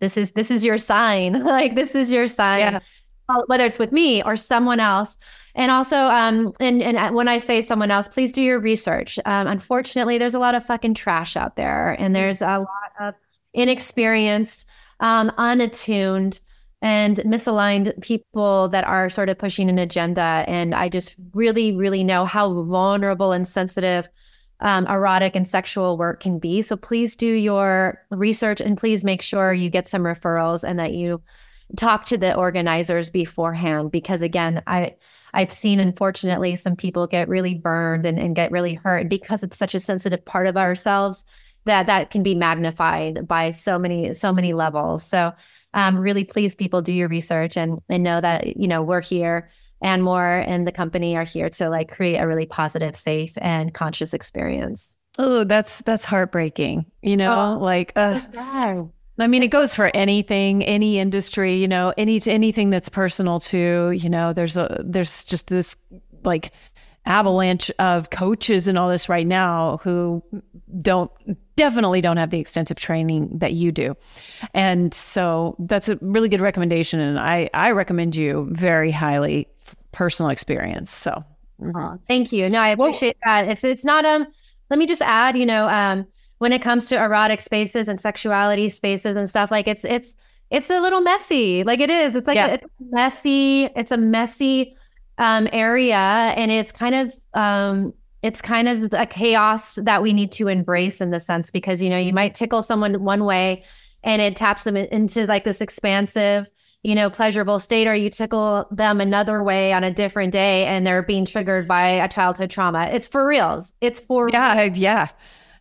this 0.00 0.16
is 0.16 0.32
this 0.32 0.50
is 0.50 0.64
your 0.64 0.78
sign. 0.78 1.44
like 1.44 1.74
this 1.74 1.94
is 1.94 2.10
your 2.10 2.26
sign. 2.28 2.58
Yeah. 2.58 2.80
Uh, 3.28 3.42
whether 3.46 3.64
it's 3.64 3.78
with 3.78 3.92
me 3.92 4.22
or 4.24 4.34
someone 4.34 4.80
else. 4.80 5.16
And 5.54 5.70
also, 5.70 5.96
um, 5.96 6.52
and 6.58 6.82
and 6.82 7.14
when 7.14 7.28
I 7.28 7.38
say 7.38 7.60
someone 7.60 7.90
else, 7.90 8.08
please 8.08 8.32
do 8.32 8.42
your 8.42 8.58
research. 8.58 9.18
Um, 9.24 9.46
unfortunately, 9.46 10.18
there's 10.18 10.34
a 10.34 10.40
lot 10.40 10.56
of 10.56 10.66
fucking 10.66 10.94
trash 10.94 11.36
out 11.36 11.54
there, 11.56 11.94
and 12.00 12.16
there's 12.16 12.42
a 12.42 12.58
lot 12.58 12.92
of 13.00 13.14
inexperienced, 13.54 14.66
um, 15.00 15.30
unattuned, 15.38 16.40
and 16.82 17.18
misaligned 17.18 17.98
people 18.02 18.68
that 18.68 18.84
are 18.84 19.08
sort 19.08 19.30
of 19.30 19.38
pushing 19.38 19.70
an 19.70 19.78
agenda. 19.78 20.44
And 20.48 20.74
I 20.74 20.88
just 20.88 21.14
really, 21.32 21.74
really 21.74 22.02
know 22.02 22.24
how 22.24 22.62
vulnerable 22.64 23.30
and 23.30 23.46
sensitive 23.46 24.08
um, 24.58 24.86
erotic 24.86 25.36
and 25.36 25.46
sexual 25.46 25.96
work 25.96 26.20
can 26.20 26.40
be. 26.40 26.60
So 26.60 26.76
please 26.76 27.14
do 27.14 27.32
your 27.32 28.00
research 28.10 28.60
and 28.60 28.76
please 28.76 29.04
make 29.04 29.22
sure 29.22 29.52
you 29.52 29.70
get 29.70 29.86
some 29.86 30.02
referrals 30.02 30.64
and 30.64 30.78
that 30.80 30.92
you 30.92 31.22
talk 31.76 32.04
to 32.06 32.18
the 32.18 32.34
organizers 32.36 33.10
beforehand. 33.10 33.92
Because 33.92 34.20
again, 34.20 34.62
I 34.66 34.96
I've 35.34 35.52
seen 35.52 35.80
unfortunately 35.80 36.56
some 36.56 36.76
people 36.76 37.06
get 37.06 37.28
really 37.28 37.54
burned 37.54 38.06
and, 38.06 38.18
and 38.18 38.36
get 38.36 38.50
really 38.50 38.74
hurt 38.74 39.08
because 39.08 39.42
it's 39.42 39.56
such 39.56 39.74
a 39.74 39.80
sensitive 39.80 40.24
part 40.24 40.46
of 40.46 40.56
ourselves 40.56 41.24
that 41.64 41.86
that 41.86 42.10
can 42.10 42.22
be 42.22 42.34
magnified 42.34 43.26
by 43.26 43.52
so 43.52 43.78
many 43.78 44.12
so 44.14 44.32
many 44.32 44.52
levels. 44.52 45.04
So 45.04 45.32
um, 45.74 45.96
really 45.96 46.24
please 46.24 46.54
people 46.54 46.82
do 46.82 46.92
your 46.92 47.08
research 47.08 47.56
and 47.56 47.80
and 47.88 48.02
know 48.02 48.20
that 48.20 48.56
you 48.56 48.68
know 48.68 48.82
we're 48.82 49.00
here 49.00 49.50
and 49.80 50.02
more 50.02 50.44
and 50.46 50.66
the 50.66 50.72
company 50.72 51.16
are 51.16 51.24
here 51.24 51.50
to 51.50 51.68
like 51.68 51.90
create 51.90 52.18
a 52.18 52.26
really 52.26 52.46
positive 52.46 52.94
safe 52.94 53.32
and 53.40 53.74
conscious 53.74 54.14
experience. 54.14 54.96
Oh 55.18 55.44
that's 55.44 55.82
that's 55.82 56.04
heartbreaking 56.04 56.86
you 57.02 57.16
know 57.16 57.56
oh, 57.56 57.62
like 57.62 57.92
uh, 57.96 58.20
I 59.18 59.26
mean, 59.26 59.42
it 59.42 59.50
goes 59.50 59.74
for 59.74 59.90
anything, 59.94 60.64
any 60.64 60.98
industry, 60.98 61.54
you 61.54 61.68
know, 61.68 61.92
any 61.98 62.20
anything 62.26 62.70
that's 62.70 62.88
personal 62.88 63.40
to, 63.40 63.90
you 63.90 64.08
know, 64.08 64.32
there's 64.32 64.56
a 64.56 64.82
there's 64.84 65.24
just 65.24 65.48
this 65.48 65.76
like 66.24 66.52
avalanche 67.04 67.70
of 67.78 68.10
coaches 68.10 68.68
and 68.68 68.78
all 68.78 68.88
this 68.88 69.08
right 69.08 69.26
now 69.26 69.78
who 69.78 70.22
don't 70.80 71.10
definitely 71.56 72.00
don't 72.00 72.16
have 72.16 72.30
the 72.30 72.38
extensive 72.38 72.78
training 72.78 73.38
that 73.38 73.52
you 73.52 73.72
do. 73.72 73.94
And 74.54 74.92
so 74.92 75.56
that's 75.58 75.88
a 75.88 75.98
really 76.00 76.28
good 76.28 76.40
recommendation 76.40 77.00
and 77.00 77.18
I 77.18 77.50
I 77.54 77.72
recommend 77.72 78.16
you 78.16 78.48
very 78.50 78.90
highly 78.90 79.48
personal 79.92 80.30
experience. 80.30 80.90
So 80.90 81.24
uh-huh. 81.62 81.96
Thank 82.08 82.32
you. 82.32 82.50
No, 82.50 82.58
I 82.58 82.70
appreciate 82.70 83.16
well, 83.24 83.44
that. 83.44 83.50
It's 83.50 83.64
it's 83.64 83.84
not 83.84 84.04
um 84.04 84.26
let 84.70 84.78
me 84.78 84.86
just 84.86 85.02
add, 85.02 85.36
you 85.36 85.46
know, 85.46 85.68
um 85.68 86.06
when 86.38 86.52
it 86.52 86.62
comes 86.62 86.86
to 86.88 86.96
erotic 86.96 87.40
spaces 87.40 87.88
and 87.88 88.00
sexuality 88.00 88.68
spaces 88.68 89.16
and 89.16 89.28
stuff 89.28 89.50
like 89.50 89.68
it's 89.68 89.84
it's 89.84 90.16
it's 90.50 90.68
a 90.70 90.80
little 90.80 91.00
messy. 91.00 91.64
Like 91.64 91.80
it 91.80 91.90
is. 91.90 92.14
It's 92.14 92.28
like 92.28 92.36
yeah. 92.36 92.48
a, 92.48 92.54
it's 92.54 92.64
messy. 92.78 93.64
It's 93.74 93.90
a 93.90 93.96
messy 93.96 94.76
um, 95.18 95.48
area, 95.52 95.96
and 95.96 96.50
it's 96.50 96.72
kind 96.72 96.94
of 96.94 97.14
um, 97.34 97.94
it's 98.22 98.40
kind 98.40 98.68
of 98.68 98.92
a 98.92 99.06
chaos 99.06 99.76
that 99.82 100.02
we 100.02 100.12
need 100.12 100.32
to 100.32 100.48
embrace 100.48 101.00
in 101.00 101.10
the 101.10 101.20
sense 101.20 101.50
because 101.50 101.82
you 101.82 101.90
know 101.90 101.98
you 101.98 102.12
might 102.12 102.34
tickle 102.34 102.62
someone 102.62 103.02
one 103.04 103.24
way, 103.24 103.64
and 104.02 104.22
it 104.22 104.36
taps 104.36 104.64
them 104.64 104.76
into 104.76 105.26
like 105.26 105.44
this 105.44 105.60
expansive 105.60 106.50
you 106.82 106.96
know 106.96 107.08
pleasurable 107.08 107.60
state 107.60 107.86
or 107.86 107.94
you 107.94 108.10
tickle 108.10 108.66
them 108.72 109.00
another 109.00 109.42
way 109.42 109.72
on 109.72 109.84
a 109.84 109.92
different 109.92 110.32
day 110.32 110.64
and 110.64 110.84
they're 110.84 111.02
being 111.02 111.24
triggered 111.24 111.68
by 111.68 111.86
a 111.86 112.08
childhood 112.08 112.50
trauma 112.50 112.88
it's 112.90 113.06
for 113.06 113.24
reals 113.24 113.72
it's 113.80 114.00
for 114.00 114.28
yeah 114.32 114.62
reals. 114.62 114.76
yeah 114.76 115.08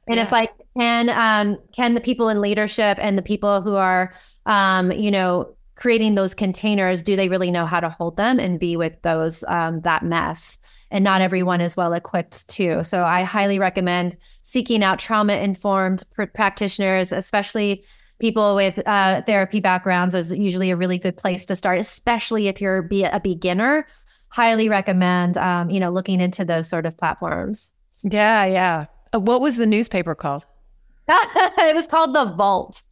and 0.07 0.15
yeah. 0.15 0.23
it's 0.23 0.31
like 0.31 0.49
can 0.75 1.09
um 1.09 1.59
can 1.75 1.93
the 1.93 2.01
people 2.01 2.27
in 2.29 2.41
leadership 2.41 2.97
and 2.99 3.19
the 3.19 3.21
people 3.21 3.61
who 3.61 3.75
are 3.75 4.11
um 4.47 4.91
you 4.93 5.11
know 5.11 5.55
creating 5.81 6.13
those 6.13 6.35
containers, 6.35 7.01
do 7.01 7.15
they 7.15 7.27
really 7.27 7.49
know 7.49 7.65
how 7.65 7.79
to 7.79 7.89
hold 7.89 8.15
them 8.15 8.39
and 8.39 8.59
be 8.59 8.77
with 8.77 9.01
those 9.01 9.43
um, 9.47 9.81
that 9.81 10.03
mess? 10.03 10.59
And 10.91 11.03
not 11.03 11.21
everyone 11.21 11.61
is 11.61 11.77
well 11.77 11.93
equipped 11.93 12.47
too. 12.49 12.83
So 12.83 13.03
I 13.03 13.23
highly 13.23 13.59
recommend 13.59 14.17
seeking 14.41 14.83
out 14.83 14.99
trauma 14.99 15.33
informed 15.33 16.03
pr- 16.13 16.25
practitioners, 16.25 17.11
especially 17.11 17.83
people 18.19 18.55
with 18.55 18.85
uh, 18.85 19.21
therapy 19.23 19.59
backgrounds 19.59 20.13
is 20.13 20.33
usually 20.33 20.69
a 20.69 20.77
really 20.77 20.97
good 20.97 21.17
place 21.17 21.45
to 21.47 21.55
start, 21.55 21.79
especially 21.79 22.47
if 22.47 22.61
you're 22.61 22.81
be 22.81 23.03
a 23.03 23.19
beginner. 23.19 23.87
Highly 24.29 24.69
recommend, 24.69 25.37
um, 25.37 25.69
you 25.69 25.79
know, 25.79 25.89
looking 25.89 26.21
into 26.21 26.45
those 26.45 26.69
sort 26.69 26.85
of 26.85 26.97
platforms. 26.97 27.73
Yeah, 28.03 28.45
yeah. 28.45 28.85
Uh, 29.13 29.19
what 29.19 29.41
was 29.41 29.57
the 29.57 29.65
newspaper 29.65 30.15
called? 30.15 30.45
it 31.09 31.75
was 31.75 31.87
called 31.87 32.15
the 32.15 32.25
Vault. 32.25 32.83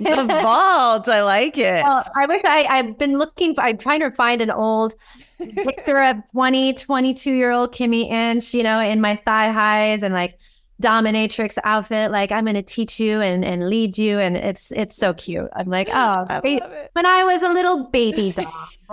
the 0.00 0.24
Vault. 0.42 1.08
I 1.08 1.22
like 1.22 1.56
it. 1.56 1.84
Well, 1.84 2.04
I 2.16 2.26
wish 2.26 2.42
I, 2.44 2.66
I've 2.68 2.98
been 2.98 3.18
looking 3.18 3.54
for, 3.54 3.62
I'm 3.62 3.78
trying 3.78 4.00
to 4.00 4.10
find 4.10 4.40
an 4.42 4.50
old 4.50 4.94
picture 5.38 6.02
of 6.02 6.16
20, 6.30 6.74
22 6.74 7.32
year 7.32 7.50
old 7.50 7.72
Kimi 7.72 8.10
Inch, 8.10 8.54
you 8.54 8.62
know, 8.62 8.80
in 8.80 9.00
my 9.00 9.16
thigh 9.16 9.50
highs 9.50 10.02
and 10.02 10.14
like 10.14 10.38
dominatrix 10.82 11.58
outfit. 11.64 12.10
Like 12.10 12.32
I'm 12.32 12.44
going 12.44 12.54
to 12.56 12.62
teach 12.62 13.00
you 13.00 13.20
and, 13.20 13.44
and 13.44 13.68
lead 13.68 13.98
you. 13.98 14.18
And 14.18 14.36
it's, 14.36 14.70
it's 14.72 14.96
so 14.96 15.14
cute. 15.14 15.48
I'm 15.54 15.68
like, 15.68 15.88
oh, 15.92 16.26
I 16.28 16.88
when 16.92 17.06
I 17.06 17.24
was 17.24 17.42
a 17.42 17.48
little 17.48 17.84
baby 17.90 18.32
doll. 18.32 18.52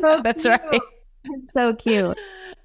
so 0.00 0.20
That's 0.22 0.42
cute. 0.42 0.60
right. 0.60 0.80
It's 1.24 1.52
so 1.52 1.74
cute. 1.74 2.18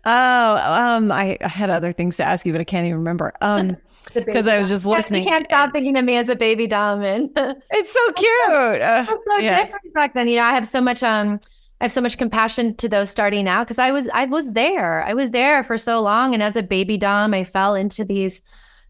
Oh, 0.06 0.56
um, 0.56 1.12
I, 1.12 1.38
I 1.42 1.48
had 1.48 1.70
other 1.70 1.92
things 1.92 2.18
to 2.18 2.24
ask 2.24 2.46
you, 2.46 2.52
but 2.52 2.62
I 2.62 2.64
can't 2.64 2.86
even 2.86 2.98
remember. 3.00 3.34
Um, 3.42 3.78
because 4.14 4.48
I 4.48 4.58
was 4.58 4.70
just 4.70 4.86
listening. 4.86 5.24
You 5.24 5.30
can't 5.30 5.46
stop 5.46 5.72
thinking 5.72 5.98
of 5.98 6.06
me 6.06 6.16
as 6.16 6.30
a 6.30 6.36
baby 6.36 6.68
dominant. 6.68 7.32
it's 7.72 7.92
so 7.92 8.12
cute. 8.14 8.82
Uh, 8.82 9.06
so 9.06 9.20
yeah. 9.40 9.64
different 9.64 9.94
back 9.94 10.14
then. 10.14 10.28
You 10.28 10.38
know, 10.38 10.44
I 10.44 10.52
have 10.52 10.68
so 10.68 10.82
much 10.82 11.04
um 11.04 11.40
I 11.82 11.86
have 11.86 11.92
so 11.92 12.02
much 12.02 12.18
compassion 12.18 12.76
to 12.76 12.90
those 12.90 13.10
starting 13.10 13.48
out 13.48 13.66
because 13.66 13.80
I 13.80 13.92
was 13.92 14.10
I 14.14 14.26
was 14.26 14.54
there. 14.54 15.04
I 15.04 15.14
was 15.14 15.32
there 15.32 15.64
for 15.64 15.78
so 15.78 16.02
long. 16.02 16.34
And 16.34 16.44
as 16.44 16.56
a 16.56 16.64
baby 16.64 16.98
dom, 16.98 17.34
I 17.34 17.46
fell 17.46 17.76
into 17.76 18.04
these 18.04 18.42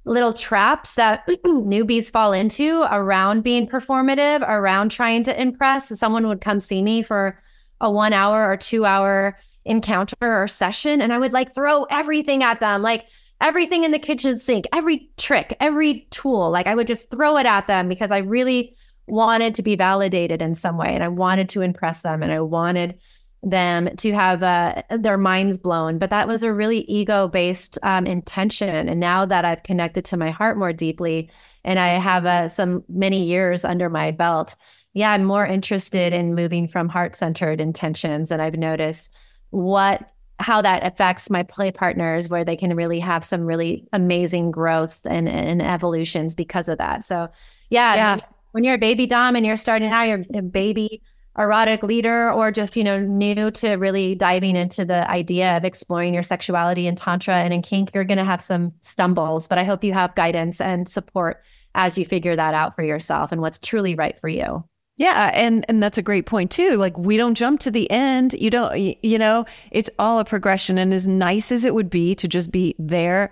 little 0.05 0.33
traps 0.33 0.95
that 0.95 1.27
newbies 1.45 2.11
fall 2.11 2.33
into 2.33 2.81
around 2.91 3.43
being 3.43 3.67
performative, 3.67 4.41
around 4.47 4.89
trying 4.89 5.23
to 5.25 5.39
impress. 5.39 5.97
Someone 5.99 6.27
would 6.27 6.41
come 6.41 6.59
see 6.59 6.81
me 6.81 7.03
for 7.03 7.39
a 7.79 7.91
one 7.91 8.11
hour 8.11 8.49
or 8.49 8.57
two 8.57 8.85
hour 8.85 9.37
encounter 9.65 10.15
or 10.21 10.47
session, 10.47 10.99
and 10.99 11.13
I 11.13 11.19
would 11.19 11.33
like 11.33 11.53
throw 11.53 11.83
everything 11.91 12.43
at 12.43 12.59
them. 12.59 12.81
Like 12.81 13.05
everything 13.39 13.83
in 13.83 13.91
the 13.91 13.99
kitchen 13.99 14.37
sink, 14.37 14.65
every 14.73 15.09
trick, 15.17 15.55
every 15.59 16.07
tool. 16.09 16.49
Like 16.49 16.65
I 16.65 16.73
would 16.73 16.87
just 16.87 17.11
throw 17.11 17.37
it 17.37 17.45
at 17.45 17.67
them 17.67 17.87
because 17.87 18.09
I 18.09 18.19
really 18.19 18.73
wanted 19.10 19.55
to 19.55 19.64
be 19.64 19.76
validated 19.76 20.41
in 20.41 20.55
some 20.55 20.78
way 20.78 20.93
and 20.93 21.03
I 21.03 21.07
wanted 21.07 21.49
to 21.49 21.62
impress 21.62 22.01
them 22.01 22.24
and 22.24 22.32
I 22.32 22.41
wanted 22.41 22.99
them 23.41 23.95
to 23.95 24.14
have 24.14 24.43
uh, 24.43 24.82
their 24.89 25.18
minds 25.18 25.57
blown. 25.57 25.97
But 25.97 26.10
that 26.10 26.28
was 26.28 26.43
a 26.43 26.53
really 26.53 26.80
ego 26.82 27.28
based 27.28 27.78
um, 27.84 28.05
intention. 28.05 28.89
And 28.89 28.99
now 28.99 29.26
that 29.26 29.45
I've 29.45 29.64
connected 29.64 30.03
to 30.05 30.18
my 30.18 30.30
heart 30.30 30.57
more 30.57 30.74
deeply 30.74 31.30
and 31.64 31.80
I 31.80 31.89
have 31.89 32.26
uh, 32.26 32.49
some 32.49 32.84
many 32.89 33.24
years 33.24 33.64
under 33.64 33.89
my 33.89 34.12
belt, 34.12 34.55
yeah, 34.93 35.12
I'm 35.12 35.24
more 35.24 35.45
interested 35.45 36.14
in 36.14 36.36
moving 36.36 36.68
from 36.68 36.89
heart 36.89 37.16
centered 37.16 37.62
intentions. 37.62 38.32
And 38.32 38.41
I've 38.41 38.57
noticed 38.57 39.14
what 39.51 40.12
how 40.39 40.62
that 40.62 40.88
affects 40.88 41.30
my 41.30 41.43
play 41.43 41.70
partners 41.70 42.30
where 42.30 42.45
they 42.45 42.55
can 42.55 42.74
really 42.76 42.99
have 42.99 43.26
some 43.26 43.45
really 43.45 43.86
amazing 43.91 44.51
growth 44.51 45.05
and, 45.10 45.28
and 45.28 45.62
evolutions 45.62 46.34
because 46.34 46.70
of 46.70 46.78
that 46.78 47.03
so 47.03 47.28
yeah, 47.70 47.95
yeah. 47.95 48.20
When 48.52 48.64
you're 48.64 48.76
a 48.76 48.80
baby 48.80 49.06
dom 49.06 49.36
and 49.36 49.45
you're 49.45 49.58
starting 49.58 49.89
out 49.89 50.04
you're 50.04 50.24
a 50.34 50.41
baby 50.41 51.02
erotic 51.38 51.84
leader 51.84 52.32
or 52.32 52.52
just 52.52 52.76
you 52.76 52.84
know 52.84 53.00
new 53.00 53.52
to 53.52 53.74
really 53.74 54.16
diving 54.16 54.56
into 54.56 54.84
the 54.84 55.10
idea 55.10 55.56
of 55.56 55.64
exploring 55.64 56.14
your 56.14 56.24
sexuality 56.24 56.88
in 56.88 56.95
tantra 56.95 57.36
and 57.36 57.54
in 57.54 57.62
kink 57.62 57.91
you're 57.93 58.04
going 58.04 58.18
to 58.18 58.24
have 58.24 58.41
some 58.41 58.72
stumbles 58.82 59.47
but 59.47 59.58
i 59.58 59.64
hope 59.64 59.84
you 59.84 59.93
have 59.93 60.14
guidance 60.16 60.60
and 60.60 60.89
support 60.89 61.41
as 61.76 61.97
you 61.97 62.06
figure 62.06 62.36
that 62.36 62.54
out 62.54 62.76
for 62.76 62.84
yourself 62.84 63.32
and 63.32 63.41
what's 63.41 63.60
truly 63.60 63.95
right 63.95 64.18
for 64.18 64.28
you 64.28 64.64
yeah, 65.00 65.32
and 65.34 65.66
and 65.70 65.82
that's 65.82 65.97
a 65.97 66.02
great 66.02 66.26
point 66.26 66.52
too. 66.52 66.76
Like 66.76 66.97
we 66.97 67.16
don't 67.16 67.36
jump 67.36 67.62
to 67.62 67.72
the 67.72 67.89
end. 67.89 68.34
You 68.34 68.50
don't 68.50 68.78
you 69.02 69.18
know, 69.18 69.45
it's 69.72 69.89
all 69.97 70.20
a 70.20 70.26
progression 70.26 70.78
and 70.78 70.93
as 70.93 71.08
nice 71.08 71.54
as 71.54 71.64
it 71.64 71.74
would 71.74 71.89
be 71.89 72.16
to 72.16 72.28
just 72.28 72.52
be 72.52 72.76
there, 72.78 73.32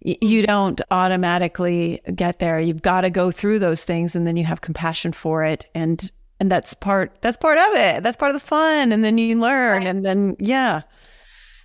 you 0.00 0.46
don't 0.46 0.80
automatically 0.90 2.00
get 2.14 2.38
there. 2.38 2.60
You've 2.60 2.82
got 2.82 3.02
to 3.02 3.10
go 3.10 3.30
through 3.30 3.58
those 3.58 3.84
things 3.84 4.14
and 4.14 4.26
then 4.26 4.36
you 4.36 4.44
have 4.44 4.60
compassion 4.60 5.12
for 5.12 5.44
it 5.44 5.66
and 5.74 6.10
and 6.40 6.52
that's 6.52 6.72
part 6.72 7.18
that's 7.20 7.36
part 7.36 7.58
of 7.58 7.74
it. 7.74 8.02
That's 8.02 8.16
part 8.16 8.34
of 8.34 8.40
the 8.40 8.46
fun 8.46 8.92
and 8.92 9.04
then 9.04 9.18
you 9.18 9.38
learn 9.40 9.86
and 9.86 10.04
then 10.04 10.36
yeah. 10.38 10.82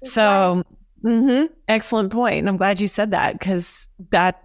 So, 0.03 0.63
mm-hmm, 1.03 1.53
excellent 1.67 2.11
point. 2.11 2.39
And 2.39 2.49
I'm 2.49 2.57
glad 2.57 2.81
you 2.81 2.87
said 2.87 3.11
that 3.11 3.39
cuz 3.39 3.87
that 4.09 4.43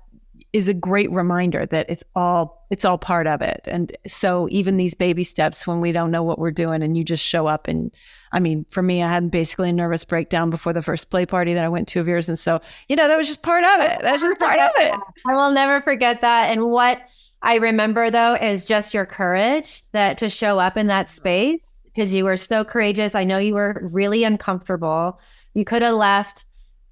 is 0.53 0.69
a 0.69 0.75
great 0.75 1.11
reminder 1.11 1.67
that 1.67 1.89
it's 1.89 2.05
all 2.15 2.67
it's 2.71 2.85
all 2.85 2.99
part 2.99 3.27
of 3.27 3.41
it. 3.41 3.63
And 3.67 3.97
so 4.07 4.49
even 4.51 4.77
these 4.77 4.95
baby 4.95 5.25
steps 5.25 5.67
when 5.67 5.81
we 5.81 5.93
don't 5.93 6.11
know 6.11 6.23
what 6.23 6.39
we're 6.39 6.51
doing 6.51 6.83
and 6.83 6.97
you 6.97 7.05
just 7.05 7.25
show 7.25 7.47
up 7.47 7.69
and 7.69 7.91
I 8.33 8.41
mean, 8.41 8.67
for 8.71 8.83
me, 8.83 9.03
I 9.03 9.09
had 9.09 9.31
basically 9.31 9.71
a 9.71 9.73
nervous 9.73 10.05
breakdown 10.05 10.51
before 10.51 10.73
the 10.73 10.83
first 10.83 11.11
play 11.11 11.27
party 11.27 11.55
that 11.55 11.65
I 11.65 11.69
went 11.69 11.89
to 11.89 12.01
of 12.01 12.09
yours. 12.09 12.29
And 12.29 12.39
so, 12.39 12.61
you 12.89 12.97
know, 12.97 13.09
that 13.09 13.17
was 13.17 13.27
just 13.27 13.43
part 13.43 13.65
of 13.65 13.81
it. 13.81 14.01
That's 14.03 14.23
just 14.23 14.39
part 14.39 14.59
of 14.59 14.71
it. 14.77 14.95
I 15.27 15.35
will 15.35 15.51
never 15.51 15.81
forget 15.81 16.21
that. 16.21 16.51
And 16.51 16.67
what 16.67 17.01
I 17.43 17.57
remember 17.57 18.11
though 18.11 18.35
is 18.35 18.65
just 18.65 18.95
your 18.95 19.07
courage 19.07 19.89
that 19.93 20.19
to 20.19 20.29
show 20.29 20.59
up 20.59 20.77
in 20.77 20.89
that 20.89 21.09
space 21.09 21.81
because 21.85 22.13
you 22.13 22.25
were 22.25 22.37
so 22.37 22.65
courageous. 22.65 23.15
I 23.15 23.25
know 23.25 23.39
you 23.39 23.55
were 23.55 23.81
really 23.93 24.25
uncomfortable. 24.25 25.21
You 25.55 25.65
could 25.65 25.83
have 25.83 25.95
left 25.95 26.45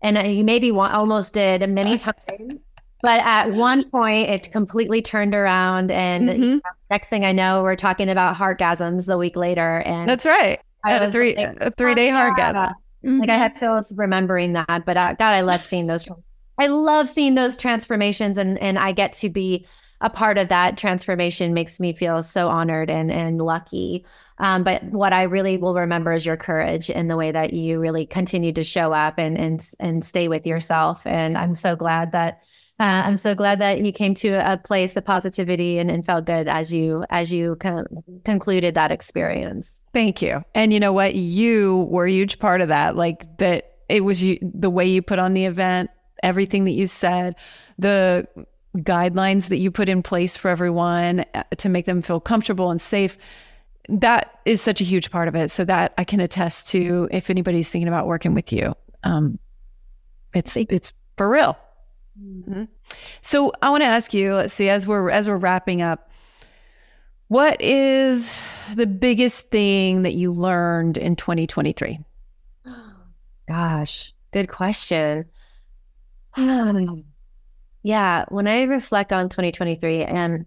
and 0.02 0.16
you 0.36 0.44
maybe 0.44 0.70
almost 0.70 1.34
did 1.34 1.68
many 1.68 1.98
times 1.98 2.60
but 3.02 3.20
at 3.24 3.52
one 3.52 3.88
point, 3.90 4.28
it 4.28 4.50
completely 4.50 5.02
turned 5.02 5.34
around. 5.34 5.90
And 5.90 6.28
mm-hmm. 6.28 6.58
next 6.90 7.08
thing 7.08 7.24
I 7.24 7.32
know, 7.32 7.62
we're 7.62 7.76
talking 7.76 8.08
about 8.08 8.34
heartgasms 8.34 9.06
the 9.06 9.18
week 9.18 9.36
later. 9.36 9.82
And 9.86 10.08
that's 10.08 10.26
right. 10.26 10.60
I 10.86 10.92
had 10.92 11.02
a 11.02 11.10
three 11.10 11.36
like, 11.36 11.60
a 11.60 11.70
three 11.72 11.94
day 11.94 12.10
oh, 12.10 12.14
heartgasm. 12.14 12.72
Mm-hmm. 13.04 13.20
Like 13.20 13.30
I 13.30 13.36
had 13.36 13.56
feels 13.56 13.94
remembering 13.96 14.52
that, 14.54 14.84
but 14.84 14.96
uh, 14.96 15.14
God, 15.14 15.34
I 15.34 15.42
love 15.42 15.62
seeing 15.62 15.86
those. 15.86 16.08
I 16.58 16.68
love 16.68 17.08
seeing 17.08 17.34
those 17.34 17.56
transformations, 17.56 18.38
and 18.38 18.58
and 18.60 18.78
I 18.78 18.92
get 18.92 19.12
to 19.14 19.28
be 19.28 19.66
a 20.00 20.10
part 20.10 20.38
of 20.38 20.48
that 20.48 20.76
transformation. 20.76 21.54
Makes 21.54 21.80
me 21.80 21.92
feel 21.92 22.22
so 22.22 22.48
honored 22.48 22.90
and 22.90 23.10
and 23.10 23.40
lucky. 23.40 24.04
Um, 24.38 24.64
but 24.64 24.82
what 24.84 25.12
I 25.12 25.24
really 25.24 25.56
will 25.56 25.74
remember 25.74 26.12
is 26.12 26.26
your 26.26 26.36
courage 26.36 26.90
and 26.90 27.10
the 27.10 27.16
way 27.16 27.32
that 27.32 27.52
you 27.52 27.80
really 27.80 28.06
continued 28.06 28.56
to 28.56 28.64
show 28.64 28.92
up 28.92 29.18
and 29.18 29.38
and 29.38 29.66
and 29.80 30.04
stay 30.04 30.28
with 30.28 30.46
yourself. 30.46 31.06
And 31.06 31.36
I'm 31.36 31.54
so 31.54 31.76
glad 31.76 32.12
that 32.12 32.42
uh, 32.78 33.02
I'm 33.06 33.16
so 33.16 33.34
glad 33.34 33.58
that 33.60 33.80
you 33.80 33.90
came 33.90 34.14
to 34.16 34.34
a 34.34 34.58
place 34.58 34.96
of 34.96 35.04
positivity 35.04 35.78
and, 35.78 35.90
and 35.90 36.04
felt 36.04 36.26
good 36.26 36.46
as 36.46 36.74
you 36.74 37.04
as 37.08 37.32
you 37.32 37.56
con- 37.56 37.86
concluded 38.24 38.74
that 38.74 38.90
experience. 38.90 39.80
Thank 39.94 40.20
you. 40.20 40.44
And 40.54 40.74
you 40.74 40.80
know 40.80 40.92
what? 40.92 41.14
You 41.14 41.86
were 41.88 42.04
a 42.04 42.10
huge 42.10 42.38
part 42.38 42.60
of 42.60 42.68
that. 42.68 42.94
Like 42.94 43.38
that, 43.38 43.76
it 43.88 44.04
was 44.04 44.22
you 44.22 44.38
the 44.42 44.68
way 44.68 44.86
you 44.86 45.00
put 45.00 45.18
on 45.18 45.32
the 45.32 45.46
event, 45.46 45.88
everything 46.22 46.64
that 46.64 46.72
you 46.72 46.86
said, 46.86 47.36
the 47.78 48.28
guidelines 48.76 49.48
that 49.48 49.56
you 49.56 49.70
put 49.70 49.88
in 49.88 50.02
place 50.02 50.36
for 50.36 50.50
everyone 50.50 51.24
uh, 51.32 51.44
to 51.56 51.70
make 51.70 51.86
them 51.86 52.02
feel 52.02 52.20
comfortable 52.20 52.70
and 52.70 52.80
safe. 52.80 53.16
That 53.88 54.38
is 54.44 54.60
such 54.60 54.82
a 54.82 54.84
huge 54.84 55.10
part 55.10 55.28
of 55.28 55.34
it. 55.34 55.50
So 55.50 55.64
that 55.64 55.94
I 55.96 56.04
can 56.04 56.20
attest 56.20 56.68
to 56.68 57.08
if 57.10 57.30
anybody's 57.30 57.70
thinking 57.70 57.88
about 57.88 58.06
working 58.06 58.34
with 58.34 58.52
you. 58.52 58.74
Um, 59.02 59.38
it's 60.34 60.58
it's 60.58 60.92
for 61.16 61.30
real. 61.30 61.56
Mm-hmm. 62.20 62.64
So 63.20 63.52
I 63.62 63.70
want 63.70 63.82
to 63.82 63.86
ask 63.86 64.14
you, 64.14 64.34
let's 64.34 64.54
see, 64.54 64.68
as 64.68 64.86
we're 64.86 65.10
as 65.10 65.28
we're 65.28 65.36
wrapping 65.36 65.82
up, 65.82 66.10
what 67.28 67.60
is 67.60 68.40
the 68.74 68.86
biggest 68.86 69.50
thing 69.50 70.02
that 70.02 70.14
you 70.14 70.32
learned 70.32 70.96
in 70.96 71.16
2023? 71.16 71.98
Gosh, 73.48 74.14
good 74.32 74.48
question. 74.48 75.26
yeah, 77.82 78.24
when 78.28 78.46
I 78.46 78.62
reflect 78.62 79.12
on 79.12 79.28
2023 79.28 80.04
and 80.04 80.46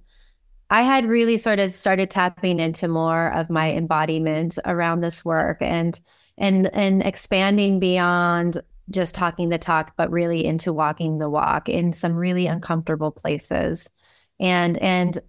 I 0.70 0.84
had 0.84 1.06
really 1.06 1.38
sort 1.38 1.60
of 1.60 1.72
started 1.72 2.12
tapping 2.12 2.60
into 2.60 2.88
more 2.88 3.32
of 3.34 3.50
my 3.50 3.72
embodiment 3.72 4.60
around 4.66 5.02
this 5.02 5.26
work 5.26 5.58
and 5.62 6.00
and 6.38 6.74
and 6.74 7.02
expanding 7.04 7.80
beyond 7.80 8.62
just 8.90 9.16
talking 9.16 9.50
the 9.50 9.58
talk, 9.58 9.94
but 9.98 10.12
really 10.12 10.46
into 10.46 10.74
walking 10.74 11.18
the 11.18 11.30
walk 11.30 11.70
in 11.70 11.94
some 11.94 12.14
really 12.14 12.48
uncomfortable 12.48 13.12
places. 13.12 13.92
And 14.40 14.78
and 14.78 15.20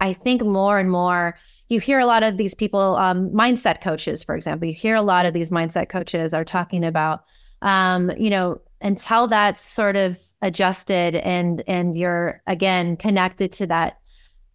I 0.00 0.12
think 0.12 0.42
more 0.42 0.78
and 0.78 0.90
more 0.90 1.36
you 1.68 1.80
hear 1.80 1.98
a 1.98 2.06
lot 2.06 2.22
of 2.22 2.36
these 2.36 2.54
people, 2.54 2.96
um, 2.96 3.30
mindset 3.30 3.80
coaches, 3.80 4.22
for 4.22 4.36
example, 4.36 4.68
you 4.68 4.74
hear 4.74 4.96
a 4.96 5.02
lot 5.02 5.24
of 5.24 5.32
these 5.32 5.50
mindset 5.50 5.88
coaches 5.88 6.34
are 6.34 6.44
talking 6.44 6.84
about, 6.84 7.24
um, 7.62 8.10
you 8.18 8.28
know, 8.28 8.60
until 8.80 9.26
that's 9.26 9.60
sort 9.60 9.96
of 9.96 10.18
adjusted 10.42 11.16
and 11.16 11.62
and 11.66 11.96
you're 11.96 12.42
again 12.46 12.96
connected 12.96 13.50
to 13.52 13.66
that 13.66 13.98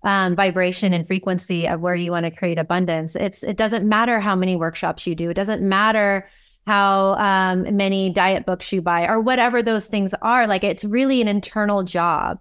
um, 0.03 0.35
vibration 0.35 0.93
and 0.93 1.05
frequency 1.05 1.67
of 1.67 1.81
where 1.81 1.95
you 1.95 2.11
want 2.11 2.25
to 2.25 2.31
create 2.31 2.57
abundance. 2.57 3.15
It's 3.15 3.43
it 3.43 3.57
doesn't 3.57 3.87
matter 3.87 4.19
how 4.19 4.35
many 4.35 4.55
workshops 4.55 5.07
you 5.07 5.15
do. 5.15 5.31
It 5.31 5.33
doesn't 5.33 5.67
matter 5.67 6.27
how 6.69 7.15
um, 7.15 7.75
many 7.75 8.11
diet 8.11 8.45
books 8.45 8.71
you 8.71 8.79
buy 8.79 9.07
or 9.07 9.19
whatever 9.19 9.63
those 9.63 9.87
things 9.87 10.13
are. 10.21 10.45
Like 10.45 10.63
it's 10.63 10.85
really 10.85 11.19
an 11.19 11.27
internal 11.27 11.81
job. 11.81 12.39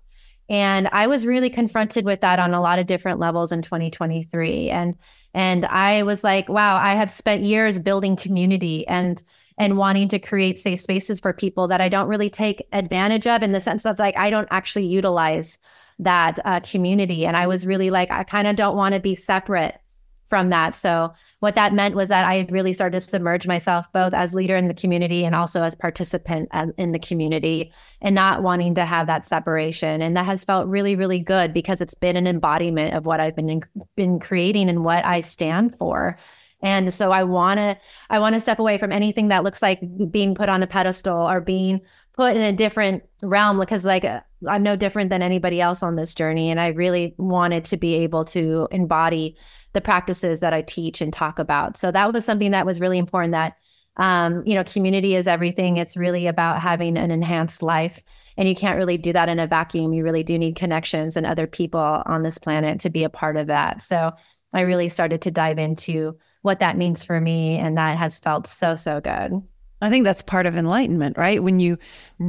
And 0.51 0.87
I 0.93 1.07
was 1.07 1.25
really 1.25 1.49
confronted 1.49 2.05
with 2.05 2.21
that 2.21 2.39
on 2.39 2.53
a 2.53 2.61
lot 2.61 2.79
of 2.79 2.85
different 2.85 3.21
levels 3.21 3.53
in 3.53 3.63
2023. 3.63 4.69
And 4.69 4.97
and 5.33 5.65
I 5.65 6.03
was 6.03 6.25
like, 6.25 6.51
wow, 6.51 6.77
I 6.77 6.95
have 6.95 7.11
spent 7.11 7.43
years 7.43 7.79
building 7.79 8.17
community 8.17 8.87
and 8.87 9.23
and 9.57 9.79
wanting 9.79 10.09
to 10.09 10.19
create 10.19 10.59
safe 10.59 10.81
spaces 10.81 11.21
for 11.21 11.33
people 11.33 11.67
that 11.69 11.81
I 11.81 11.89
don't 11.89 12.09
really 12.09 12.29
take 12.29 12.69
advantage 12.75 13.27
of 13.27 13.43
in 13.43 13.53
the 13.53 13.61
sense 13.61 13.87
of 13.87 13.99
like 13.99 14.17
I 14.19 14.29
don't 14.29 14.49
actually 14.51 14.87
utilize 14.87 15.59
that 16.01 16.39
uh, 16.45 16.61
community. 16.61 17.25
And 17.25 17.35
I 17.35 17.47
was 17.47 17.67
really 17.67 17.89
like, 17.89 18.11
I 18.11 18.25
kind 18.25 18.47
of 18.47 18.57
don't 18.57 18.77
want 18.77 18.95
to 18.95 19.01
be 19.01 19.15
separate 19.15 19.81
from 20.27 20.51
that. 20.51 20.75
So 20.75 21.15
what 21.41 21.55
that 21.55 21.73
meant 21.73 21.95
was 21.95 22.09
that 22.09 22.25
I 22.25 22.47
really 22.51 22.73
started 22.73 22.99
to 22.99 23.09
submerge 23.09 23.47
myself 23.47 23.91
both 23.93 24.13
as 24.13 24.35
leader 24.35 24.57
in 24.57 24.67
the 24.67 24.75
community 24.75 25.25
and 25.25 25.35
also 25.35 25.63
as 25.63 25.77
participant 25.77 26.49
as, 26.51 26.71
in 26.79 26.93
the 26.93 26.99
community 26.99 27.73
and 28.01 28.15
not 28.15 28.43
wanting 28.43 28.75
to 28.75 28.85
have 28.85 29.07
that 29.07 29.25
separation. 29.25 30.03
And 30.03 30.17
that 30.17 30.27
has 30.27 30.43
felt 30.43 30.69
really, 30.69 30.97
really 30.97 31.21
good 31.21 31.55
because 31.55 31.81
it's 31.81 31.95
been 31.95 32.17
an 32.17 32.27
embodiment 32.27 32.95
of 32.95 33.07
what 33.07 33.21
I've 33.21 33.37
been 33.37 33.51
in, 33.51 33.63
been 33.95 34.19
creating 34.19 34.69
and 34.69 34.85
what 34.85 35.05
I 35.05 35.21
stand 35.21 35.77
for. 35.77 36.19
And 36.61 36.93
so 36.93 37.13
I 37.13 37.23
want 37.23 37.59
to 37.59 37.79
I 38.11 38.19
want 38.19 38.35
to 38.35 38.41
step 38.41 38.59
away 38.59 38.79
from 38.79 38.91
anything 38.91 39.29
that 39.29 39.45
looks 39.45 39.63
like 39.63 39.81
being 40.11 40.35
put 40.35 40.49
on 40.49 40.63
a 40.63 40.67
pedestal 40.67 41.31
or 41.31 41.41
being 41.41 41.81
put 42.15 42.37
in 42.37 42.43
a 42.43 42.53
different 42.53 43.05
realm 43.23 43.61
because 43.61 43.85
like 43.85 44.05
uh, 44.05 44.23
I'm 44.49 44.65
no 44.65 44.75
different 44.75 45.11
than 45.11 45.23
anybody 45.23 45.61
else 45.61 45.85
on 45.85 45.95
this 45.95 46.15
journey 46.15 46.51
and 46.51 46.59
I 46.59 46.69
really 46.69 47.15
wanted 47.17 47.65
to 47.67 47.77
be 47.77 47.95
able 47.97 48.25
to 48.27 48.67
embody 48.73 49.37
the 49.73 49.81
practices 49.81 50.41
that 50.41 50.55
I 50.55 50.63
teach 50.63 51.01
and 51.01 51.13
talk 51.13 51.39
about. 51.39 51.77
So 51.77 51.91
that 51.91 52.13
was 52.13 52.25
something 52.25 52.53
that 52.53 52.67
was 52.67 52.81
really 52.81 52.99
important 52.99 53.33
that 53.33 53.57
um, 53.99 54.45
you 54.47 54.55
know, 54.55 54.65
community 54.65 55.15
is 55.15 55.27
everything. 55.27 55.77
It's 55.77 55.97
really 55.97 56.27
about 56.27 56.61
having 56.61 56.97
an 56.97 57.11
enhanced 57.11 57.63
life. 57.63 58.03
And 58.37 58.49
you 58.49 58.55
can't 58.55 58.77
really 58.77 58.97
do 58.97 59.13
that 59.13 59.29
in 59.29 59.41
a 59.41 59.47
vacuum. 59.47 59.93
You 59.93 60.05
really 60.05 60.23
do 60.23 60.39
need 60.39 60.55
connections 60.55 61.17
and 61.17 61.27
other 61.27 61.47
people 61.47 61.81
on 62.07 62.23
this 62.23 62.39
planet 62.39 62.81
to 62.81 62.91
be 62.91 63.03
a 63.03 63.11
part 63.11 63.37
of 63.37 63.49
that. 63.49 63.83
So 63.83 64.13
I 64.53 64.61
really 64.63 64.89
started 64.89 65.21
to 65.23 65.31
dive 65.31 65.59
into 65.59 66.17
what 66.43 66.61
that 66.61 66.77
means 66.77 67.03
for 67.03 67.21
me. 67.21 67.57
And 67.57 67.77
that 67.77 67.99
has 67.99 68.21
felt 68.21 68.47
so, 68.47 68.77
so 68.77 69.01
good. 69.01 69.33
I 69.81 69.91
think 69.91 70.05
that's 70.05 70.23
part 70.23 70.47
of 70.47 70.57
enlightenment, 70.57 71.19
right? 71.19 71.43
When 71.43 71.61
you 71.61 71.79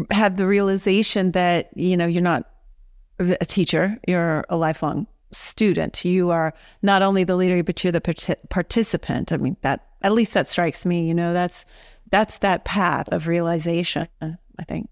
have 0.09 0.37
the 0.37 0.47
realization 0.47 1.31
that, 1.31 1.69
you 1.75 1.95
know, 1.95 2.07
you're 2.07 2.21
not 2.21 2.49
a 3.19 3.45
teacher, 3.45 3.97
you're 4.07 4.45
a 4.49 4.57
lifelong 4.57 5.07
student. 5.31 6.03
You 6.05 6.29
are 6.31 6.53
not 6.81 7.01
only 7.01 7.23
the 7.23 7.35
leader, 7.35 7.63
but 7.63 7.83
you're 7.83 7.91
the 7.91 8.01
part- 8.01 8.49
participant. 8.49 9.31
I 9.31 9.37
mean, 9.37 9.57
that 9.61 9.85
at 10.01 10.13
least 10.13 10.33
that 10.33 10.47
strikes 10.47 10.85
me. 10.85 11.07
You 11.07 11.13
know, 11.13 11.33
that's 11.33 11.65
that's 12.11 12.39
that 12.39 12.65
path 12.65 13.09
of 13.09 13.27
realization. 13.27 14.07
I 14.21 14.63
think. 14.67 14.89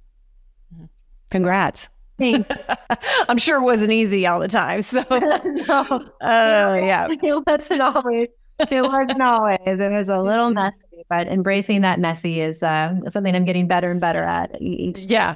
Congrats. 1.29 1.89
Thanks. 2.17 2.49
I'm 3.29 3.37
sure 3.37 3.57
it 3.57 3.63
wasn't 3.63 3.91
easy 3.91 4.25
all 4.25 4.39
the 4.39 4.47
time. 4.47 4.81
So, 4.81 5.03
no, 5.09 6.05
uh, 6.21 6.79
yeah, 6.81 7.07
it 7.21 7.43
wasn't 7.45 7.81
always. 7.81 8.29
it 8.59 8.81
wasn't 8.81 9.21
always. 9.21 9.59
It 9.65 9.91
was 9.91 10.09
a 10.09 10.19
little 10.19 10.49
messy, 10.49 11.03
but 11.09 11.27
embracing 11.27 11.81
that 11.81 11.99
messy 11.99 12.41
is 12.41 12.63
uh, 12.63 12.95
something 13.09 13.35
I'm 13.35 13.45
getting 13.45 13.67
better 13.67 13.91
and 13.91 14.01
better 14.01 14.23
at 14.23 14.59
each. 14.61 15.05
Yeah. 15.05 15.35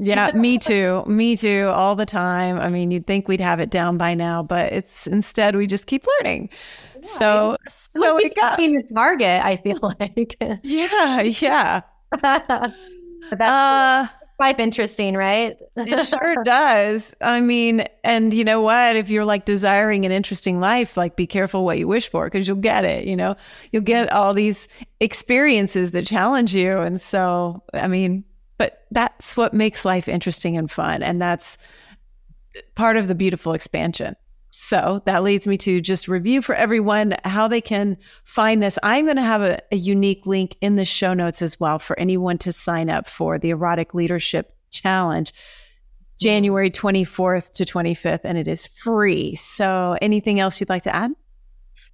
Yeah, 0.00 0.30
me 0.34 0.58
too. 0.58 1.04
Me 1.06 1.36
too. 1.36 1.70
All 1.72 1.94
the 1.94 2.06
time. 2.06 2.58
I 2.58 2.68
mean, 2.68 2.90
you'd 2.90 3.06
think 3.06 3.28
we'd 3.28 3.40
have 3.40 3.60
it 3.60 3.70
down 3.70 3.98
by 3.98 4.14
now, 4.14 4.42
but 4.42 4.72
it's 4.72 5.06
instead 5.06 5.56
we 5.56 5.66
just 5.66 5.86
keep 5.86 6.04
learning. 6.18 6.50
Yeah, 6.94 7.08
so, 7.08 7.56
so 7.68 8.16
we 8.16 8.30
got 8.30 8.58
the 8.58 8.88
target. 8.94 9.44
I 9.44 9.56
feel 9.56 9.78
like. 10.00 10.36
yeah, 10.62 11.22
yeah. 11.22 11.80
that's 12.22 13.40
uh, 13.40 14.08
life 14.40 14.58
interesting, 14.58 15.14
right? 15.14 15.60
it 15.76 16.06
sure 16.06 16.42
does. 16.42 17.14
I 17.20 17.40
mean, 17.40 17.84
and 18.02 18.34
you 18.34 18.44
know 18.44 18.60
what? 18.60 18.96
If 18.96 19.10
you're 19.10 19.24
like 19.24 19.44
desiring 19.44 20.04
an 20.04 20.12
interesting 20.12 20.58
life, 20.60 20.96
like 20.96 21.14
be 21.14 21.26
careful 21.26 21.64
what 21.64 21.78
you 21.78 21.86
wish 21.86 22.08
for 22.08 22.26
because 22.26 22.48
you'll 22.48 22.56
get 22.56 22.84
it. 22.84 23.06
You 23.06 23.16
know, 23.16 23.36
you'll 23.70 23.82
get 23.82 24.10
all 24.10 24.34
these 24.34 24.66
experiences 24.98 25.92
that 25.92 26.06
challenge 26.06 26.54
you, 26.54 26.78
and 26.78 27.00
so 27.00 27.62
I 27.72 27.86
mean, 27.86 28.24
but 28.60 28.84
that's 28.90 29.38
what 29.38 29.54
makes 29.54 29.86
life 29.86 30.06
interesting 30.06 30.54
and 30.54 30.70
fun, 30.70 31.02
and 31.02 31.18
that's 31.18 31.56
part 32.74 32.98
of 32.98 33.08
the 33.08 33.14
beautiful 33.14 33.54
expansion. 33.54 34.14
So 34.50 35.00
that 35.06 35.22
leads 35.22 35.46
me 35.46 35.56
to 35.56 35.80
just 35.80 36.08
review 36.08 36.42
for 36.42 36.54
everyone 36.54 37.14
how 37.24 37.48
they 37.48 37.62
can 37.62 37.96
find 38.24 38.62
this. 38.62 38.78
I'm 38.82 39.06
going 39.06 39.16
to 39.16 39.22
have 39.22 39.40
a, 39.40 39.62
a, 39.72 39.76
unique 39.76 40.26
link 40.26 40.58
in 40.60 40.76
the 40.76 40.84
show 40.84 41.14
notes 41.14 41.40
as 41.40 41.58
well 41.58 41.78
for 41.78 41.98
anyone 41.98 42.36
to 42.36 42.52
sign 42.52 42.90
up 42.90 43.08
for 43.08 43.38
the 43.38 43.48
Erotic 43.48 43.94
Leadership 43.94 44.54
Challenge, 44.70 45.32
January 46.20 46.70
24th 46.70 47.54
to 47.54 47.64
25th, 47.64 48.24
and 48.24 48.36
it 48.36 48.46
is 48.46 48.66
free. 48.66 49.36
So 49.36 49.96
anything 50.02 50.38
else 50.38 50.60
you'd 50.60 50.68
like 50.68 50.82
to 50.82 50.94
add? 50.94 51.12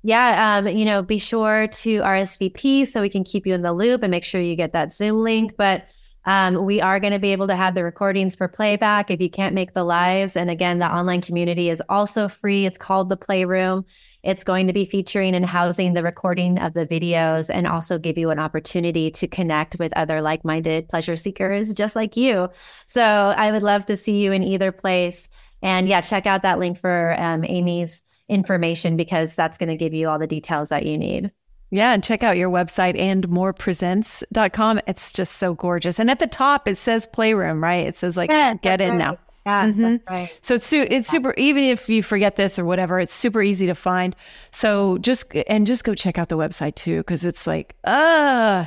Yeah, 0.03 0.59
um, 0.59 0.67
you 0.67 0.85
know, 0.85 1.05
be 1.05 1.19
sure 1.19 1.69
to 1.69 2.01
RSVP 2.01 2.89
so 2.89 3.03
we 3.03 3.09
can 3.09 3.23
keep 3.23 3.47
you 3.47 3.55
in 3.55 3.63
the 3.63 3.73
loop 3.73 4.03
and 4.03 4.11
make 4.11 4.25
sure 4.25 4.41
you 4.41 4.57
get 4.57 4.73
that 4.73 4.93
Zoom 4.93 5.21
link. 5.21 5.55
But 5.57 5.87
um, 6.27 6.65
we 6.65 6.81
are 6.81 6.99
going 6.99 7.13
to 7.13 7.21
be 7.21 7.33
able 7.33 7.47
to 7.47 7.55
have 7.55 7.75
the 7.75 7.85
recordings 7.85 8.35
for 8.35 8.49
playback 8.49 9.11
if 9.11 9.21
you 9.21 9.31
can't 9.31 9.55
make 9.55 9.73
the 9.73 9.85
lives. 9.85 10.37
And 10.37 10.51
again, 10.51 10.81
the 10.81 10.93
online 10.93 11.21
community 11.21 11.71
is 11.71 11.81
also 11.89 12.29
free. 12.29 12.67
It's 12.67 12.77
called 12.77 13.09
the 13.09 13.17
Playroom. 13.17 13.85
It's 14.25 14.43
going 14.43 14.67
to 14.67 14.73
be 14.73 14.85
featuring 14.85 15.37
and 15.37 15.47
housing 15.47 15.95
the 15.95 16.03
recording 16.03 16.59
of 16.59 16.75
the 16.75 16.87
videos 16.87 17.49
and 17.49 17.67
also 17.67 17.97
give 17.97 18.19
you 18.19 18.31
an 18.31 18.41
opportunity 18.41 19.09
to 19.13 19.29
connect 19.29 19.79
with 19.79 19.97
other 19.97 20.21
like 20.21 20.45
minded 20.45 20.89
pleasure 20.89 21.15
seekers 21.15 21.73
just 21.73 21.95
like 21.95 22.17
you. 22.17 22.49
So 22.87 23.03
I 23.03 23.53
would 23.53 23.63
love 23.63 23.87
to 23.87 23.97
see 23.97 24.19
you 24.19 24.33
in 24.33 24.43
either 24.43 24.73
place. 24.73 25.29
And 25.63 25.89
yeah, 25.89 26.01
check 26.01 26.27
out 26.27 26.43
that 26.43 26.59
link 26.59 26.77
for 26.77 27.15
um, 27.19 27.45
Amy's 27.45 28.03
information 28.29 28.97
because 28.97 29.37
that's 29.37 29.59
going 29.59 29.69
to 29.69 29.77
give 29.77 29.95
you 29.95 30.09
all 30.09 30.19
the 30.19 30.27
details 30.27 30.71
that 30.71 30.87
you 30.87 30.99
need. 30.99 31.31
Yeah, 31.71 31.93
and 31.93 32.03
check 32.03 32.23
out 32.23 32.37
your 32.37 32.51
website 32.51 32.97
andmorepresents.com. 32.99 34.81
It's 34.87 35.13
just 35.13 35.33
so 35.33 35.55
gorgeous. 35.55 35.99
And 35.99 36.11
at 36.11 36.21
the 36.21 36.27
top 36.27 36.69
it 36.69 36.79
says 36.79 37.07
playroom, 37.07 37.63
right? 37.63 37.87
It 37.87 37.97
says 37.97 38.17
like 38.17 38.31
yeah, 38.31 38.55
get 38.55 38.81
in 38.81 38.91
right. 38.91 38.99
now. 38.99 39.19
Yeah, 39.45 39.67
mm-hmm. 39.67 40.13
right. 40.13 40.39
So 40.43 40.55
it's 40.55 40.73
it's 40.73 41.09
super 41.09 41.33
even 41.37 41.65
if 41.65 41.89
you 41.89 42.03
forget 42.03 42.37
this 42.37 42.59
or 42.59 42.65
whatever, 42.65 42.99
it's 42.99 43.13
super 43.13 43.43
easy 43.43 43.67
to 43.67 43.75
find. 43.75 44.15
So 44.51 44.99
just 44.99 45.35
and 45.49 45.67
just 45.67 45.85
go 45.85 45.95
check 45.95 46.19
out 46.19 46.29
the 46.29 46.37
website 46.37 46.75
too 46.75 47.03
cuz 47.05 47.25
it's 47.25 47.47
like 47.47 47.77
uh 47.85 48.67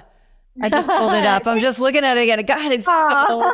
I 0.61 0.69
just 0.69 0.89
pulled 0.89 1.13
it 1.13 1.25
up. 1.25 1.47
I'm 1.47 1.59
just 1.59 1.79
looking 1.85 2.03
at 2.03 2.17
it 2.17 2.21
again. 2.21 2.45
God, 2.45 2.71
it's 2.71 2.85
so 2.85 3.53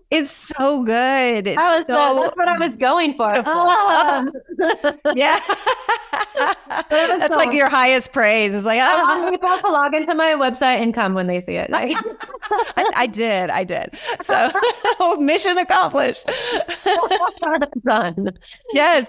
it's 0.10 0.30
so 0.30 0.82
good. 0.82 1.46
It's 1.46 1.56
was, 1.56 1.86
so 1.86 2.20
that's 2.22 2.36
what 2.36 2.48
I 2.48 2.58
was 2.58 2.76
going 2.76 3.14
for. 3.14 3.42
Oh. 3.44 4.30
yeah, 5.14 5.40
that's 6.90 7.34
like 7.34 7.52
your 7.52 7.68
highest 7.68 8.12
praise. 8.12 8.54
It's 8.54 8.66
like 8.66 8.80
oh. 8.82 9.04
I'm 9.06 9.34
about 9.34 9.60
to 9.60 9.68
log 9.68 9.94
into 9.94 10.14
my 10.14 10.34
website 10.34 10.78
and 10.78 10.94
come 10.94 11.14
when 11.14 11.26
they 11.26 11.40
see 11.40 11.56
it. 11.56 11.70
I, 11.72 11.94
I, 12.96 13.06
did. 13.06 13.50
I 13.50 13.64
did. 13.64 13.96
So 14.22 14.50
mission 15.18 15.58
accomplished. 15.58 16.30
Done. 17.84 18.30
Yes, 18.72 19.08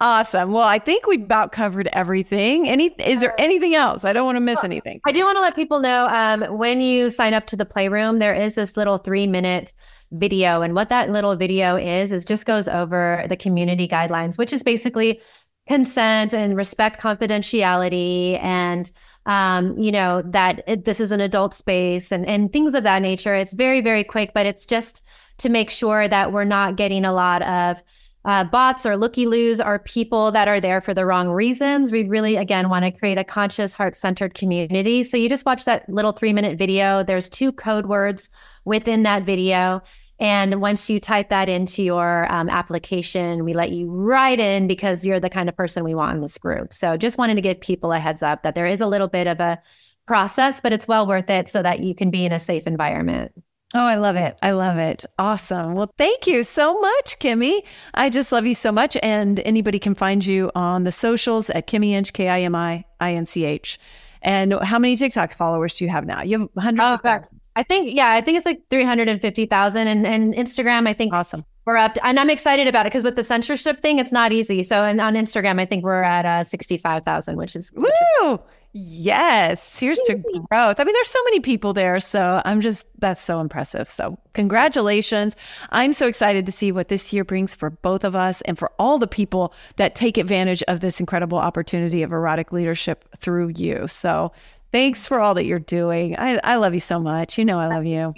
awesome. 0.00 0.52
Well, 0.52 0.66
I 0.66 0.78
think 0.78 1.06
we 1.06 1.16
about 1.16 1.52
covered 1.52 1.88
everything. 1.92 2.68
Any 2.68 2.86
is 3.04 3.20
there 3.20 3.32
uh, 3.32 3.36
anything 3.38 3.74
else? 3.74 4.04
I 4.04 4.12
don't 4.12 4.24
want 4.24 4.36
to 4.36 4.40
miss 4.40 4.62
anything. 4.64 5.00
I 5.06 5.12
do 5.12 5.24
want 5.24 5.36
to 5.36 5.42
let 5.42 5.54
people 5.54 5.80
know. 5.80 6.06
Um, 6.10 6.35
um, 6.42 6.58
when 6.58 6.80
you 6.80 7.10
sign 7.10 7.34
up 7.34 7.46
to 7.48 7.56
the 7.56 7.64
playroom, 7.64 8.18
there 8.18 8.34
is 8.34 8.54
this 8.54 8.76
little 8.76 8.98
three 8.98 9.26
minute 9.26 9.72
video. 10.12 10.62
And 10.62 10.74
what 10.74 10.88
that 10.88 11.10
little 11.10 11.36
video 11.36 11.76
is, 11.76 12.12
is 12.12 12.24
just 12.24 12.46
goes 12.46 12.68
over 12.68 13.24
the 13.28 13.36
community 13.36 13.88
guidelines, 13.88 14.38
which 14.38 14.52
is 14.52 14.62
basically 14.62 15.20
consent 15.68 16.32
and 16.32 16.56
respect 16.56 17.00
confidentiality 17.00 18.40
and 18.42 18.90
um, 19.26 19.76
you 19.76 19.90
know 19.90 20.22
that 20.22 20.62
it, 20.68 20.84
this 20.84 21.00
is 21.00 21.10
an 21.10 21.20
adult 21.20 21.52
space 21.52 22.12
and 22.12 22.24
and 22.26 22.52
things 22.52 22.72
of 22.72 22.84
that 22.84 23.02
nature 23.02 23.34
it's 23.34 23.52
very 23.52 23.80
very 23.80 24.04
quick 24.04 24.30
but 24.32 24.46
it's 24.46 24.64
just 24.64 25.04
to 25.38 25.48
make 25.48 25.68
sure 25.68 26.06
that 26.06 26.32
we're 26.32 26.44
not 26.44 26.76
getting 26.76 27.04
a 27.04 27.12
lot 27.12 27.42
of 27.42 27.82
uh, 28.26 28.42
bots 28.42 28.84
or 28.84 28.96
looky 28.96 29.24
loos 29.24 29.60
are 29.60 29.78
people 29.78 30.32
that 30.32 30.48
are 30.48 30.60
there 30.60 30.80
for 30.80 30.92
the 30.92 31.06
wrong 31.06 31.28
reasons. 31.28 31.92
We 31.92 32.08
really, 32.08 32.36
again, 32.36 32.68
want 32.68 32.84
to 32.84 32.90
create 32.90 33.18
a 33.18 33.24
conscious, 33.24 33.72
heart 33.72 33.94
centered 33.94 34.34
community. 34.34 35.04
So 35.04 35.16
you 35.16 35.28
just 35.28 35.46
watch 35.46 35.64
that 35.64 35.88
little 35.88 36.10
three 36.10 36.32
minute 36.32 36.58
video. 36.58 37.04
There's 37.04 37.28
two 37.28 37.52
code 37.52 37.86
words 37.86 38.28
within 38.64 39.04
that 39.04 39.22
video. 39.22 39.80
And 40.18 40.60
once 40.60 40.90
you 40.90 40.98
type 40.98 41.28
that 41.28 41.48
into 41.48 41.84
your 41.84 42.26
um, 42.32 42.48
application, 42.48 43.44
we 43.44 43.52
let 43.54 43.70
you 43.70 43.90
right 43.92 44.40
in 44.40 44.66
because 44.66 45.06
you're 45.06 45.20
the 45.20 45.30
kind 45.30 45.48
of 45.48 45.56
person 45.56 45.84
we 45.84 45.94
want 45.94 46.16
in 46.16 46.22
this 46.22 46.38
group. 46.38 46.72
So 46.72 46.96
just 46.96 47.18
wanted 47.18 47.36
to 47.36 47.42
give 47.42 47.60
people 47.60 47.92
a 47.92 48.00
heads 48.00 48.24
up 48.24 48.42
that 48.42 48.56
there 48.56 48.66
is 48.66 48.80
a 48.80 48.88
little 48.88 49.08
bit 49.08 49.28
of 49.28 49.38
a 49.38 49.62
process, 50.06 50.60
but 50.60 50.72
it's 50.72 50.88
well 50.88 51.06
worth 51.06 51.30
it 51.30 51.48
so 51.48 51.62
that 51.62 51.80
you 51.80 51.94
can 51.94 52.10
be 52.10 52.24
in 52.24 52.32
a 52.32 52.40
safe 52.40 52.66
environment. 52.66 53.32
Oh, 53.74 53.84
I 53.84 53.96
love 53.96 54.16
it. 54.16 54.38
I 54.42 54.52
love 54.52 54.78
it. 54.78 55.04
Awesome. 55.18 55.74
Well, 55.74 55.92
thank 55.98 56.26
you 56.26 56.44
so 56.44 56.80
much, 56.80 57.18
Kimi. 57.18 57.62
I 57.94 58.10
just 58.10 58.30
love 58.30 58.46
you 58.46 58.54
so 58.54 58.70
much. 58.70 58.96
And 59.02 59.40
anybody 59.40 59.78
can 59.80 59.94
find 59.94 60.24
you 60.24 60.52
on 60.54 60.84
the 60.84 60.92
socials 60.92 61.50
at 61.50 61.66
Kimi 61.66 61.94
Inch, 61.94 62.12
K 62.12 62.28
I 62.28 62.40
M 62.42 62.54
I 62.54 62.84
I 63.00 63.14
N 63.14 63.26
C 63.26 63.44
H. 63.44 63.78
And 64.22 64.54
how 64.54 64.78
many 64.78 64.96
TikTok 64.96 65.32
followers 65.32 65.74
do 65.74 65.84
you 65.84 65.90
have 65.90 66.06
now? 66.06 66.22
You 66.22 66.40
have 66.40 66.48
hundreds 66.58 66.88
oh, 66.88 66.96
thousands. 66.96 67.50
I 67.54 67.62
think, 67.62 67.94
yeah, 67.94 68.10
I 68.10 68.20
think 68.20 68.36
it's 68.36 68.46
like 68.46 68.62
350,000. 68.70 69.86
And, 69.86 70.06
and 70.06 70.34
Instagram, 70.34 70.88
I 70.88 70.92
think 70.92 71.12
awesome. 71.12 71.44
we're 71.64 71.76
up. 71.76 71.96
And 72.02 72.18
I'm 72.18 72.30
excited 72.30 72.66
about 72.66 72.86
it 72.86 72.90
because 72.90 73.04
with 73.04 73.16
the 73.16 73.24
censorship 73.24 73.80
thing, 73.80 73.98
it's 73.98 74.12
not 74.12 74.32
easy. 74.32 74.62
So 74.62 74.82
and 74.82 75.00
on 75.00 75.14
Instagram, 75.14 75.60
I 75.60 75.64
think 75.64 75.84
we're 75.84 76.02
at 76.02 76.24
uh, 76.24 76.44
65,000, 76.44 77.36
which 77.36 77.54
is. 77.56 77.72
Woo! 77.76 77.82
Which 77.82 78.40
is- 78.40 78.55
Yes, 78.78 79.78
here's 79.80 79.98
to 80.00 80.16
growth. 80.16 80.78
I 80.78 80.84
mean, 80.84 80.92
there's 80.92 81.08
so 81.08 81.24
many 81.24 81.40
people 81.40 81.72
there. 81.72 81.98
So 81.98 82.42
I'm 82.44 82.60
just, 82.60 82.84
that's 82.98 83.22
so 83.22 83.40
impressive. 83.40 83.88
So, 83.88 84.18
congratulations. 84.34 85.34
I'm 85.70 85.94
so 85.94 86.06
excited 86.06 86.44
to 86.44 86.52
see 86.52 86.72
what 86.72 86.88
this 86.88 87.10
year 87.10 87.24
brings 87.24 87.54
for 87.54 87.70
both 87.70 88.04
of 88.04 88.14
us 88.14 88.42
and 88.42 88.58
for 88.58 88.70
all 88.78 88.98
the 88.98 89.06
people 89.06 89.54
that 89.76 89.94
take 89.94 90.18
advantage 90.18 90.62
of 90.64 90.80
this 90.80 91.00
incredible 91.00 91.38
opportunity 91.38 92.02
of 92.02 92.12
erotic 92.12 92.52
leadership 92.52 93.08
through 93.16 93.52
you. 93.56 93.88
So, 93.88 94.32
thanks 94.72 95.08
for 95.08 95.20
all 95.20 95.32
that 95.34 95.46
you're 95.46 95.58
doing. 95.58 96.14
I, 96.18 96.38
I 96.44 96.56
love 96.56 96.74
you 96.74 96.80
so 96.80 96.98
much. 96.98 97.38
You 97.38 97.46
know, 97.46 97.58
I 97.58 97.68
love 97.68 97.86
you. 97.86 98.12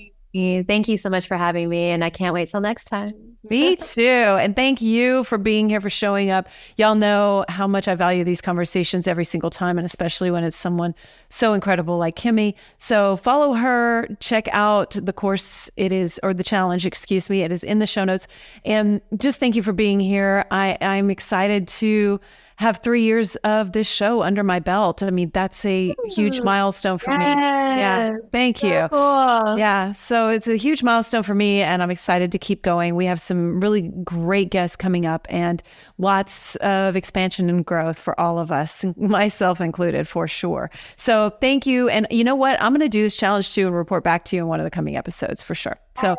Thank 0.64 0.88
you 0.88 0.96
so 0.96 1.08
much 1.08 1.28
for 1.28 1.36
having 1.36 1.68
me. 1.68 1.90
And 1.90 2.02
I 2.04 2.10
can't 2.10 2.34
wait 2.34 2.48
till 2.48 2.60
next 2.60 2.86
time. 2.86 3.36
Me 3.50 3.76
too. 3.94 4.02
And 4.02 4.54
thank 4.54 4.80
you 4.80 5.24
for 5.24 5.38
being 5.38 5.68
here, 5.68 5.80
for 5.80 5.90
showing 5.90 6.30
up. 6.30 6.48
Y'all 6.76 6.94
know 6.94 7.44
how 7.48 7.66
much 7.66 7.88
I 7.88 7.94
value 7.94 8.24
these 8.24 8.40
conversations 8.40 9.06
every 9.06 9.24
single 9.24 9.50
time, 9.50 9.78
and 9.78 9.84
especially 9.84 10.30
when 10.30 10.44
it's 10.44 10.56
someone 10.56 10.94
so 11.28 11.52
incredible 11.52 11.98
like 11.98 12.16
Kimi. 12.16 12.54
So 12.78 13.16
follow 13.16 13.54
her, 13.54 14.08
check 14.20 14.48
out 14.52 14.90
the 14.90 15.12
course. 15.12 15.70
It 15.76 15.92
is, 15.92 16.20
or 16.22 16.34
the 16.34 16.44
challenge, 16.44 16.86
excuse 16.86 17.30
me. 17.30 17.42
It 17.42 17.52
is 17.52 17.64
in 17.64 17.78
the 17.78 17.86
show 17.86 18.04
notes. 18.04 18.26
And 18.64 19.00
just 19.16 19.40
thank 19.40 19.56
you 19.56 19.62
for 19.62 19.72
being 19.72 20.00
here. 20.00 20.44
I, 20.50 20.78
I'm 20.80 21.10
excited 21.10 21.68
to 21.68 22.20
have 22.58 22.78
three 22.82 23.02
years 23.02 23.36
of 23.36 23.70
this 23.70 23.86
show 23.86 24.20
under 24.20 24.42
my 24.42 24.58
belt. 24.58 25.00
I 25.00 25.10
mean, 25.10 25.30
that's 25.32 25.64
a 25.64 25.94
huge 26.06 26.40
milestone 26.40 26.98
for 26.98 27.12
yes. 27.12 27.20
me. 27.20 27.80
Yeah. 27.80 28.16
Thank 28.32 28.58
so 28.58 28.66
you. 28.66 28.88
Cool. 28.88 29.58
Yeah. 29.58 29.92
So 29.92 30.28
it's 30.28 30.48
a 30.48 30.56
huge 30.56 30.82
milestone 30.82 31.22
for 31.22 31.36
me, 31.36 31.62
and 31.62 31.84
I'm 31.84 31.90
excited 31.92 32.32
to 32.32 32.38
keep 32.38 32.62
going. 32.62 32.96
We 32.96 33.06
have 33.06 33.20
some 33.20 33.60
really 33.60 33.92
great 34.02 34.50
guests 34.50 34.76
coming 34.76 35.06
up 35.06 35.28
and 35.30 35.62
lots 35.98 36.56
of 36.56 36.96
expansion 36.96 37.48
and 37.48 37.64
growth 37.64 37.96
for 37.96 38.18
all 38.18 38.40
of 38.40 38.50
us, 38.50 38.84
myself 38.96 39.60
included, 39.60 40.08
for 40.08 40.26
sure. 40.26 40.68
So 40.96 41.30
thank 41.40 41.64
you. 41.64 41.88
And 41.88 42.08
you 42.10 42.24
know 42.24 42.34
what? 42.34 42.60
I'm 42.60 42.72
going 42.72 42.80
to 42.80 42.88
do 42.88 43.02
this 43.02 43.16
challenge 43.16 43.54
too 43.54 43.68
and 43.68 43.76
report 43.76 44.02
back 44.02 44.24
to 44.26 44.36
you 44.36 44.42
in 44.42 44.48
one 44.48 44.58
of 44.58 44.64
the 44.64 44.70
coming 44.70 44.96
episodes 44.96 45.44
for 45.44 45.54
sure. 45.54 45.76
So, 45.96 46.16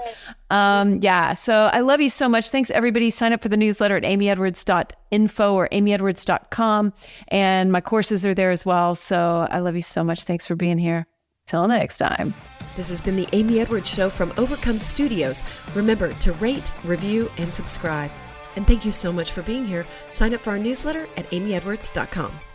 um, 0.49 0.99
yeah. 1.02 1.34
So 1.34 1.70
I 1.72 1.80
love 1.82 2.02
you 2.02 2.10
so 2.10 2.28
much. 2.28 2.49
Thanks, 2.49 2.70
everybody. 2.70 3.10
Sign 3.10 3.32
up 3.34 3.41
for 3.41 3.49
the 3.49 3.56
newsletter 3.57 3.95
at 3.95 4.03
amyedwards.info 4.03 5.53
or 5.53 5.70
amyedwards.com. 5.70 6.28
And 7.30 7.72
my 7.72 7.81
courses 7.81 8.26
are 8.26 8.34
there 8.34 8.51
as 8.51 8.65
well. 8.65 8.95
So 8.95 9.47
I 9.49 9.60
love 9.60 9.76
you 9.76 9.81
so 9.81 10.03
much. 10.03 10.23
Thanks 10.23 10.47
for 10.47 10.56
being 10.56 10.77
here. 10.77 11.07
Till 11.47 11.68
next 11.68 11.97
time. 11.97 12.34
This 12.76 12.89
has 12.89 13.01
been 13.01 13.15
the 13.15 13.27
Amy 13.34 13.60
Edwards 13.60 13.89
Show 13.89 14.10
from 14.10 14.31
Overcome 14.38 14.77
Studios. 14.77 15.43
Remember 15.73 16.11
to 16.14 16.34
rate, 16.34 16.72
review, 16.84 17.31
and 17.38 17.51
subscribe. 17.51 18.11
And 18.56 18.68
thank 18.68 18.85
you 18.85 18.91
so 18.91 19.11
much 19.11 19.31
for 19.31 19.41
being 19.41 19.65
here. 19.65 19.88
Sign 20.11 20.34
up 20.34 20.41
for 20.41 20.51
our 20.51 20.60
newsletter 20.60 21.07
at 21.18 21.30
amyedwards.com. 21.31 22.48